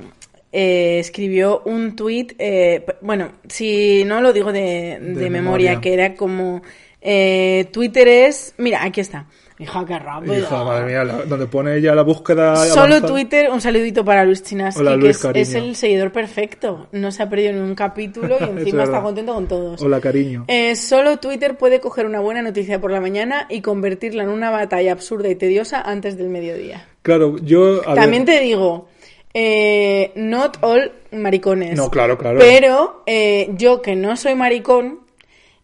eh, 0.53 0.99
escribió 0.99 1.61
un 1.65 1.95
tuit, 1.97 2.33
eh, 2.39 2.85
bueno, 3.01 3.33
si 3.49 4.03
no 4.05 4.21
lo 4.21 4.31
digo 4.33 4.51
de, 4.53 4.61
de 4.61 4.99
De 4.99 5.29
memoria, 5.29 5.31
memoria. 5.31 5.81
que 5.81 5.93
era 5.93 6.15
como, 6.15 6.61
eh, 7.01 7.67
Twitter 7.71 8.07
es, 8.07 8.53
mira, 8.57 8.83
aquí 8.83 9.01
está. 9.01 9.27
Hija, 9.59 9.85
qué 9.85 9.99
rápido. 9.99 10.37
Hija, 10.39 10.63
madre 10.63 10.85
mía, 10.85 11.03
la- 11.03 11.23
donde 11.25 11.45
pone 11.45 11.75
ella 11.75 11.93
la 11.93 12.03
búsqueda. 12.03 12.55
Solo 12.55 12.95
avanzada. 12.95 13.07
Twitter, 13.07 13.49
un 13.51 13.59
saludito 13.59 14.05
para 14.05 14.23
Luis 14.23 14.41
Chinaski, 14.41 14.79
Hola, 14.79 14.97
que 14.97 15.41
es, 15.41 15.53
el 15.53 15.75
seguidor 15.75 16.13
perfecto. 16.13 16.87
No 16.93 17.11
se 17.11 17.23
ha 17.23 17.29
perdido 17.29 17.51
ni 17.51 17.59
un 17.59 17.75
capítulo 17.75 18.37
y 18.39 18.43
Es 18.43 18.49
encima 18.49 18.83
está 18.85 19.01
contento 19.01 19.33
con 19.33 19.47
todos. 19.49 19.81
Hola, 19.81 19.99
cariño. 19.99 20.45
Eh, 20.47 20.77
solo 20.77 21.17
Twitter 21.17 21.57
puede 21.57 21.81
coger 21.81 22.05
una 22.05 22.21
buena 22.21 22.41
noticia 22.41 22.79
por 22.79 22.89
la 22.89 23.01
mañana 23.01 23.47
y 23.49 23.59
convertirla 23.59 24.23
en 24.23 24.29
una 24.29 24.49
batalla 24.49 24.93
absurda 24.93 25.27
y 25.27 25.35
tediosa 25.35 25.81
antes 25.81 26.17
del 26.17 26.29
mediodía. 26.29 26.87
Claro, 27.01 27.37
yo. 27.39 27.81
ver, 27.81 27.95
También 27.95 28.23
te 28.23 28.39
digo, 28.39 28.87
eh, 29.33 30.13
not 30.15 30.57
all 30.61 30.91
maricones. 31.11 31.75
No, 31.75 31.91
claro, 31.91 32.17
claro. 32.17 32.39
Pero 32.39 33.03
eh, 33.05 33.49
yo 33.57 33.81
que 33.81 33.97
no 33.97 34.15
soy 34.15 34.35
maricón 34.35 34.99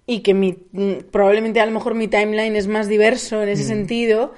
y 0.07 0.19
que 0.21 0.33
mi, 0.33 0.57
mm, 0.71 1.09
probablemente 1.11 1.59
a 1.61 1.65
lo 1.65 1.71
mejor 1.71 1.95
mi 1.95 2.07
timeline 2.07 2.55
es 2.55 2.67
más 2.67 2.87
diverso 2.87 3.41
en 3.41 3.49
ese 3.49 3.63
Mm. 3.63 3.67
sentido, 3.67 4.33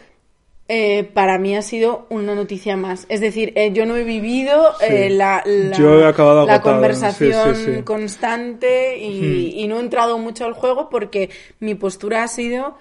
eh, 0.69 1.03
para 1.13 1.37
mí 1.37 1.55
ha 1.55 1.61
sido 1.61 2.07
una 2.09 2.35
noticia 2.35 2.75
más. 2.75 3.05
Es 3.09 3.21
decir, 3.21 3.53
eh, 3.55 3.71
yo 3.71 3.85
no 3.85 3.95
he 3.95 4.03
vivido 4.03 4.73
Sí. 4.79 4.85
eh, 4.89 5.09
la, 5.09 5.41
la, 5.45 5.77
Yo 5.77 6.01
he 6.01 6.05
acabado 6.05 6.45
la 6.45 6.61
conversación 6.61 7.55
sí, 7.55 7.75
sí, 7.77 7.81
constante 7.83 8.97
y, 8.97 9.53
y 9.61 9.67
no 9.67 9.77
he 9.77 9.79
entrado 9.79 10.17
mucho 10.17 10.45
al 10.45 10.53
juego 10.53 10.89
porque 10.89 11.29
mi 11.61 11.75
postura 11.75 12.23
ha 12.23 12.27
sido, 12.27 12.77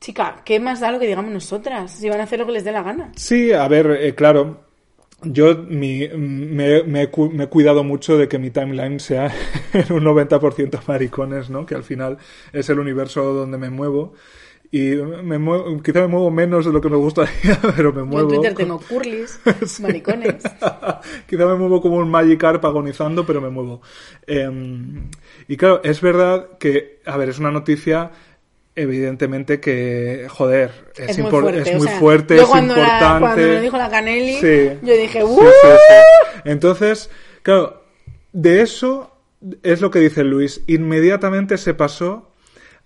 chica, 0.00 0.42
¿qué 0.44 0.58
más 0.58 0.80
da 0.80 0.90
lo 0.90 0.98
que 0.98 1.06
digamos 1.06 1.30
nosotras? 1.30 1.92
Si 1.92 2.08
van 2.08 2.20
a 2.20 2.24
hacer 2.24 2.40
lo 2.40 2.46
que 2.46 2.52
les 2.52 2.64
dé 2.64 2.72
la 2.72 2.82
gana. 2.82 3.12
Sí, 3.16 3.52
a 3.52 3.66
ver, 3.68 3.90
eh, 4.00 4.14
claro. 4.16 4.63
Yo 5.26 5.56
mi- 5.68 6.08
me, 6.08 6.82
me 6.84 7.08
me 7.32 7.44
he 7.44 7.48
cuidado 7.48 7.84
mucho 7.84 8.16
de 8.18 8.28
que 8.28 8.38
mi 8.38 8.50
timeline 8.50 9.00
sea 9.00 9.32
en 9.72 9.92
un 9.92 10.04
90% 10.04 10.80
maricones, 10.86 11.50
¿no? 11.50 11.66
Que 11.66 11.74
al 11.74 11.82
final 11.84 12.18
es 12.52 12.68
el 12.70 12.78
universo 12.78 13.22
donde 13.32 13.58
me 13.58 13.70
muevo. 13.70 14.14
Y 14.70 14.96
me 14.96 15.38
muevo, 15.38 15.80
quizá 15.82 16.00
me 16.00 16.08
muevo 16.08 16.32
menos 16.32 16.66
de 16.66 16.72
lo 16.72 16.80
que 16.80 16.88
me 16.88 16.96
gustaría, 16.96 17.60
pero 17.76 17.92
me 17.92 18.00
Yo 18.00 18.06
muevo. 18.06 18.28
en 18.30 18.36
Twitter 18.40 18.54
tengo 18.54 18.80
curlis, 18.80 19.38
maricones. 19.80 20.42
Quizá 21.28 21.46
me 21.46 21.54
muevo 21.54 21.80
como 21.80 21.98
un 21.98 22.10
Magikarp 22.10 22.64
agonizando, 22.64 23.24
pero 23.24 23.40
me 23.40 23.50
muevo. 23.50 23.82
Eh, 24.26 24.50
y 25.46 25.56
claro, 25.56 25.80
es 25.84 26.00
verdad 26.00 26.58
que, 26.58 27.00
a 27.06 27.16
ver, 27.16 27.28
es 27.28 27.38
una 27.38 27.52
noticia 27.52 28.10
evidentemente 28.76 29.60
que, 29.60 30.26
joder, 30.28 30.70
es, 30.96 31.10
Es 31.10 31.18
muy 31.18 31.30
fuerte. 31.30 31.60
es 31.62 31.74
o 31.74 31.78
muy 31.78 31.88
sea, 31.88 31.98
fuerte, 31.98 32.36
yo 32.36 32.42
es 32.42 32.48
cuando 32.48 32.74
la- 32.76 32.82
importante. 32.82 33.20
cuando 33.20 33.46
lo 33.54 33.60
dijo 33.60 33.76
la 33.78 33.90
Canelli, 33.90 34.34
Sí. 34.38 34.70
yo 34.82 34.94
dije, 34.96 35.24
¡uh! 35.24 35.38
sí, 35.40 35.46
sí. 35.62 36.40
Entonces, 36.44 37.10
claro, 37.42 37.82
de 38.32 38.62
eso 38.62 39.10
es 39.62 39.80
lo 39.80 39.90
que 39.90 40.00
dice 40.00 40.24
Luis. 40.24 40.62
Inmediatamente 40.66 41.56
se 41.58 41.74
pasó 41.74 42.30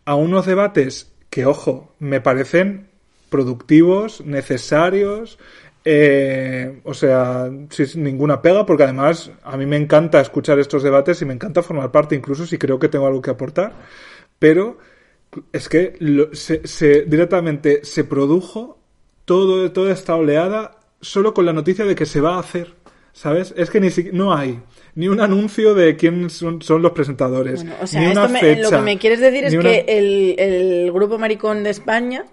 a 0.04 0.14
unos 0.14 0.46
debates 0.46 1.12
que, 1.30 1.46
ojo, 1.46 1.94
me 1.98 2.20
parecen 2.20 2.88
productivos, 3.30 4.22
necesarios, 4.24 5.38
eh, 5.84 6.80
o 6.84 6.92
sea, 6.94 7.50
sin 7.70 8.02
ninguna 8.02 8.42
pega, 8.42 8.66
porque 8.66 8.82
además 8.84 9.30
a 9.42 9.56
mí 9.56 9.64
me 9.66 9.76
encanta 9.76 10.20
escuchar 10.20 10.58
estos 10.58 10.82
debates 10.82 11.20
y 11.22 11.24
me 11.24 11.34
encanta 11.34 11.62
formar 11.62 11.90
parte, 11.90 12.14
incluso 12.14 12.46
si 12.46 12.58
creo 12.58 12.78
que 12.78 12.88
tengo 12.88 13.06
algo 13.06 13.22
que 13.22 13.30
aportar, 13.30 13.72
pero 14.38 14.78
es 15.52 15.68
que 15.68 15.94
lo- 16.00 16.34
se, 16.34 16.66
se- 16.66 17.02
directamente 17.02 17.84
se 17.84 18.04
produjo 18.04 18.78
todo, 19.24 19.70
toda 19.72 19.92
esta 19.92 20.14
oleada 20.16 20.78
solo 21.00 21.34
con 21.34 21.46
la 21.46 21.52
noticia 21.52 21.84
de 21.84 21.94
que 21.94 22.06
se 22.06 22.20
va 22.20 22.36
a 22.36 22.40
hacer, 22.40 22.74
¿sabes? 23.12 23.54
Es 23.56 23.70
que 23.70 23.80
ni 23.80 23.90
si- 23.90 24.10
no 24.12 24.34
hay 24.34 24.60
ni 24.94 25.06
un 25.06 25.20
anuncio 25.20 25.74
de 25.74 25.94
quién 25.96 26.28
son, 26.30 26.60
son 26.62 26.82
los 26.82 26.90
presentadores, 26.92 27.62
Bueno, 27.62 27.76
o 27.80 27.86
sea, 27.86 28.00
ni 28.00 28.06
una 28.06 28.22
esto 28.22 28.32
me- 28.32 28.40
fecha, 28.40 28.62
lo 28.62 28.70
que 28.70 28.82
me 28.82 28.98
quieres 28.98 29.20
decir 29.20 29.44
es 29.44 29.54
una- 29.54 29.62
que 29.62 29.84
el, 29.86 30.34
el 30.38 30.92
grupo 30.92 31.18
maricón 31.18 31.62
de 31.62 31.70
España 31.70 32.24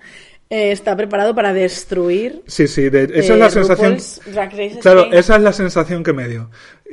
eh, 0.49 0.71
está 0.71 0.95
preparado 0.95 1.33
para 1.33 1.53
destruir. 1.53 2.43
Sí, 2.47 2.67
sí, 2.67 2.89
de- 2.89 3.03
esa 3.13 3.33
eh, 3.33 3.35
es 3.35 3.39
la 3.39 3.49
sensación. 3.49 3.93
Race 4.35 4.79
Claro, 4.81 5.05
esa 5.11 5.35
es 5.37 5.41
la 5.41 5.53
sensación 5.53 6.03
que 6.03 6.13
me 6.13 6.27
dio. 6.27 6.49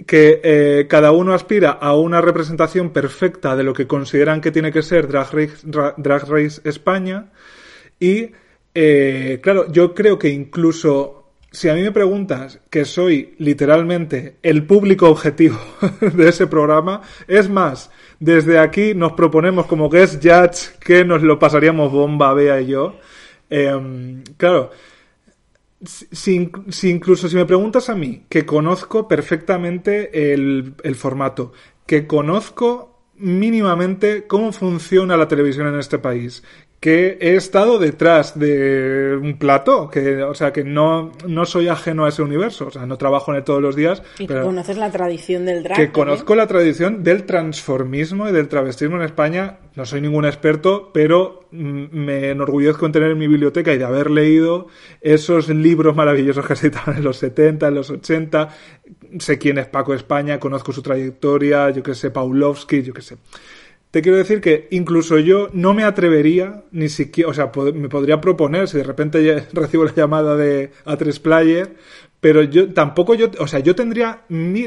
Que 0.06 0.40
eh, 0.42 0.86
cada 0.88 1.12
uno 1.12 1.34
aspira 1.34 1.70
a 1.72 1.94
una 1.96 2.20
representación 2.20 2.90
perfecta 2.90 3.54
de 3.56 3.62
lo 3.62 3.74
que 3.74 3.86
consideran 3.86 4.40
que 4.40 4.50
tiene 4.50 4.72
que 4.72 4.82
ser 4.82 5.06
Drag 5.08 5.32
Race, 5.32 5.66
Dra- 5.66 5.94
Drag 5.98 6.28
Race 6.28 6.60
España. 6.64 7.26
Y, 8.00 8.30
eh, 8.74 9.38
claro, 9.42 9.70
yo 9.70 9.94
creo 9.94 10.18
que 10.18 10.28
incluso 10.30 11.18
si 11.50 11.68
a 11.68 11.74
mí 11.74 11.82
me 11.82 11.92
preguntas 11.92 12.60
que 12.70 12.86
soy 12.86 13.34
literalmente 13.38 14.36
el 14.42 14.64
público 14.64 15.10
objetivo 15.10 15.58
de 16.00 16.30
ese 16.30 16.46
programa, 16.46 17.02
es 17.28 17.50
más, 17.50 17.90
desde 18.18 18.58
aquí 18.58 18.94
nos 18.94 19.12
proponemos 19.12 19.66
como 19.66 19.90
guest 19.90 20.22
judge 20.24 20.78
que 20.80 21.04
nos 21.04 21.22
lo 21.22 21.38
pasaríamos 21.38 21.92
bomba, 21.92 22.32
Bea 22.32 22.58
y 22.62 22.68
yo. 22.68 22.96
Em, 23.54 24.24
claro, 24.38 24.70
si, 25.84 26.50
incluso 26.84 27.28
si 27.28 27.36
me 27.36 27.44
preguntas 27.44 27.90
a 27.90 27.94
mí, 27.94 28.24
que 28.30 28.46
conozco 28.46 29.06
perfectamente 29.06 30.32
el 30.32 30.94
formato, 30.94 31.52
que 31.86 32.06
conozco 32.06 32.92
mínimamente 33.16 34.26
cómo 34.26 34.52
funciona 34.52 35.18
la 35.18 35.28
televisión 35.28 35.66
en 35.66 35.78
este 35.78 35.98
país, 35.98 36.42
que 36.82 37.16
he 37.20 37.36
estado 37.36 37.78
detrás 37.78 38.36
de 38.36 39.16
un 39.16 39.38
plato, 39.38 39.88
que, 39.88 40.20
o 40.24 40.34
sea, 40.34 40.52
que 40.52 40.64
no, 40.64 41.12
no 41.28 41.44
soy 41.46 41.68
ajeno 41.68 42.06
a 42.06 42.08
ese 42.08 42.22
universo, 42.22 42.66
o 42.66 42.70
sea, 42.72 42.86
no 42.86 42.98
trabajo 42.98 43.30
en 43.30 43.36
él 43.36 43.44
todos 43.44 43.62
los 43.62 43.76
días, 43.76 44.02
Y 44.18 44.26
pero 44.26 44.42
conoces 44.42 44.76
la 44.76 44.90
tradición 44.90 45.44
del 45.44 45.62
drag. 45.62 45.76
que 45.76 45.86
también. 45.86 45.92
conozco 45.92 46.34
la 46.34 46.48
tradición 46.48 47.04
del 47.04 47.22
transformismo 47.22 48.28
y 48.28 48.32
del 48.32 48.48
travestismo 48.48 48.96
en 48.96 49.02
España. 49.02 49.58
No 49.76 49.86
soy 49.86 50.00
ningún 50.00 50.24
experto, 50.24 50.90
pero 50.92 51.46
mm, 51.52 51.84
me 51.92 52.30
enorgullezco 52.30 52.84
en 52.84 52.90
tener 52.90 53.12
en 53.12 53.18
mi 53.18 53.28
biblioteca 53.28 53.72
y 53.72 53.78
de 53.78 53.84
haber 53.84 54.10
leído 54.10 54.66
esos 55.00 55.48
libros 55.50 55.94
maravillosos 55.94 56.44
que 56.44 56.56
se 56.56 56.66
editaban 56.66 56.96
en 56.96 57.04
los 57.04 57.16
70, 57.16 57.68
en 57.68 57.74
los 57.76 57.90
80. 57.90 58.48
Sé 59.20 59.38
quién 59.38 59.58
es 59.58 59.66
Paco 59.68 59.94
España, 59.94 60.40
conozco 60.40 60.72
su 60.72 60.82
trayectoria, 60.82 61.70
yo 61.70 61.80
que 61.84 61.94
sé, 61.94 62.10
Paulovsky, 62.10 62.82
yo 62.82 62.92
que 62.92 63.02
sé. 63.02 63.18
Te 63.92 64.00
quiero 64.00 64.16
decir 64.16 64.40
que 64.40 64.68
incluso 64.70 65.18
yo 65.18 65.50
no 65.52 65.74
me 65.74 65.84
atrevería, 65.84 66.64
ni 66.70 66.88
siquiera, 66.88 67.28
o 67.28 67.34
sea, 67.34 67.52
me 67.74 67.90
podría 67.90 68.22
proponer 68.22 68.66
si 68.66 68.78
de 68.78 68.84
repente 68.84 69.46
recibo 69.52 69.84
la 69.84 69.94
llamada 69.94 70.34
de 70.34 70.70
A3 70.86 71.20
Player, 71.20 71.76
pero 72.18 72.42
yo 72.42 72.72
tampoco 72.72 73.14
yo, 73.14 73.30
o 73.38 73.46
sea, 73.46 73.60
yo 73.60 73.74
tendría 73.74 74.22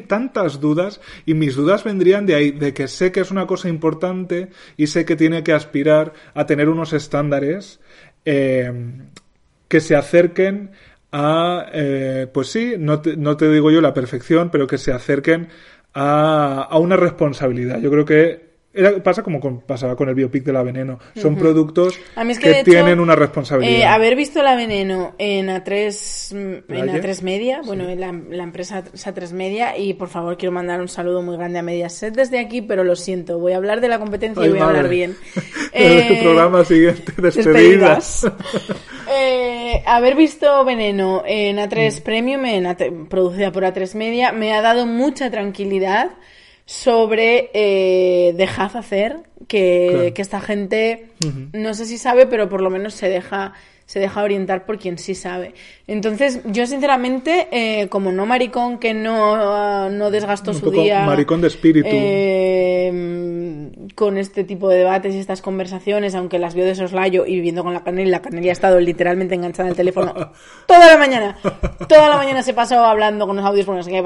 tantas 0.06 0.60
dudas 0.60 1.02
y 1.26 1.34
mis 1.34 1.56
dudas 1.56 1.84
vendrían 1.84 2.28
de 2.28 2.36
ahí, 2.36 2.52
de 2.52 2.76
que 2.76 2.88
sé 2.88 3.12
que 3.12 3.22
es 3.22 3.32
una 3.32 3.48
cosa 3.48 3.68
importante 3.68 4.50
y 4.78 4.86
sé 4.88 5.06
que 5.06 5.16
tiene 5.16 5.44
que 5.44 5.54
aspirar 5.54 6.14
a 6.36 6.46
tener 6.46 6.70
unos 6.70 6.94
estándares 6.94 7.80
eh, 8.26 8.72
que 9.68 9.82
se 9.82 9.96
acerquen 9.96 10.70
a, 11.12 11.66
eh, 11.74 12.28
pues 12.32 12.50
sí, 12.50 12.76
no 12.78 13.02
te, 13.02 13.18
no 13.18 13.38
te 13.38 13.50
digo 13.50 13.72
yo 13.72 13.82
la 13.82 13.96
perfección, 13.96 14.52
pero 14.52 14.68
que 14.68 14.78
se 14.78 14.92
acerquen 14.92 15.48
a, 15.96 16.62
a 16.62 16.78
una 16.78 16.96
responsabilidad. 16.96 17.80
Yo 17.82 17.90
creo 17.90 18.06
que 18.06 18.45
era- 18.76 19.02
pasa 19.02 19.24
como 19.24 19.40
con- 19.40 19.62
pasaba 19.62 19.96
con 19.96 20.10
el 20.10 20.16
biopic 20.16 20.44
de 20.44 20.54
la 20.54 20.62
veneno. 20.64 21.00
Son 21.16 21.36
productos 21.36 21.98
A 22.16 22.24
mí 22.24 22.34
es 22.34 22.40
que, 22.40 22.44
que, 22.46 22.50
de 22.50 22.60
hecho, 22.62 22.72
tienen 22.72 23.00
una 23.00 23.16
responsabilidad. 23.16 23.80
eh, 23.80 23.86
haber 23.86 24.16
visto 24.16 24.42
La 24.44 24.56
Veneno 24.56 25.16
en 25.18 25.48
A3, 25.50 26.34
mm, 26.34 26.38
en 26.38 26.64
Player. 26.64 27.02
A3 27.04 27.22
Media, 27.24 27.62
bueno, 27.66 27.90
en 27.90 28.00
la, 28.00 28.12
la 28.12 28.44
empresa 28.44 28.84
es 28.94 29.08
A3 29.08 29.32
Media, 29.34 29.78
y 29.78 29.94
por 29.94 30.10
favor 30.10 30.38
quiero 30.38 30.52
mandar 30.52 30.82
un 30.82 30.88
saludo 30.88 31.22
muy 31.22 31.38
grande 31.38 31.60
a 31.60 31.64
Mediaset 31.64 32.14
desde 32.14 32.40
aquí, 32.40 32.62
pero 32.62 32.84
lo 32.84 32.96
siento, 32.96 33.40
voy 33.40 33.54
a 33.54 33.58
hablar 33.58 33.82
de 33.82 33.88
la 33.88 34.00
competencia 34.00 34.42
Ay, 34.44 34.50
y 34.50 34.52
voy 34.52 34.62
a 34.62 34.66
hablar 34.66 34.90
bien. 34.90 35.16
el 35.74 35.92
Eh, 36.14 36.20
programa 36.22 36.64
siguiente, 36.66 37.12
despedidas. 37.18 38.22
despedidas. 38.24 38.32
Eh, 39.08 39.84
haber 39.86 40.16
visto 40.16 40.66
Veneno 40.66 41.22
en 41.28 41.58
Mm. 41.58 41.60
A3 41.60 42.02
Premium, 42.02 42.44
en 42.46 42.66
A3 42.66 43.08
producida 43.08 43.52
por 43.52 43.64
A3 43.64 43.94
Media, 43.96 44.32
me 44.32 44.52
ha 44.54 44.62
dado 44.62 44.88
mucha 44.88 45.30
tranquilidad 45.30 46.12
sobre 46.66 47.51
eh, 47.53 48.34
dejad 48.36 48.76
hacer, 48.76 49.18
que, 49.47 49.88
Claro. 49.91 50.13
que 50.13 50.22
esta 50.22 50.41
gente, 50.41 51.09
no 51.53 51.74
sé 51.74 51.86
si 51.86 51.97
sabe, 51.97 52.26
pero 52.26 52.49
por 52.49 52.61
lo 52.61 52.70
menos 52.70 52.93
se 52.95 53.07
deja 53.09 53.53
se 53.88 53.99
deja 53.99 54.24
orientar 54.24 54.66
por 54.66 54.80
quien 54.80 54.97
sí 54.97 55.13
sabe. 55.13 55.53
Entonces, 55.86 56.39
yo 56.45 56.66
sinceramente, 56.66 57.47
eh, 57.51 57.88
como 57.88 58.11
no 58.11 58.26
maricón 58.26 58.80
que 58.80 58.95
no, 58.95 59.91
no 59.91 60.09
desgastó 60.09 60.49
Un 60.51 60.57
su 60.57 60.66
poco 60.66 60.82
día. 60.82 61.05
maricón 61.05 61.39
de 61.41 61.47
espíritu. 61.49 61.88
eh, 61.91 63.70
con 63.93 64.18
este 64.18 64.43
tipo 64.43 64.70
de 64.70 64.78
debates 64.80 65.13
y 65.13 65.20
estas 65.20 65.41
conversaciones, 65.43 66.16
aunque 66.16 66.39
las 66.39 66.55
veo 66.55 66.66
de 66.66 66.74
soslayo 66.74 67.26
y 67.28 67.36
viviendo 67.36 67.63
con 67.63 67.74
la 67.76 67.84
Canel, 67.84 68.09
la 68.11 68.22
Canel 68.24 68.49
ha 68.49 68.51
estado 68.51 68.80
literalmente 68.80 69.36
enganchada 69.36 69.70
al 69.70 69.76
teléfono 69.76 70.13
toda 70.68 70.88
la 70.88 70.97
mañana. 70.97 71.38
Toda 71.88 72.09
la 72.09 72.18
mañana 72.18 72.41
se 72.41 72.53
pasó 72.55 72.84
hablando 72.84 73.28
con 73.28 73.36
los 73.36 73.45
audios 73.45 73.68
por 73.68 73.76
no 73.76 73.84
sé 73.84 73.91
qué, 73.91 74.01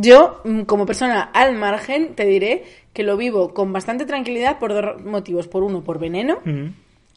Yo, 0.00 0.40
mm, 0.44 0.62
como 0.62 0.86
persona 0.86 1.22
al 1.22 1.54
margen, 1.56 2.14
te 2.14 2.24
diré 2.26 2.64
que 2.92 3.02
lo 3.02 3.16
vivo 3.16 3.54
con 3.54 3.72
bastante 3.72 4.06
tranquilidad 4.06 4.58
por 4.58 4.72
dos 4.72 5.04
motivos. 5.04 5.48
Por 5.48 5.62
uno, 5.62 5.82
por 5.84 5.98
veneno, 5.98 6.38
Ujú. 6.44 6.70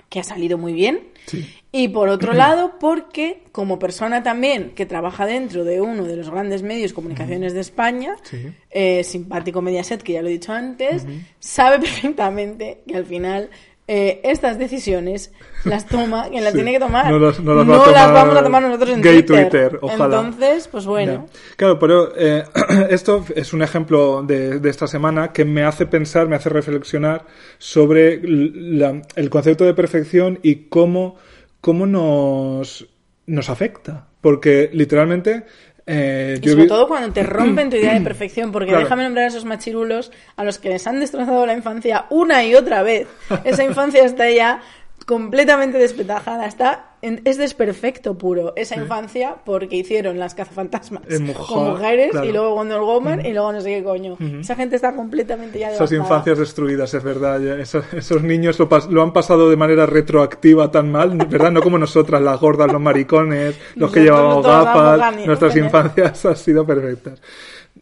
que 0.09 0.19
ha 0.19 0.23
salido 0.23 0.57
muy 0.57 0.73
bien. 0.73 1.07
Sí. 1.25 1.47
Y 1.71 1.87
por 1.87 2.09
otro 2.09 2.33
lado, 2.33 2.73
porque 2.79 3.43
como 3.53 3.79
persona 3.79 4.21
también 4.23 4.71
que 4.75 4.85
trabaja 4.85 5.25
dentro 5.25 5.63
de 5.63 5.79
uno 5.79 6.03
de 6.03 6.17
los 6.17 6.29
grandes 6.29 6.63
medios 6.63 6.91
de 6.91 6.95
comunicaciones 6.95 7.53
de 7.53 7.61
España, 7.61 8.15
Sí. 8.23 8.47
eh, 8.71 9.03
simpático 9.03 9.61
Mediaset, 9.61 10.01
que 10.03 10.13
ya 10.13 10.21
lo 10.21 10.27
he 10.27 10.31
dicho 10.31 10.51
antes, 10.51 11.05
sabe 11.39 11.79
perfectamente 12.15 12.81
que 12.87 12.95
al 12.97 13.05
final 13.05 13.49
eh, 13.87 14.21
estas 14.23 14.57
decisiones 14.57 15.33
las 15.65 15.85
toma 15.87 16.29
quien 16.29 16.43
las 16.43 16.53
Sí. 16.53 16.57
tiene 16.59 16.71
que 16.73 16.79
tomar. 16.79 17.11
No 17.11 17.19
las- 17.19 17.39
no 17.39 17.53
las 17.55 17.67
va 17.67 17.75
a 17.75 17.85
tomar 17.85 18.13
vamos 18.13 18.35
a 18.37 18.43
tomar 18.43 18.63
nosotros 18.63 18.89
en 18.91 19.01
Twitter. 19.01 19.25
Twitter, 19.49 19.79
ojalá. 19.81 20.05
Entonces, 20.21 20.67
pues 20.67 20.85
bueno. 20.85 21.27
Claro, 21.57 21.77
pero 21.79 22.13
eh, 22.15 22.43
esto 22.89 23.25
es 23.35 23.53
un 23.53 23.61
ejemplo 23.63 24.23
de, 24.23 24.59
de 24.59 24.69
esta 24.69 24.87
semana 24.87 25.33
que 25.33 25.43
me 25.45 25.63
hace 25.63 25.85
pensar, 25.85 26.27
me 26.27 26.35
hace 26.35 26.49
reflexionar 26.49 27.25
sobre 27.57 28.19
la- 28.23 29.01
el 29.15 29.29
concepto 29.29 29.65
de 29.65 29.73
perfección 29.73 30.39
y 30.43 30.67
cómo, 30.69 31.15
cómo 31.59 31.85
nos, 31.85 32.87
nos 33.25 33.49
afecta. 33.49 34.07
Porque 34.21 34.69
literalmente 34.71 35.45
eh, 35.87 36.39
Y 36.41 36.47
sobre 36.49 36.63
vi- 36.63 36.67
todo 36.69 36.87
cuando 36.87 37.11
te 37.11 37.23
rompen 37.23 37.69
tu 37.69 37.75
idea 37.77 37.93
de 37.93 38.01
perfección, 38.03 38.51
porque 38.51 38.69
Claro. 38.69 38.83
déjame 38.83 39.03
nombrar 39.03 39.25
a 39.25 39.27
esos 39.29 39.45
machirulos 39.45 40.11
a 40.35 40.43
los 40.43 40.57
que 40.59 40.69
les 40.69 40.85
han 40.87 40.99
destrozado 40.99 41.45
la 41.45 41.53
infancia 41.53 42.05
una 42.09 42.43
y 42.43 42.55
otra 42.55 42.83
vez. 42.83 43.07
Esa 43.43 43.63
infancia 43.63 44.03
está 44.05 44.29
ya 44.29 44.61
completamente 45.05 45.77
despetajada, 45.77 46.45
está 46.45 46.85
en- 47.01 47.21
es 47.25 47.37
desperfecto 47.37 48.17
puro 48.17 48.53
esa 48.55 48.75
infancia 48.75 49.37
porque 49.43 49.75
hicieron 49.77 50.19
las 50.19 50.35
cazafantasmas 50.35 51.03
Mujer, 51.19 51.35
con 51.47 51.69
mujeres 51.71 52.11
claro. 52.11 52.27
y 52.27 52.31
luego 52.31 52.55
Wonder 52.55 52.79
Woman 52.79 53.25
y 53.25 53.33
luego 53.33 53.51
no 53.53 53.61
sé 53.61 53.69
qué 53.77 53.83
coño. 53.83 54.17
Esa 54.39 54.55
gente 54.55 54.75
está 54.75 54.95
completamente 54.95 55.57
ya 55.59 55.71
Esas 55.71 55.89
devastada. 55.89 56.19
infancias 56.19 56.37
destruidas, 56.39 56.93
es 56.93 57.03
verdad. 57.03 57.43
Esos, 57.59 57.85
esos 57.93 58.21
niños 58.21 58.59
lo, 58.59 58.69
lo 58.89 59.01
han 59.01 59.13
pasado 59.13 59.49
de 59.49 59.55
manera 59.57 59.85
retroactiva 59.85 60.69
tan 60.71 60.91
mal, 60.91 61.17
¿verdad? 61.29 61.51
No 61.51 61.61
como 61.61 61.77
nosotras, 61.79 62.21
las 62.21 62.39
gordas, 62.39 62.71
los 62.71 62.81
maricones, 62.81 63.55
los 63.75 63.91
que 63.91 64.01
llevábamos 64.01 64.45
gafas. 64.45 65.15
Nuestras 65.25 65.55
infancias 65.57 66.25
han 66.25 66.35
sido 66.35 66.65
perfectas. 66.65 67.19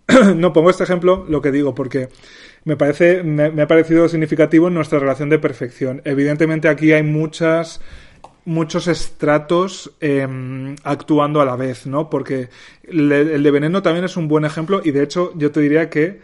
no 0.35 0.53
pongo 0.53 0.69
este 0.69 0.83
ejemplo, 0.83 1.25
lo 1.27 1.41
que 1.41 1.51
digo, 1.51 1.75
porque 1.75 2.09
me 2.69 2.77
parece, 2.77 3.23
me, 3.23 3.49
me 3.49 3.63
ha 3.63 3.67
parecido 3.67 4.07
significativo 4.07 4.67
en 4.67 4.75
nuestra 4.75 4.99
relación 4.99 5.29
de 5.29 5.39
perfección. 5.39 6.03
Evidentemente 6.05 6.67
aquí 6.69 6.93
hay 6.93 7.01
muchas 7.01 7.81
muchos 8.45 8.87
estratos 8.87 9.91
em, 9.99 10.75
actuando 10.83 11.41
a 11.41 11.45
la 11.45 11.55
vez, 11.55 11.87
¿no? 11.87 12.09
Porque 12.11 12.49
el, 12.83 13.09
de 13.09 13.51
Veneno 13.51 13.81
también 13.81 14.05
es 14.05 14.17
un 14.17 14.27
buen 14.27 14.45
ejemplo 14.45 14.81
y 14.83 14.91
de 14.91 15.03
hecho 15.03 15.33
yo 15.35 15.51
te 15.51 15.61
diría 15.61 15.89
que 15.89 16.21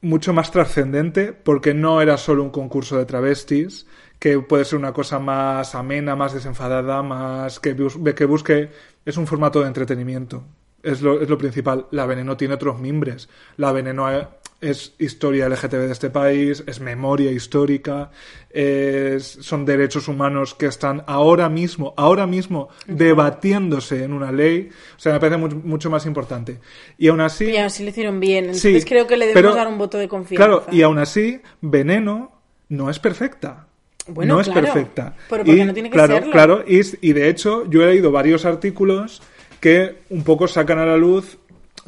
mucho 0.00 0.32
más 0.32 0.52
trascendente 0.52 1.32
porque 1.32 1.74
no 1.74 2.00
era 2.00 2.16
solo 2.18 2.44
un 2.44 2.50
concurso 2.50 2.98
de 2.98 3.04
travestis, 3.04 3.86
que 4.20 4.38
puede 4.38 4.64
ser 4.64 4.78
una 4.78 4.92
cosa 4.92 5.18
más 5.18 5.74
amena, 5.74 6.14
más 6.14 6.32
desenfadada, 6.32 7.02
más 7.02 7.58
que, 7.58 7.74
que 8.14 8.24
busque... 8.24 8.70
Es 9.04 9.18
un 9.18 9.26
formato 9.26 9.60
de 9.60 9.66
entretenimiento. 9.66 10.44
Es 10.82 11.02
lo, 11.02 11.20
es 11.20 11.28
lo 11.28 11.36
principal. 11.36 11.86
La 11.90 12.06
Veneno 12.06 12.38
tiene 12.38 12.54
otros 12.54 12.80
mimbres. 12.80 13.28
La 13.58 13.70
Veneno 13.70 14.06
es 14.60 14.94
historia 14.98 15.48
LGTB 15.48 15.86
de 15.86 15.92
este 15.92 16.10
país, 16.10 16.64
es 16.66 16.80
memoria 16.80 17.30
histórica, 17.30 18.10
es- 18.50 19.38
son 19.40 19.64
derechos 19.66 20.08
humanos 20.08 20.54
que 20.54 20.66
están 20.66 21.04
ahora 21.06 21.48
mismo, 21.48 21.92
ahora 21.96 22.26
mismo, 22.26 22.68
debatiéndose 22.86 24.04
en 24.04 24.12
una 24.12 24.32
ley. 24.32 24.70
O 24.96 25.00
sea, 25.00 25.12
me 25.12 25.20
parece 25.20 25.36
mu- 25.38 25.48
mucho 25.64 25.90
más 25.90 26.06
importante. 26.06 26.58
Y 26.98 27.08
aún 27.08 27.20
así... 27.20 27.46
Y 27.46 27.56
así 27.56 27.82
lo 27.84 27.90
hicieron 27.90 28.20
bien, 28.20 28.44
entonces 28.46 28.82
Sí, 28.82 28.88
creo 28.88 29.06
que 29.06 29.16
le 29.16 29.26
debemos 29.26 29.52
pero- 29.52 29.54
dar 29.54 29.68
un 29.68 29.78
voto 29.78 29.98
de 29.98 30.08
confianza. 30.08 30.46
Claro, 30.46 30.64
y 30.70 30.82
aún 30.82 30.98
así, 30.98 31.40
Veneno 31.60 32.32
no 32.68 32.90
es 32.90 32.98
perfecta. 32.98 33.66
Bueno, 34.06 34.34
no 34.34 34.40
es 34.40 34.48
perfecta. 34.50 35.14
pero 35.30 35.44
porque 35.44 35.60
Y, 35.60 35.64
no 35.64 35.72
tiene 35.72 35.88
que 35.90 35.94
claro, 35.94 36.14
serlo. 36.14 36.30
Claro, 36.32 36.64
y, 36.66 36.80
y 37.00 37.12
de 37.14 37.28
hecho, 37.28 37.68
yo 37.70 37.82
he 37.82 37.86
leído 37.86 38.10
varios 38.12 38.44
artículos 38.44 39.22
que 39.60 39.96
un 40.10 40.24
poco 40.24 40.46
sacan 40.46 40.78
a 40.78 40.84
la 40.84 40.96
luz 40.98 41.38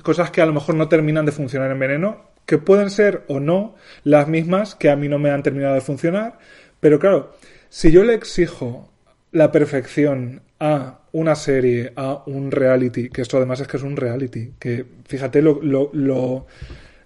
cosas 0.03 0.31
que 0.31 0.41
a 0.41 0.47
lo 0.47 0.53
mejor 0.55 0.75
no 0.77 0.89
terminan 0.89 1.27
de 1.27 1.33
funcionar 1.33 1.71
en 1.71 1.79
Veneno, 1.79 2.25
que 2.47 2.59
pueden 2.59 2.91
ser 2.91 3.25
o 3.29 3.41
no 3.41 3.75
las 4.05 4.29
mismas 4.29 4.75
que 4.75 4.89
a 4.89 4.97
mí 4.97 5.09
no 5.09 5.19
me 5.19 5.31
han 5.31 5.43
terminado 5.43 5.75
de 5.75 5.81
funcionar. 5.81 6.39
Pero 6.81 6.99
claro, 6.99 7.35
si 7.69 7.91
yo 7.91 8.05
le 8.05 8.15
exijo 8.15 8.93
la 9.33 9.53
perfección 9.53 10.43
a 10.59 11.01
una 11.13 11.35
serie, 11.35 11.93
a 11.97 12.23
un 12.27 12.51
reality, 12.51 13.11
que 13.11 13.23
esto 13.23 13.37
además 13.37 13.61
es 13.61 13.69
que 13.69 13.77
es 13.77 13.83
un 13.83 13.97
reality, 13.97 14.53
que 14.59 14.85
fíjate 15.05 15.43
lo, 15.43 15.61
lo, 15.63 15.91
lo, 15.93 16.47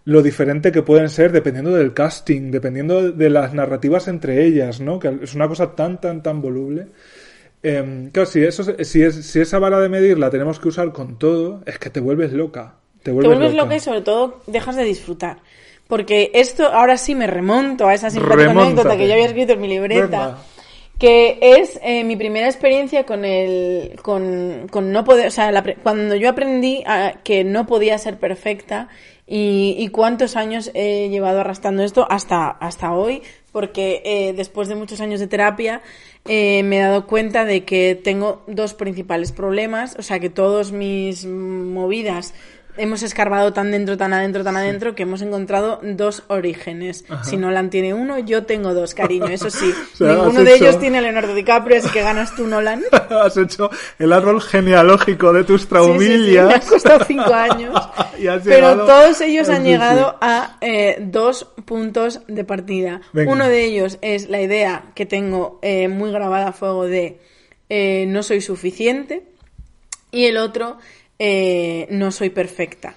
lo 0.05 0.23
diferente 0.23 0.71
que 0.71 0.83
pueden 0.83 1.09
ser 1.09 1.33
dependiendo 1.33 1.75
del 1.75 1.95
casting, 1.95 2.51
dependiendo 2.51 3.11
de 3.11 3.31
las 3.31 3.55
narrativas 3.55 4.09
entre 4.09 4.45
ellas, 4.45 4.81
¿no? 4.81 4.99
Que 4.99 5.19
es 5.23 5.35
una 5.35 5.49
cosa 5.49 5.75
tan, 5.75 6.01
tan, 6.01 6.23
tan 6.23 6.41
voluble. 6.41 6.89
Eh, 7.63 8.11
claro, 8.13 8.27
si, 8.27 8.43
eso, 8.43 8.65
si, 8.85 9.03
es, 9.03 9.15
si 9.15 9.41
esa 9.41 9.59
vara 9.59 9.81
de 9.81 9.89
medir 9.89 10.19
la 10.19 10.31
tenemos 10.31 10.59
que 10.59 10.69
usar 10.69 10.93
con 10.93 11.19
todo, 11.19 11.63
es 11.67 11.79
que 11.79 11.91
te 11.91 12.01
vuelves 12.01 12.33
loca. 12.33 12.77
Te 13.03 13.05
te 13.05 13.11
vuelves, 13.13 13.37
vuelves 13.39 13.55
loca 13.55 13.77
y 13.77 13.81
sobre 13.81 14.01
todo 14.03 14.41
dejas 14.47 14.77
de 14.77 14.85
disfrutar. 14.85 15.39
Porque 15.89 16.31
esto, 16.35 16.69
ahora 16.69 16.97
sí 16.97 17.15
me 17.15 17.27
remonto 17.27 17.89
a 17.89 17.95
esa 17.95 18.11
simpática 18.11 18.37
anécdota 18.67 18.97
que 18.97 19.09
yo 19.09 19.15
había 19.15 19.27
escrito 19.27 19.53
en 19.55 19.61
mi 19.61 19.69
libreta. 19.69 20.39
Que 20.99 21.39
es 21.41 21.81
eh, 21.83 22.05
mi 22.05 22.15
primera 22.17 22.47
experiencia 22.47 23.07
con 23.07 23.25
el. 23.25 23.99
con, 24.03 24.67
con 24.71 24.93
no 24.93 25.03
poder. 25.03 25.29
O 25.29 25.31
sea, 25.31 25.51
la 25.51 25.63
cuando 25.83 26.15
yo 26.15 26.29
aprendí 26.29 26.83
a- 26.87 27.15
que 27.25 27.43
no 27.43 27.67
podía 27.67 27.97
ser 27.97 28.19
perfecta 28.19 28.89
y, 29.27 29.77
y 29.79 29.89
cuántos 29.89 30.37
años 30.37 30.71
he 30.75 31.09
llevado 31.09 31.41
arrastrando 31.41 31.83
esto 31.85 32.07
hasta, 32.11 32.49
hasta 32.51 32.93
hoy, 32.93 33.23
porque 33.51 34.03
eh, 34.05 34.35
después 34.35 34.69
de 34.69 34.75
muchos 34.75 35.01
años 35.01 35.21
de 35.21 35.27
terapia 35.27 35.81
eh, 36.27 36.63
me 36.65 36.77
he 36.79 36.83
dado 36.83 37.07
cuenta 37.07 37.47
de 37.47 37.65
que 37.65 37.95
tengo 37.95 38.43
dos 38.47 38.75
principales 38.75 39.33
problemas. 39.33 39.97
O 39.99 40.03
sea, 40.03 40.21
que 40.21 40.29
todos 40.29 40.71
mis 40.71 41.25
movidas 41.25 42.35
hemos 42.81 43.03
escarbado 43.03 43.53
tan 43.53 43.71
dentro, 43.71 43.97
tan 43.97 44.13
adentro, 44.13 44.43
tan 44.43 44.57
adentro 44.57 44.95
que 44.95 45.05
hemos 45.05 45.23
encontrado 45.23 45.81
dos 45.83 46.23
orígenes. 46.29 47.05
Si 47.23 47.37
Nolan 47.37 47.71
tiene 47.71 47.95
uno, 47.95 48.19
yo 48.19 48.45
tengo 48.45 48.75
dos, 48.75 48.95
cariño. 48.95 49.27
Eso 49.29 49.51
sí, 49.51 49.73
O 49.95 49.97
sea, 49.97 50.15
ninguno 50.15 50.43
de 50.45 50.55
hecho- 50.55 50.65
ellos 50.65 50.79
tiene 50.81 50.99
a 50.99 51.01
Leonardo 51.03 51.35
DiCaprio, 51.35 51.79
así 51.79 51.89
que 51.91 52.03
ganas 52.03 52.35
tú, 52.35 52.47
Nolan. 52.47 52.83
Has 53.11 53.37
hecho 53.37 53.71
el 53.99 54.13
árbol 54.13 54.41
genealógico 54.41 55.33
de 55.33 55.45
tus 55.45 55.61
Sí, 55.63 55.67
sí, 55.67 55.69
sí, 55.69 55.69
traumillas. 55.69 56.47
me 56.49 56.55
ha 56.55 56.61
costado 56.61 57.05
cinco 57.07 57.33
años. 57.35 57.75
Pero 58.17 58.39
llegado- 58.43 58.87
todos 58.87 59.21
ellos 59.21 59.47
Sí, 59.47 59.53
han 59.53 59.63
sí. 59.63 59.69
llegado 59.69 60.17
a 60.21 60.57
eh, 60.61 60.97
dos 61.01 61.47
puntos 61.65 62.21
de 62.27 62.45
partida. 62.45 63.01
Venga. 63.13 63.33
Uno 63.33 63.47
de 63.49 63.65
ellos 63.65 63.99
es 64.03 64.29
la 64.29 64.41
idea 64.41 64.85
que 64.95 65.07
tengo 65.07 65.59
eh, 65.63 65.89
muy 65.89 66.11
grabada 66.11 66.49
a 66.49 66.53
fuego 66.53 66.87
de 66.87 67.21
eh, 67.69 68.05
no 68.09 68.23
soy 68.23 68.41
suficiente. 68.41 69.25
Y 70.13 70.25
el 70.27 70.39
otro, 70.39 70.79
eh, 71.21 71.87
no 71.91 72.11
soy 72.11 72.31
perfecta. 72.31 72.95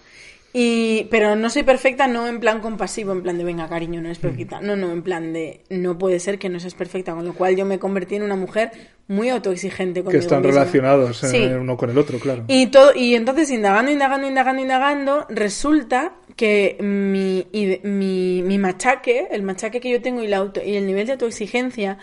Y, 0.56 1.06
pero 1.10 1.36
no 1.36 1.50
soy 1.50 1.64
perfecta 1.64 2.06
no 2.06 2.28
en 2.28 2.40
plan 2.40 2.60
compasivo, 2.62 3.12
en 3.12 3.24
plan 3.24 3.40
de 3.40 3.44
venga 3.44 3.68
cariño, 3.68 4.02
no 4.02 4.10
es 4.10 4.20
perfecta. 4.20 4.62
No, 4.62 4.76
no, 4.76 4.92
en 4.92 5.02
plan 5.02 5.34
de 5.34 5.62
no 5.72 5.98
puede 5.98 6.20
ser 6.20 6.38
que 6.38 6.48
no 6.48 6.60
seas 6.60 6.76
perfecta. 6.76 7.14
Con 7.16 7.26
lo 7.26 7.34
cual 7.34 7.56
yo 7.56 7.66
me 7.66 7.80
convertí 7.80 8.16
en 8.16 8.22
una 8.22 8.36
mujer 8.36 8.70
muy 9.08 9.30
autoexigente 9.30 10.04
que 10.04 10.18
están 10.18 10.44
misma. 10.44 10.60
relacionados 10.60 11.24
eh, 11.24 11.28
Sí. 11.28 11.38
uno 11.60 11.76
con 11.76 11.90
el 11.90 11.98
otro, 11.98 12.20
claro. 12.20 12.46
Y, 12.48 12.68
todo, 12.68 12.94
y 12.96 13.16
entonces, 13.16 13.50
indagando, 13.50 13.92
indagando, 13.92 14.28
indagando, 14.28 14.62
indagando, 14.62 15.26
resulta 15.30 16.14
que 16.36 16.78
mi, 16.80 17.48
mi, 17.84 18.44
mi 18.44 18.58
machaque, 18.60 19.30
el 19.32 19.42
machaque 19.42 19.80
que 19.82 19.90
yo 19.90 20.04
tengo 20.04 20.22
y, 20.22 20.28
la 20.28 20.38
auto, 20.38 20.62
y 20.64 20.76
el 20.76 20.86
nivel 20.86 21.08
de 21.08 21.14
autoexigencia, 21.14 21.98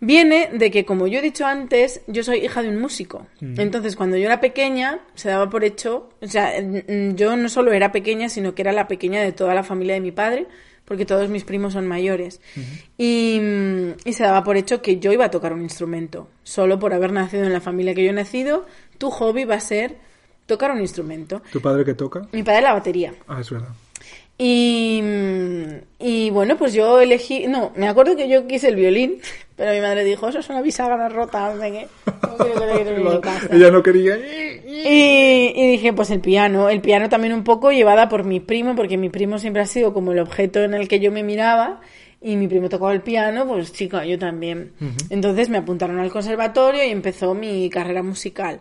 viene 0.00 0.50
de 0.52 0.70
que, 0.70 0.84
como 0.84 1.06
yo 1.06 1.18
he 1.18 1.22
dicho 1.22 1.46
antes, 1.46 2.02
yo 2.06 2.22
soy 2.22 2.38
hija 2.38 2.62
de 2.62 2.68
un 2.68 2.78
músico. 2.78 3.26
Entonces, 3.40 3.96
cuando 3.96 4.16
yo 4.16 4.26
era 4.26 4.40
pequeña, 4.40 5.00
se 5.14 5.28
daba 5.28 5.48
por 5.48 5.64
hecho, 5.64 6.08
o 6.20 6.26
sea, 6.26 6.52
mm, 6.60 7.14
yo 7.14 7.36
no 7.36 7.48
solo 7.48 7.72
era 7.72 7.92
pequeña, 7.92 8.28
sino 8.28 8.54
que 8.54 8.62
era 8.62 8.72
la 8.72 8.88
pequeña 8.88 9.20
de 9.22 9.32
toda 9.32 9.54
la 9.54 9.62
familia 9.62 9.94
de 9.94 10.00
mi 10.00 10.12
padre, 10.12 10.46
porque 10.84 11.04
todos 11.04 11.28
mis 11.28 11.44
primos 11.44 11.72
son 11.72 11.86
mayores. 11.86 12.40
y, 12.96 13.38
mm, 13.40 13.90
y 14.04 14.12
se 14.12 14.22
daba 14.22 14.44
por 14.44 14.56
hecho 14.56 14.82
que 14.82 14.98
yo 14.98 15.12
iba 15.12 15.24
a 15.24 15.30
tocar 15.30 15.52
un 15.52 15.62
instrumento. 15.62 16.28
Solo 16.44 16.78
por 16.78 16.92
haber 16.94 17.12
nacido 17.12 17.44
en 17.44 17.52
la 17.52 17.60
familia 17.60 17.94
que 17.94 18.04
yo 18.04 18.10
he 18.10 18.14
nacido, 18.14 18.66
tu 18.98 19.10
hobby 19.10 19.44
va 19.44 19.56
a 19.56 19.60
ser 19.60 19.96
tocar 20.46 20.70
un 20.70 20.80
instrumento. 20.80 21.42
¿Tu 21.52 21.60
padre 21.60 21.84
que 21.84 21.94
toca? 21.94 22.28
Mi 22.32 22.42
padre 22.42 22.62
la 22.62 22.72
batería. 22.72 23.14
Ah, 23.26 23.40
es 23.40 23.50
verdad. 23.50 23.70
Y, 24.38 25.00
mm, 25.02 25.64
y 25.98 26.30
bueno, 26.30 26.56
pues 26.58 26.72
yo 26.74 27.00
elegí, 27.00 27.46
no, 27.46 27.72
me 27.74 27.88
acuerdo 27.88 28.16
que 28.16 28.28
yo 28.28 28.46
quise 28.46 28.68
el 28.68 28.76
violín, 28.76 29.18
Pero 29.56 29.72
mi 29.72 29.80
madre 29.80 30.04
dijo, 30.04 30.28
eso 30.28 30.38
es 30.38 30.48
una 30.50 30.60
bisagra 30.60 31.08
rota, 31.08 31.54
no 31.54 31.60
sé 31.60 31.72
qué. 31.72 31.88
No 32.06 32.36
quiero 32.36 32.54
que 32.54 32.60
te 32.60 32.84
quedes 32.84 32.98
en 32.98 33.04
mi 33.04 33.20
casa. 33.20 33.48
Ella 33.50 33.70
no 33.70 33.82
quería. 33.82 34.16
Y, 34.66 35.52
y 35.56 35.70
dije, 35.72 35.92
pues 35.94 36.10
el 36.10 36.20
piano. 36.20 36.68
El 36.68 36.82
piano 36.82 37.08
también 37.08 37.32
un 37.32 37.42
poco 37.42 37.72
llevada 37.72 38.08
por 38.08 38.24
mi 38.24 38.40
primo, 38.40 38.76
porque 38.76 38.98
mi 38.98 39.08
primo 39.08 39.38
siempre 39.38 39.62
ha 39.62 39.66
sido 39.66 39.94
como 39.94 40.12
el 40.12 40.18
objeto 40.18 40.62
en 40.62 40.74
el 40.74 40.88
que 40.88 41.00
yo 41.00 41.10
me 41.10 41.22
miraba. 41.22 41.80
Y 42.20 42.36
mi 42.36 42.48
primo 42.48 42.68
tocaba 42.68 42.92
el 42.92 43.02
piano, 43.02 43.46
pues 43.46 43.72
chica, 43.72 44.04
yo 44.04 44.18
también. 44.18 44.72
Entonces 45.10 45.48
me 45.48 45.58
apuntaron 45.58 45.98
al 46.00 46.10
conservatorio 46.10 46.84
y 46.84 46.90
empezó 46.90 47.34
mi 47.34 47.70
carrera 47.70 48.02
musical. 48.02 48.60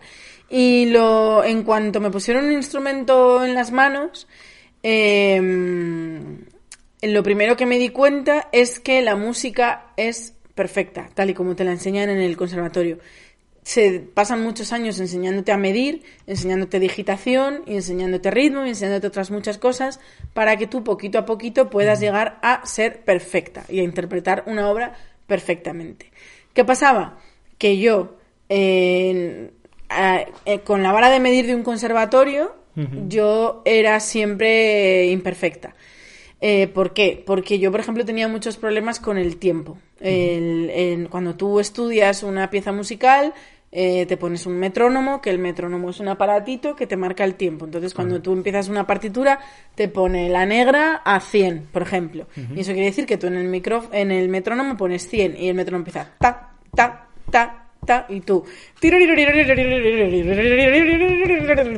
Y 0.49 0.85
lo, 0.87 1.43
en 1.43 1.63
cuanto 1.63 1.99
me 1.99 2.11
pusieron 2.11 2.45
un 2.45 2.51
instrumento 2.51 3.43
en 3.43 3.55
las 3.55 3.71
manos, 3.71 4.27
em, 4.83 6.45
lo 7.01 7.23
primero 7.23 7.57
que 7.57 7.65
me 7.65 7.79
di 7.79 7.89
cuenta 7.89 8.49
es 8.51 8.79
que 8.79 9.01
la 9.01 9.15
música 9.15 9.93
es 9.97 10.34
perfecta, 10.55 11.09
tal 11.13 11.29
y 11.29 11.33
como 11.33 11.55
te 11.55 11.65
la 11.65 11.71
enseñan 11.71 12.09
en 12.09 12.19
el 12.19 12.37
conservatorio. 12.37 12.97
Se 13.61 13.99
pasan 13.99 14.41
muchos 14.43 14.71
años 14.71 14.99
enseñándote 14.99 15.51
a 15.51 15.57
medir, 15.57 16.03
enseñándote 16.27 16.79
digitación 16.79 17.63
y 17.65 17.75
enseñándote 17.75 18.31
ritmo 18.31 18.65
y 18.65 18.69
enseñándote 18.69 19.07
otras 19.07 19.31
muchas 19.31 19.57
cosas 19.57 19.99
para 20.33 20.55
que 20.55 20.67
tú 20.67 20.83
poquito 20.83 21.17
a 21.17 21.25
poquito 21.25 21.69
puedas 21.69 21.99
llegar 21.99 22.39
a 22.41 22.65
ser 22.65 23.03
perfecta 23.03 23.65
y 23.67 23.79
a 23.79 23.83
interpretar 23.83 24.43
una 24.47 24.69
obra 24.69 24.95
perfectamente. 25.27 26.11
¿Qué 26.53 26.63
pasaba? 26.63 27.17
Que 27.57 27.79
yo, 27.79 28.17
eh, 28.49 29.49
eh, 30.45 30.59
con 30.63 30.83
la 30.83 30.91
vara 30.91 31.09
de 31.09 31.19
medir 31.19 31.47
de 31.47 31.55
un 31.55 31.63
conservatorio, 31.63 32.55
yo 33.07 33.61
era 33.63 34.01
siempre 34.01 35.05
imperfecta. 35.07 35.73
Eh, 36.41 36.67
¿Por 36.67 36.93
qué? 36.93 37.23
Porque 37.25 37.59
yo, 37.59 37.71
por 37.71 37.79
ejemplo, 37.79 38.05
tenía 38.05 38.27
muchos 38.27 38.57
problemas 38.57 38.99
con 38.99 39.17
el 39.17 39.37
tiempo. 39.37 39.77
El- 39.99 40.69
el- 40.69 41.09
cuando 41.09 41.35
tú 41.35 41.59
estudias 41.59 42.23
una 42.23 42.49
pieza 42.49 42.71
musical, 42.71 43.33
eh, 43.71 44.05
te 44.05 44.15
pones 44.15 44.45
un 44.45 44.57
metrónomo, 44.57 45.21
que 45.21 45.29
el 45.29 45.39
metrónomo 45.39 45.89
es 45.89 45.99
un 45.99 46.07
aparatito 46.07 46.75
que 46.75 46.87
te 46.87 46.95
marca 46.97 47.23
el 47.25 47.35
tiempo. 47.35 47.65
Entonces, 47.65 47.93
cuando 47.93 48.21
tú 48.21 48.31
empiezas 48.33 48.69
una 48.69 48.85
partitura, 48.87 49.39
te 49.75 49.87
pone 49.89 50.29
la 50.29 50.45
negra 50.45 51.01
a 51.03 51.19
100, 51.19 51.67
por 51.73 51.81
ejemplo. 51.81 52.27
Y 52.55 52.61
eso 52.61 52.71
quiere 52.73 52.87
decir 52.87 53.05
que 53.05 53.17
tú 53.17 53.27
en 53.27 53.35
el, 53.35 53.47
micro, 53.47 53.83
en 53.91 54.11
el 54.11 54.29
metrónomo 54.29 54.77
pones 54.77 55.07
100 55.09 55.35
y 55.37 55.49
el 55.49 55.55
metrónomo 55.55 55.81
empieza 55.81 56.09
ta, 56.19 56.53
ta, 56.73 57.07
ta, 57.29 57.67
ta, 57.85 58.05
y 58.09 58.21
tú 58.21 58.43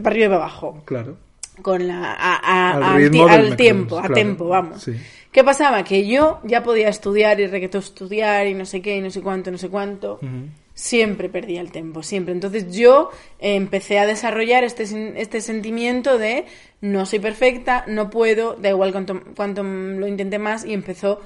para 0.02 0.12
arriba 0.12 0.26
y 0.26 0.30
para 0.30 0.36
abajo 0.36 0.82
Claro. 0.86 1.18
Con 1.62 1.88
la 1.88 2.14
a- 2.14 2.36
a- 2.36 2.72
Al 2.94 2.96
ritmo 2.98 3.56
tiempo, 3.58 4.00
a 4.00 4.08
tiempo, 4.14 4.48
vamos. 4.48 4.84
Sí. 4.84 4.94
¿Qué 5.32 5.44
pasaba? 5.44 5.84
Que 5.84 6.08
yo 6.08 6.40
ya 6.44 6.64
podía 6.64 6.90
estudiar 6.90 7.40
y 7.40 7.48
requeto 7.48 7.78
estudiar 7.78 8.48
y 8.48 8.54
no 8.54 8.66
sé 8.66 8.82
qué 8.82 8.98
y 8.98 9.02
no 9.02 9.12
sé 9.12 9.22
cuánto, 9.22 9.52
no 9.52 9.58
sé 9.58 9.70
cuánto. 9.70 10.20
Siempre 10.74 11.28
perdía 11.30 11.62
el 11.62 11.72
tiempo, 11.72 12.04
siempre. 12.04 12.34
Entonces 12.34 12.72
yo 12.76 13.10
eh, 13.40 13.56
empecé 13.56 13.98
a 14.00 14.06
desarrollar 14.06 14.64
este, 14.64 14.84
este 15.20 15.42
sentimiento 15.42 16.18
de 16.20 16.46
no 16.82 17.06
soy 17.08 17.20
perfecta, 17.20 17.84
no 17.88 18.10
puedo, 18.12 18.56
da 18.56 18.70
igual 18.70 18.92
cuánto, 18.92 19.22
cuánto 19.36 19.64
lo 19.64 20.08
intenté 20.08 20.38
más 20.40 20.66
y 20.66 20.74
empezó, 20.74 21.20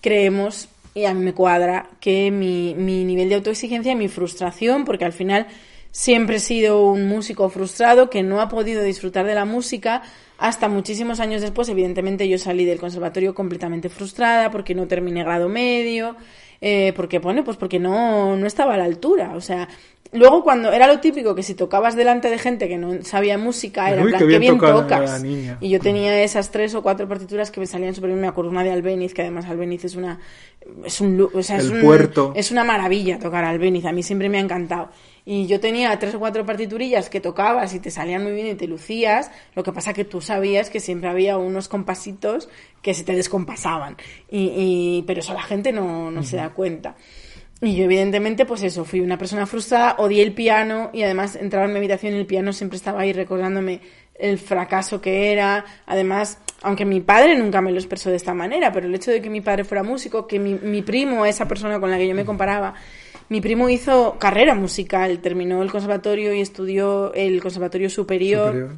creemos, 0.00 0.68
y 0.94 1.04
a 1.04 1.14
mí 1.14 1.22
me 1.24 1.34
cuadra, 1.34 1.88
que 2.00 2.30
mi, 2.30 2.74
mi 2.74 3.04
nivel 3.04 3.28
de 3.28 3.34
autoexigencia 3.36 3.92
y 3.92 3.96
mi 3.96 4.08
frustración, 4.08 4.84
porque 4.84 5.04
al 5.04 5.12
final 5.12 5.46
siempre 5.94 6.36
he 6.36 6.40
sido 6.40 6.90
un 6.90 7.06
músico 7.06 7.48
frustrado 7.48 8.10
que 8.10 8.24
no 8.24 8.40
ha 8.40 8.48
podido 8.48 8.82
disfrutar 8.82 9.24
de 9.26 9.36
la 9.36 9.44
música 9.44 10.02
hasta 10.38 10.68
muchísimos 10.68 11.20
años 11.20 11.40
después. 11.40 11.68
Evidentemente 11.68 12.28
yo 12.28 12.36
salí 12.36 12.64
del 12.64 12.80
conservatorio 12.80 13.32
completamente 13.32 13.88
frustrada 13.88 14.50
porque 14.50 14.74
no 14.74 14.88
terminé 14.88 15.22
grado 15.22 15.48
medio, 15.48 16.16
eh, 16.60 16.92
porque, 16.96 17.20
bueno, 17.20 17.44
pues 17.44 17.56
porque 17.56 17.78
no, 17.78 18.36
no 18.36 18.44
estaba 18.44 18.74
a 18.74 18.76
la 18.76 18.84
altura. 18.84 19.34
O 19.36 19.40
sea, 19.40 19.68
luego 20.14 20.42
cuando 20.42 20.72
era 20.72 20.86
lo 20.86 21.00
típico 21.00 21.34
que 21.34 21.42
si 21.42 21.54
tocabas 21.54 21.94
delante 21.96 22.30
de 22.30 22.38
gente 22.38 22.68
que 22.68 22.78
no 22.78 23.02
sabía 23.04 23.36
música, 23.38 23.88
era 23.90 23.98
en 24.00 24.04
Uy, 24.04 24.08
plan, 24.10 24.18
qué 24.20 24.26
bien 24.26 24.40
bien 24.40 24.54
toca 24.58 24.72
tocas. 24.72 25.22
Y 25.60 25.68
yo 25.68 25.80
tenía 25.80 26.22
esas 26.22 26.50
tres 26.50 26.74
o 26.74 26.82
cuatro 26.82 27.06
partituras 27.06 27.50
que 27.50 27.60
me 27.60 27.66
salían 27.66 27.94
súper 27.94 28.10
bien. 28.10 28.20
Me 28.20 28.28
acuerdo 28.28 28.50
una 28.50 28.64
de 28.64 28.72
Albeniz, 28.72 29.12
que 29.14 29.22
además 29.22 29.44
Albeniz 29.46 29.84
es 29.84 29.96
una. 29.96 30.20
Es 30.84 31.00
un, 31.02 31.28
o 31.32 31.42
sea, 31.42 31.58
es 31.58 31.66
El 31.66 31.74
un- 31.74 31.80
puerto. 31.82 32.32
es 32.34 32.50
una 32.50 32.64
maravilla 32.64 33.18
tocar 33.18 33.44
Albeniz. 33.44 33.84
A 33.84 33.92
mí 33.92 34.02
siempre 34.02 34.28
me 34.30 34.38
ha 34.38 34.40
encantado. 34.40 34.88
Y 35.26 35.46
yo 35.46 35.58
tenía 35.60 35.98
tres 35.98 36.14
o 36.14 36.18
cuatro 36.18 36.44
partiturillas 36.46 37.08
que 37.10 37.20
tocabas 37.20 37.74
y 37.74 37.80
te 37.80 37.90
salían 37.90 38.22
muy 38.22 38.32
bien 38.32 38.46
y 38.46 38.54
te 38.54 38.66
lucías. 38.66 39.30
Lo 39.54 39.62
que 39.62 39.72
pasa 39.72 39.92
que 39.92 40.04
tú 40.04 40.20
sabías 40.20 40.70
que 40.70 40.80
siempre 40.80 41.08
había 41.10 41.36
unos 41.38 41.68
compasitos 41.68 42.48
que 42.82 42.94
se 42.94 43.04
te 43.04 43.14
descompasaban. 43.14 43.96
Y, 44.30 44.52
y- 44.56 45.04
pero 45.06 45.20
eso 45.20 45.34
la 45.34 45.42
gente 45.42 45.72
no, 45.72 46.10
no 46.10 46.22
se 46.22 46.36
da 46.36 46.50
cuenta. 46.50 46.94
Y 47.64 47.76
yo, 47.76 47.84
evidentemente, 47.84 48.44
pues 48.44 48.62
eso, 48.62 48.84
fui 48.84 49.00
una 49.00 49.16
persona 49.16 49.46
frustrada, 49.46 49.96
odié 49.98 50.22
el 50.22 50.32
piano 50.32 50.90
y 50.92 51.02
además 51.02 51.34
entraba 51.34 51.64
en 51.64 51.72
mi 51.72 51.78
habitación 51.78 52.14
y 52.14 52.18
el 52.18 52.26
piano 52.26 52.52
siempre 52.52 52.76
estaba 52.76 53.00
ahí 53.00 53.12
recordándome 53.14 53.80
el 54.14 54.38
fracaso 54.38 55.00
que 55.00 55.32
era. 55.32 55.64
Además, 55.86 56.38
aunque 56.62 56.84
mi 56.84 57.00
padre 57.00 57.38
nunca 57.38 57.62
me 57.62 57.72
lo 57.72 57.78
expresó 57.78 58.10
de 58.10 58.16
esta 58.16 58.34
manera, 58.34 58.70
pero 58.70 58.86
el 58.86 58.94
hecho 58.94 59.10
de 59.10 59.22
que 59.22 59.30
mi 59.30 59.40
padre 59.40 59.64
fuera 59.64 59.82
músico, 59.82 60.26
que 60.26 60.38
mi, 60.38 60.54
mi 60.54 60.82
primo, 60.82 61.24
esa 61.24 61.48
persona 61.48 61.80
con 61.80 61.90
la 61.90 61.96
que 61.96 62.06
yo 62.06 62.14
me 62.14 62.26
comparaba, 62.26 62.74
mi 63.30 63.40
primo 63.40 63.70
hizo 63.70 64.18
carrera 64.18 64.54
musical, 64.54 65.20
terminó 65.20 65.62
el 65.62 65.70
conservatorio 65.70 66.34
y 66.34 66.40
estudió 66.40 67.14
el 67.14 67.40
conservatorio 67.40 67.88
superior. 67.88 68.76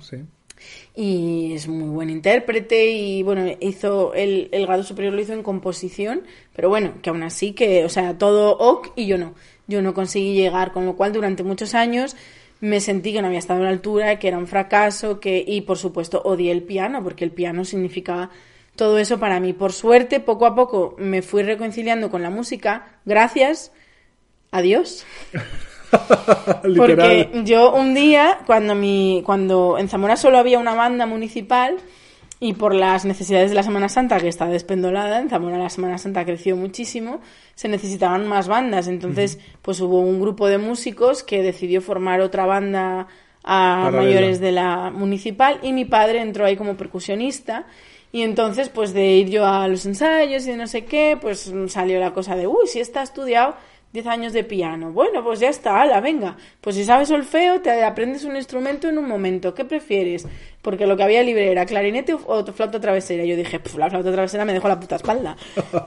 Y 0.96 1.52
es 1.52 1.68
muy 1.68 1.90
buen 1.90 2.08
intérprete 2.08 2.86
y 2.86 3.22
bueno, 3.22 3.44
hizo 3.60 4.14
el, 4.14 4.48
el 4.50 4.66
grado 4.66 4.82
superior 4.82 5.12
lo 5.12 5.20
hizo 5.20 5.34
en 5.34 5.42
composición, 5.42 6.22
pero 6.54 6.70
bueno, 6.70 6.94
que 7.02 7.10
aún 7.10 7.22
así 7.22 7.52
que, 7.52 7.84
o 7.84 7.90
sea, 7.90 8.16
todo 8.16 8.56
ok 8.56 8.92
y 8.96 9.06
yo 9.06 9.18
no. 9.18 9.34
Yo 9.68 9.82
no 9.82 9.92
conseguí 9.94 10.34
llegar, 10.34 10.72
con 10.72 10.86
lo 10.86 10.96
cual 10.96 11.12
durante 11.12 11.42
muchos 11.42 11.74
años 11.74 12.16
me 12.60 12.80
sentí 12.80 13.12
que 13.12 13.20
no 13.20 13.26
había 13.26 13.38
estado 13.38 13.60
a 13.60 13.64
la 13.64 13.70
altura, 13.70 14.18
que 14.18 14.28
era 14.28 14.38
un 14.38 14.46
fracaso, 14.46 15.20
que 15.20 15.44
y 15.46 15.60
por 15.62 15.76
supuesto 15.76 16.22
odié 16.24 16.50
el 16.50 16.62
piano, 16.62 17.02
porque 17.04 17.24
el 17.24 17.30
piano 17.30 17.64
significaba 17.66 18.30
todo 18.74 18.98
eso 18.98 19.18
para 19.18 19.38
mí. 19.38 19.52
Por 19.52 19.72
suerte, 19.72 20.20
poco 20.20 20.46
a 20.46 20.54
poco 20.54 20.94
me 20.98 21.20
fui 21.20 21.42
reconciliando 21.42 22.10
con 22.10 22.22
la 22.22 22.30
música, 22.30 23.00
gracias 23.04 23.70
a 24.50 24.62
Dios. 24.62 25.04
Porque 26.76 27.30
yo 27.44 27.74
un 27.74 27.94
día, 27.94 28.38
cuando 28.46 28.74
mi, 28.74 29.22
cuando 29.24 29.78
en 29.78 29.88
Zamora 29.88 30.16
solo 30.16 30.38
había 30.38 30.58
una 30.58 30.74
banda 30.74 31.06
municipal 31.06 31.76
y 32.38 32.52
por 32.52 32.74
las 32.74 33.04
necesidades 33.04 33.50
de 33.50 33.56
la 33.56 33.62
Semana 33.62 33.88
Santa, 33.88 34.20
que 34.20 34.28
está 34.28 34.46
despendolada, 34.46 35.20
en 35.20 35.30
Zamora 35.30 35.58
la 35.58 35.70
Semana 35.70 35.96
Santa 35.98 36.24
creció 36.24 36.56
muchísimo, 36.56 37.20
se 37.54 37.68
necesitaban 37.68 38.26
más 38.26 38.46
bandas. 38.46 38.88
Entonces, 38.88 39.38
pues 39.62 39.80
hubo 39.80 40.00
un 40.00 40.20
grupo 40.20 40.46
de 40.48 40.58
músicos 40.58 41.22
que 41.22 41.42
decidió 41.42 41.80
formar 41.80 42.20
otra 42.20 42.44
banda 42.44 43.06
a 43.42 43.90
mayores 43.92 44.40
de 44.40 44.52
la 44.52 44.90
municipal 44.90 45.60
y 45.62 45.72
mi 45.72 45.84
padre 45.84 46.20
entró 46.20 46.44
ahí 46.44 46.56
como 46.56 46.76
percusionista. 46.76 47.66
Y 48.12 48.22
entonces, 48.22 48.68
pues 48.68 48.92
de 48.92 49.16
ir 49.16 49.28
yo 49.30 49.46
a 49.46 49.66
los 49.68 49.86
ensayos 49.86 50.46
y 50.46 50.50
de 50.50 50.56
no 50.56 50.66
sé 50.66 50.84
qué, 50.84 51.18
pues 51.20 51.52
salió 51.68 52.00
la 52.00 52.12
cosa 52.12 52.36
de, 52.36 52.46
uy, 52.46 52.66
si 52.66 52.80
está 52.80 53.02
estudiado 53.02 53.56
10 53.96 54.06
años 54.08 54.32
de 54.34 54.44
piano. 54.44 54.92
Bueno, 54.92 55.24
pues 55.24 55.40
ya 55.40 55.48
está, 55.48 55.80
ala, 55.80 56.02
venga. 56.02 56.36
Pues 56.60 56.76
si 56.76 56.84
sabes 56.84 57.08
solfeo, 57.08 57.62
te 57.62 57.82
aprendes 57.82 58.24
un 58.24 58.36
instrumento 58.36 58.88
en 58.88 58.98
un 58.98 59.08
momento. 59.08 59.54
¿Qué 59.54 59.64
prefieres? 59.64 60.28
Porque 60.60 60.86
lo 60.86 60.98
que 60.98 61.02
había 61.02 61.22
libre 61.22 61.50
era 61.50 61.64
clarinete 61.64 62.12
o, 62.12 62.44
flauta 62.44 62.78
travesera. 62.78 63.24
Yo 63.24 63.36
dije, 63.36 63.58
"Puf, 63.58 63.78
la 63.78 63.88
flauta 63.88 64.12
travesera 64.12 64.44
me 64.44 64.52
dejó 64.52 64.68
la 64.68 64.78
puta 64.78 64.96
espalda. 64.96 65.34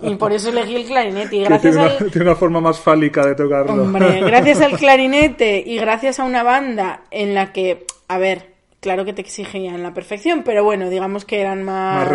Y 0.01 0.15
por 0.15 0.33
eso 0.33 0.49
elegí 0.49 0.75
el 0.75 0.85
clarinete. 0.85 1.35
Y 1.35 1.43
gracias 1.43 1.75
tiene, 1.75 1.87
una, 1.87 1.97
al... 1.97 2.11
tiene 2.11 2.25
una 2.25 2.35
forma 2.35 2.61
más 2.61 2.79
fálica 2.79 3.23
de 3.27 3.35
tocarlo. 3.35 3.83
Hombre, 3.83 4.21
gracias 4.25 4.61
al 4.61 4.71
clarinete 4.75 5.63
y 5.63 5.77
gracias 5.77 6.19
a 6.19 6.23
una 6.23 6.41
banda 6.41 7.01
en 7.11 7.35
la 7.35 7.53
que, 7.53 7.85
a 8.07 8.17
ver, 8.17 8.55
claro 8.79 9.05
que 9.05 9.13
te 9.13 9.21
exigían 9.21 9.83
la 9.83 9.93
perfección, 9.93 10.41
pero 10.43 10.63
bueno, 10.63 10.89
digamos 10.89 11.25
que 11.25 11.41
eran 11.41 11.61
más, 11.63 12.09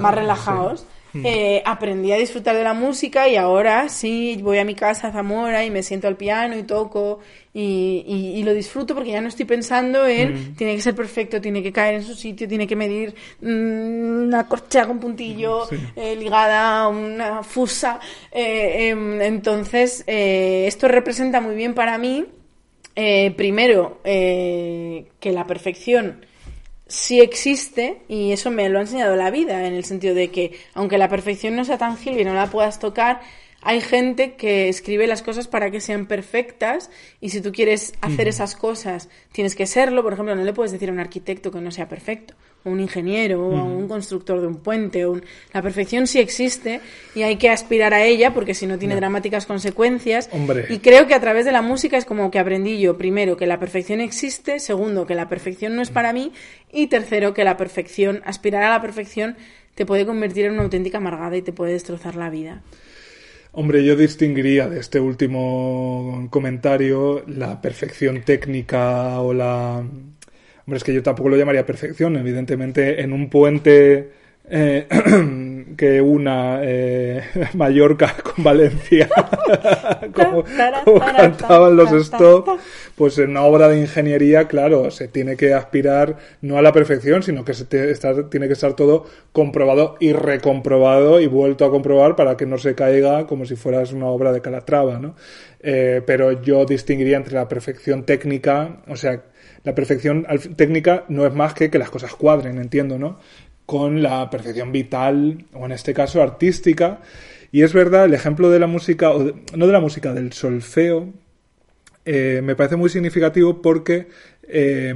más 0.00 0.14
relajados, 0.14 0.86
eh, 1.22 1.62
aprendí 1.64 2.12
a 2.12 2.16
disfrutar 2.16 2.56
de 2.56 2.64
la 2.64 2.74
música 2.74 3.28
y 3.28 3.36
ahora 3.36 3.88
sí 3.88 4.38
voy 4.42 4.58
a 4.58 4.64
mi 4.64 4.74
casa 4.74 5.08
a 5.08 5.12
Zamora 5.12 5.64
y 5.64 5.70
me 5.70 5.82
siento 5.82 6.08
al 6.08 6.16
piano 6.16 6.56
y 6.58 6.64
toco 6.64 7.20
y, 7.52 8.04
y- 8.06 8.40
y 8.40 8.42
lo 8.42 8.52
disfruto 8.52 8.94
porque 8.94 9.12
ya 9.12 9.20
no 9.20 9.28
estoy 9.28 9.44
pensando 9.44 10.06
en 10.06 10.54
tiene 10.56 10.74
que 10.74 10.82
ser 10.82 10.94
perfecto, 10.94 11.40
tiene 11.40 11.62
que 11.62 11.72
caer 11.72 11.94
en 11.96 12.02
su 12.02 12.14
sitio, 12.14 12.48
tiene 12.48 12.66
que 12.66 12.74
medir 12.76 13.14
mm, 13.40 14.24
una 14.26 14.48
corchea 14.48 14.86
con 14.86 14.98
puntillo 14.98 15.66
eh, 15.96 16.16
ligada 16.16 16.80
a 16.80 16.88
una 16.88 17.42
fusa. 17.42 18.00
eh, 18.32 18.88
em, 18.88 19.22
entonces, 19.22 20.02
eh, 20.06 20.64
esto 20.66 20.88
representa 20.88 21.40
muy 21.40 21.54
bien 21.54 21.74
para 21.74 21.96
mí, 21.98 22.24
eh, 22.96 23.32
primero, 23.36 24.00
que 24.04 25.32
la 25.32 25.46
perfección 25.46 26.24
sí 26.86 27.20
existe 27.20 28.02
y 28.08 28.32
eso 28.32 28.50
me 28.50 28.68
lo 28.68 28.78
ha 28.78 28.82
enseñado 28.82 29.16
la 29.16 29.30
vida, 29.30 29.66
en 29.66 29.74
el 29.74 29.84
sentido 29.84 30.14
de 30.14 30.30
que 30.30 30.58
aunque 30.74 30.98
la 30.98 31.08
perfección 31.08 31.56
no 31.56 31.64
sea 31.64 31.78
tangible 31.78 32.22
y 32.22 32.24
no 32.24 32.34
la 32.34 32.50
puedas 32.50 32.78
tocar, 32.78 33.20
hay 33.62 33.80
gente 33.80 34.34
que 34.34 34.68
escribe 34.68 35.06
las 35.06 35.22
cosas 35.22 35.48
para 35.48 35.70
que 35.70 35.80
sean 35.80 36.06
perfectas 36.06 36.90
y 37.20 37.30
si 37.30 37.40
tú 37.40 37.50
quieres 37.50 37.94
hacer 38.02 38.28
esas 38.28 38.56
cosas 38.56 39.08
tienes 39.32 39.54
que 39.54 39.66
serlo. 39.66 40.02
Por 40.02 40.12
ejemplo, 40.12 40.36
no 40.36 40.44
le 40.44 40.52
puedes 40.52 40.70
decir 40.70 40.90
a 40.90 40.92
un 40.92 41.00
arquitecto 41.00 41.50
que 41.50 41.60
no 41.60 41.70
sea 41.70 41.88
perfecto 41.88 42.34
un 42.64 42.80
ingeniero 42.80 43.46
o 43.46 43.64
un 43.64 43.88
constructor 43.88 44.40
de 44.40 44.46
un 44.46 44.56
puente. 44.56 45.04
O 45.06 45.20
La 45.52 45.62
perfección 45.62 46.06
sí 46.06 46.18
existe 46.18 46.80
y 47.14 47.22
hay 47.22 47.36
que 47.36 47.50
aspirar 47.50 47.94
a 47.94 48.04
ella 48.04 48.32
porque 48.32 48.54
si 48.54 48.66
no 48.66 48.78
tiene 48.78 48.96
dramáticas 48.96 49.46
consecuencias. 49.46 50.28
Hombre. 50.32 50.66
Y 50.70 50.78
creo 50.78 51.06
que 51.06 51.14
a 51.14 51.20
través 51.20 51.44
de 51.44 51.52
la 51.52 51.62
música 51.62 51.96
es 51.96 52.04
como 52.04 52.30
que 52.30 52.38
aprendí 52.38 52.78
yo, 52.80 52.96
primero, 52.96 53.36
que 53.36 53.46
la 53.46 53.58
perfección 53.58 54.00
existe, 54.00 54.60
segundo, 54.60 55.06
que 55.06 55.14
la 55.14 55.28
perfección 55.28 55.76
no 55.76 55.82
es 55.82 55.90
para 55.90 56.12
mí 56.12 56.32
y 56.72 56.88
tercero, 56.88 57.34
que 57.34 57.44
la 57.44 57.56
perfección, 57.56 58.22
aspirar 58.24 58.62
a 58.62 58.70
la 58.70 58.80
perfección 58.80 59.36
te 59.74 59.86
puede 59.86 60.06
convertir 60.06 60.46
en 60.46 60.52
una 60.52 60.62
auténtica 60.62 60.98
amargada 60.98 61.36
y 61.36 61.42
te 61.42 61.52
puede 61.52 61.72
destrozar 61.72 62.16
la 62.16 62.30
vida. 62.30 62.62
Hombre, 63.56 63.84
yo 63.84 63.94
distinguiría 63.94 64.68
de 64.68 64.80
este 64.80 64.98
último 64.98 66.26
comentario 66.30 67.22
la 67.28 67.60
perfección 67.60 68.22
técnica 68.22 69.20
o 69.20 69.32
la... 69.32 69.84
Hombre, 70.66 70.78
es 70.78 70.84
que 70.84 70.94
yo 70.94 71.02
tampoco 71.02 71.28
lo 71.28 71.36
llamaría 71.36 71.66
perfección. 71.66 72.16
Evidentemente, 72.16 73.02
en 73.02 73.12
un 73.12 73.28
puente 73.28 74.10
eh, 74.48 74.86
que 75.76 76.00
una 76.00 76.60
eh, 76.62 77.22
Mallorca 77.54 78.14
con 78.22 78.44
Valencia, 78.44 79.08
como, 80.12 80.44
como 80.84 81.00
cantaban 81.16 81.76
los 81.76 81.92
Stop, 81.92 82.48
pues 82.94 83.18
en 83.18 83.30
una 83.30 83.42
obra 83.42 83.68
de 83.68 83.80
ingeniería, 83.80 84.46
claro, 84.48 84.90
se 84.90 85.08
tiene 85.08 85.36
que 85.36 85.52
aspirar 85.54 86.16
no 86.42 86.58
a 86.58 86.62
la 86.62 86.72
perfección, 86.72 87.22
sino 87.22 87.44
que 87.44 87.54
se 87.54 87.64
te- 87.64 87.90
estar- 87.90 88.28
tiene 88.30 88.46
que 88.46 88.52
estar 88.54 88.74
todo 88.74 89.06
comprobado 89.32 89.96
y 90.00 90.12
recomprobado 90.12 91.20
y 91.20 91.26
vuelto 91.26 91.64
a 91.64 91.70
comprobar 91.70 92.16
para 92.16 92.36
que 92.36 92.46
no 92.46 92.58
se 92.58 92.74
caiga 92.74 93.26
como 93.26 93.44
si 93.46 93.56
fueras 93.56 93.92
una 93.92 94.06
obra 94.06 94.32
de 94.32 94.40
Calatrava, 94.40 94.98
¿no? 94.98 95.14
Eh, 95.60 96.02
pero 96.06 96.42
yo 96.42 96.64
distinguiría 96.66 97.16
entre 97.16 97.34
la 97.34 97.48
perfección 97.48 98.04
técnica, 98.04 98.82
o 98.86 98.96
sea, 98.96 99.22
la 99.64 99.74
perfección 99.74 100.26
técnica 100.56 101.04
no 101.08 101.26
es 101.26 101.34
más 101.34 101.54
que 101.54 101.70
que 101.70 101.78
las 101.78 101.90
cosas 101.90 102.14
cuadren, 102.14 102.58
entiendo, 102.58 102.98
¿no? 102.98 103.18
Con 103.66 104.02
la 104.02 104.28
perfección 104.30 104.72
vital, 104.72 105.46
o 105.54 105.64
en 105.64 105.72
este 105.72 105.94
caso 105.94 106.22
artística. 106.22 107.00
Y 107.50 107.62
es 107.62 107.72
verdad, 107.72 108.04
el 108.04 108.14
ejemplo 108.14 108.50
de 108.50 108.60
la 108.60 108.66
música, 108.66 109.10
o 109.10 109.32
no 109.56 109.66
de 109.66 109.72
la 109.72 109.80
música, 109.80 110.12
del 110.12 110.32
solfeo, 110.32 111.12
eh, 112.04 112.40
me 112.44 112.54
parece 112.54 112.76
muy 112.76 112.90
significativo 112.90 113.62
porque 113.62 114.08
eh, 114.42 114.94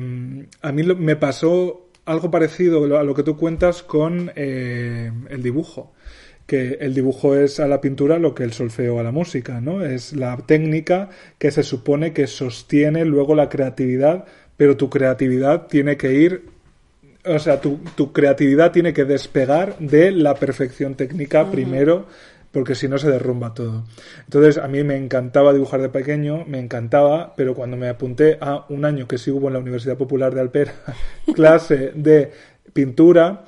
a 0.60 0.72
mí 0.72 0.82
me 0.82 1.16
pasó 1.16 1.88
algo 2.04 2.30
parecido 2.30 2.98
a 2.98 3.04
lo 3.04 3.14
que 3.14 3.22
tú 3.22 3.36
cuentas 3.36 3.82
con 3.82 4.32
eh, 4.34 5.10
el 5.30 5.42
dibujo. 5.42 5.92
Que 6.46 6.78
el 6.80 6.94
dibujo 6.94 7.36
es 7.36 7.60
a 7.60 7.68
la 7.68 7.82
pintura 7.82 8.18
lo 8.18 8.34
que 8.34 8.42
el 8.42 8.54
solfeo 8.54 8.98
a 8.98 9.02
la 9.02 9.12
música, 9.12 9.60
¿no? 9.60 9.84
Es 9.84 10.14
la 10.14 10.34
técnica 10.38 11.10
que 11.38 11.50
se 11.50 11.62
supone 11.62 12.14
que 12.14 12.26
sostiene 12.26 13.04
luego 13.04 13.34
la 13.34 13.50
creatividad, 13.50 14.24
pero 14.58 14.76
tu 14.76 14.90
creatividad 14.90 15.66
tiene 15.68 15.96
que 15.96 16.12
ir 16.12 16.42
o 17.24 17.38
sea, 17.38 17.60
tu, 17.60 17.78
tu 17.94 18.12
creatividad 18.12 18.70
tiene 18.72 18.92
que 18.94 19.04
despegar 19.04 19.76
de 19.78 20.12
la 20.12 20.34
perfección 20.34 20.94
técnica 20.94 21.50
primero, 21.50 22.06
porque 22.52 22.74
si 22.74 22.88
no 22.88 22.96
se 22.96 23.10
derrumba 23.10 23.52
todo. 23.52 23.84
Entonces, 24.24 24.56
a 24.56 24.66
mí 24.68 24.82
me 24.82 24.96
encantaba 24.96 25.52
dibujar 25.52 25.82
de 25.82 25.90
pequeño, 25.90 26.44
me 26.46 26.58
encantaba, 26.58 27.34
pero 27.36 27.54
cuando 27.54 27.76
me 27.76 27.88
apunté 27.88 28.38
a 28.40 28.64
un 28.70 28.84
año 28.86 29.06
que 29.06 29.18
sí 29.18 29.30
hubo 29.30 29.48
en 29.48 29.54
la 29.54 29.58
Universidad 29.58 29.98
Popular 29.98 30.32
de 30.34 30.40
Alpera, 30.40 30.72
clase 31.34 31.92
de 31.94 32.30
pintura, 32.72 33.44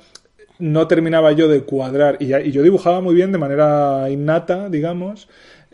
no 0.59 0.87
terminaba 0.87 1.31
yo 1.31 1.47
de 1.47 1.61
cuadrar. 1.63 2.17
Y, 2.19 2.27
ya- 2.27 2.41
y 2.41 2.51
yo 2.51 2.61
dibujaba 2.61 3.01
muy 3.01 3.15
bien 3.15 3.31
de 3.31 3.39
manera 3.39 4.07
innata, 4.11 4.69
digamos, 4.69 5.27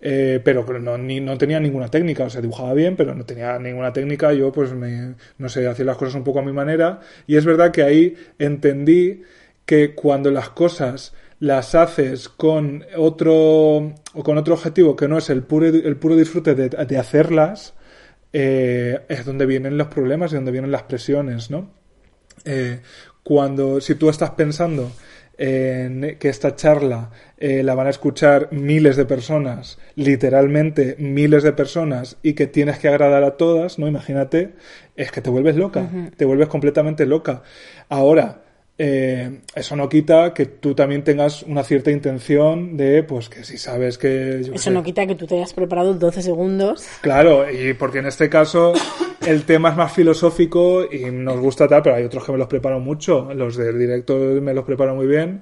eh, 0.09 0.39
pero 0.41 0.63
no, 0.79 0.97
no 0.97 1.37
tenía 1.37 1.59
ninguna 1.59 1.89
técnica. 1.89 2.23
O 2.23 2.29
sea, 2.29 2.39
dibujaba 2.39 2.73
bien, 2.73 2.95
pero 2.95 3.13
no 3.13 3.25
tenía 3.25 3.59
ninguna 3.59 3.91
técnica. 3.91 4.31
Yo, 4.31 4.53
pues, 4.53 4.71
me, 4.71 5.15
no 5.37 5.49
sé, 5.49 5.67
hacía 5.67 5.83
las 5.83 5.97
cosas 5.97 6.15
un 6.15 6.23
poco 6.23 6.39
a 6.39 6.43
mi 6.43 6.53
manera. 6.53 7.01
Y 7.27 7.35
es 7.35 7.43
verdad 7.43 7.71
que 7.71 7.83
ahí 7.83 8.15
entendí 8.39 9.23
que 9.65 9.93
cuando 9.93 10.31
las 10.31 10.49
cosas 10.51 11.13
las 11.39 11.75
haces 11.75 12.29
con 12.29 12.85
otro 12.95 13.33
o 13.35 14.23
con 14.23 14.37
otro 14.37 14.53
objetivo 14.53 14.95
que 14.95 15.09
no 15.09 15.17
es 15.17 15.29
el 15.29 15.43
puro, 15.43 15.67
el 15.67 15.97
puro 15.97 16.15
disfrute 16.15 16.55
de, 16.55 16.69
de 16.69 16.97
hacerlas, 16.97 17.73
eh, 18.31 19.01
es 19.09 19.25
donde 19.25 19.45
vienen 19.45 19.77
los 19.77 19.87
problemas 19.87 20.31
y 20.31 20.35
donde 20.35 20.51
vienen 20.51 20.71
las 20.71 20.83
presiones, 20.83 21.51
¿no? 21.51 21.69
Eh, 22.45 22.79
cuando, 23.23 23.81
si 23.81 23.95
tú 23.95 24.07
estás 24.07 24.31
pensando 24.31 24.89
en 25.37 26.17
que 26.19 26.29
esta 26.29 26.55
charla 26.55 27.11
eh, 27.37 27.61
la 27.63 27.75
van 27.75 27.87
a 27.87 27.91
escuchar 27.91 28.49
miles 28.51 28.95
de 28.95 29.05
personas, 29.05 29.77
literalmente 29.95 30.95
miles 30.97 31.43
de 31.43 31.53
personas, 31.53 32.17
y 32.23 32.33
que 32.33 32.47
tienes 32.47 32.79
que 32.79 32.87
agradar 32.87 33.23
a 33.23 33.37
todas, 33.37 33.77
¿no? 33.77 33.87
Imagínate, 33.87 34.53
es 34.95 35.11
que 35.11 35.21
te 35.21 35.29
vuelves 35.29 35.55
loca, 35.55 35.89
te 36.15 36.25
vuelves 36.25 36.47
completamente 36.47 37.05
loca. 37.05 37.43
Ahora, 37.89 38.41
eh, 38.79 39.41
eso 39.55 39.75
no 39.75 39.89
quita 39.89 40.33
que 40.33 40.45
tú 40.45 40.75
también 40.75 41.03
tengas 41.03 41.41
una 41.43 41.63
cierta 41.63 41.89
intención 41.89 42.77
de, 42.77 43.03
pues, 43.03 43.29
que 43.29 43.43
si 43.43 43.57
sabes 43.57 43.97
que... 43.97 44.43
yo 44.43 44.53
Eso 44.53 44.65
sé, 44.65 44.71
no 44.71 44.83
quita 44.83 45.07
que 45.07 45.15
tú 45.15 45.25
te 45.25 45.35
hayas 45.35 45.53
preparado 45.53 45.93
12 45.95 46.21
segundos. 46.21 46.87
Claro, 47.01 47.49
y 47.49 47.73
porque 47.73 47.99
en 47.99 48.05
este 48.05 48.29
caso 48.29 48.73
el 49.27 49.43
tema 49.43 49.69
es 49.69 49.75
más 49.75 49.91
filosófico 49.91 50.87
y 50.89 51.11
nos 51.11 51.37
gusta 51.39 51.67
tal, 51.67 51.81
pero 51.81 51.95
hay 51.97 52.05
otros 52.05 52.23
que 52.23 52.31
me 52.31 52.37
los 52.37 52.47
preparo 52.47 52.79
mucho. 52.79 53.33
Los 53.33 53.57
del 53.57 53.77
directo 53.77 54.15
me 54.41 54.53
los 54.53 54.63
preparo 54.63 54.95
muy 54.95 55.05
bien. 55.05 55.41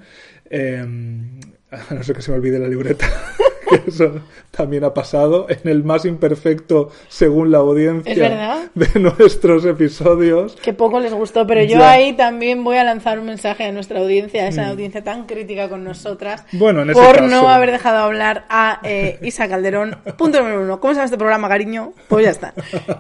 Eh, 0.50 0.80
a 1.72 1.94
no 1.94 2.04
ser 2.04 2.16
que 2.16 2.22
se 2.22 2.32
me 2.32 2.38
olvide 2.38 2.58
la 2.58 2.68
libreta, 2.68 3.08
eso 3.88 4.22
también 4.52 4.84
ha 4.84 4.94
pasado 4.94 5.48
en 5.50 5.68
el 5.70 5.84
más 5.84 6.06
imperfecto 6.06 6.90
según 7.08 7.52
la 7.52 7.58
audiencia 7.60 8.70
de 8.74 9.00
nuestros 9.00 9.66
episodios. 9.66 10.56
Que 10.58 10.74
poco 10.74 11.00
les 11.00 11.14
gustó, 11.14 11.46
pero 11.48 11.62
yo 11.64 11.78
Ya. 11.80 11.92
ahí 11.92 12.14
también 12.14 12.64
voy 12.64 12.78
a 12.78 12.84
lanzar 12.84 13.20
un 13.20 13.26
mensaje 13.26 13.66
a 13.66 13.72
nuestra 13.72 14.00
audiencia, 14.00 14.44
a 14.44 14.48
esa 14.48 14.68
audiencia 14.70 15.04
tan 15.04 15.26
crítica 15.26 15.70
con 15.70 15.84
nosotras, 15.84 16.44
Mm. 16.52 16.60
Bueno, 16.60 16.82
en 16.84 16.90
ese 16.92 17.02
por 17.02 17.16
caso. 17.18 17.28
no 17.28 17.50
haber 17.50 17.72
dejado 17.72 17.98
hablar 18.00 18.46
a 18.50 18.80
eh, 18.84 19.20
Isa 19.22 19.48
Calderón. 19.48 19.98
Punto 20.18 20.40
número 20.40 20.62
uno. 20.62 20.80
¿Cómo 20.80 20.94
se 20.94 20.98
llama 20.98 21.06
este 21.06 21.18
programa, 21.18 21.48
cariño? 21.50 21.94
Pues 22.08 22.26
ya 22.26 22.32
está. 22.32 22.54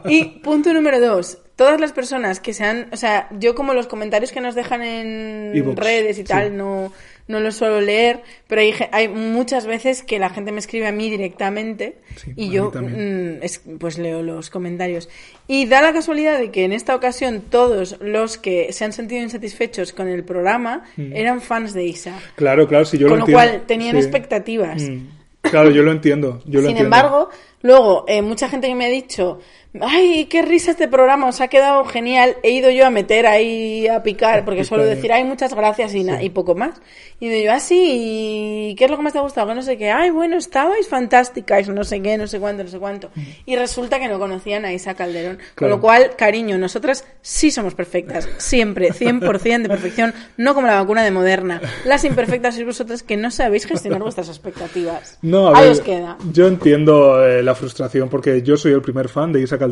Y 0.05 0.39
punto 0.43 0.74
número 0.74 0.99
dos. 0.99 1.38
Todas 1.55 1.80
las 1.80 1.91
personas 1.93 2.39
que 2.39 2.53
sean, 2.53 2.88
o 2.91 2.97
sea, 2.97 3.28
yo 3.39 3.55
como 3.55 3.74
los 3.74 3.88
comentarios 3.88 4.32
que 4.32 4.41
nos 4.41 4.55
dejan 4.55 4.82
en 4.84 5.76
redes 5.78 6.18
y 6.18 6.22
sí. 6.22 6.28
tal, 6.28 6.57
no, 6.57 6.91
no 7.28 7.39
los 7.39 7.55
suelo 7.55 7.82
leer, 7.82 8.21
pero 8.47 8.61
hay, 8.61 8.73
hay 8.91 9.07
muchas 9.07 9.65
veces 9.65 10.03
que 10.03 10.19
la 10.19 10.30
gente 10.30 10.51
me 10.51 10.59
escribe 10.59 10.86
a 10.88 10.91
mí 10.91 11.09
directamente 11.09 11.97
Sí, 12.15 12.34
y 12.36 12.49
yo 12.51 12.71
mm, 12.71 13.41
es- 13.41 13.61
pues 13.80 13.97
leo 13.97 14.21
los 14.21 14.49
comentarios. 14.49 15.09
Y 15.47 15.65
da 15.65 15.82
la 15.82 15.91
casualidad 15.93 16.38
de 16.38 16.51
que 16.51 16.63
en 16.65 16.71
esta 16.71 16.95
ocasión 16.95 17.41
todos 17.49 17.97
los 18.01 18.38
que 18.38 18.71
se 18.73 18.86
han 18.86 18.93
sentido 18.93 19.21
insatisfechos 19.23 19.91
con 19.93 20.07
el 20.07 20.23
programa 20.23 20.84
eran 20.97 21.41
fans 21.41 21.73
de 21.73 21.86
Isa. 21.86 22.17
Claro, 22.36 22.67
claro, 22.67 22.86
si 22.86 22.97
Mm. 22.97 22.99
yo 22.99 23.07
con 23.07 23.19
lo 23.19 23.26
lo 23.26 23.32
entiendo. 23.32 23.51
cual 23.57 23.67
tenían 23.67 23.95
Sí. 23.95 24.01
expectativas. 24.03 24.82
Mm. 24.84 25.07
Claro, 25.41 25.69
yo 25.69 25.84
lo 25.84 25.91
entiendo. 25.91 26.41
Yo 26.45 26.61
lo 26.61 26.67
Sin 26.67 26.78
entiendo. 26.78 26.84
embargo, 26.86 27.30
luego, 27.61 28.05
eh, 28.07 28.21
mucha 28.23 28.49
gente 28.49 28.67
que 28.67 28.73
me 28.76 28.86
ha 28.86 28.89
dicho, 28.89 29.39
ay, 29.82 30.26
qué 30.26 30.41
risa 30.41 30.71
este 30.71 30.88
programa, 30.88 31.28
os 31.28 31.41
ha 31.41 31.47
quedado 31.47 31.84
genial, 31.86 32.36
he 32.43 32.51
ido 32.51 32.69
yo 32.71 32.86
a 32.86 32.89
meter 32.89 33.26
ahí 33.28 33.88
a 33.88 34.03
picar, 34.03 34.45
porque 34.45 34.63
suelo 34.63 34.86
decir, 34.86 35.11
ay, 35.11 35.23
muchas 35.23 35.53
gracias 35.53 35.93
y, 35.95 36.03
na- 36.03 36.21
y 36.23 36.30
poco 36.30 36.55
más. 36.55 36.82
Y 37.19 37.30
digo 37.30 37.45
yo, 37.45 37.53
ah, 37.53 37.59
sí, 37.59 38.69
¿y 38.71 38.76
qué 38.76 38.86
es 38.86 38.91
lo 38.91 38.97
que 38.97 39.03
más 39.03 39.13
te 39.13 39.19
ha 39.19 39.21
gustado? 39.21 39.47
Que 39.47 39.55
no 39.55 39.61
sé 39.61 39.78
qué, 39.78 39.89
ay, 39.91 40.09
bueno, 40.09 40.38
estabais 40.38 40.88
fantásticas, 40.88 41.67
no 41.69 41.84
sé 41.84 42.01
qué, 42.01 42.17
no 42.17 42.28
sé 42.28 42.39
cuánto, 42.39 42.63
no 42.63 42.69
sé 42.69 42.78
cuánto. 42.80 43.09
Y 43.45 43.55
resulta 43.55 43.99
que 43.99 44.07
no 44.07 44.19
conocían 44.19 44.65
a 44.65 44.73
Isa 44.73 44.93
Calderón. 44.95 45.39
Con 45.55 45.69
lo 45.69 45.80
cual, 45.80 46.11
cariño, 46.17 46.57
nosotras 46.57 47.05
sí 47.21 47.51
somos 47.51 47.73
perfectas, 47.76 48.28
siempre, 48.38 48.89
100% 48.91 49.61
de 49.63 49.69
perfección, 49.69 50.13
no 50.38 50.53
como 50.53 50.67
la 50.67 50.76
vacuna 50.76 51.03
de 51.03 51.11
Moderna. 51.11 51.61
Las 51.86 52.03
imperfectas 52.03 52.55
sois 52.55 52.65
vosotras 52.67 53.01
que 53.03 53.17
no 53.17 53.32
sabéis 53.32 53.65
gestionar 53.65 54.01
vuestras 54.01 54.28
expectativas. 54.30 55.17
No, 55.21 55.49
a 55.55 55.59
Ahí 55.59 55.69
os 55.69 55.82
queda. 55.82 56.17
Yo 56.34 56.47
entiendo 56.47 57.26
eh, 57.26 57.41
la 57.43 57.55
frustración 57.55 58.09
porque 58.09 58.41
yo 58.41 58.57
soy 58.57 58.73
el 58.73 58.82
primer 58.82 59.09
fan 59.09 59.32
de 59.32 59.41
Isa 59.41 59.57
Calderón 59.57 59.64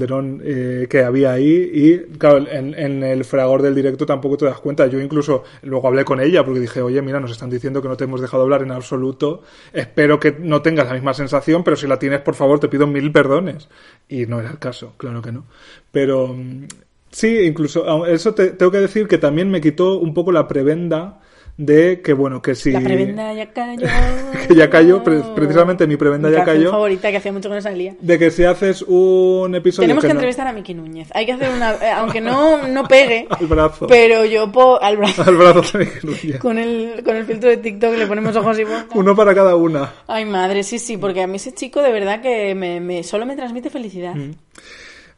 eh, 0.44 0.88
que 0.90 1.04
había 1.04 1.34
ahí 1.34 1.70
y, 1.74 1.98
claro, 2.18 2.46
en, 2.50 2.74
en 2.78 3.04
el 3.04 3.24
fragor 3.26 3.62
del 3.62 3.76
directo 3.76 4.06
tampoco 4.06 4.38
te 4.38 4.46
das 4.46 4.60
cuenta. 4.60 4.88
Yo 4.88 5.00
incluso 5.00 5.44
luego 5.64 5.88
hablé 5.88 6.06
con 6.06 6.20
ella 6.20 6.44
porque 6.44 6.60
dije, 6.60 6.82
oye, 6.82 7.02
mira, 7.02 7.20
nos 7.20 7.32
están 7.32 7.50
diciendo 7.50 7.82
que 7.82 7.88
no 7.88 7.98
te 7.98 8.06
hemos 8.06 8.22
dejado 8.22 8.44
hablar 8.44 8.62
en 8.64 8.72
absoluto. 8.72 9.42
Espero 9.74 10.20
que 10.20 10.36
no 10.40 10.62
tengas 10.62 10.88
la 10.88 10.94
misma 10.94 11.14
sensación, 11.14 11.64
pero 11.64 11.76
si 11.78 11.88
la 11.88 12.00
tienes, 12.00 12.22
por 12.22 12.36
favor, 12.36 12.60
te 12.60 12.68
pido 12.70 12.88
mil 12.88 13.12
perdones. 13.12 13.70
Y 14.08 14.26
no 14.26 14.40
era 14.40 14.52
el 14.52 14.60
caso, 14.60 14.94
claro 14.98 15.22
que 15.22 15.32
no. 15.32 15.46
Pero 15.92 16.28
mm, 16.30 16.66
sí, 17.12 17.40
incluso, 17.40 17.86
aun- 17.88 18.08
eso 18.10 18.34
te, 18.34 18.52
tengo 18.52 18.72
que 18.72 18.80
decir 18.80 19.08
que 19.08 19.18
también 19.18 19.50
me 19.52 19.62
quitó 19.62 19.98
un 20.00 20.14
poco 20.14 20.32
la 20.32 20.48
prebenda 20.48 21.20
de 21.56 22.02
que, 22.02 22.14
bueno, 22.14 22.42
que 22.42 22.56
si... 22.56 22.72
La 22.72 22.82
prebenda 22.82 23.32
ya 23.34 23.54
cayó. 23.54 23.86
que 24.48 24.56
ya 24.56 24.70
cayó, 24.70 25.04
pre- 25.04 25.22
precisamente 25.36 25.86
mi 25.86 25.98
prebenda 25.98 26.30
Mi 26.30 26.36
ya 26.36 26.44
cayó. 26.44 26.72
favorita 26.72 27.12
que 27.12 27.18
hacía 27.18 27.32
mucho 27.32 27.48
que 27.50 27.56
no 27.56 27.62
salía. 27.62 27.96
De 28.02 28.18
que 28.18 28.32
si 28.32 28.44
haces 28.44 28.82
un 28.82 29.54
episodio 29.54 29.84
Tenemos 29.88 30.04
que, 30.04 30.10
entrevistar 30.12 30.48
a 30.48 30.54
Miki 30.54 30.74
Núñez. 30.74 31.10
Hay 31.14 31.26
que 31.28 31.34
hacer 31.34 31.50
una, 31.56 31.74
eh, 31.76 31.92
aunque 31.96 32.22
no, 32.22 32.68
no 32.68 32.88
pegue, 32.88 33.28
Al 33.40 33.46
brazo. 33.48 33.86
pero 33.88 34.26
yo 34.26 34.52
po- 34.52 34.82
al 34.82 34.98
brazo. 34.98 35.22
al 35.24 35.36
brazo 35.38 35.78
de 35.78 35.86
Miguel 35.86 36.00
Núñez. 36.04 36.40
Con 36.40 36.58
el, 36.58 37.04
con 37.04 37.16
el 37.16 37.26
filtro 37.26 37.50
de 37.50 37.58
TikTok 37.58 37.98
le 37.98 38.08
ponemos 38.08 38.36
ojos 38.36 38.58
y 38.58 38.64
boca. 38.64 38.88
Uno 38.96 39.16
para 39.16 39.36
cada 39.36 39.56
una. 39.56 39.94
Ay, 40.08 40.26
madre, 40.26 40.64
sí, 40.64 40.80
sí, 40.80 40.98
porque 40.98 41.22
a 41.22 41.28
mí 41.28 41.36
ese 41.36 41.54
chico 41.54 41.82
de 41.84 41.92
verdad 41.92 42.22
que 42.22 42.56
me, 42.56 42.80
me- 42.80 43.04
solo 43.04 43.26
me 43.28 43.36
transmite 43.36 43.70
felicidad. 43.70 44.16
Mm. 44.16 44.32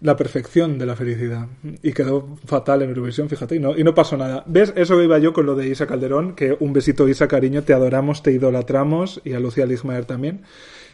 La 0.01 0.15
perfección 0.15 0.77
de 0.77 0.85
la 0.85 0.95
felicidad. 0.95 1.47
Y 1.81 1.93
quedó 1.93 2.37
fatal 2.45 2.81
en 2.81 2.89
Eurovisión, 2.89 3.29
fíjate, 3.29 3.55
y 3.55 3.59
no, 3.59 3.77
y 3.77 3.83
no 3.83 3.95
pasó 3.95 4.17
nada. 4.17 4.43
¿Ves? 4.45 4.73
Eso 4.75 5.01
iba 5.01 5.17
yo 5.19 5.33
con 5.33 5.45
lo 5.45 5.55
de 5.55 5.67
Isa 5.67 5.87
Calderón, 5.87 6.35
que 6.35 6.55
un 6.59 6.73
besito 6.73 7.07
Isa, 7.07 7.27
cariño, 7.27 7.63
te 7.63 7.73
adoramos, 7.73 8.21
te 8.23 8.31
idolatramos, 8.31 9.21
y 9.23 9.33
a 9.33 9.39
Lucía 9.39 9.65
Ligmaer 9.65 10.05
también. 10.05 10.41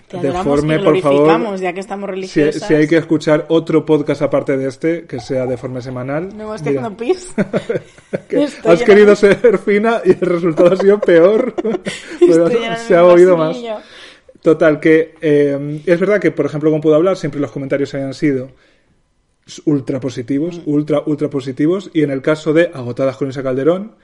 Te 0.08 0.18
Deforme, 0.18 0.80
por 0.80 1.00
favor, 1.00 1.58
ya 1.58 1.72
que 1.72 1.80
estamos 1.80 2.10
religiosas. 2.10 2.68
Si, 2.68 2.74
hay 2.74 2.86
que 2.86 2.98
escuchar 2.98 3.46
otro 3.48 3.86
podcast 3.86 4.22
aparte 4.22 4.58
de 4.58 4.68
este, 4.68 5.06
que 5.06 5.22
sea 5.22 5.46
Deforme 5.46 5.82
semanal. 5.82 6.36
No, 6.36 6.54
estoy 6.54 6.76
haciendo 6.76 6.98
pis. 6.98 7.34
has 8.66 8.84
querido 8.84 9.16
ser 9.16 9.58
fina 9.60 10.02
y 10.04 10.10
el 10.10 10.20
resultado 10.20 10.74
ha 10.74 10.76
sido 10.76 11.00
peor. 11.00 11.56
se 12.88 12.96
ha 12.96 13.06
oído 13.06 13.38
más. 13.38 13.58
Total, 14.42 14.82
que 14.82 15.16
eh, 15.22 15.82
es 15.86 16.00
verdad 16.00 16.20
que, 16.20 16.32
por 16.32 16.46
ejemplo, 16.46 16.72
como 16.72 16.82
puedo 16.82 16.96
hablar, 16.96 17.16
siempre 17.16 17.40
los 17.40 17.52
comentarios 17.52 17.94
hayan 17.94 18.14
sido 18.14 18.50
ultra 19.66 20.00
positivos, 20.00 20.60
mm. 20.60 20.70
ultra, 20.70 21.04
ultra 21.06 21.30
positivos, 21.30 21.90
y 21.94 22.04
en 22.04 22.12
el 22.12 22.22
caso 22.22 22.54
de 22.54 22.72
Agotadas 22.74 23.18
con 23.18 23.30
esa 23.30 23.44
Calderón, 23.44 23.96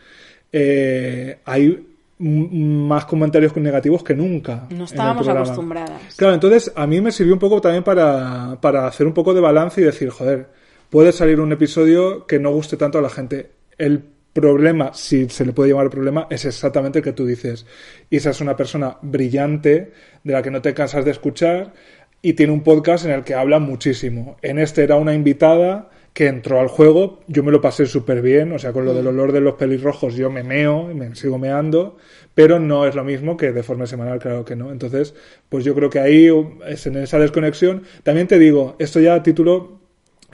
eh, 0.52 1.40
hay 1.46 1.88
más 2.20 3.06
comentarios 3.06 3.56
negativos 3.58 4.04
que 4.04 4.16
nunca. 4.16 4.68
No 4.72 4.86
estábamos 4.86 5.28
acostumbradas. 5.28 6.16
Claro, 6.16 6.34
entonces 6.34 6.72
a 6.76 6.88
mí 6.88 7.00
me 7.00 7.12
sirvió 7.12 7.34
un 7.34 7.40
poco 7.40 7.62
también 7.62 7.84
para, 7.84 8.58
para 8.60 8.88
hacer 8.88 9.06
un 9.06 9.14
poco 9.14 9.34
de 9.34 9.42
balance 9.42 9.82
y 9.82 9.84
decir, 9.84 10.10
joder, 10.10 10.48
puede 10.90 11.12
salir 11.12 11.40
un 11.40 11.52
episodio 11.52 12.26
que 12.26 12.40
no 12.40 12.52
guste 12.52 12.76
tanto 12.78 12.98
a 12.98 13.02
la 13.02 13.10
gente. 13.10 13.52
El 13.78 14.04
problema, 14.34 14.92
si 14.94 15.30
se 15.30 15.46
le 15.46 15.54
puede 15.54 15.72
llamar 15.72 15.90
problema, 15.90 16.28
es 16.30 16.46
exactamente 16.46 17.00
el 17.00 17.04
que 17.04 17.14
tú 17.14 17.26
dices. 17.26 17.66
Isa 18.10 18.32
es 18.32 18.42
una 18.42 18.56
persona 18.56 18.98
brillante, 19.02 19.92
de 20.24 20.34
la 20.34 20.42
que 20.42 20.52
no 20.52 20.62
te 20.62 20.74
cansas 20.74 21.06
de 21.06 21.12
escuchar, 21.12 21.74
y 22.22 22.34
tiene 22.34 22.54
un 22.54 22.64
podcast 22.64 23.06
en 23.06 23.12
el 23.12 23.24
que 23.24 23.36
habla 23.36 23.60
muchísimo. 23.60 24.38
En 24.42 24.60
este 24.60 24.84
era 24.84 24.96
una 24.96 25.14
invitada 25.14 25.90
que 26.14 26.26
entró 26.26 26.60
al 26.60 26.68
juego, 26.68 27.20
yo 27.28 27.44
me 27.44 27.52
lo 27.52 27.62
pasé 27.62 27.86
súper 27.86 28.24
bien, 28.24 28.52
o 28.52 28.58
sea, 28.58 28.74
con 28.74 28.86
lo 28.86 28.96
del 28.96 29.06
olor 29.06 29.32
de 29.32 29.40
los 29.40 29.54
pelirrojos 29.54 30.16
yo 30.16 30.32
me 30.32 30.44
meo, 30.44 30.88
me 30.88 31.14
sigo 31.14 31.38
meando, 31.38 31.98
pero 32.34 32.58
no 32.58 32.88
es 32.88 32.96
lo 32.96 33.04
mismo 33.04 33.38
que 33.38 33.52
de 33.52 33.62
forma 33.62 33.86
semanal, 33.86 34.18
claro 34.18 34.44
que 34.44 34.56
no. 34.56 34.72
Entonces, 34.72 35.14
pues 35.48 35.64
yo 35.64 35.76
creo 35.76 35.92
que 35.92 36.00
ahí 36.00 36.28
es 36.66 36.88
en 36.88 36.98
esa 36.98 37.20
desconexión. 37.20 37.84
También 38.02 38.26
te 38.26 38.40
digo, 38.40 38.76
esto 38.80 39.00
ya 39.00 39.14
a 39.14 39.22
título 39.22 39.80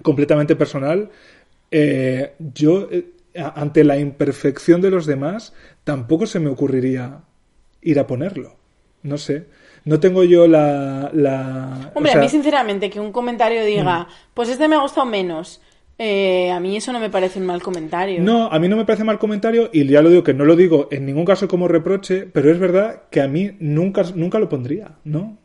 completamente 0.01 0.55
personal, 0.55 1.09
eh, 1.69 2.33
yo 2.53 2.87
eh, 2.89 3.11
ante 3.35 3.83
la 3.83 3.97
imperfección 3.97 4.79
de 4.79 4.89
los 4.89 5.05
demás, 5.05 5.53
tampoco 5.83 6.27
se 6.27 6.39
me 6.39 6.49
ocurriría 6.49 7.23
ir 7.81 7.99
a 7.99 8.07
ponerlo. 8.07 8.55
No 9.01 9.17
sé. 9.17 9.47
No 9.85 9.99
tengo 9.99 10.23
yo 10.23 10.47
la. 10.47 11.09
la 11.13 11.91
Hombre, 11.93 12.13
a 12.13 12.17
mí, 12.17 12.29
sinceramente, 12.29 12.89
que 12.89 12.99
un 12.99 13.11
comentario 13.11 13.65
diga, 13.65 13.99
mm. 14.01 14.07
pues 14.33 14.49
este 14.49 14.67
me 14.67 14.75
ha 14.75 14.81
gustado 14.81 15.05
menos. 15.05 15.61
Eh, 15.97 16.49
a 16.51 16.59
mí 16.59 16.75
eso 16.75 16.91
no 16.91 16.99
me 16.99 17.09
parece 17.09 17.39
un 17.39 17.45
mal 17.45 17.61
comentario. 17.61 18.21
No, 18.21 18.47
a 18.47 18.59
mí 18.59 18.67
no 18.67 18.75
me 18.75 18.85
parece 18.85 19.03
mal 19.03 19.19
comentario 19.19 19.69
y 19.71 19.85
ya 19.87 20.01
lo 20.01 20.09
digo 20.09 20.23
que 20.23 20.33
no 20.33 20.43
lo 20.43 20.55
digo 20.55 20.87
en 20.91 21.05
ningún 21.05 21.25
caso 21.25 21.47
como 21.47 21.67
reproche, 21.67 22.27
pero 22.31 22.51
es 22.51 22.59
verdad 22.59 23.03
que 23.11 23.21
a 23.21 23.27
mí 23.27 23.55
nunca, 23.59 24.03
nunca 24.15 24.39
lo 24.39 24.49
pondría, 24.49 24.93
¿no? 25.03 25.37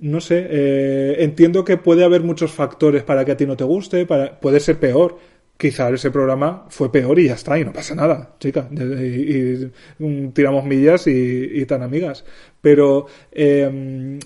No 0.00 0.20
sé, 0.20 0.44
eh, 0.50 1.16
entiendo 1.20 1.64
que 1.64 1.76
puede 1.76 2.02
haber 2.02 2.24
muchos 2.24 2.50
factores 2.50 3.04
para 3.04 3.24
que 3.24 3.32
a 3.32 3.36
ti 3.36 3.46
no 3.46 3.56
te 3.56 3.62
guste, 3.62 4.04
para, 4.04 4.40
puede 4.40 4.58
ser 4.58 4.80
peor 4.80 5.18
quizá 5.62 5.88
ese 5.90 6.10
programa 6.10 6.66
fue 6.70 6.90
peor 6.90 7.20
y 7.20 7.28
ya 7.28 7.34
está, 7.34 7.56
y 7.56 7.64
no 7.64 7.72
pasa 7.72 7.94
nada, 7.94 8.34
chica. 8.40 8.68
Y, 8.72 9.70
tiramos 10.32 10.64
millas 10.64 11.06
y, 11.06 11.64
tan 11.66 11.84
amigas. 11.84 12.24
Pero 12.60 13.06
em, 13.30 14.18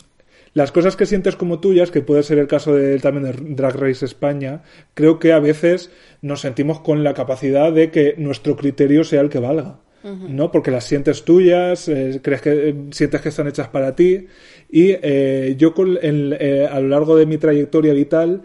las 0.54 0.72
cosas 0.72 0.96
que 0.96 1.04
sientes 1.04 1.36
como 1.36 1.60
tuyas, 1.60 1.90
que 1.90 2.00
puede 2.00 2.22
ser 2.22 2.38
el 2.38 2.46
caso 2.46 2.74
de, 2.74 2.98
también 3.00 3.24
de 3.24 3.54
Drag 3.54 3.76
Race 3.76 4.02
España, 4.02 4.62
creo 4.94 5.18
que 5.18 5.34
a 5.34 5.38
veces 5.38 5.90
nos 6.22 6.40
sentimos 6.40 6.80
con 6.80 7.04
la 7.04 7.12
capacidad 7.12 7.70
de 7.70 7.90
que 7.90 8.14
nuestro 8.16 8.56
criterio 8.56 9.04
sea 9.04 9.20
el 9.20 9.28
que 9.28 9.38
valga. 9.38 9.80
¿no? 10.02 10.52
Porque 10.52 10.70
las 10.70 10.84
sientes 10.84 11.24
tuyas, 11.24 11.88
eh, 11.88 12.20
crees 12.22 12.40
que 12.40 12.68
eh, 12.68 12.74
sientes 12.92 13.20
que 13.20 13.28
están 13.28 13.48
hechas 13.48 13.68
para 13.68 13.96
ti. 13.96 14.28
Y 14.70 14.94
eh, 15.02 15.56
yo 15.58 15.74
con, 15.74 15.98
a 15.98 16.80
lo 16.80 16.88
largo 16.88 17.16
de 17.16 17.26
mi 17.26 17.38
trayectoria 17.38 17.92
vital 17.92 18.42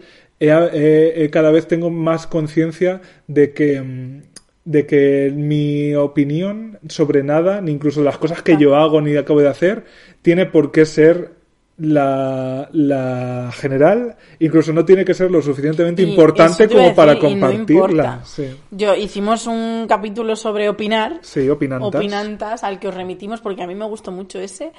cada 1.30 1.50
vez 1.50 1.66
tengo 1.66 1.90
más 1.90 2.26
conciencia 2.26 3.00
de 3.26 3.52
que 3.52 3.80
mm, 3.80 4.22
de 4.64 4.86
que 4.86 5.32
mi 5.34 5.94
opinión 5.94 6.78
sobre 6.88 7.22
nada, 7.22 7.60
ni 7.60 7.72
incluso 7.72 8.02
las 8.02 8.18
cosas 8.18 8.42
que 8.42 8.56
yo 8.56 8.76
hago 8.76 9.00
ni 9.00 9.16
acabo 9.16 9.40
de 9.40 9.48
hacer, 9.48 9.84
tiene 10.22 10.46
por 10.46 10.70
qué 10.70 10.86
ser 10.86 11.32
la, 11.78 12.68
la 12.72 13.50
general 13.52 14.16
incluso 14.38 14.72
no 14.72 14.84
tiene 14.84 15.04
que 15.04 15.14
ser 15.14 15.30
lo 15.30 15.40
suficientemente 15.40 16.02
importante 16.02 16.68
como 16.68 16.94
para 16.94 17.18
compartirla. 17.18 18.22
Yo 18.70 18.94
hicimos 18.94 19.46
un 19.46 19.86
capítulo 19.88 20.36
sobre 20.36 20.68
opinar. 20.68 21.18
Sí, 21.22 21.48
opinantas. 21.48 21.94
Opinantas, 21.94 22.64
al 22.64 22.78
que 22.78 22.88
os 22.88 22.94
remitimos 22.94 23.40
porque 23.40 23.62
a 23.62 23.66
mí 23.66 23.74
me 23.74 23.86
gustó 23.86 24.12
mucho 24.12 24.38
ese. 24.38 24.72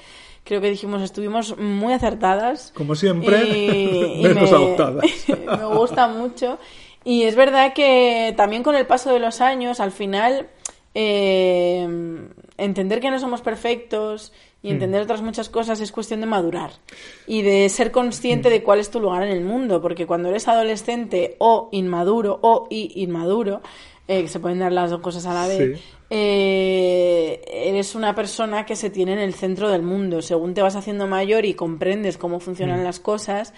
Creo 0.43 0.61
que 0.61 0.69
dijimos, 0.69 1.01
estuvimos 1.01 1.57
muy 1.57 1.93
acertadas. 1.93 2.71
Como 2.75 2.95
siempre, 2.95 3.39
menos 4.21 4.51
me, 4.51 5.45
me 5.57 5.65
gusta 5.65 6.07
mucho. 6.07 6.59
Y 7.05 7.23
es 7.23 7.35
verdad 7.35 7.73
que 7.73 8.33
también 8.37 8.63
con 8.63 8.75
el 8.75 8.85
paso 8.85 9.11
de 9.11 9.19
los 9.19 9.41
años, 9.41 9.79
al 9.79 9.91
final, 9.91 10.47
eh, 10.93 11.87
entender 12.57 12.99
que 12.99 13.09
no 13.09 13.19
somos 13.19 13.41
perfectos 13.41 14.31
y 14.63 14.69
mm. 14.69 14.71
entender 14.71 15.01
otras 15.03 15.21
muchas 15.21 15.49
cosas 15.49 15.79
es 15.81 15.91
cuestión 15.91 16.21
de 16.21 16.25
madurar 16.25 16.71
y 17.27 17.43
de 17.43 17.69
ser 17.69 17.91
consciente 17.91 18.49
de 18.49 18.63
cuál 18.63 18.79
es 18.79 18.89
tu 18.89 18.99
lugar 18.99 19.23
en 19.23 19.29
el 19.29 19.43
mundo, 19.43 19.81
porque 19.81 20.07
cuando 20.07 20.29
eres 20.29 20.47
adolescente 20.47 21.35
o 21.37 21.69
inmaduro 21.71 22.39
o 22.41 22.67
inmaduro, 22.69 23.61
eh, 24.07 24.23
que 24.23 24.27
se 24.27 24.39
pueden 24.39 24.59
dar 24.59 24.71
las 24.71 24.89
dos 24.89 24.99
cosas 25.01 25.25
a 25.25 25.33
la 25.33 25.47
vez, 25.47 25.79
eh, 26.09 27.41
eres 27.47 27.95
una 27.95 28.13
persona 28.13 28.65
que 28.65 28.75
se 28.75 28.89
tiene 28.89 29.13
en 29.13 29.19
el 29.19 29.33
centro 29.33 29.69
del 29.69 29.81
mundo. 29.81 30.21
Según 30.21 30.53
te 30.53 30.61
vas 30.61 30.75
haciendo 30.75 31.07
mayor 31.07 31.45
y 31.45 31.53
comprendes 31.53 32.17
cómo 32.17 32.39
funcionan 32.39 32.81
mm. 32.81 32.83
las 32.83 32.99
cosas, 32.99 33.53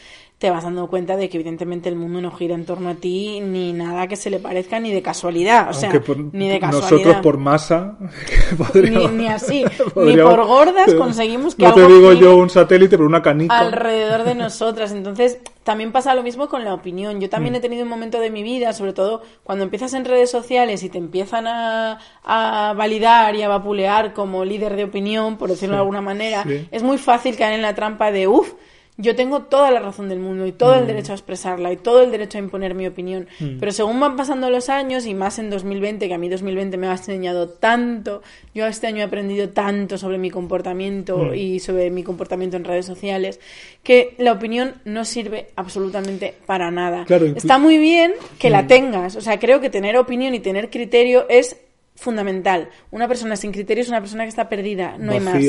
te 0.45 0.51
vas 0.51 0.63
dando 0.63 0.85
cuenta 0.85 1.17
de 1.17 1.27
que 1.27 1.37
evidentemente 1.37 1.89
el 1.89 1.95
mundo 1.95 2.21
no 2.21 2.29
gira 2.29 2.53
en 2.53 2.65
torno 2.65 2.89
a 2.89 2.93
ti 2.93 3.39
ni 3.41 3.73
nada 3.73 4.05
que 4.05 4.15
se 4.15 4.29
le 4.29 4.37
parezca 4.37 4.79
ni 4.79 4.91
de 4.91 5.01
casualidad, 5.01 5.71
o 5.71 5.73
sea, 5.73 5.89
ni 6.33 6.49
de 6.49 6.59
casualidad. 6.59 6.91
Nosotros 6.91 7.15
por 7.23 7.39
masa 7.39 7.97
ni, 9.11 9.25
así, 9.25 9.65
ni 9.95 10.17
por 10.21 10.45
gordas 10.45 10.93
conseguimos 10.99 11.55
que 11.55 11.63
no 11.63 11.73
te 11.73 11.87
digo 11.87 12.13
yo 12.13 12.37
un 12.37 12.51
satélite, 12.51 12.95
pero 12.95 13.07
una 13.07 13.23
canica 13.23 13.57
alrededor 13.57 14.23
de 14.23 14.35
nosotras. 14.35 14.91
Entonces, 14.91 15.39
también 15.63 15.91
pasa 15.91 16.13
lo 16.13 16.21
mismo 16.21 16.47
con 16.47 16.63
la 16.63 16.75
opinión. 16.75 17.19
Yo 17.19 17.27
también 17.27 17.53
mm. 17.53 17.55
he 17.55 17.59
tenido 17.61 17.81
un 17.81 17.89
momento 17.89 18.19
de 18.19 18.29
mi 18.29 18.43
vida, 18.43 18.71
sobre 18.71 18.93
todo 18.93 19.23
cuando 19.43 19.63
empiezas 19.63 19.95
en 19.95 20.05
redes 20.05 20.29
sociales 20.29 20.83
y 20.83 20.89
te 20.89 20.99
empiezan 20.99 21.47
a, 21.47 21.97
validar 22.77 23.35
y 23.35 23.41
a 23.41 23.47
vapulear 23.47 24.13
como 24.13 24.45
líder 24.45 24.75
de 24.75 24.83
opinión, 24.83 25.37
por 25.37 25.49
decirlo 25.49 25.73
de 25.73 25.81
alguna 25.81 26.01
manera, 26.01 26.45
es 26.69 26.83
muy 26.83 26.99
fácil 26.99 27.35
caer 27.35 27.55
en 27.55 27.63
la 27.63 27.73
trampa 27.73 28.11
de, 28.11 28.27
uff, 28.27 28.53
yo 28.97 29.15
tengo 29.15 29.41
toda 29.41 29.71
la 29.71 29.79
razón 29.79 30.07
del 30.07 30.19
mundo 30.19 30.45
y 30.45 30.53
todo 30.53 30.75
el 30.75 30.83
mm. 30.83 30.87
derecho 30.87 31.11
a 31.11 31.15
expresarla 31.15 31.71
y 31.73 31.77
todo 31.77 32.01
el 32.01 32.11
derecho 32.11 32.37
a 32.37 32.41
imponer 32.41 32.75
mi 32.75 32.87
opinión. 32.87 33.27
Mm. 33.39 33.59
Pero 33.59 33.71
según 33.73 33.99
van 33.99 34.15
pasando 34.15 34.49
los 34.49 34.69
años 34.69 35.05
y 35.05 35.13
más 35.13 35.37
en 35.37 35.49
2020, 35.49 36.07
que 36.07 36.13
a 36.13 36.17
mí 36.17 36.29
2020 36.29 36.77
me 36.77 36.87
ha 36.87 36.91
enseñado 36.91 37.49
tanto, 37.49 38.21
yo 38.53 38.65
este 38.67 38.87
año 38.87 38.99
he 38.99 39.03
aprendido 39.03 39.49
tanto 39.49 39.97
sobre 39.97 40.17
mi 40.17 40.31
comportamiento 40.31 41.17
mm. 41.17 41.35
y 41.35 41.59
sobre 41.59 41.89
mi 41.91 42.03
comportamiento 42.03 42.55
en 42.55 42.63
redes 42.63 42.85
sociales, 42.85 43.39
que 43.83 44.15
la 44.17 44.31
opinión 44.31 44.75
no 44.85 45.03
sirve 45.03 45.47
absolutamente 45.57 46.33
para 46.45 46.71
nada. 46.71 47.05
Está 47.35 47.57
muy 47.57 47.77
bien 47.77 48.13
que 48.39 48.49
la 48.49 48.65
tengas, 48.65 49.17
o 49.17 49.21
sea, 49.21 49.39
creo 49.39 49.59
que 49.59 49.69
tener 49.69 49.97
opinión 49.97 50.33
y 50.33 50.39
tener 50.39 50.69
criterio 50.69 51.25
es 51.27 51.57
fundamental. 51.95 52.69
Una 52.91 53.07
persona 53.07 53.35
sin 53.35 53.51
criterio 53.51 53.81
es 53.81 53.89
una 53.89 54.01
persona 54.01 54.23
que 54.23 54.29
está 54.29 54.49
perdida, 54.49 54.97
no 54.97 55.11
hay 55.11 55.19
más. 55.19 55.43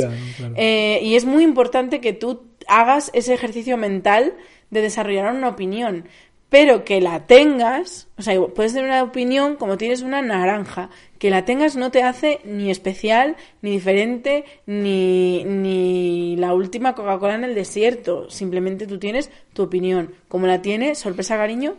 Eh, 0.57 1.01
y 1.03 1.17
es 1.17 1.25
muy 1.25 1.45
importante 1.45 2.01
que 2.01 2.13
tú 2.13 2.43
hagas 2.69 3.11
ese 3.15 3.35
ejercicio 3.35 3.77
mental 3.77 4.35
de 4.71 4.83
desarrollar 4.83 5.33
una 5.35 5.49
opinión, 5.49 6.05
pero 6.49 6.85
que 6.85 7.01
la 7.01 7.27
tengas, 7.27 8.09
o 8.17 8.23
sea, 8.23 8.41
puedes 8.41 8.73
tener 8.73 8.89
una 8.89 9.03
opinión 9.03 9.57
como 9.57 9.77
tienes 9.77 10.03
una 10.03 10.23
naranja, 10.23 10.91
que 11.19 11.31
la 11.31 11.45
tengas 11.45 11.77
no 11.77 11.91
te 11.91 12.03
hace 12.03 12.41
ni 12.45 12.71
especial, 12.71 13.37
ni 13.63 13.73
diferente, 13.73 14.45
ni, 14.67 15.45
ni 15.45 16.37
la 16.37 16.55
última 16.55 16.95
Coca-Cola 16.95 17.35
en 17.35 17.45
el 17.45 17.55
desierto, 17.55 18.31
simplemente 18.31 18.87
tú 18.87 18.99
tienes 18.99 19.31
tu 19.55 19.65
opinión. 19.65 20.15
Como 20.29 20.47
la 20.47 20.63
tiene, 20.63 20.95
sorpresa 20.95 21.37
cariño, 21.37 21.77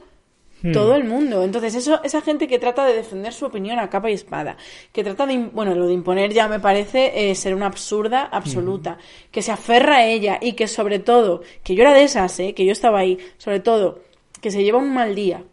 Hmm. 0.62 0.72
Todo 0.72 0.96
el 0.96 1.04
mundo. 1.04 1.44
Entonces, 1.44 1.76
eso, 1.76 2.02
esa 2.04 2.22
gente 2.22 2.48
que 2.48 2.60
trata 2.60 2.86
de 2.86 2.94
defender 2.94 3.34
su 3.34 3.46
opinión 3.46 3.80
a 3.80 3.90
capa 3.90 4.10
y 4.10 4.14
espada, 4.14 4.58
que 4.92 5.04
trata 5.04 5.26
de, 5.26 5.38
bueno, 5.38 5.76
lo 5.76 5.88
de 5.88 5.94
imponer 5.94 6.34
ya 6.34 6.48
me 6.48 6.60
parece 6.60 7.30
eh, 7.30 7.36
ser 7.36 7.54
una 7.54 7.68
absurda 7.68 8.24
absoluta, 8.24 8.94
hmm. 8.94 9.32
que 9.32 9.42
se 9.42 9.52
aferra 9.52 9.98
a 9.98 10.06
ella 10.06 10.40
y 10.42 10.54
que 10.54 10.68
sobre 10.68 11.00
todo, 11.00 11.42
que 11.64 11.76
yo 11.76 11.84
era 11.84 11.94
de 11.94 12.04
esas, 12.04 12.40
eh, 12.40 12.54
que 12.54 12.66
yo 12.66 12.72
estaba 12.72 13.00
ahí, 13.00 13.18
sobre 13.38 13.60
todo, 13.60 14.00
que 14.42 14.52
se 14.52 14.64
lleva 14.64 14.80
un 14.80 14.94
mal 14.94 15.16
día 15.16 15.44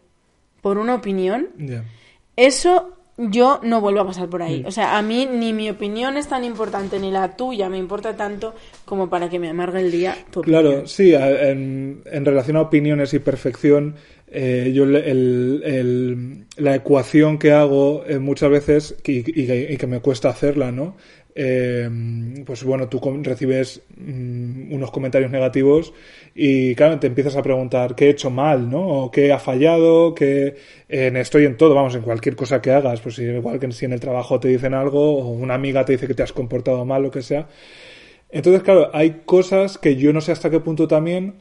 por 0.61 0.79
una 0.79 0.95
opinión, 0.95 1.49
eso 2.35 2.94
yo 3.17 3.59
no 3.63 3.79
vuelvo 3.81 4.01
a 4.01 4.07
pasar 4.07 4.27
por 4.29 4.41
ahí. 4.43 4.63
O 4.67 4.71
sea, 4.71 4.97
a 4.97 5.01
mí 5.01 5.25
ni 5.25 5.53
mi 5.53 5.69
opinión 5.69 6.17
es 6.17 6.27
tan 6.27 6.43
importante, 6.43 6.99
ni 6.99 7.11
la 7.11 7.35
tuya 7.37 7.69
me 7.69 7.77
importa 7.77 8.15
tanto 8.17 8.53
como 8.83 9.09
para 9.09 9.29
que 9.29 9.39
me 9.39 9.49
amargue 9.49 9.79
el 9.79 9.91
día 9.91 10.17
tu 10.31 10.41
Claro, 10.41 10.85
sí, 10.87 11.13
en, 11.13 12.01
en 12.05 12.25
relación 12.25 12.57
a 12.57 12.61
opiniones 12.61 13.13
y 13.13 13.19
perfección, 13.19 13.95
eh, 14.27 14.71
yo 14.75 14.83
el- 14.83 15.63
el- 15.63 16.45
la 16.57 16.75
ecuación 16.75 17.37
que 17.37 17.51
hago 17.51 18.03
eh, 18.07 18.19
muchas 18.19 18.49
veces, 18.49 18.95
y, 19.05 19.19
y- 19.41 19.73
y 19.73 19.77
que 19.77 19.87
me 19.87 20.01
cuesta 20.01 20.29
hacerla, 20.29 20.71
¿no? 20.71 20.97
Eh, 21.37 21.89
pues 22.45 22.63
bueno, 22.63 22.87
tú 22.87 23.01
recibes 23.21 23.81
mm, 23.97 24.73
unos 24.73 24.89
comentarios 24.89 25.29
negativos 25.29 25.93
y 26.33 26.73
claro, 26.75 26.97
te 26.97 27.07
empiezas 27.07 27.35
a 27.35 27.43
preguntar 27.43 27.93
qué 27.93 28.05
he 28.05 28.09
hecho 28.11 28.29
mal, 28.29 28.69
¿no? 28.69 28.87
O 28.87 29.11
qué 29.11 29.33
ha 29.33 29.39
fallado, 29.39 30.15
qué 30.15 30.55
en 30.87 31.17
estoy 31.17 31.43
en 31.43 31.57
todo, 31.57 31.75
vamos, 31.75 31.93
en 31.93 32.03
cualquier 32.03 32.37
cosa 32.37 32.61
que 32.61 32.71
hagas, 32.71 33.01
pues 33.01 33.19
igual 33.19 33.59
que 33.59 33.69
si 33.73 33.83
en 33.83 33.91
el 33.91 33.99
trabajo 33.99 34.39
te 34.39 34.47
dicen 34.47 34.73
algo 34.73 35.17
o 35.17 35.31
una 35.31 35.55
amiga 35.55 35.83
te 35.83 35.93
dice 35.93 36.07
que 36.07 36.13
te 36.13 36.23
has 36.23 36.31
comportado 36.31 36.85
mal, 36.85 37.03
lo 37.03 37.11
que 37.11 37.21
sea. 37.21 37.47
Entonces, 38.29 38.63
claro, 38.63 38.89
hay 38.93 39.23
cosas 39.25 39.77
que 39.77 39.97
yo 39.97 40.13
no 40.13 40.21
sé 40.21 40.31
hasta 40.31 40.49
qué 40.49 40.61
punto 40.61 40.87
también 40.87 41.35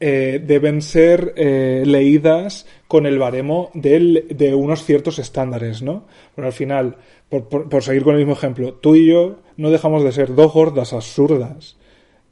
eh, 0.00 0.42
deben 0.44 0.82
ser 0.82 1.34
eh, 1.36 1.82
leídas 1.86 2.66
con 2.88 3.06
el 3.06 3.18
baremo 3.18 3.70
de 3.74 4.54
unos 4.54 4.84
ciertos 4.84 5.18
estándares, 5.18 5.82
¿no? 5.82 6.06
Pero 6.34 6.46
al 6.46 6.52
final, 6.52 6.96
por, 7.32 7.48
por- 7.50 7.68
por 7.72 7.82
seguir 7.82 8.02
con 8.04 8.14
el 8.14 8.20
mismo 8.20 8.34
ejemplo, 8.34 8.74
tú 8.74 8.94
y 8.96 9.06
yo 9.08 9.40
no 9.56 9.70
dejamos 9.70 10.04
de 10.04 10.12
ser 10.12 10.34
dos 10.34 10.52
gordas 10.52 10.92
absurdas 10.92 11.76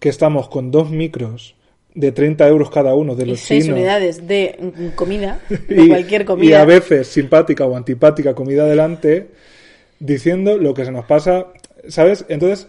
que 0.01 0.09
estamos 0.11 0.48
con 0.48 0.70
dos 0.70 0.90
micros 0.90 1.57
de 1.94 2.12
30 2.12 2.46
euros 2.48 2.70
cada 2.70 2.94
uno 2.94 3.14
de 3.16 3.24
Y 3.24 3.30
los 3.30 3.40
seis 3.40 3.64
chinos 3.64 3.68
unidades 3.68 4.26
de 4.26 4.92
comida, 4.96 5.40
de 5.68 5.82
y, 5.82 5.88
cualquier 5.88 6.22
y 6.22 6.24
comida. 6.24 6.62
a 6.62 6.64
veces 6.64 7.09
simpática 7.09 7.66
o 7.66 7.76
antipática 7.76 8.34
comida 8.34 8.66
delante, 8.66 9.30
diciendo 9.98 10.59
lo 10.59 10.74
que 10.74 10.84
se 10.84 10.92
nos 10.92 11.07
pasa, 11.07 11.48
¿sabes? 11.88 12.24
Entonces, 12.28 12.68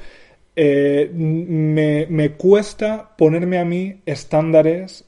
eh, 0.55 1.09
me, 1.13 2.07
me 2.09 2.31
cuesta 2.33 3.11
ponerme 3.17 3.59
a 3.59 3.65
mí 3.65 4.01
estándares 4.05 5.05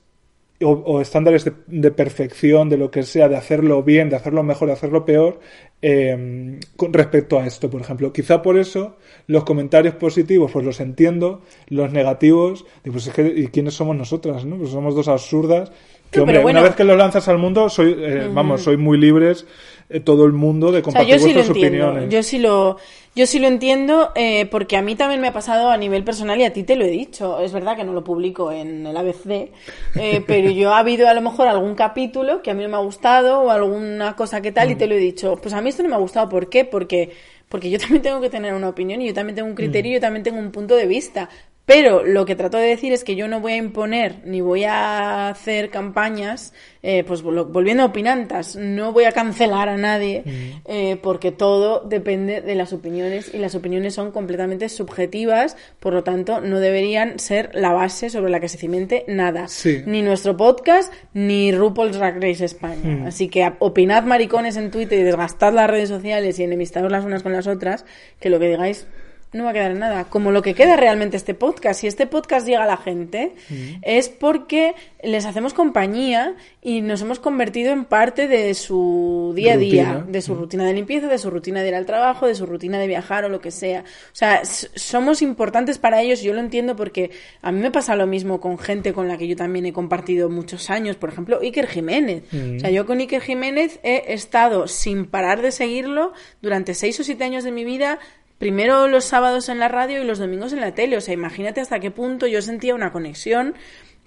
o, 0.61 0.71
o 0.71 1.01
estándares 1.01 1.45
de, 1.45 1.53
de 1.67 1.91
perfección, 1.91 2.69
de 2.69 2.78
lo 2.78 2.91
que 2.91 3.03
sea, 3.03 3.30
de 3.30 3.38
hacerlo 3.38 3.84
bien, 3.84 4.09
de 4.09 4.15
hacerlo 4.17 4.43
mejor, 4.43 4.67
de 4.69 4.74
hacerlo 4.76 5.05
peor, 5.05 5.39
eh, 5.86 6.59
con 6.77 6.93
respecto 6.93 7.38
a 7.38 7.45
esto, 7.45 7.69
por 7.69 7.81
ejemplo. 7.81 8.13
Quizá 8.13 8.41
por 8.41 8.57
eso 8.57 8.95
los 9.27 9.43
comentarios 9.43 9.95
positivos, 9.95 10.51
pues 10.51 10.65
los 10.65 10.79
entiendo, 10.79 11.41
los 11.67 11.91
negativos, 11.91 12.65
pues 12.84 13.07
es 13.07 13.13
que, 13.13 13.27
¿y 13.27 13.47
quiénes 13.47 13.73
somos 13.73 13.95
nosotras, 13.97 14.45
no? 14.45 14.57
Pues 14.57 14.71
somos 14.71 14.95
dos 14.95 15.09
absurdas. 15.09 15.71
Que, 16.14 16.20
hombre, 16.22 16.36
pero 16.36 16.43
bueno. 16.43 16.59
una 16.59 16.68
vez 16.70 16.76
que 16.76 16.84
lo 16.84 16.95
lanzas 16.95 17.28
al 17.28 17.38
mundo, 17.38 17.70
soy, 17.70 17.95
eh, 17.97 18.30
vamos, 18.32 18.61
soy 18.61 18.78
muy 18.78 18.97
libres, 18.97 19.45
eh, 19.89 19.99
todo 19.99 20.26
el 20.26 20.34
mundo, 20.34 20.72
de 20.72 20.80
O 20.80 20.82
sea, 20.82 20.84
compartir 20.84 21.14
yo 21.14 21.20
sí 21.20 21.28
lo 21.30 21.34
vuestras 21.34 21.57
entiendo. 21.57 21.88
opiniones. 21.88 22.14
Yo 22.14 22.24
sí 22.24 22.39
lo, 22.39 22.78
yo 23.16 23.28
sí 23.28 23.39
lo 23.39 23.47
entiendo 23.47 24.11
eh, 24.16 24.47
porque 24.49 24.76
a 24.78 24.82
mí 24.82 24.95
también 24.95 25.22
me 25.22 25.28
ha 25.28 25.34
pasado 25.34 25.70
a 25.70 25.78
nivel 25.78 26.03
personal 26.03 26.39
y 26.39 26.45
a 26.45 26.53
ti 26.53 26.64
te 26.64 26.76
lo 26.76 26.84
he 26.86 26.89
dicho. 26.89 27.39
Es 27.39 27.53
verdad 27.53 27.76
que 27.76 27.84
no 27.84 27.93
lo 27.93 28.03
publico 28.03 28.51
en 28.51 28.88
el 28.88 28.97
ABC, 28.97 29.51
eh, 29.95 30.24
pero 30.28 30.49
yo 30.49 30.74
ha 30.74 30.80
habido 30.80 31.07
a 31.07 31.14
lo 31.14 31.22
mejor 31.22 31.47
algún 31.47 31.76
capítulo 31.76 32.41
que 32.41 32.49
a 32.51 32.53
mí 32.53 32.64
no 32.64 32.70
me 32.70 32.76
ha 32.78 32.80
gustado 32.80 33.41
o 33.41 33.49
alguna 33.51 34.16
cosa 34.16 34.41
que 34.41 34.51
tal 34.51 34.72
y 34.72 34.76
te 34.76 34.88
lo 34.88 34.95
he 34.95 34.99
dicho. 34.99 35.38
Pues 35.41 35.53
a 35.53 35.61
mí 35.61 35.70
esto 35.70 35.84
no 35.84 35.89
me 35.89 35.95
ha 35.95 35.99
gustado. 35.99 36.30
¿Por 36.30 36.49
qué? 36.49 36.66
Porque, 36.66 37.11
porque 37.49 37.70
yo 37.70 37.78
también 37.80 38.01
tengo 38.01 38.22
que 38.22 38.30
tener 38.30 38.53
una 38.53 38.70
opinión 38.70 39.01
y 39.01 39.07
yo 39.07 39.14
también 39.14 39.36
tengo 39.36 39.47
un 39.49 39.55
criterio 39.55 39.91
y 39.91 39.95
yo 39.95 40.01
también 40.01 40.24
tengo 40.24 40.39
un 40.39 40.51
punto 40.51 40.76
de 40.76 40.88
vista. 40.88 41.30
Pero 41.66 42.03
lo 42.03 42.26
que 42.26 42.36
trato 42.36 42.57
de 42.57 42.68
decir 42.68 42.91
es 42.91 43.05
que 43.05 43.16
yo 43.16 43.30
no 43.30 43.39
voy 43.39 43.53
a 43.53 43.55
imponer 43.57 44.18
ni 44.26 44.41
voy 44.41 44.66
a 44.66 45.30
hacer 45.30 45.70
campañas, 45.70 46.53
eh, 46.82 47.05
pues 47.07 47.24
vol- 47.24 47.49
volviendo 47.49 47.84
a 47.84 47.86
opinantas, 47.86 48.57
no 48.57 48.91
voy 48.91 49.05
a 49.05 49.14
cancelar 49.14 49.70
a 49.70 49.78
nadie, 49.78 50.24
eh, 50.66 50.97
porque 51.01 51.32
todo 51.32 51.80
depende 51.88 52.41
de 52.41 52.55
las 52.55 52.74
opiniones 52.74 53.34
y 53.34 53.38
las 53.38 53.55
opiniones 53.55 53.93
son 53.93 54.11
completamente 54.11 54.68
subjetivas, 54.68 55.55
por 55.80 55.93
lo 55.93 56.03
tanto 56.03 56.41
no 56.41 56.59
deberían 56.59 57.18
ser 57.18 57.51
la 57.53 57.72
base 57.72 58.09
sobre 58.09 58.30
la 58.30 58.41
que 58.41 58.49
se 58.49 58.57
cimente 58.57 59.05
nada. 59.07 59.47
Sí. 59.47 59.84
Ni 59.86 60.01
nuestro 60.01 60.36
podcast, 60.36 60.91
ni 61.14 61.53
RuPaul's 61.53 61.97
Drag 61.97 62.22
Race 62.22 62.43
España. 62.43 63.07
Así 63.07 63.30
que 63.30 63.49
opinad 63.59 64.03
maricones 64.03 64.57
en 64.57 64.70
Twitter 64.70 64.99
y 64.99 65.03
desgastad 65.03 65.53
las 65.53 65.70
redes 65.70 65.88
sociales 65.88 66.38
y 66.39 66.43
enemistados 66.43 66.91
las 66.91 67.05
unas 67.05 67.24
con 67.24 67.32
las 67.32 67.47
otras, 67.47 67.86
que 68.20 68.30
lo 68.30 68.38
que 68.38 68.49
digáis 68.49 68.86
no 69.34 69.43
va 69.43 69.49
a 69.49 69.53
quedar 69.53 69.75
nada. 69.75 70.05
Como 70.05 70.31
lo 70.31 70.41
que 70.41 70.53
queda 70.53 70.75
realmente 70.75 71.17
este 71.17 71.34
podcast. 71.34 71.81
Si 71.81 71.88
este 71.88 72.07
podcast 72.07 72.47
llega 72.47 72.63
a 72.63 72.67
la 72.67 72.77
gente, 72.77 73.34
es 73.81 74.09
porque 74.09 74.75
les 75.01 75.25
hacemos 75.25 75.53
compañía 75.53 76.36
y 76.61 76.81
nos 76.81 77.01
hemos 77.01 77.19
convertido 77.19 77.73
en 77.73 77.86
parte 77.86 78.27
de 78.27 78.53
su 78.53 79.34
día 79.36 79.53
a 79.53 79.57
día, 79.57 79.93
Rutina. 79.93 80.11
de 80.11 80.21
su 80.21 80.36
rutina 80.36 80.65
de 80.65 80.73
limpieza, 80.73 81.07
de 81.07 81.17
su 81.17 81.29
rutina 81.29 81.61
de 81.61 81.69
ir 81.69 81.75
al 81.75 81.86
trabajo, 81.86 82.25
de 82.27 82.36
su 82.36 82.45
rutina 82.45 82.79
de 82.79 82.88
viajar 82.88 83.25
o 83.25 83.29
lo 83.29 83.41
que 83.41 83.51
sea. 83.51 83.81
O 83.81 84.15
sea, 84.15 84.43
somos 84.45 85.21
importantes 85.21 85.77
para 85.77 86.01
ellos, 86.01 86.21
yo 86.21 86.34
lo 86.34 86.39
entiendo 86.39 86.75
porque 86.75 87.11
a 87.41 87.51
mí 87.51 87.59
me 87.59 87.71
pasa 87.71 87.95
lo 87.95 88.07
mismo 88.07 88.39
con 88.39 88.57
gente 88.57 88.93
con 88.93 89.07
la 89.07 89.17
que 89.17 89.27
yo 89.27 89.36
también 89.36 89.65
he 89.65 89.73
compartido 89.73 90.29
muchos 90.29 90.69
años, 90.69 90.95
por 90.95 91.09
ejemplo, 91.09 91.39
Iker 91.41 91.67
Jiménez. 91.67 92.23
O 92.31 92.59
sea, 92.59 92.69
yo 92.69 92.86
con 92.86 92.99
Iker 92.99 93.21
Jiménez 93.21 93.79
he 93.84 94.13
estado 94.13 94.67
sin 94.67 95.05
parar 95.05 95.41
de 95.41 95.51
seguirlo 95.51 96.13
durante 96.41 96.73
seis 96.73 96.99
o 96.99 97.03
siete 97.03 97.23
años 97.23 97.43
de 97.43 97.51
mi 97.51 97.65
vida 97.65 97.99
primero 98.43 98.89
los 98.89 99.05
sábados 99.05 99.47
en 99.47 99.57
la 99.57 99.69
radio 99.69 100.01
y 100.01 100.05
los 100.05 100.19
domingos 100.19 100.51
en 100.51 100.59
la 100.59 100.73
tele. 100.73 100.97
O 100.97 101.01
sea, 101.01 101.13
imagínate 101.13 101.61
hasta 101.61 101.79
qué 101.79 101.91
punto 101.91 102.27
yo 102.27 102.41
sentía 102.41 102.75
una 102.75 102.91
conexión 102.91 103.55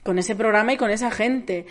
con 0.02 0.18
ese 0.18 0.36
programa 0.36 0.74
y 0.74 0.76
con 0.76 0.90
esa 0.90 1.10
gente. 1.10 1.64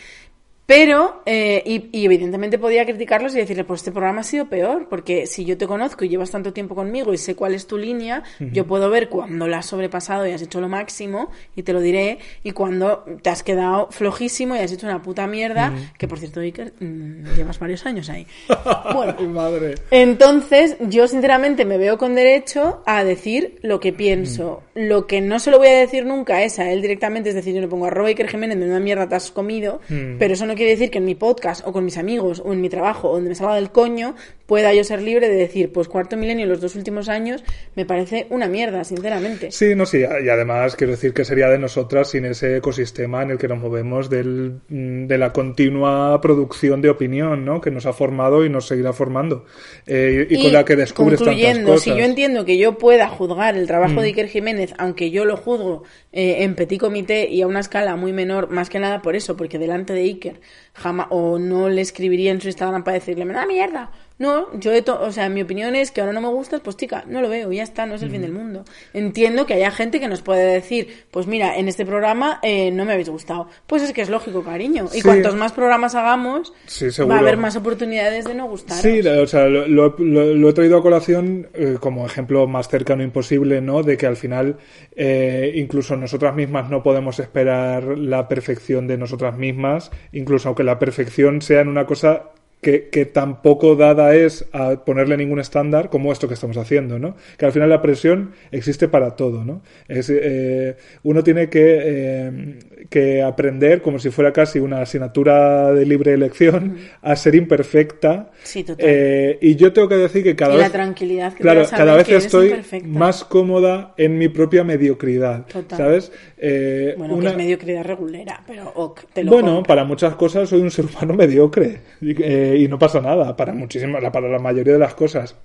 Pero, 0.66 1.22
eh, 1.28 1.61
y, 1.66 1.89
y 1.91 2.05
evidentemente 2.05 2.57
podía 2.57 2.86
criticarlos 2.86 3.36
y 3.36 3.38
decirle, 3.38 3.63
pues 3.63 3.82
este 3.82 3.91
programa 3.91 4.22
ha 4.22 4.24
sido 4.24 4.47
peor, 4.47 4.88
porque 4.89 5.28
si 5.28 5.45
yo 5.45 5.57
te 5.57 5.68
conozco 5.68 6.05
y 6.05 6.09
llevas 6.09 6.32
tanto 6.32 6.53
tiempo 6.53 6.74
conmigo 6.74 7.13
y 7.13 7.18
sé 7.18 7.36
cuál 7.36 7.53
es 7.53 7.68
tu 7.68 7.78
línea, 7.78 8.24
yo 8.39 8.66
puedo 8.66 8.89
ver 8.89 9.09
cuando 9.09 9.47
la 9.47 9.59
has 9.59 9.68
sobrepasado 9.68 10.26
y 10.28 10.32
has 10.32 10.41
hecho 10.41 10.61
lo 10.61 10.68
máximo, 10.68 11.30
y 11.55 11.61
te 11.63 11.72
lo 11.72 11.82
diré, 11.82 12.18
y 12.43 12.51
cuando 12.51 13.05
te 13.22 13.30
has 13.30 13.43
quedado 13.43 13.89
flojísimo 13.91 14.55
y 14.55 14.59
has 14.59 14.72
hecho 14.72 14.88
una 14.88 15.01
puta 15.01 15.28
mierda, 15.28 15.72
que 15.97 16.07
por 16.07 16.18
cierto, 16.18 16.39
Iker, 16.39 16.74
mm, 16.80 17.36
llevas 17.36 17.59
varios 17.59 17.86
años 17.86 18.09
ahí. 18.09 18.26
Bueno, 18.95 19.16
madre. 19.30 19.76
entonces, 19.91 20.78
yo 20.80 21.07
sinceramente 21.07 21.66
me 21.66 21.78
veo 21.78 21.97
con 21.97 22.16
derecho 22.16 22.82
a 22.86 23.03
decir 23.03 23.59
lo 23.61 23.80
que 23.80 23.93
pienso. 23.93 24.63
Lo 24.74 25.05
que 25.05 25.22
no 25.22 25.39
se 25.39 25.51
lo 25.51 25.57
voy 25.57 25.68
a 25.68 25.80
decir 25.80 26.05
nunca 26.05 26.43
es 26.43 26.59
a 26.59 26.72
él 26.72 26.82
directamente, 26.82 27.30
es 27.30 27.36
decir, 27.36 27.53
yo 27.53 27.61
le 27.61 27.68
pongo 27.68 27.86
arroba 27.86 28.09
Iker 28.09 28.28
Jiménez, 28.28 28.57
de 28.59 28.66
una 28.66 28.80
mierda 28.80 29.07
te 29.07 29.16
has 29.16 29.32
comido, 29.32 29.82
pero 30.18 30.34
eso 30.34 30.45
no 30.45 30.55
quiere 30.56 30.72
decir 30.72 30.89
que 30.89 30.97
en 30.97 31.06
mi 31.06 31.16
podcast, 31.16 31.66
o 31.68 31.72
con 31.72 31.86
mis 31.86 31.97
amigos, 31.97 32.41
o 32.43 32.53
en 32.53 32.62
mi 32.62 32.70
trabajo, 32.70 33.10
o 33.10 33.14
donde 33.16 33.30
me 33.30 33.36
salga 33.36 33.56
del 33.56 33.72
coño, 33.72 34.16
pueda 34.45 34.74
yo 34.74 34.84
ser 34.84 35.01
libre 35.01 35.30
de 35.30 35.36
decir, 35.36 35.72
pues 35.72 35.88
cuarto 35.88 36.18
milenio 36.18 36.45
los 36.45 36.62
dos 36.62 36.76
últimos 36.76 37.10
años 37.10 37.43
me 37.76 37.86
parece 37.86 38.28
una 38.30 38.47
mierda, 38.47 38.84
sinceramente. 38.84 39.51
Sí, 39.51 39.76
no, 39.76 39.86
sí, 39.86 39.99
y 39.99 40.30
además 40.30 40.76
quiero 40.76 40.91
decir 40.91 41.14
que 41.14 41.26
sería 41.26 41.49
de 41.49 41.58
nosotras 41.58 42.12
sin 42.12 42.26
ese 42.26 42.58
ecosistema 42.58 43.24
en 43.24 43.32
el 43.32 43.38
que 43.38 43.47
nos 43.47 43.60
movemos 43.60 44.10
del, 44.10 44.60
mm, 44.70 45.08
de 45.08 45.18
la 45.18 45.34
continua 45.34 46.20
producción 46.22 46.82
de 46.82 46.89
opinión, 46.89 47.45
¿no? 47.45 47.60
Que 47.62 47.72
nos 47.72 47.86
ha 47.86 47.93
formado 47.93 48.45
y 48.45 48.49
nos 48.49 48.68
seguirá 48.68 48.93
formando. 48.93 49.45
Eh, 49.88 50.28
y, 50.30 50.41
con 50.41 50.53
la 50.53 50.66
que 50.66 50.76
descubres 50.76 51.20
tantas 51.20 51.60
cosas. 51.60 51.82
si 51.82 51.89
yo 51.89 52.06
entiendo 52.06 52.45
que 52.45 52.58
yo 52.58 52.78
pueda 52.78 53.08
juzgar 53.08 53.56
el 53.56 53.68
trabajo 53.68 54.01
de 54.01 54.08
Iker 54.08 54.28
Jiménez, 54.28 54.74
aunque 54.78 55.10
yo 55.10 55.26
lo 55.26 55.38
juzgo 55.38 55.84
eh, 56.12 56.43
en 56.43 56.56
petit 56.56 56.80
comité 56.80 57.28
y 57.30 57.41
a 57.41 57.47
una 57.47 57.60
escala 57.60 57.95
muy 57.95 58.14
menor, 58.14 58.49
más 58.49 58.70
que 58.70 58.80
nada 58.80 59.01
por 59.01 59.16
eso, 59.16 59.36
porque 59.36 59.58
delante 59.58 59.93
de 59.93 60.01
Iker 60.01 60.39
jamás, 60.74 61.08
o 61.10 61.39
no 61.39 61.70
le 61.70 61.82
escribiría 61.82 62.32
en 62.32 62.41
su 62.41 62.48
Instagram 62.48 62.84
para 62.84 62.96
decirle, 62.96 63.26
me 63.26 63.34
da 63.34 63.46
mierda. 63.46 63.91
No, 64.18 64.47
yo 64.57 64.72
de 64.72 64.82
to- 64.82 65.01
o 65.01 65.11
sea, 65.11 65.28
mi 65.28 65.41
opinión 65.41 65.76
es 65.76 65.91
que 65.91 65.99
ahora 65.99 66.13
no 66.13 66.22
me 66.22 66.30
gustas, 66.30 66.61
pues 66.61 66.78
tica, 66.78 67.03
no 67.07 67.22
lo 67.22 67.28
veo, 67.28 67.51
ya 67.51 67.63
está, 67.63 67.86
no 67.86 67.95
es 67.95 68.01
el 68.01 68.09
fin 68.11 68.22
del 68.22 68.32
mundo. 68.32 68.63
Entiendo 68.93 69.45
que 69.45 69.55
haya 69.55 69.72
gente 69.72 69.99
que 69.99 70.07
nos 70.07 70.22
puede 70.22 70.45
decir, 70.53 70.88
pues 71.11 71.28
mira, 71.28 71.57
en 71.57 71.68
este 71.68 71.86
programa 71.86 72.39
eh, 72.41 72.72
no 72.72 72.86
me 72.86 72.93
habéis 72.93 73.09
gustado. 73.09 73.49
Pues 73.68 73.82
es 73.84 73.91
que 73.91 74.01
es 74.01 74.09
lógico, 74.09 74.41
cariño. 74.41 74.86
Y 74.93 74.97
Sí. 74.97 75.01
cuantos 75.01 75.36
más 75.36 75.51
programas 75.51 75.95
hagamos, 75.95 76.53
Sí, 76.66 76.88
va 77.03 77.16
a 77.18 77.20
haber 77.20 77.36
más 77.36 77.57
oportunidades 77.57 78.24
de 78.24 78.36
no 78.36 78.47
gustar. 78.47 78.78
Sí, 78.78 78.99
o 79.05 79.28
sea, 79.28 79.47
lo- 79.47 79.89
lo 79.97 80.49
he 80.49 80.53
traído 80.53 80.78
a 80.78 80.82
colación 80.82 81.49
eh, 81.53 81.76
como 81.82 82.05
ejemplo 82.05 82.47
más 82.47 82.70
cercano 82.70 83.03
imposible, 83.03 83.59
¿no? 83.59 83.84
De 83.84 83.97
que 83.97 84.05
al 84.07 84.16
final 84.16 84.57
eh, 84.95 85.51
incluso 85.55 85.97
nosotras 85.97 86.34
mismas 86.36 86.70
no 86.70 86.84
podemos 86.84 87.20
esperar 87.20 87.84
la 87.97 88.30
perfección 88.30 88.88
de 88.88 88.97
nosotras 88.97 89.38
mismas, 89.38 89.91
incluso 90.13 90.47
aunque 90.47 90.63
la 90.63 90.80
perfección 90.80 91.41
sea 91.41 91.59
en 91.61 91.68
una 91.68 91.86
cosa 91.86 92.30
que, 92.66 92.89
que 92.89 93.05
tampoco 93.05 93.76
dada 93.76 94.16
es 94.16 94.47
a 94.51 94.84
ponerle 94.86 95.18
ningún 95.18 95.39
estándar 95.39 95.91
como 95.91 96.11
esto 96.11 96.28
que 96.28 96.34
estamos 96.34 96.57
haciendo, 96.57 96.97
¿no? 96.97 97.16
Que 97.38 97.45
al 97.45 97.51
final 97.51 97.70
la 97.70 97.84
presión 97.84 98.32
existe 98.49 98.88
para 98.88 99.16
todo, 99.16 99.45
¿no? 99.45 99.61
Es, 99.88 100.09
eh, 100.11 100.76
uno 101.03 101.24
tiene 101.24 101.47
que, 101.47 101.61
eh, 101.61 102.59
que 102.96 103.22
aprender, 103.22 103.82
como 103.82 104.00
si 104.00 104.09
fuera 104.09 104.32
casi 104.32 104.59
una 104.59 104.82
asignatura 104.82 105.74
de 105.74 105.86
libre 105.86 106.13
elección, 106.13 106.78
a 107.01 107.16
ser 107.17 107.36
imperfecta. 107.36 108.32
Sí, 108.43 108.63
total. 108.63 108.86
Eh, 108.88 109.38
y 109.42 109.55
yo 109.55 109.74
tengo 109.74 109.88
que 109.89 109.96
decir 109.97 110.24
que 110.24 110.36
cada 110.36 110.54
y 110.54 110.58
vez... 110.58 110.67
la 110.67 110.72
tranquilidad 110.72 111.34
que 111.34 111.42
Claro, 111.42 111.63
cada 111.70 111.96
vez 111.96 112.05
que 112.08 112.16
estoy 112.16 112.47
imperfecta. 112.47 112.88
más 112.88 113.24
cómoda 113.26 113.93
en 113.97 114.17
mi 114.17 114.30
propia 114.30 114.63
mediocridad, 114.63 115.46
Total. 115.47 115.78
¿sabes? 115.78 116.12
Eh, 116.38 116.96
Bueno, 116.97 117.16
una- 117.16 117.26
que 117.26 117.32
es 117.32 117.38
mediocridad 117.38 117.84
regulera, 117.84 118.42
pero 118.47 118.72
ok, 118.76 119.01
te 119.13 119.24
lo 119.24 119.32
bueno, 119.32 119.55
compro. 119.55 119.67
para 119.67 119.84
muchas 119.84 120.16
cosas 120.16 120.47
soy 120.50 120.62
un 120.62 120.72
ser 120.72 120.86
humano 120.86 121.13
mediocre 121.16 121.82
y, 122.01 122.16
eh, 122.24 122.58
y 122.59 122.67
no 122.70 122.80
pasa 122.80 123.01
nada 123.01 123.36
para 123.36 123.51
muchísimas, 123.54 124.01
para 124.12 124.30
la 124.30 124.39
mayoría 124.39 124.74
de 124.74 124.80
las 124.80 124.93
cosas. 124.96 125.36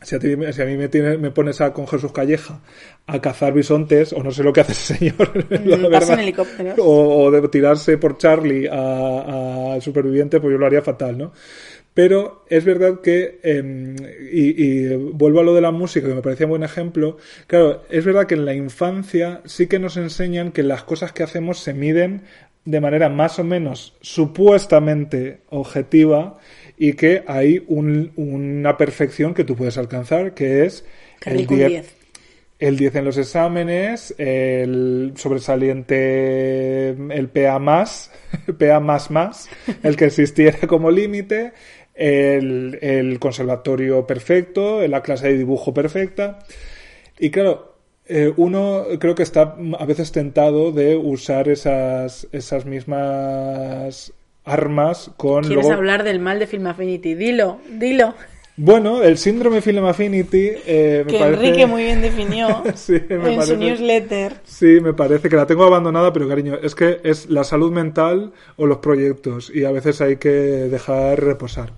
Si 0.00 0.14
a, 0.14 0.18
ti, 0.20 0.36
si 0.52 0.62
a 0.62 0.64
mí 0.64 0.76
me, 0.76 0.88
tiene- 0.88 1.18
me 1.18 1.30
pones 1.32 1.60
a, 1.60 1.72
con 1.72 1.86
Jesús 1.88 2.12
Calleja 2.12 2.60
a 3.06 3.20
cazar 3.20 3.52
bisontes, 3.52 4.12
o 4.12 4.22
no 4.22 4.30
sé 4.30 4.44
lo 4.44 4.52
que 4.52 4.60
hace 4.60 4.72
ese 4.72 4.94
señor, 4.96 5.32
la 5.50 5.76
pasa 5.76 5.88
verdad, 5.88 6.12
en 6.14 6.20
helicópteros. 6.20 6.78
o, 6.78 7.24
o 7.24 7.30
de 7.30 7.48
tirarse 7.48 7.98
por 7.98 8.16
Charlie 8.18 8.68
a, 8.68 9.74
a 9.74 9.80
Superviviente, 9.80 10.40
pues 10.40 10.52
yo 10.52 10.58
lo 10.58 10.66
haría 10.66 10.82
fatal, 10.82 11.18
¿no? 11.18 11.32
Pero 11.94 12.44
es 12.48 12.64
verdad 12.64 13.00
que, 13.00 13.40
eh, 13.42 13.96
y, 14.30 14.62
y 14.62 14.94
vuelvo 14.94 15.40
a 15.40 15.42
lo 15.42 15.52
de 15.52 15.60
la 15.62 15.72
música, 15.72 16.06
que 16.06 16.14
me 16.14 16.22
parecía 16.22 16.46
un 16.46 16.50
buen 16.50 16.62
ejemplo, 16.62 17.16
claro, 17.48 17.82
es 17.90 18.04
verdad 18.04 18.26
que 18.28 18.36
en 18.36 18.44
la 18.44 18.54
infancia 18.54 19.40
sí 19.46 19.66
que 19.66 19.80
nos 19.80 19.96
enseñan 19.96 20.52
que 20.52 20.62
las 20.62 20.84
cosas 20.84 21.12
que 21.12 21.24
hacemos 21.24 21.58
se 21.58 21.74
miden 21.74 22.22
de 22.70 22.80
manera 22.80 23.08
más 23.08 23.38
o 23.38 23.44
menos 23.44 23.94
supuestamente 24.00 25.40
objetiva 25.50 26.38
y 26.76 26.92
que 26.92 27.24
hay 27.26 27.64
un- 27.68 28.12
una 28.16 28.76
perfección 28.76 29.32
que 29.34 29.44
tú 29.44 29.56
puedes 29.56 29.78
alcanzar, 29.78 30.34
que 30.34 30.64
es 30.66 30.84
el 31.24 31.38
rico 31.38 31.54
un 31.54 31.58
10 31.60 31.70
10. 31.70 31.94
el 32.60 32.76
10 32.76 32.94
en 32.96 33.04
los 33.04 33.16
exámenes, 33.18 34.14
el 34.18 35.12
sobresaliente, 35.16 36.88
el 36.90 37.28
PA 37.28 37.58
más, 37.58 38.10
PA 38.58 38.80
más 38.80 39.10
más, 39.10 39.48
el 39.82 39.96
que 39.96 40.06
existiera 40.06 40.58
como 40.68 40.90
límite, 40.90 41.52
el, 41.94 42.78
el 42.80 43.18
conservatorio 43.18 44.06
perfecto, 44.06 44.86
la 44.86 45.02
clase 45.02 45.28
de 45.28 45.38
dibujo 45.38 45.72
perfecta. 45.74 46.38
Y 47.18 47.30
claro, 47.30 47.67
eh, 48.08 48.32
uno 48.36 48.84
creo 48.98 49.14
que 49.14 49.22
está 49.22 49.56
a 49.78 49.84
veces 49.86 50.12
tentado 50.12 50.72
de 50.72 50.96
usar 50.96 51.48
esas, 51.48 52.26
esas 52.32 52.64
mismas 52.66 54.12
armas 54.44 55.10
con 55.16 55.44
¿Quieres 55.44 55.64
luego- 55.66 55.72
hablar 55.78 56.04
del 56.04 56.18
mal 56.20 56.38
de 56.38 56.46
Film 56.46 56.66
Affinity? 56.66 57.14
Dilo, 57.14 57.58
dilo. 57.70 58.14
Bueno, 58.60 59.04
el 59.04 59.18
síndrome 59.18 59.60
Film 59.60 59.84
Affinity 59.84 60.50
eh, 60.66 61.04
me 61.06 61.12
Que 61.12 61.18
parece... 61.20 61.44
Enrique 61.46 61.66
muy 61.66 61.84
bien 61.84 62.02
definió 62.02 62.64
Sí, 62.74 62.94
me 63.08 63.14
en 63.14 63.20
parece- 63.36 63.46
su 63.46 63.56
newsletter. 63.56 64.32
Sí, 64.42 64.80
me 64.82 64.94
parece 64.94 65.28
que 65.28 65.36
la 65.36 65.46
tengo 65.46 65.62
abandonada, 65.64 66.12
pero 66.12 66.26
cariño, 66.28 66.56
es 66.60 66.74
que 66.74 66.98
es 67.04 67.30
la 67.30 67.44
salud 67.44 67.70
mental 67.70 68.32
o 68.56 68.66
los 68.66 68.78
proyectos 68.78 69.52
y 69.54 69.64
a 69.64 69.70
veces 69.70 70.00
hay 70.00 70.16
que 70.16 70.28
dejar 70.30 71.22
reposar. 71.22 71.70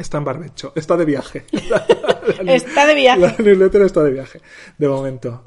Está 0.00 0.16
en 0.16 0.24
barbecho, 0.24 0.72
está 0.74 0.96
de 0.96 1.04
viaje. 1.04 1.44
Está 2.46 2.86
de 2.86 2.94
viaje. 2.94 3.20
La 3.20 3.34
newsletter 3.38 3.82
está 3.82 4.02
de 4.02 4.12
viaje, 4.12 4.40
de 4.78 4.88
momento. 4.88 5.44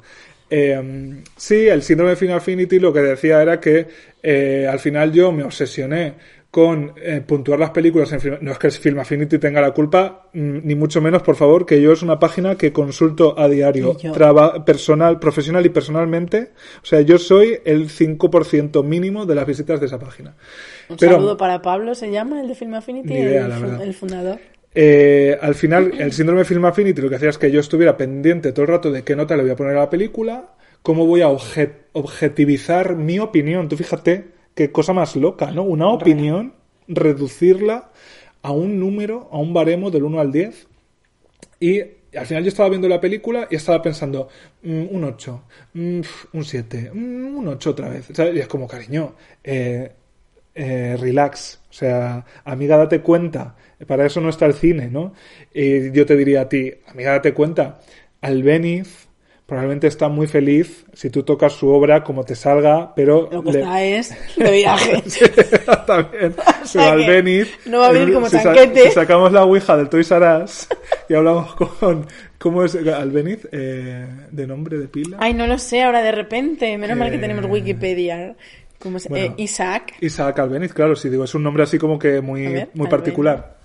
Eh, 0.48 1.22
sí, 1.36 1.66
el 1.66 1.82
síndrome 1.82 2.10
de 2.10 2.16
Final 2.16 2.36
Affinity 2.36 2.78
lo 2.78 2.92
que 2.92 3.00
decía 3.00 3.42
era 3.42 3.58
que 3.58 3.88
eh, 4.22 4.68
al 4.70 4.78
final 4.78 5.12
yo 5.12 5.32
me 5.32 5.42
obsesioné 5.42 6.14
con 6.54 6.92
eh, 7.02 7.20
puntuar 7.26 7.58
las 7.58 7.70
películas 7.70 8.12
en 8.12 8.20
Film- 8.20 8.38
no 8.40 8.52
es 8.52 8.58
que 8.60 8.70
Film 8.70 9.00
Affinity 9.00 9.38
tenga 9.40 9.60
la 9.60 9.72
culpa 9.72 10.28
mm, 10.32 10.58
ni 10.62 10.76
mucho 10.76 11.00
menos 11.00 11.20
por 11.22 11.34
favor 11.34 11.66
que 11.66 11.82
yo 11.82 11.90
es 11.90 12.00
una 12.02 12.20
página 12.20 12.54
que 12.56 12.72
consulto 12.72 13.36
a 13.36 13.48
diario 13.48 13.96
traba- 14.12 14.64
personal 14.64 15.18
profesional 15.18 15.66
y 15.66 15.70
personalmente 15.70 16.52
o 16.80 16.86
sea 16.86 17.00
yo 17.00 17.18
soy 17.18 17.58
el 17.64 17.88
5% 17.88 18.84
mínimo 18.84 19.26
de 19.26 19.34
las 19.34 19.48
visitas 19.48 19.80
de 19.80 19.86
esa 19.86 19.98
página 19.98 20.36
Un 20.88 20.96
Pero- 20.96 21.14
saludo 21.14 21.36
para 21.36 21.60
Pablo, 21.60 21.96
se 21.96 22.12
llama 22.12 22.40
el 22.40 22.46
de 22.46 22.54
Film 22.54 22.74
Affinity, 22.74 23.08
Ni 23.14 23.18
idea, 23.18 23.46
el, 23.46 23.80
el 23.82 23.92
fundador. 23.94 24.38
Eh, 24.76 25.36
al 25.40 25.56
final, 25.56 25.92
el 25.98 26.12
síndrome 26.12 26.42
de 26.42 26.44
Film 26.44 26.64
Affinity 26.66 27.00
lo 27.02 27.08
que 27.08 27.16
hacía 27.16 27.30
es 27.30 27.38
que 27.38 27.50
yo 27.50 27.58
estuviera 27.58 27.96
pendiente 27.96 28.52
todo 28.52 28.62
el 28.62 28.68
rato 28.68 28.92
de 28.92 29.02
qué 29.02 29.16
nota 29.16 29.36
le 29.36 29.42
voy 29.42 29.50
a 29.50 29.56
poner 29.56 29.76
a 29.76 29.80
la 29.80 29.90
película, 29.90 30.54
cómo 30.82 31.04
voy 31.04 31.20
a 31.22 31.28
obje- 31.28 31.72
objetivizar 31.92 32.94
mi 32.96 33.18
opinión. 33.18 33.68
Tú 33.68 33.76
fíjate 33.76 34.26
qué 34.54 34.70
cosa 34.70 34.92
más 34.92 35.16
loca, 35.16 35.50
¿no? 35.50 35.62
Una 35.62 35.88
opinión, 35.88 36.54
reducirla 36.86 37.90
a 38.42 38.50
un 38.52 38.78
número, 38.78 39.28
a 39.32 39.38
un 39.38 39.52
baremo 39.52 39.90
del 39.90 40.04
1 40.04 40.20
al 40.20 40.32
10. 40.32 40.66
Y 41.60 41.80
al 42.16 42.26
final 42.26 42.42
yo 42.44 42.48
estaba 42.48 42.68
viendo 42.68 42.88
la 42.88 43.00
película 43.00 43.48
y 43.50 43.56
estaba 43.56 43.82
pensando, 43.82 44.28
mm, 44.62 44.86
un 44.90 45.04
8, 45.04 45.42
mm, 45.72 46.00
un 46.32 46.44
7, 46.44 46.90
mm, 46.92 47.36
un 47.36 47.48
8 47.48 47.70
otra 47.70 47.88
vez. 47.88 48.08
¿sabes? 48.12 48.36
Y 48.36 48.40
es 48.40 48.46
como, 48.46 48.68
cariño, 48.68 49.14
eh, 49.42 49.92
eh, 50.54 50.96
relax. 50.98 51.60
O 51.70 51.72
sea, 51.72 52.24
amiga, 52.44 52.76
date 52.76 53.00
cuenta. 53.00 53.56
Para 53.86 54.06
eso 54.06 54.20
no 54.20 54.28
está 54.28 54.46
el 54.46 54.54
cine, 54.54 54.88
¿no? 54.88 55.12
Y 55.52 55.90
yo 55.90 56.06
te 56.06 56.16
diría 56.16 56.42
a 56.42 56.48
ti, 56.48 56.72
amiga, 56.86 57.12
date 57.12 57.34
cuenta. 57.34 57.80
Albeniz 58.20 59.08
probablemente 59.46 59.86
está 59.86 60.08
muy 60.08 60.26
feliz 60.26 60.86
si 60.94 61.10
tú 61.10 61.22
tocas 61.22 61.52
su 61.52 61.68
obra 61.68 62.02
como 62.02 62.24
te 62.24 62.34
salga, 62.34 62.94
pero... 62.94 63.28
Lo 63.30 63.42
que 63.42 63.52
le- 63.52 63.58
está 63.60 63.82
es 63.82 64.14
de 64.36 64.50
viaje. 64.50 65.02
Sí, 65.06 65.24
también. 65.86 66.34
sea 66.64 66.82
Pero 66.86 66.96
que 66.96 67.04
Albeniz, 67.04 67.48
no 67.66 67.80
va 67.80 67.88
a 67.88 67.92
venir 67.92 68.14
como 68.14 68.28
si, 68.28 68.36
sa- 68.38 68.42
tanquete. 68.54 68.84
si 68.88 68.90
sacamos 68.92 69.32
la 69.32 69.44
ouija 69.44 69.76
del 69.76 69.88
Toys 69.88 70.10
R 70.10 70.42
Us 70.44 70.68
y 71.08 71.14
hablamos 71.14 71.54
con... 71.54 72.06
¿Cómo 72.38 72.62
es 72.64 72.74
Albeniz? 72.74 73.46
Eh, 73.52 74.06
¿De 74.30 74.46
nombre 74.46 74.76
de 74.78 74.86
pila? 74.88 75.16
Ay, 75.20 75.32
no 75.34 75.46
lo 75.46 75.56
sé 75.58 75.82
ahora 75.82 76.02
de 76.02 76.12
repente. 76.12 76.76
Menos 76.76 76.96
mal 76.98 77.08
que 77.10 77.16
Eh, 77.16 77.20
tenemos 77.20 77.46
Wikipedia. 77.46 78.34
¿Cómo 78.78 78.98
se- 78.98 79.08
bueno. 79.08 79.26
eh, 79.26 79.34
Isaac. 79.38 79.94
Isaac 80.00 80.38
Albeniz, 80.40 80.74
claro, 80.74 80.94
si 80.94 81.08
digo, 81.08 81.24
es 81.24 81.34
un 81.34 81.42
nombre 81.42 81.62
así 81.62 81.78
como 81.78 81.98
que 81.98 82.20
muy, 82.20 82.46
ver, 82.46 82.68
muy 82.74 82.86
particular. 82.88 83.56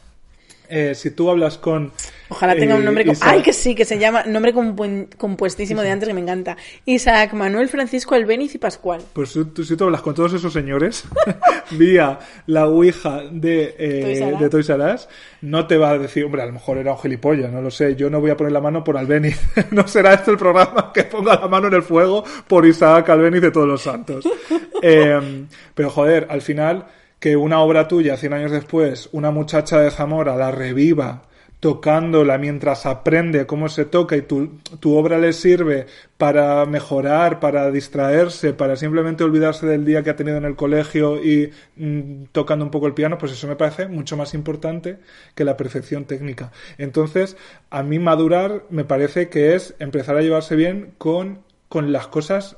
Eh, 0.70 0.94
si 0.96 1.12
tú 1.12 1.30
hablas 1.30 1.58
con... 1.58 1.92
Ojalá 2.30 2.56
tenga 2.56 2.76
un 2.76 2.82
eh, 2.82 2.86
nombre. 2.86 3.04
Isaac- 3.12 3.28
Ay, 3.28 3.42
que 3.42 3.54
sí, 3.54 3.74
que 3.74 3.86
se 3.86 3.98
llama. 3.98 4.24
Nombre 4.26 4.54
compuestísimo 4.54 5.82
de 5.82 5.90
antes 5.90 6.08
que 6.08 6.14
me 6.14 6.22
encanta. 6.22 6.58
Isaac, 6.86 7.34
Manuel, 7.34 7.70
Francisco, 7.70 8.14
Albeniz 8.14 8.54
y 8.54 8.60
Pascual. 8.60 9.02
Pues 9.14 9.30
si 9.32 9.44
tú, 9.46 9.64
si 9.64 9.76
tú 9.76 9.86
hablas 9.86 10.02
con 10.02 10.14
todos 10.14 10.34
esos 10.34 10.54
señores 10.54 11.06
vía 11.72 12.20
la 12.46 12.68
ouija 12.68 13.24
de, 13.32 13.76
eh, 13.80 14.38
de 14.40 14.50
Toys 14.50 14.70
R 14.70 14.94
Us, 14.94 15.10
no 15.42 15.66
te 15.66 15.78
va 15.78 15.90
a 15.92 15.98
decir, 15.98 16.24
hombre, 16.24 16.44
a 16.44 16.46
lo 16.46 16.54
mejor 16.54 16.78
era 16.78 16.92
un 16.94 17.00
gilipollas, 17.00 17.52
no 17.52 17.62
lo 17.62 17.72
sé, 17.72 17.96
yo 17.96 18.12
no 18.12 18.20
voy 18.22 18.30
a 18.30 18.38
poner 18.38 18.54
la 18.54 18.62
mano 18.62 18.84
por 18.84 18.96
Albeniz. 18.98 19.40
no 19.72 19.88
será 19.88 20.14
este 20.14 20.30
el 20.32 20.38
programa 20.38 20.92
que 20.94 21.06
ponga 21.06 21.34
la 21.40 21.48
mano 21.48 21.68
en 21.68 21.74
el 21.74 21.84
fuego 21.84 22.24
por 22.48 22.64
Isaac 22.66 23.10
Albeniz 23.10 23.42
de 23.42 23.52
todos 23.52 23.68
los 23.68 23.82
santos. 23.82 24.28
Eh, 24.82 25.46
pero 25.76 25.90
joder, 25.90 26.28
al 26.30 26.42
final, 26.42 26.86
que 27.20 27.36
una 27.36 27.60
obra 27.60 27.88
tuya, 27.88 28.18
100 28.18 28.34
años 28.34 28.52
después, 28.52 29.10
una 29.12 29.32
muchacha 29.32 29.80
de 29.80 29.92
Zamora 29.92 30.36
la 30.36 30.52
reviva 30.52 31.24
tocándola 31.60 32.38
mientras 32.38 32.86
aprende 32.86 33.46
cómo 33.46 33.68
se 33.68 33.84
toca 33.84 34.16
y 34.16 34.22
tu, 34.22 34.60
tu 34.80 34.96
obra 34.96 35.18
le 35.18 35.34
sirve 35.34 35.88
para 36.18 36.66
mejorar, 36.66 37.40
para 37.42 37.70
distraerse, 37.70 38.54
para 38.54 38.78
simplemente 38.78 39.26
olvidarse 39.26 39.66
del 39.66 39.84
día 39.84 40.02
que 40.02 40.10
ha 40.10 40.16
tenido 40.16 40.38
en 40.38 40.46
el 40.46 40.56
colegio 40.56 41.22
y 41.22 41.52
mm, 41.76 42.26
tocando 42.32 42.64
un 42.64 42.72
poco 42.72 42.88
el 42.88 42.94
piano, 42.94 43.18
pues 43.18 43.34
eso 43.34 43.48
me 43.48 43.58
parece 43.58 43.88
mucho 43.88 44.16
más 44.16 44.34
importante 44.34 45.00
que 45.36 45.44
la 45.44 45.58
perfección 45.58 46.06
técnica. 46.06 46.52
Entonces, 46.78 47.36
a 47.70 47.84
mí 47.84 48.00
madurar 48.00 48.64
me 48.70 48.86
parece 48.86 49.28
que 49.28 49.56
es 49.56 49.76
empezar 49.80 50.16
a 50.16 50.22
llevarse 50.22 50.56
bien 50.56 50.94
con, 50.98 51.40
con 51.68 51.92
las 51.92 52.08
cosas 52.08 52.56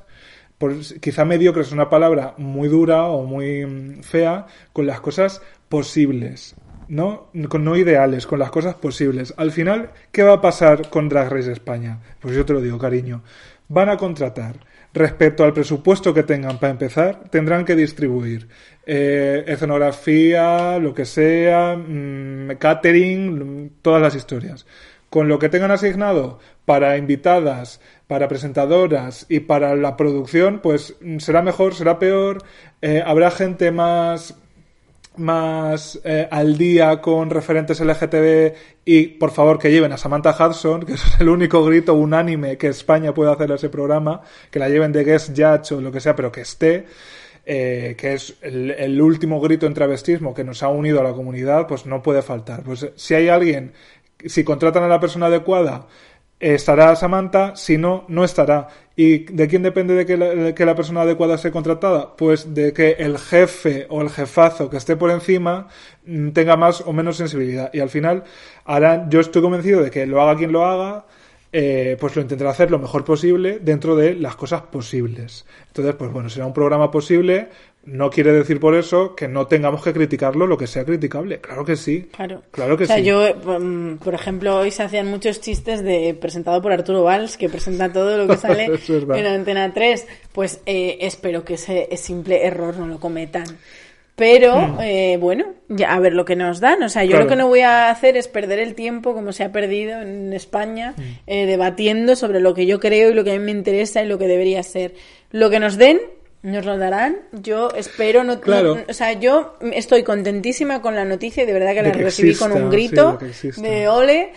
por, 0.62 0.76
quizá 1.00 1.24
mediocre 1.24 1.62
es 1.62 1.72
una 1.72 1.90
palabra 1.90 2.34
muy 2.38 2.68
dura 2.68 3.06
o 3.06 3.24
muy 3.24 3.66
mm, 3.66 4.02
fea, 4.04 4.46
con 4.72 4.86
las 4.86 5.00
cosas 5.00 5.42
posibles, 5.68 6.54
¿no? 6.86 7.32
Con 7.48 7.64
no 7.64 7.76
ideales, 7.76 8.28
con 8.28 8.38
las 8.38 8.52
cosas 8.52 8.76
posibles. 8.76 9.34
Al 9.38 9.50
final, 9.50 9.90
¿qué 10.12 10.22
va 10.22 10.34
a 10.34 10.40
pasar 10.40 10.88
con 10.88 11.08
Drag 11.08 11.32
Race 11.32 11.50
España? 11.50 11.98
Pues 12.20 12.36
yo 12.36 12.44
te 12.44 12.52
lo 12.52 12.60
digo, 12.60 12.78
cariño. 12.78 13.24
Van 13.66 13.88
a 13.88 13.96
contratar. 13.96 14.54
Respecto 14.94 15.42
al 15.42 15.52
presupuesto 15.52 16.14
que 16.14 16.22
tengan 16.22 16.60
para 16.60 16.70
empezar, 16.70 17.24
tendrán 17.28 17.64
que 17.64 17.74
distribuir 17.74 18.46
eh, 18.86 19.42
escenografía, 19.48 20.78
lo 20.78 20.94
que 20.94 21.06
sea, 21.06 21.74
mm, 21.74 22.56
catering, 22.56 23.64
mm, 23.64 23.70
todas 23.82 24.00
las 24.00 24.14
historias 24.14 24.64
con 25.12 25.28
lo 25.28 25.38
que 25.38 25.50
tengan 25.50 25.70
asignado 25.70 26.38
para 26.64 26.96
invitadas, 26.96 27.82
para 28.06 28.28
presentadoras 28.28 29.26
y 29.28 29.40
para 29.40 29.76
la 29.76 29.94
producción, 29.94 30.60
pues 30.62 30.96
mm, 31.02 31.18
será 31.18 31.42
mejor, 31.42 31.74
será 31.74 31.98
peor, 31.98 32.42
eh, 32.80 33.02
habrá 33.04 33.30
gente 33.30 33.70
más 33.70 34.34
más 35.18 36.00
eh, 36.04 36.26
al 36.30 36.56
día 36.56 37.02
con 37.02 37.28
referentes 37.28 37.78
LGTB 37.80 38.54
y 38.86 39.08
por 39.08 39.32
favor 39.32 39.58
que 39.58 39.70
lleven 39.70 39.92
a 39.92 39.98
Samantha 39.98 40.34
Hudson, 40.34 40.86
que 40.86 40.92
es 40.94 41.20
el 41.20 41.28
único 41.28 41.62
grito 41.62 41.92
unánime 41.92 42.56
que 42.56 42.68
España 42.68 43.12
puede 43.12 43.32
hacer 43.32 43.52
a 43.52 43.56
ese 43.56 43.68
programa, 43.68 44.22
que 44.50 44.60
la 44.60 44.70
lleven 44.70 44.92
de 44.92 45.04
guest 45.04 45.36
judge 45.36 45.72
o 45.72 45.82
lo 45.82 45.92
que 45.92 46.00
sea, 46.00 46.16
pero 46.16 46.32
que 46.32 46.40
esté, 46.40 46.86
eh, 47.44 47.96
que 47.98 48.14
es 48.14 48.36
el, 48.40 48.70
el 48.70 48.98
último 49.02 49.42
grito 49.42 49.66
en 49.66 49.74
travestismo 49.74 50.32
que 50.32 50.42
nos 50.42 50.62
ha 50.62 50.68
unido 50.68 51.00
a 51.00 51.02
la 51.02 51.12
comunidad, 51.12 51.66
pues 51.66 51.84
no 51.84 52.02
puede 52.02 52.22
faltar. 52.22 52.62
Pues 52.62 52.88
si 52.96 53.12
hay 53.12 53.28
alguien, 53.28 53.74
si 54.26 54.44
contratan 54.44 54.84
a 54.84 54.88
la 54.88 55.00
persona 55.00 55.26
adecuada, 55.26 55.86
estará 56.42 56.96
Samantha, 56.96 57.54
si 57.56 57.78
no, 57.78 58.04
no 58.08 58.24
estará. 58.24 58.68
¿Y 58.96 59.20
de 59.32 59.48
quién 59.48 59.62
depende 59.62 59.94
de 59.94 60.04
que, 60.04 60.16
la, 60.16 60.54
que 60.54 60.66
la 60.66 60.74
persona 60.74 61.02
adecuada 61.02 61.38
sea 61.38 61.52
contratada? 61.52 62.16
Pues 62.16 62.52
de 62.52 62.72
que 62.72 62.96
el 62.98 63.18
jefe 63.18 63.86
o 63.88 64.02
el 64.02 64.10
jefazo 64.10 64.68
que 64.68 64.76
esté 64.76 64.96
por 64.96 65.10
encima 65.10 65.68
mm, 66.04 66.30
tenga 66.30 66.56
más 66.56 66.82
o 66.82 66.92
menos 66.92 67.16
sensibilidad. 67.16 67.70
Y 67.72 67.80
al 67.80 67.88
final, 67.88 68.24
harán, 68.64 69.08
yo 69.10 69.20
estoy 69.20 69.40
convencido 69.40 69.82
de 69.82 69.90
que 69.90 70.04
lo 70.06 70.20
haga 70.20 70.36
quien 70.36 70.52
lo 70.52 70.66
haga, 70.66 71.06
eh, 71.54 71.98
pues 72.00 72.16
lo 72.16 72.22
intentará 72.22 72.50
hacer 72.50 72.70
lo 72.70 72.78
mejor 72.78 73.04
posible 73.04 73.58
dentro 73.60 73.94
de 73.94 74.14
las 74.14 74.36
cosas 74.36 74.62
posibles. 74.62 75.44
Entonces, 75.66 75.94
pues 75.96 76.10
bueno, 76.10 76.30
será 76.30 76.46
un 76.46 76.54
programa 76.54 76.90
posible. 76.90 77.48
No 77.84 78.08
quiere 78.10 78.32
decir 78.32 78.58
por 78.58 78.74
eso 78.74 79.14
que 79.14 79.28
no 79.28 79.46
tengamos 79.48 79.82
que 79.82 79.92
criticarlo 79.92 80.46
lo 80.46 80.56
que 80.56 80.66
sea 80.66 80.84
criticable. 80.84 81.40
Claro 81.40 81.64
que 81.64 81.76
sí. 81.76 82.08
Claro. 82.16 82.42
Claro 82.52 82.78
que 82.78 82.84
o 82.84 82.86
sea, 82.86 82.96
sí. 82.96 83.04
yo, 83.04 83.34
mm, 83.34 83.96
por 83.96 84.14
ejemplo, 84.14 84.60
hoy 84.60 84.70
se 84.70 84.82
hacían 84.82 85.08
muchos 85.08 85.40
chistes 85.40 85.82
de 85.82 86.16
presentado 86.18 86.62
por 86.62 86.72
Arturo 86.72 87.02
Valls, 87.02 87.36
que 87.36 87.50
presenta 87.50 87.92
todo 87.92 88.16
lo 88.16 88.26
que 88.26 88.36
sale 88.38 88.72
Es 88.72 88.88
en 88.88 89.26
Antena 89.26 89.74
3. 89.74 90.06
Pues 90.32 90.60
eh, 90.64 90.98
espero 91.02 91.44
que 91.44 91.54
ese 91.54 91.88
simple 91.96 92.46
error 92.46 92.78
no 92.78 92.86
lo 92.86 92.98
cometan. 92.98 93.44
Pero, 94.22 94.78
eh, 94.80 95.16
bueno, 95.20 95.46
ya 95.68 95.92
a 95.94 95.98
ver 95.98 96.12
lo 96.12 96.24
que 96.24 96.36
nos 96.36 96.60
dan. 96.60 96.80
O 96.84 96.88
sea, 96.88 97.02
yo 97.02 97.08
Hmm. 97.08 97.10
Claro. 97.10 97.24
lo 97.24 97.30
que 97.30 97.36
no 97.36 97.48
voy 97.48 97.60
a 97.62 97.90
hacer 97.90 98.16
es 98.16 98.28
perder 98.28 98.60
el 98.60 98.76
tiempo, 98.76 99.14
como 99.14 99.32
se 99.32 99.42
ha 99.42 99.50
perdido 99.50 100.00
en 100.00 100.32
España, 100.32 100.94
Hmm. 100.96 101.02
eh, 101.26 101.46
debatiendo 101.46 102.14
sobre 102.14 102.38
lo 102.38 102.54
que 102.54 102.64
yo 102.66 102.78
creo 102.78 103.10
y 103.10 103.14
lo 103.14 103.24
que 103.24 103.32
a 103.32 103.38
mí 103.38 103.40
me 103.44 103.50
interesa 103.50 104.00
y 104.00 104.06
lo 104.06 104.18
que 104.18 104.28
debería 104.28 104.62
ser. 104.62 104.94
Lo 105.32 105.50
que 105.50 105.58
nos 105.58 105.76
den, 105.76 106.00
nos 106.42 106.64
lo 106.64 106.78
darán. 106.78 107.16
Yo 107.32 107.70
espero, 107.74 108.22
no, 108.22 108.40
Claro. 108.40 108.76
no- 108.76 108.82
o 108.88 108.92
sea, 108.94 109.12
yo 109.14 109.56
estoy 109.72 110.04
contentísima 110.04 110.80
con 110.82 110.94
la 110.94 111.04
noticia 111.04 111.42
y 111.42 111.46
de 111.46 111.52
verdad 111.52 111.70
que 111.74 111.82
De 111.82 111.88
la 111.88 111.92
que 111.92 112.02
recibí 112.04 112.34
con 112.36 112.52
un 112.52 112.70
grito 112.70 113.18
sí, 113.32 113.50
de 113.60 113.88
ole. 113.88 114.30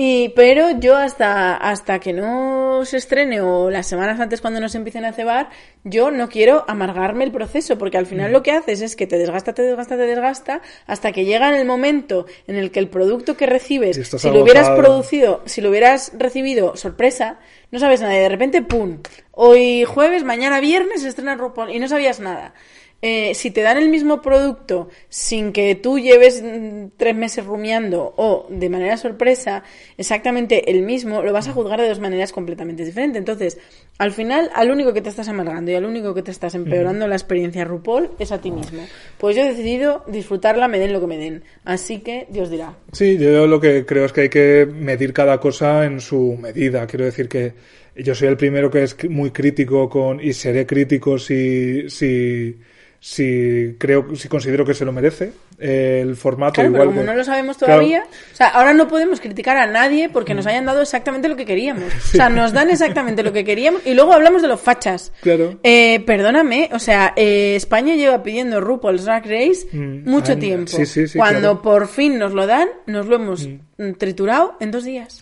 Y, 0.00 0.28
pero 0.28 0.78
yo 0.78 0.96
hasta, 0.96 1.56
hasta 1.56 1.98
que 1.98 2.12
no 2.12 2.84
se 2.84 2.98
estrene 2.98 3.40
o 3.40 3.68
las 3.68 3.88
semanas 3.88 4.20
antes 4.20 4.40
cuando 4.40 4.60
nos 4.60 4.76
empiecen 4.76 5.04
a 5.04 5.12
cebar, 5.12 5.48
yo 5.82 6.12
no 6.12 6.28
quiero 6.28 6.64
amargarme 6.68 7.24
el 7.24 7.32
proceso, 7.32 7.78
porque 7.78 7.98
al 7.98 8.04
Mm. 8.04 8.08
final 8.08 8.32
lo 8.32 8.44
que 8.44 8.52
haces 8.52 8.80
es 8.80 8.94
que 8.94 9.08
te 9.08 9.18
desgasta, 9.18 9.54
te 9.54 9.62
desgasta, 9.62 9.96
te 9.96 10.06
desgasta, 10.06 10.62
hasta 10.86 11.10
que 11.10 11.24
llega 11.24 11.48
en 11.48 11.56
el 11.56 11.66
momento 11.66 12.26
en 12.46 12.54
el 12.54 12.70
que 12.70 12.78
el 12.78 12.86
producto 12.88 13.36
que 13.36 13.46
recibes, 13.46 13.96
si 14.08 14.30
lo 14.30 14.42
hubieras 14.42 14.70
producido, 14.70 15.42
si 15.46 15.60
lo 15.62 15.70
hubieras 15.70 16.12
recibido 16.16 16.76
sorpresa, 16.76 17.40
no 17.72 17.80
sabes 17.80 18.00
nada 18.00 18.16
y 18.16 18.20
de 18.20 18.28
repente, 18.28 18.62
¡pum! 18.62 18.98
Hoy 19.32 19.82
jueves, 19.82 20.22
mañana 20.22 20.60
viernes 20.60 21.02
se 21.02 21.08
estrena 21.08 21.34
RuPaul 21.34 21.70
y 21.72 21.80
no 21.80 21.88
sabías 21.88 22.20
nada. 22.20 22.54
Eh, 23.00 23.32
si 23.36 23.52
te 23.52 23.62
dan 23.62 23.78
el 23.78 23.90
mismo 23.90 24.20
producto 24.20 24.88
sin 25.08 25.52
que 25.52 25.76
tú 25.76 26.00
lleves 26.00 26.42
mm, 26.42 26.96
tres 26.96 27.14
meses 27.14 27.46
rumiando 27.46 28.12
o 28.16 28.46
de 28.50 28.68
manera 28.68 28.96
sorpresa 28.96 29.62
exactamente 29.96 30.72
el 30.72 30.82
mismo, 30.82 31.22
lo 31.22 31.32
vas 31.32 31.46
a 31.46 31.52
juzgar 31.52 31.80
de 31.80 31.88
dos 31.88 32.00
maneras 32.00 32.32
completamente 32.32 32.84
diferentes. 32.84 33.16
Entonces, 33.16 33.58
al 33.98 34.10
final, 34.10 34.50
al 34.52 34.72
único 34.72 34.92
que 34.92 35.00
te 35.00 35.10
estás 35.10 35.28
amargando 35.28 35.70
y 35.70 35.74
al 35.74 35.84
único 35.84 36.12
que 36.12 36.22
te 36.22 36.32
estás 36.32 36.56
empeorando 36.56 37.06
la 37.06 37.14
experiencia 37.14 37.64
RuPaul 37.64 38.10
es 38.18 38.32
a 38.32 38.40
ti 38.40 38.50
mismo. 38.50 38.84
Pues 39.18 39.36
yo 39.36 39.42
he 39.42 39.48
decidido 39.48 40.02
disfrutarla, 40.08 40.66
me 40.66 40.80
den 40.80 40.92
lo 40.92 41.00
que 41.00 41.06
me 41.06 41.18
den. 41.18 41.44
Así 41.64 42.00
que 42.00 42.26
Dios 42.30 42.50
dirá. 42.50 42.74
Sí, 42.90 43.16
yo 43.16 43.46
lo 43.46 43.60
que 43.60 43.86
creo 43.86 44.06
es 44.06 44.12
que 44.12 44.22
hay 44.22 44.28
que 44.28 44.66
medir 44.66 45.12
cada 45.12 45.38
cosa 45.38 45.84
en 45.84 46.00
su 46.00 46.36
medida. 46.40 46.84
Quiero 46.88 47.04
decir 47.04 47.28
que 47.28 47.54
yo 47.94 48.16
soy 48.16 48.26
el 48.26 48.36
primero 48.36 48.72
que 48.72 48.82
es 48.82 49.08
muy 49.08 49.30
crítico 49.30 49.88
con 49.88 50.20
y 50.20 50.32
seré 50.32 50.66
crítico 50.66 51.16
si 51.18 51.88
si 51.90 52.58
si 53.00 53.76
creo 53.78 54.16
si 54.16 54.26
considero 54.28 54.64
que 54.64 54.74
se 54.74 54.84
lo 54.84 54.92
merece 54.92 55.32
eh, 55.60 56.00
el 56.02 56.16
formato 56.16 56.54
Claro, 56.54 56.70
igual 56.70 56.80
pero 56.82 56.90
como 56.90 57.00
que- 57.02 57.06
no 57.06 57.14
lo 57.14 57.22
sabemos 57.24 57.56
Claro. 57.56 57.74
todavía, 57.74 58.04
o 58.32 58.36
sea, 58.36 58.48
ahora 58.48 58.74
no 58.74 58.88
podemos 58.88 59.20
criticar 59.20 59.56
a 59.56 59.66
nadie 59.66 60.08
porque 60.08 60.34
nos 60.34 60.46
hayan 60.46 60.66
dado 60.66 60.82
exactamente 60.82 61.28
lo 61.28 61.36
que 61.36 61.44
queríamos. 61.46 61.84
O 62.08 62.16
sea, 62.16 62.28
nos 62.28 62.52
dan 62.52 62.70
exactamente 62.70 63.22
lo 63.22 63.32
que 63.32 63.44
queríamos 63.44 63.82
y 63.86 63.94
luego 63.94 64.12
hablamos 64.12 64.42
de 64.42 64.48
los 64.48 64.60
fachas. 64.60 65.12
Claro. 65.20 65.58
Eh, 65.62 66.00
perdóname, 66.06 66.70
o 66.72 66.78
sea, 66.78 67.12
eh, 67.16 67.54
España 67.56 67.94
lleva 67.94 68.22
pidiendo 68.22 68.60
RuPaul's 68.60 69.04
Drag 69.04 69.24
Race 69.24 69.66
Mm, 69.72 70.08
mucho 70.08 70.36
tiempo. 70.38 70.70
Sí, 70.76 70.84
sí, 70.86 71.06
sí, 71.06 71.18
Cuando 71.18 71.40
claro. 71.40 71.54
Mm. 71.56 71.62
por 71.62 71.88
fin 71.88 72.18
nos 72.18 72.32
lo 72.32 72.46
dan, 72.46 72.68
nos 72.86 73.06
lo 73.06 73.16
hemos 73.16 73.46
mm, 73.46 73.92
triturado 73.98 74.56
en 74.60 74.70
dos 74.70 74.84
días. 74.84 75.20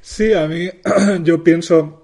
Sí, 0.00 0.32
a 0.32 0.46
mí 0.46 0.70
yo 1.22 1.44
pienso 1.44 1.99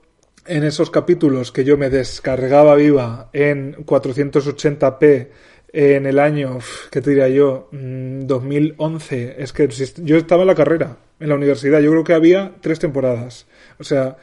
en 0.48 0.64
esos 0.64 0.90
capítulos 0.90 1.52
que 1.52 1.64
yo 1.64 1.77
me 1.77 1.90
descargaba 1.90 2.74
viva 2.74 3.31
en 3.32 3.74
480p 3.77 5.28
en 5.73 6.06
el 6.06 6.18
año, 6.18 6.59
¿qué 6.90 7.02
te 7.02 7.10
diría 7.10 7.28
yo? 7.28 7.68
Mm, 7.73 8.27
2011. 8.27 9.36
Es 9.39 9.52
que 9.52 9.68
yo 9.68 10.16
estaba 10.16 10.43
en 10.43 10.48
la 10.48 10.55
carrera, 10.55 10.97
en 11.20 11.28
la 11.28 11.35
universidad. 11.35 11.81
Yo 11.81 11.90
creo 11.90 12.05
que 12.05 12.14
había 12.14 12.55
tres 12.60 12.78
temporadas. 12.78 13.47
O 13.78 13.85
sea, 13.85 14.16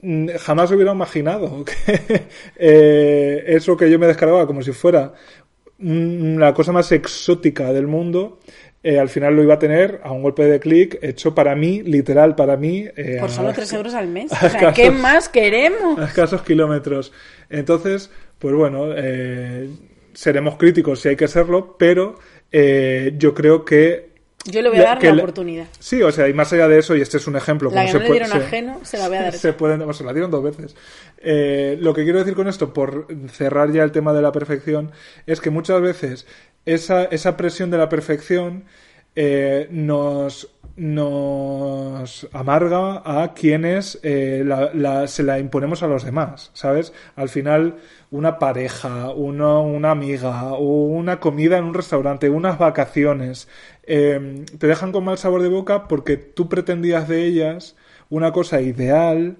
mm, 0.00 0.28
jamás 0.38 0.70
hubiera 0.70 0.92
imaginado 0.92 1.64
que 1.86 2.26
eh, 2.56 3.44
eso 3.46 3.76
que 3.76 3.90
yo 3.90 3.98
me 3.98 4.06
descargaba 4.06 4.46
como 4.46 4.62
si 4.62 4.72
fuera 4.72 5.12
mm, 5.78 6.38
la 6.38 6.54
cosa 6.54 6.72
más 6.72 6.90
exótica 6.92 7.72
del 7.72 7.86
mundo, 7.86 8.38
eh, 8.88 8.98
al 9.00 9.08
final 9.08 9.34
lo 9.34 9.42
iba 9.42 9.54
a 9.54 9.58
tener 9.58 10.00
a 10.04 10.12
un 10.12 10.22
golpe 10.22 10.44
de 10.44 10.60
clic 10.60 10.98
hecho 11.02 11.34
para 11.34 11.54
mí, 11.56 11.82
literal 11.82 12.34
para 12.36 12.56
mí. 12.56 12.84
eh, 12.96 13.16
Por 13.20 13.30
solo 13.30 13.52
tres 13.52 13.72
euros 13.72 13.94
al 13.94 14.06
mes. 14.06 14.30
O 14.42 14.48
sea, 14.48 14.72
¿qué 14.72 14.90
más 14.90 15.28
queremos? 15.28 15.98
a 15.98 16.04
escasos 16.04 16.42
kilómetros. 16.42 17.12
Entonces, 17.50 18.10
pues 18.38 18.54
bueno, 18.54 18.86
eh, 18.94 19.68
seremos 20.14 20.56
críticos 20.56 21.00
si 21.00 21.08
hay 21.08 21.16
que 21.16 21.28
serlo, 21.28 21.76
pero 21.78 22.18
eh, 22.52 23.12
yo 23.18 23.34
creo 23.34 23.64
que 23.64 24.10
Yo 24.44 24.62
le 24.62 24.68
voy 24.68 24.78
a 24.78 24.82
dar 24.82 25.02
la 25.02 25.14
la- 25.14 25.22
oportunidad. 25.22 25.66
Sí, 25.78 26.02
o 26.02 26.12
sea, 26.12 26.28
y 26.28 26.32
más 26.34 26.52
allá 26.52 26.68
de 26.68 26.78
eso, 26.78 26.94
y 26.94 27.00
este 27.00 27.16
es 27.16 27.26
un 27.26 27.34
ejemplo. 27.36 27.70
La 27.72 27.84
que 27.86 27.92
se 27.92 27.98
le 27.98 28.06
puede- 28.06 28.20
dieron 28.20 28.30
se- 28.40 28.46
ajeno, 28.46 28.80
se 28.84 28.98
la 28.98 29.08
voy 29.08 29.16
a 29.16 29.22
dar. 29.22 29.32
se 29.46 29.52
pueden, 29.52 29.78
bueno, 29.78 29.92
se 29.94 30.04
la 30.04 30.12
dieron 30.12 30.30
dos 30.30 30.44
veces. 30.44 30.76
Lo 31.80 31.92
que 31.92 32.04
quiero 32.04 32.20
decir 32.20 32.34
con 32.34 32.46
esto, 32.46 32.72
por 32.72 33.08
cerrar 33.32 33.72
ya 33.72 33.82
el 33.82 33.90
tema 33.90 34.12
de 34.12 34.22
la 34.22 34.30
perfección, 34.32 34.92
es 35.26 35.40
que 35.40 35.50
muchas 35.50 35.80
veces 35.80 36.26
esa, 36.66 37.04
esa 37.04 37.36
presión 37.36 37.70
de 37.70 37.78
la 37.78 37.88
perfección 37.88 38.64
eh, 39.14 39.68
nos, 39.70 40.50
nos 40.76 42.28
amarga 42.32 43.02
a 43.04 43.32
quienes 43.32 43.98
eh, 44.02 44.44
se 45.06 45.22
la 45.22 45.38
imponemos 45.38 45.82
a 45.82 45.86
los 45.86 46.04
demás, 46.04 46.50
¿sabes? 46.52 46.92
Al 47.14 47.30
final, 47.30 47.76
una 48.10 48.38
pareja, 48.38 49.10
uno, 49.10 49.62
una 49.62 49.92
amiga, 49.92 50.52
una 50.58 51.18
comida 51.18 51.56
en 51.56 51.64
un 51.64 51.74
restaurante, 51.74 52.28
unas 52.28 52.58
vacaciones, 52.58 53.48
eh, 53.84 54.44
te 54.58 54.66
dejan 54.66 54.92
con 54.92 55.04
mal 55.04 55.16
sabor 55.16 55.42
de 55.42 55.48
boca 55.48 55.88
porque 55.88 56.18
tú 56.18 56.48
pretendías 56.48 57.08
de 57.08 57.24
ellas 57.24 57.76
una 58.10 58.32
cosa 58.32 58.60
ideal 58.60 59.38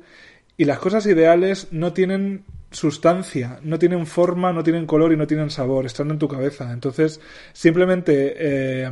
y 0.57 0.65
las 0.65 0.78
cosas 0.78 1.05
ideales 1.07 1.69
no 1.70 1.93
tienen 1.93 2.44
sustancia, 2.71 3.61
no 3.63 3.79
tienen 3.79 4.07
forma, 4.07 4.53
no 4.53 4.63
tienen 4.63 4.87
color 4.87 5.13
y 5.13 5.17
no 5.17 5.27
tienen 5.27 5.51
sabor, 5.51 5.87
están 5.87 6.11
en 6.11 6.19
tu 6.19 6.29
cabeza. 6.29 6.73
Entonces, 6.73 7.21
simplemente 7.53 8.35
eh, 8.37 8.91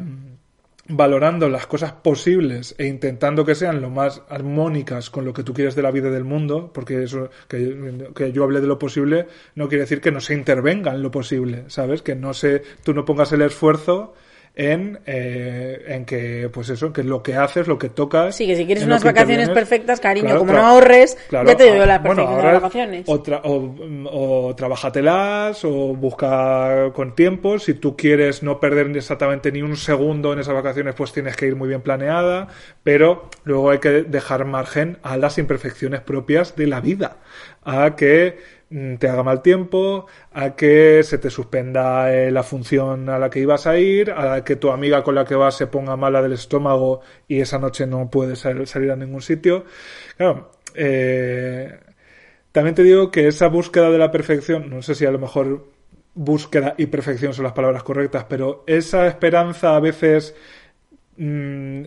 valorando 0.89 1.49
las 1.49 1.67
cosas 1.67 1.93
posibles 1.93 2.75
e 2.79 2.87
intentando 2.87 3.45
que 3.45 3.55
sean 3.55 3.81
lo 3.81 3.91
más 3.91 4.23
armónicas 4.29 5.11
con 5.11 5.25
lo 5.25 5.33
que 5.33 5.43
tú 5.43 5.55
quieres 5.55 5.75
de 5.75 5.83
la 5.83 5.91
vida 5.91 6.11
del 6.11 6.25
mundo, 6.25 6.71
porque 6.73 7.03
eso 7.03 7.31
que, 7.49 8.11
que 8.15 8.33
yo 8.33 8.45
hable 8.45 8.61
de 8.61 8.67
lo 8.67 8.79
posible 8.79 9.27
no 9.55 9.69
quiere 9.69 9.83
decir 9.83 10.01
que 10.01 10.13
no 10.13 10.21
se 10.21 10.35
intervenga 10.35 10.93
en 10.93 11.03
lo 11.03 11.11
posible, 11.11 11.65
¿sabes? 11.69 12.03
Que 12.03 12.15
no 12.15 12.35
se 12.35 12.63
tú 12.83 12.93
no 12.93 13.05
pongas 13.05 13.33
el 13.33 13.43
esfuerzo 13.43 14.15
en, 14.57 15.01
eh, 15.07 15.83
en 15.89 16.05
que, 16.05 16.49
pues 16.53 16.69
eso, 16.69 16.93
que 16.93 17.03
lo 17.03 17.23
que 17.23 17.35
haces, 17.35 17.67
lo 17.67 17.77
que 17.79 17.89
tocas. 17.89 18.37
Sí, 18.37 18.47
que 18.47 18.55
si 18.55 18.67
quieres 18.67 18.85
unas 18.85 19.03
vacaciones 19.03 19.49
perfectas, 19.51 19.99
cariño, 20.01 20.27
Claro, 20.27 20.39
como 20.41 20.53
claro. 20.53 20.67
no 20.67 20.71
ahorres, 20.75 21.17
Claro, 21.29 21.49
ya 21.49 21.57
te 21.57 21.69
doy 21.71 21.79
ah, 21.81 21.87
la 21.87 21.99
bueno, 21.99 22.15
perfección 22.23 22.37
de 22.39 22.53
las 22.53 22.63
vacaciones. 22.63 23.05
O, 23.09 23.23
tra- 23.23 23.41
o, 23.43 24.49
o 24.49 24.55
trabájatelas 24.55 25.65
o 25.65 25.71
busca 25.97 26.91
con 26.95 27.15
tiempo. 27.15 27.59
Si 27.59 27.75
tú 27.75 27.97
quieres 27.97 28.43
no 28.43 28.61
perder 28.61 28.97
exactamente 28.97 29.51
ni 29.51 29.63
un 29.63 29.77
segundo 29.77 30.33
en 30.33 30.39
esas 30.39 30.55
vacaciones, 30.55 30.95
pues 30.95 31.13
tienes 31.13 31.37
que 31.37 31.47
ir 31.47 31.57
muy 31.57 31.69
bien 31.69 31.81
planeada. 31.81 32.49
Pero 32.83 33.29
luego 33.45 33.71
hay 33.71 33.79
que 33.79 34.03
dejar 34.05 34.45
margen 34.45 34.99
a 35.03 35.17
las 35.17 35.39
imperfecciones 35.39 36.01
propias 36.01 36.55
de 36.57 36.67
la 36.67 36.81
vida. 36.81 37.17
A 37.65 37.97
que 37.97 38.39
mm, 38.39 38.54
te 38.99 39.09
haga 39.09 39.23
mal 39.23 39.43
tiempo, 39.43 40.07
a 40.33 40.57
que 40.57 41.03
se 41.05 41.19
te 41.19 41.31
suspenda 41.31 42.13
eh, 42.15 42.31
la 42.31 42.43
función 42.43 43.09
a 43.09 43.19
la 43.19 43.31
que 43.31 43.41
ibas 43.41 43.67
a 43.67 43.79
ir, 43.79 44.11
a 44.11 44.43
que 44.45 44.57
tu 44.57 44.71
amiga 44.71 45.03
con 45.05 45.15
la 45.15 45.25
que 45.25 45.35
vas 45.35 45.57
se 45.57 45.67
ponga 45.67 45.97
mala 45.97 46.23
del 46.23 46.33
estómago 46.33 47.01
y 47.29 47.41
esa 47.41 47.59
noche 47.59 47.87
no 47.87 48.11
puedes 48.11 48.41
sal- 48.41 48.67
salir 48.67 48.91
a 48.91 48.97
ningún 48.97 49.23
sitio. 49.23 49.65
Claro, 50.17 50.51
eh, 50.75 51.79
también 52.53 52.75
te 52.75 52.83
digo 52.85 53.11
que 53.11 53.29
esa 53.29 53.49
búsqueda 53.49 53.91
de 53.91 53.99
la 53.99 54.11
perfección, 54.11 54.71
no 54.71 54.83
sé 54.83 54.95
si 54.95 55.07
a 55.07 55.11
lo 55.11 55.19
mejor 55.19 55.67
búsqueda 56.15 56.75
y 56.79 56.87
perfección 56.87 57.35
son 57.35 57.45
las 57.45 57.53
palabras 57.55 57.83
correctas, 57.83 58.27
pero 58.29 58.65
esa 58.67 59.07
esperanza 59.09 59.77
a 59.77 59.81
veces 59.81 60.35
mm, 61.17 61.85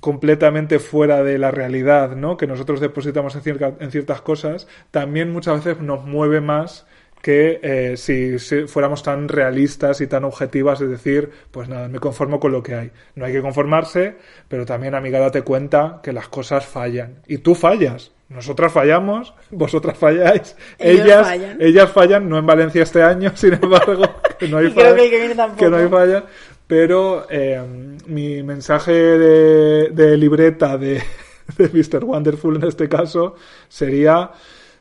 completamente 0.00 0.78
fuera 0.78 1.22
de 1.22 1.38
la 1.38 1.50
realidad, 1.50 2.16
¿no? 2.16 2.36
Que 2.36 2.46
nosotros 2.46 2.80
depositamos 2.80 3.34
en, 3.34 3.42
cierta- 3.42 3.74
en 3.80 3.90
ciertas 3.90 4.20
cosas, 4.22 4.68
también 4.90 5.32
muchas 5.32 5.64
veces 5.64 5.82
nos 5.82 6.04
mueve 6.04 6.40
más 6.40 6.86
que 7.22 7.58
eh, 7.64 7.96
si, 7.96 8.38
si 8.38 8.68
fuéramos 8.68 9.02
tan 9.02 9.28
realistas 9.28 10.00
y 10.00 10.06
tan 10.06 10.24
objetivas, 10.24 10.80
es 10.80 10.88
decir, 10.88 11.30
pues 11.50 11.68
nada, 11.68 11.88
me 11.88 11.98
conformo 11.98 12.38
con 12.38 12.52
lo 12.52 12.62
que 12.62 12.74
hay. 12.76 12.90
No 13.16 13.24
hay 13.24 13.32
que 13.32 13.42
conformarse, 13.42 14.16
pero 14.46 14.64
también, 14.64 14.94
amiga, 14.94 15.18
date 15.18 15.42
cuenta 15.42 15.98
que 16.02 16.12
las 16.12 16.28
cosas 16.28 16.64
fallan. 16.64 17.16
Y 17.26 17.38
tú 17.38 17.56
fallas. 17.56 18.12
Nosotras 18.28 18.72
fallamos, 18.72 19.34
vosotras 19.50 19.98
falláis, 19.98 20.54
Ellos 20.78 21.06
ellas, 21.06 21.26
fallan. 21.26 21.56
ellas 21.60 21.90
fallan, 21.90 22.28
no 22.28 22.38
en 22.38 22.46
Valencia 22.46 22.82
este 22.84 23.02
año, 23.02 23.32
sin 23.34 23.54
embargo, 23.54 24.04
que 24.38 24.46
no 24.46 24.58
hay 24.58 24.66
Y 24.68 24.72
creo 24.72 24.84
falla, 24.94 24.96
que 25.10 25.56
que 25.56 25.70
no 25.70 25.76
hay 25.76 25.88
falla, 25.88 26.24
pero 26.68 27.26
eh, 27.30 27.60
mi 28.06 28.42
mensaje 28.42 28.92
de, 28.92 30.16
libreta 30.16 30.76
de, 30.76 31.02
de 31.56 31.68
Mr. 31.68 32.04
Wonderful 32.04 32.56
en 32.56 32.64
este 32.64 32.88
caso 32.88 33.34
sería 33.68 34.30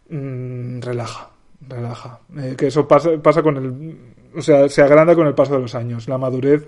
mm, 0.09 0.81
relaja, 0.81 1.31
relaja. 1.61 2.19
Eh, 2.38 2.55
que 2.57 2.68
eso 2.68 2.88
pasa, 2.88 3.11
pasa 3.23 3.41
con 3.41 3.57
el, 3.57 3.97
o 4.38 4.41
sea, 4.41 4.68
se 4.68 4.81
agranda 4.81 5.15
con 5.15 5.27
el 5.27 5.34
paso 5.34 5.53
de 5.53 5.61
los 5.61 5.76
años. 5.76 6.09
La 6.09 6.18
madurez 6.18 6.68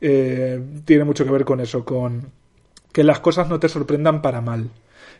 eh, 0.00 0.60
tiene 0.86 1.04
mucho 1.04 1.24
que 1.24 1.30
ver 1.30 1.44
con 1.44 1.60
eso, 1.60 1.84
con 1.84 2.32
que 2.92 3.04
las 3.04 3.20
cosas 3.20 3.48
no 3.48 3.60
te 3.60 3.68
sorprendan 3.68 4.22
para 4.22 4.40
mal. 4.40 4.70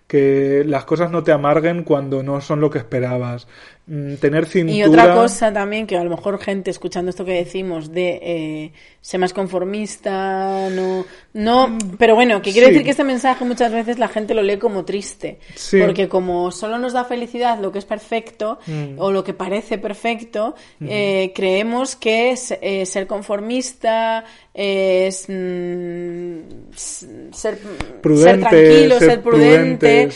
Que 0.06 0.64
las 0.64 0.84
cosas 0.86 1.10
no 1.10 1.22
te 1.22 1.32
amarguen 1.32 1.82
cuando 1.82 2.22
no 2.22 2.40
son 2.40 2.60
lo 2.60 2.70
que 2.70 2.78
esperabas. 2.78 3.48
Mm, 3.88 4.14
Tener 4.16 4.46
cintura. 4.46 4.76
Y 4.76 4.82
otra 4.82 5.14
cosa 5.14 5.52
también, 5.52 5.86
que 5.86 5.96
a 5.96 6.02
lo 6.02 6.10
mejor 6.10 6.40
gente 6.40 6.72
escuchando 6.72 7.10
esto 7.10 7.24
que 7.24 7.32
decimos 7.34 7.92
de 7.92 8.18
eh, 8.20 8.72
ser 9.00 9.20
más 9.20 9.32
conformista, 9.32 10.68
no, 10.70 11.06
no, 11.34 11.78
pero 11.96 12.16
bueno, 12.16 12.42
que 12.42 12.50
quiere 12.50 12.66
Sí. 12.66 12.72
decir 12.72 12.84
que 12.84 12.90
este 12.90 13.04
mensaje 13.04 13.44
muchas 13.44 13.70
veces 13.70 14.00
la 14.00 14.08
gente 14.08 14.34
lo 14.34 14.42
lee 14.42 14.58
como 14.58 14.84
triste, 14.84 15.38
Sí. 15.54 15.78
porque 15.80 16.08
como 16.08 16.50
solo 16.50 16.78
nos 16.78 16.94
da 16.94 17.04
felicidad 17.04 17.60
lo 17.60 17.70
que 17.70 17.78
es 17.78 17.84
perfecto 17.84 18.58
Mm. 18.66 18.98
o 18.98 19.12
lo 19.12 19.22
que 19.22 19.34
parece 19.34 19.78
perfecto, 19.78 20.56
eh, 20.80 21.30
creemos 21.32 21.94
que 21.94 22.30
es, 22.30 22.54
eh, 22.60 22.84
ser 22.86 23.06
conformista 23.06 24.24
es 24.52 25.26
mm, 25.28 26.38
ser, 26.74 27.58
Prudente, 28.02 28.30
ser 28.30 28.40
tranquilo, 28.40 28.98
ser 28.98 29.10
ser 29.10 29.22
prudente, 29.22 30.08
prudente, 30.08 30.10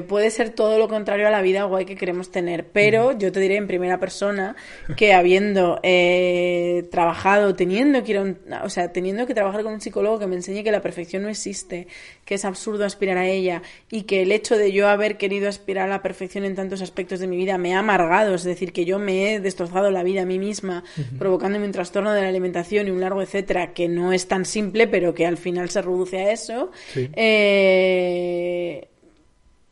sí. 0.00 0.04
puede 0.08 0.30
ser 0.30 0.50
todo 0.50 0.78
lo 0.78 0.88
contrario 0.88 1.28
a 1.28 1.30
la 1.30 1.42
vida 1.42 1.64
guay 1.64 1.84
que 1.84 1.96
queremos 1.96 2.23
tener. 2.30 2.66
Pero 2.66 3.12
yo 3.18 3.32
te 3.32 3.40
diré 3.40 3.56
en 3.56 3.66
primera 3.66 3.98
persona 4.00 4.56
que 4.96 5.12
habiendo 5.14 5.80
eh, 5.82 6.84
trabajado, 6.90 7.54
teniendo 7.54 8.02
que 8.04 8.12
ir 8.12 8.18
a 8.18 8.22
un- 8.22 8.38
o 8.62 8.68
sea, 8.68 8.92
teniendo 8.92 9.26
que 9.26 9.34
trabajar 9.34 9.62
con 9.62 9.72
un 9.74 9.80
psicólogo 9.80 10.18
que 10.18 10.26
me 10.26 10.36
enseñe 10.36 10.62
que 10.64 10.72
la 10.72 10.82
perfección 10.82 11.22
no 11.22 11.28
existe, 11.28 11.86
que 12.24 12.34
es 12.36 12.44
absurdo 12.44 12.84
aspirar 12.84 13.18
a 13.18 13.26
ella 13.26 13.62
y 13.90 14.02
que 14.02 14.22
el 14.22 14.32
hecho 14.32 14.56
de 14.56 14.72
yo 14.72 14.88
haber 14.88 15.16
querido 15.16 15.48
aspirar 15.48 15.86
a 15.86 15.90
la 15.90 16.02
perfección 16.02 16.44
en 16.44 16.54
tantos 16.54 16.82
aspectos 16.82 17.20
de 17.20 17.26
mi 17.26 17.36
vida 17.36 17.58
me 17.58 17.74
ha 17.74 17.78
amargado, 17.80 18.34
es 18.34 18.44
decir, 18.44 18.72
que 18.72 18.84
yo 18.84 18.98
me 18.98 19.34
he 19.34 19.40
destrozado 19.40 19.90
la 19.90 20.02
vida 20.02 20.22
a 20.22 20.26
mí 20.26 20.38
misma, 20.38 20.84
provocándome 21.18 21.66
un 21.66 21.72
trastorno 21.72 22.12
de 22.12 22.22
la 22.22 22.28
alimentación 22.28 22.88
y 22.88 22.90
un 22.90 23.00
largo 23.00 23.22
etcétera 23.22 23.72
que 23.72 23.88
no 23.88 24.12
es 24.12 24.28
tan 24.28 24.44
simple, 24.44 24.86
pero 24.88 25.14
que 25.14 25.26
al 25.26 25.36
final 25.36 25.68
se 25.70 25.82
reduce 25.82 26.18
a 26.18 26.32
eso. 26.32 26.70
Sí. 26.92 27.08
Eh, 27.14 28.88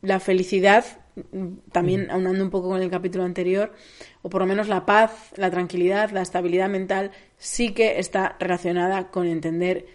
la 0.01 0.19
felicidad, 0.19 0.85
también 1.71 2.09
aunando 2.09 2.43
un 2.43 2.49
poco 2.49 2.69
con 2.69 2.81
el 2.81 2.89
capítulo 2.89 3.23
anterior, 3.23 3.73
o 4.21 4.29
por 4.29 4.41
lo 4.41 4.47
menos 4.47 4.67
la 4.67 4.85
paz, 4.85 5.31
la 5.35 5.51
tranquilidad, 5.51 6.11
la 6.11 6.21
estabilidad 6.21 6.69
mental, 6.69 7.11
sí 7.37 7.73
que 7.73 7.99
está 7.99 8.35
relacionada 8.39 9.09
con 9.09 9.27
entender 9.27 9.85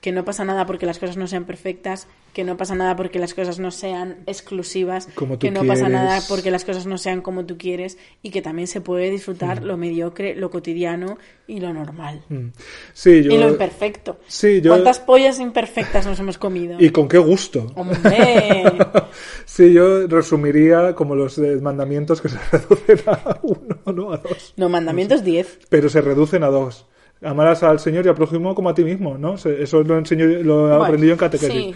que 0.00 0.12
no 0.12 0.24
pasa 0.24 0.44
nada 0.44 0.66
porque 0.66 0.86
las 0.86 0.98
cosas 0.98 1.16
no 1.16 1.26
sean 1.26 1.44
perfectas, 1.44 2.08
que 2.32 2.44
no 2.44 2.56
pasa 2.56 2.74
nada 2.74 2.96
porque 2.96 3.18
las 3.18 3.34
cosas 3.34 3.58
no 3.58 3.70
sean 3.70 4.18
exclusivas, 4.26 5.08
Como 5.14 5.34
tú 5.38 5.46
que 5.46 5.50
no 5.50 5.64
pasa 5.64 5.88
nada 5.88 6.20
porque 6.28 6.50
las 6.50 6.64
cosas 6.64 6.86
no 6.86 6.96
sean 6.98 7.20
como 7.22 7.44
tú 7.46 7.58
quieres 7.58 7.98
y 8.22 8.30
que 8.30 8.40
también 8.42 8.66
se 8.68 8.80
puede 8.80 9.10
disfrutar 9.10 9.62
lo 9.62 9.76
mediocre, 9.76 10.34
lo 10.36 10.50
cotidiano 10.50 11.18
y 11.46 11.60
lo 11.60 11.72
normal. 11.72 12.22
Mm. 12.28 12.48
Sí, 12.92 13.22
yo. 13.24 13.32
Y 13.32 13.38
lo 13.38 13.48
imperfecto. 13.48 14.18
Sí, 14.28 14.60
yo- 14.60 14.70
¿Cuántas 14.72 15.00
pollas 15.00 15.40
imperfectas 15.40 16.06
nos 16.06 16.20
hemos 16.20 16.38
comido? 16.38 16.76
Y 16.78 16.90
con 16.90 17.08
qué 17.08 17.18
gusto. 17.18 17.66
¡Hombre! 17.74 18.64
Sí, 19.44 19.72
yo 19.72 20.06
resumiría 20.06 20.94
como 20.94 21.14
los 21.16 21.36
mandamientos 21.38 22.20
que 22.20 22.28
se 22.28 22.38
reducen 22.52 23.00
a 23.06 23.38
uno, 23.42 23.76
no 23.92 24.12
a 24.12 24.16
dos. 24.18 24.54
No, 24.56 24.68
mandamientos 24.68 25.24
10. 25.24 25.60
Pero 25.68 25.88
se 25.88 26.00
reducen 26.00 26.44
a 26.44 26.48
dos. 26.48 26.86
Amarás 27.22 27.62
al 27.62 27.78
Señor 27.80 28.06
y 28.06 28.08
al 28.08 28.14
prójimo 28.14 28.54
como 28.54 28.70
a 28.70 28.74
ti 28.74 28.82
mismo, 28.82 29.18
¿no? 29.18 29.34
Eso 29.34 29.82
lo 29.82 29.98
enseño, 29.98 30.24
lo 30.26 30.62
Bueno, 30.68 30.84
aprendí 30.84 31.06
yo 31.08 31.12
en 31.12 31.18
catequesis. 31.18 31.52
sí. 31.54 31.74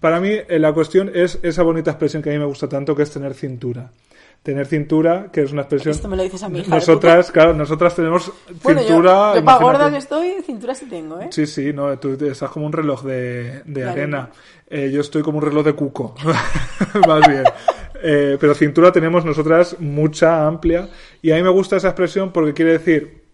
Para 0.00 0.20
mí, 0.20 0.30
eh, 0.30 0.58
la 0.58 0.72
cuestión 0.72 1.10
es 1.14 1.38
esa 1.42 1.62
bonita 1.62 1.90
expresión 1.92 2.22
que 2.22 2.30
a 2.30 2.32
mí 2.32 2.38
me 2.38 2.44
gusta 2.44 2.68
tanto, 2.68 2.94
que 2.94 3.02
es 3.02 3.10
tener 3.10 3.34
cintura. 3.34 3.90
Tener 4.42 4.66
cintura, 4.66 5.30
que 5.32 5.42
es 5.42 5.52
una 5.52 5.62
expresión. 5.62 5.92
Esto 5.92 6.08
me 6.08 6.16
lo 6.16 6.22
dices 6.22 6.42
a 6.42 6.50
mi 6.50 6.60
hija 6.60 6.74
Nosotras, 6.74 7.32
claro, 7.32 7.54
nosotras 7.54 7.94
tenemos 7.94 8.30
Bueno, 8.62 8.82
yo, 8.82 8.88
cintura. 8.88 9.32
yo 9.32 9.40
imagínate. 9.40 9.64
gorda 9.64 9.90
que 9.90 9.96
estoy, 9.96 10.34
cintura 10.44 10.74
sí 10.74 10.86
tengo, 10.86 11.18
¿eh? 11.20 11.28
Sí, 11.30 11.46
sí, 11.46 11.72
no, 11.72 11.98
tú 11.98 12.12
estás 12.26 12.50
como 12.50 12.66
un 12.66 12.72
reloj 12.72 13.04
de, 13.04 13.62
arena. 13.88 14.30
Eh, 14.68 14.90
yo 14.92 15.00
estoy 15.00 15.22
como 15.22 15.38
un 15.38 15.44
reloj 15.44 15.64
de 15.64 15.72
cuco, 15.72 16.14
más 17.06 17.26
bien. 17.26 17.44
Eh, 18.02 18.36
pero 18.38 18.54
cintura 18.54 18.92
tenemos 18.92 19.24
nosotras 19.24 19.76
mucha, 19.80 20.46
amplia. 20.46 20.90
Y 21.22 21.30
a 21.30 21.36
mí 21.36 21.42
me 21.42 21.48
gusta 21.48 21.76
esa 21.76 21.88
expresión 21.88 22.32
porque 22.32 22.52
quiere 22.52 22.72
decir, 22.72 23.24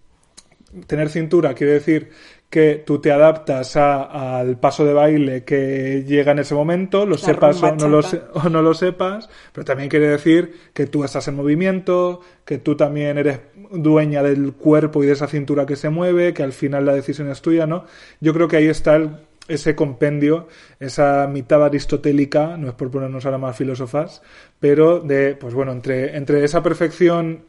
tener 0.87 1.09
cintura 1.09 1.55
quiere 1.55 1.75
decir 1.75 2.11
que 2.51 2.83
tú 2.85 2.99
te 3.01 3.13
adaptas 3.13 3.77
a- 3.77 4.39
al 4.41 4.59
paso 4.59 4.85
de 4.85 4.93
baile 4.93 5.45
que 5.45 6.05
llega 6.05 6.33
en 6.33 6.41
ese 6.41 6.55
momento, 6.55 7.07
lo 7.07 7.13
La 7.13 7.19
sepas 7.19 7.63
o 7.63 7.67
no 7.77 7.89
lo, 7.89 8.03
se- 8.03 8.23
o 8.35 8.49
no 8.49 8.61
lo 8.61 8.75
sepas, 8.75 9.31
pero 9.53 9.65
también 9.65 9.89
quiere 9.89 10.09
decir 10.09 10.53
que 10.75 10.87
tú 10.87 11.05
estás 11.05 11.29
en 11.29 11.37
movimiento, 11.37 12.21
que 12.45 12.59
tú 12.59 12.77
también 12.77 13.19
eres 13.19 13.39
dueña 13.71 14.23
del 14.25 14.53
cuerpo 14.55 15.03
y 15.05 15.07
de 15.07 15.13
esa 15.13 15.29
cintura 15.29 15.65
que 15.65 15.77
se 15.77 15.91
mueve, 15.91 16.35
que 16.35 16.43
al 16.43 16.53
final 16.53 16.85
la 16.87 16.93
decisión 16.95 17.31
es 17.31 17.41
tuya, 17.41 17.69
¿no? 17.69 17.85
Yo 18.21 18.35
creo 18.35 18.49
que 18.49 18.57
ahí 18.57 18.67
está 18.67 18.97
el- 18.97 19.11
ese 19.47 19.75
compendio, 19.77 20.49
esa 20.81 21.29
mitad 21.29 21.65
aristotélica, 21.65 22.57
no 22.57 22.67
es 22.69 22.75
por 22.75 22.91
ponernos 22.91 23.25
ahora 23.27 23.39
más 23.39 23.57
filósofas, 23.57 24.23
pero 24.59 24.99
de, 25.01 25.37
pues 25.37 25.55
bueno, 25.55 25.71
entre, 25.73 26.17
entre 26.17 26.43
esa 26.45 26.63
perfección 26.65 27.45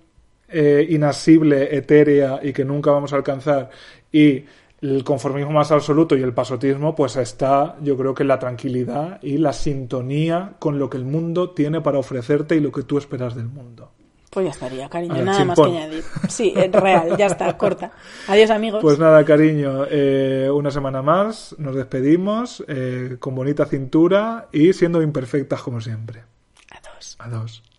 eh, 0.54 0.86
inasible, 0.90 1.76
etérea 1.78 2.40
y 2.44 2.52
que 2.54 2.66
nunca 2.66 2.92
vamos 2.92 3.14
a 3.14 3.16
alcanzar 3.16 3.70
y 4.12 4.44
el 4.82 5.04
conformismo 5.04 5.52
más 5.52 5.72
absoluto 5.72 6.18
y 6.18 6.24
el 6.24 6.34
pasotismo, 6.34 6.96
pues 6.96 7.16
está, 7.16 7.76
yo 7.82 7.96
creo 7.96 8.16
que 8.16 8.24
la 8.24 8.40
tranquilidad 8.40 9.20
y 9.22 9.38
la 9.38 9.54
sintonía 9.54 10.54
con 10.58 10.80
lo 10.80 10.90
que 10.90 10.98
el 10.98 11.06
mundo 11.06 11.52
tiene 11.52 11.82
para 11.82 12.00
ofrecerte 12.00 12.56
y 12.56 12.60
lo 12.60 12.72
que 12.72 12.84
tú 12.84 12.98
esperas 12.98 13.36
del 13.36 13.48
mundo. 13.48 13.92
Pues 14.32 14.46
ya 14.46 14.52
estaría, 14.52 14.90
cariño, 14.90 15.24
nada 15.24 15.44
más 15.44 15.60
que 15.60 15.66
añadir. 15.66 16.04
Sí, 16.30 16.54
es 16.56 16.72
real, 16.72 17.18
ya 17.18 17.26
está, 17.26 17.58
corta. 17.58 17.92
Adiós, 18.28 18.50
amigos. 18.50 18.82
Pues 18.82 18.98
nada, 18.98 19.24
cariño, 19.26 19.86
eh, 19.90 20.50
una 20.52 20.72
semana 20.72 21.02
más, 21.02 21.54
nos 21.60 21.76
despedimos 21.76 22.64
eh, 22.68 23.18
con 23.20 23.36
bonita 23.36 23.66
cintura 23.66 24.48
y 24.54 24.72
siendo 24.72 25.02
imperfectas 25.02 25.62
como 25.62 25.82
siempre. 25.82 26.24
Adiós. 26.72 27.18
Adiós. 27.20 27.71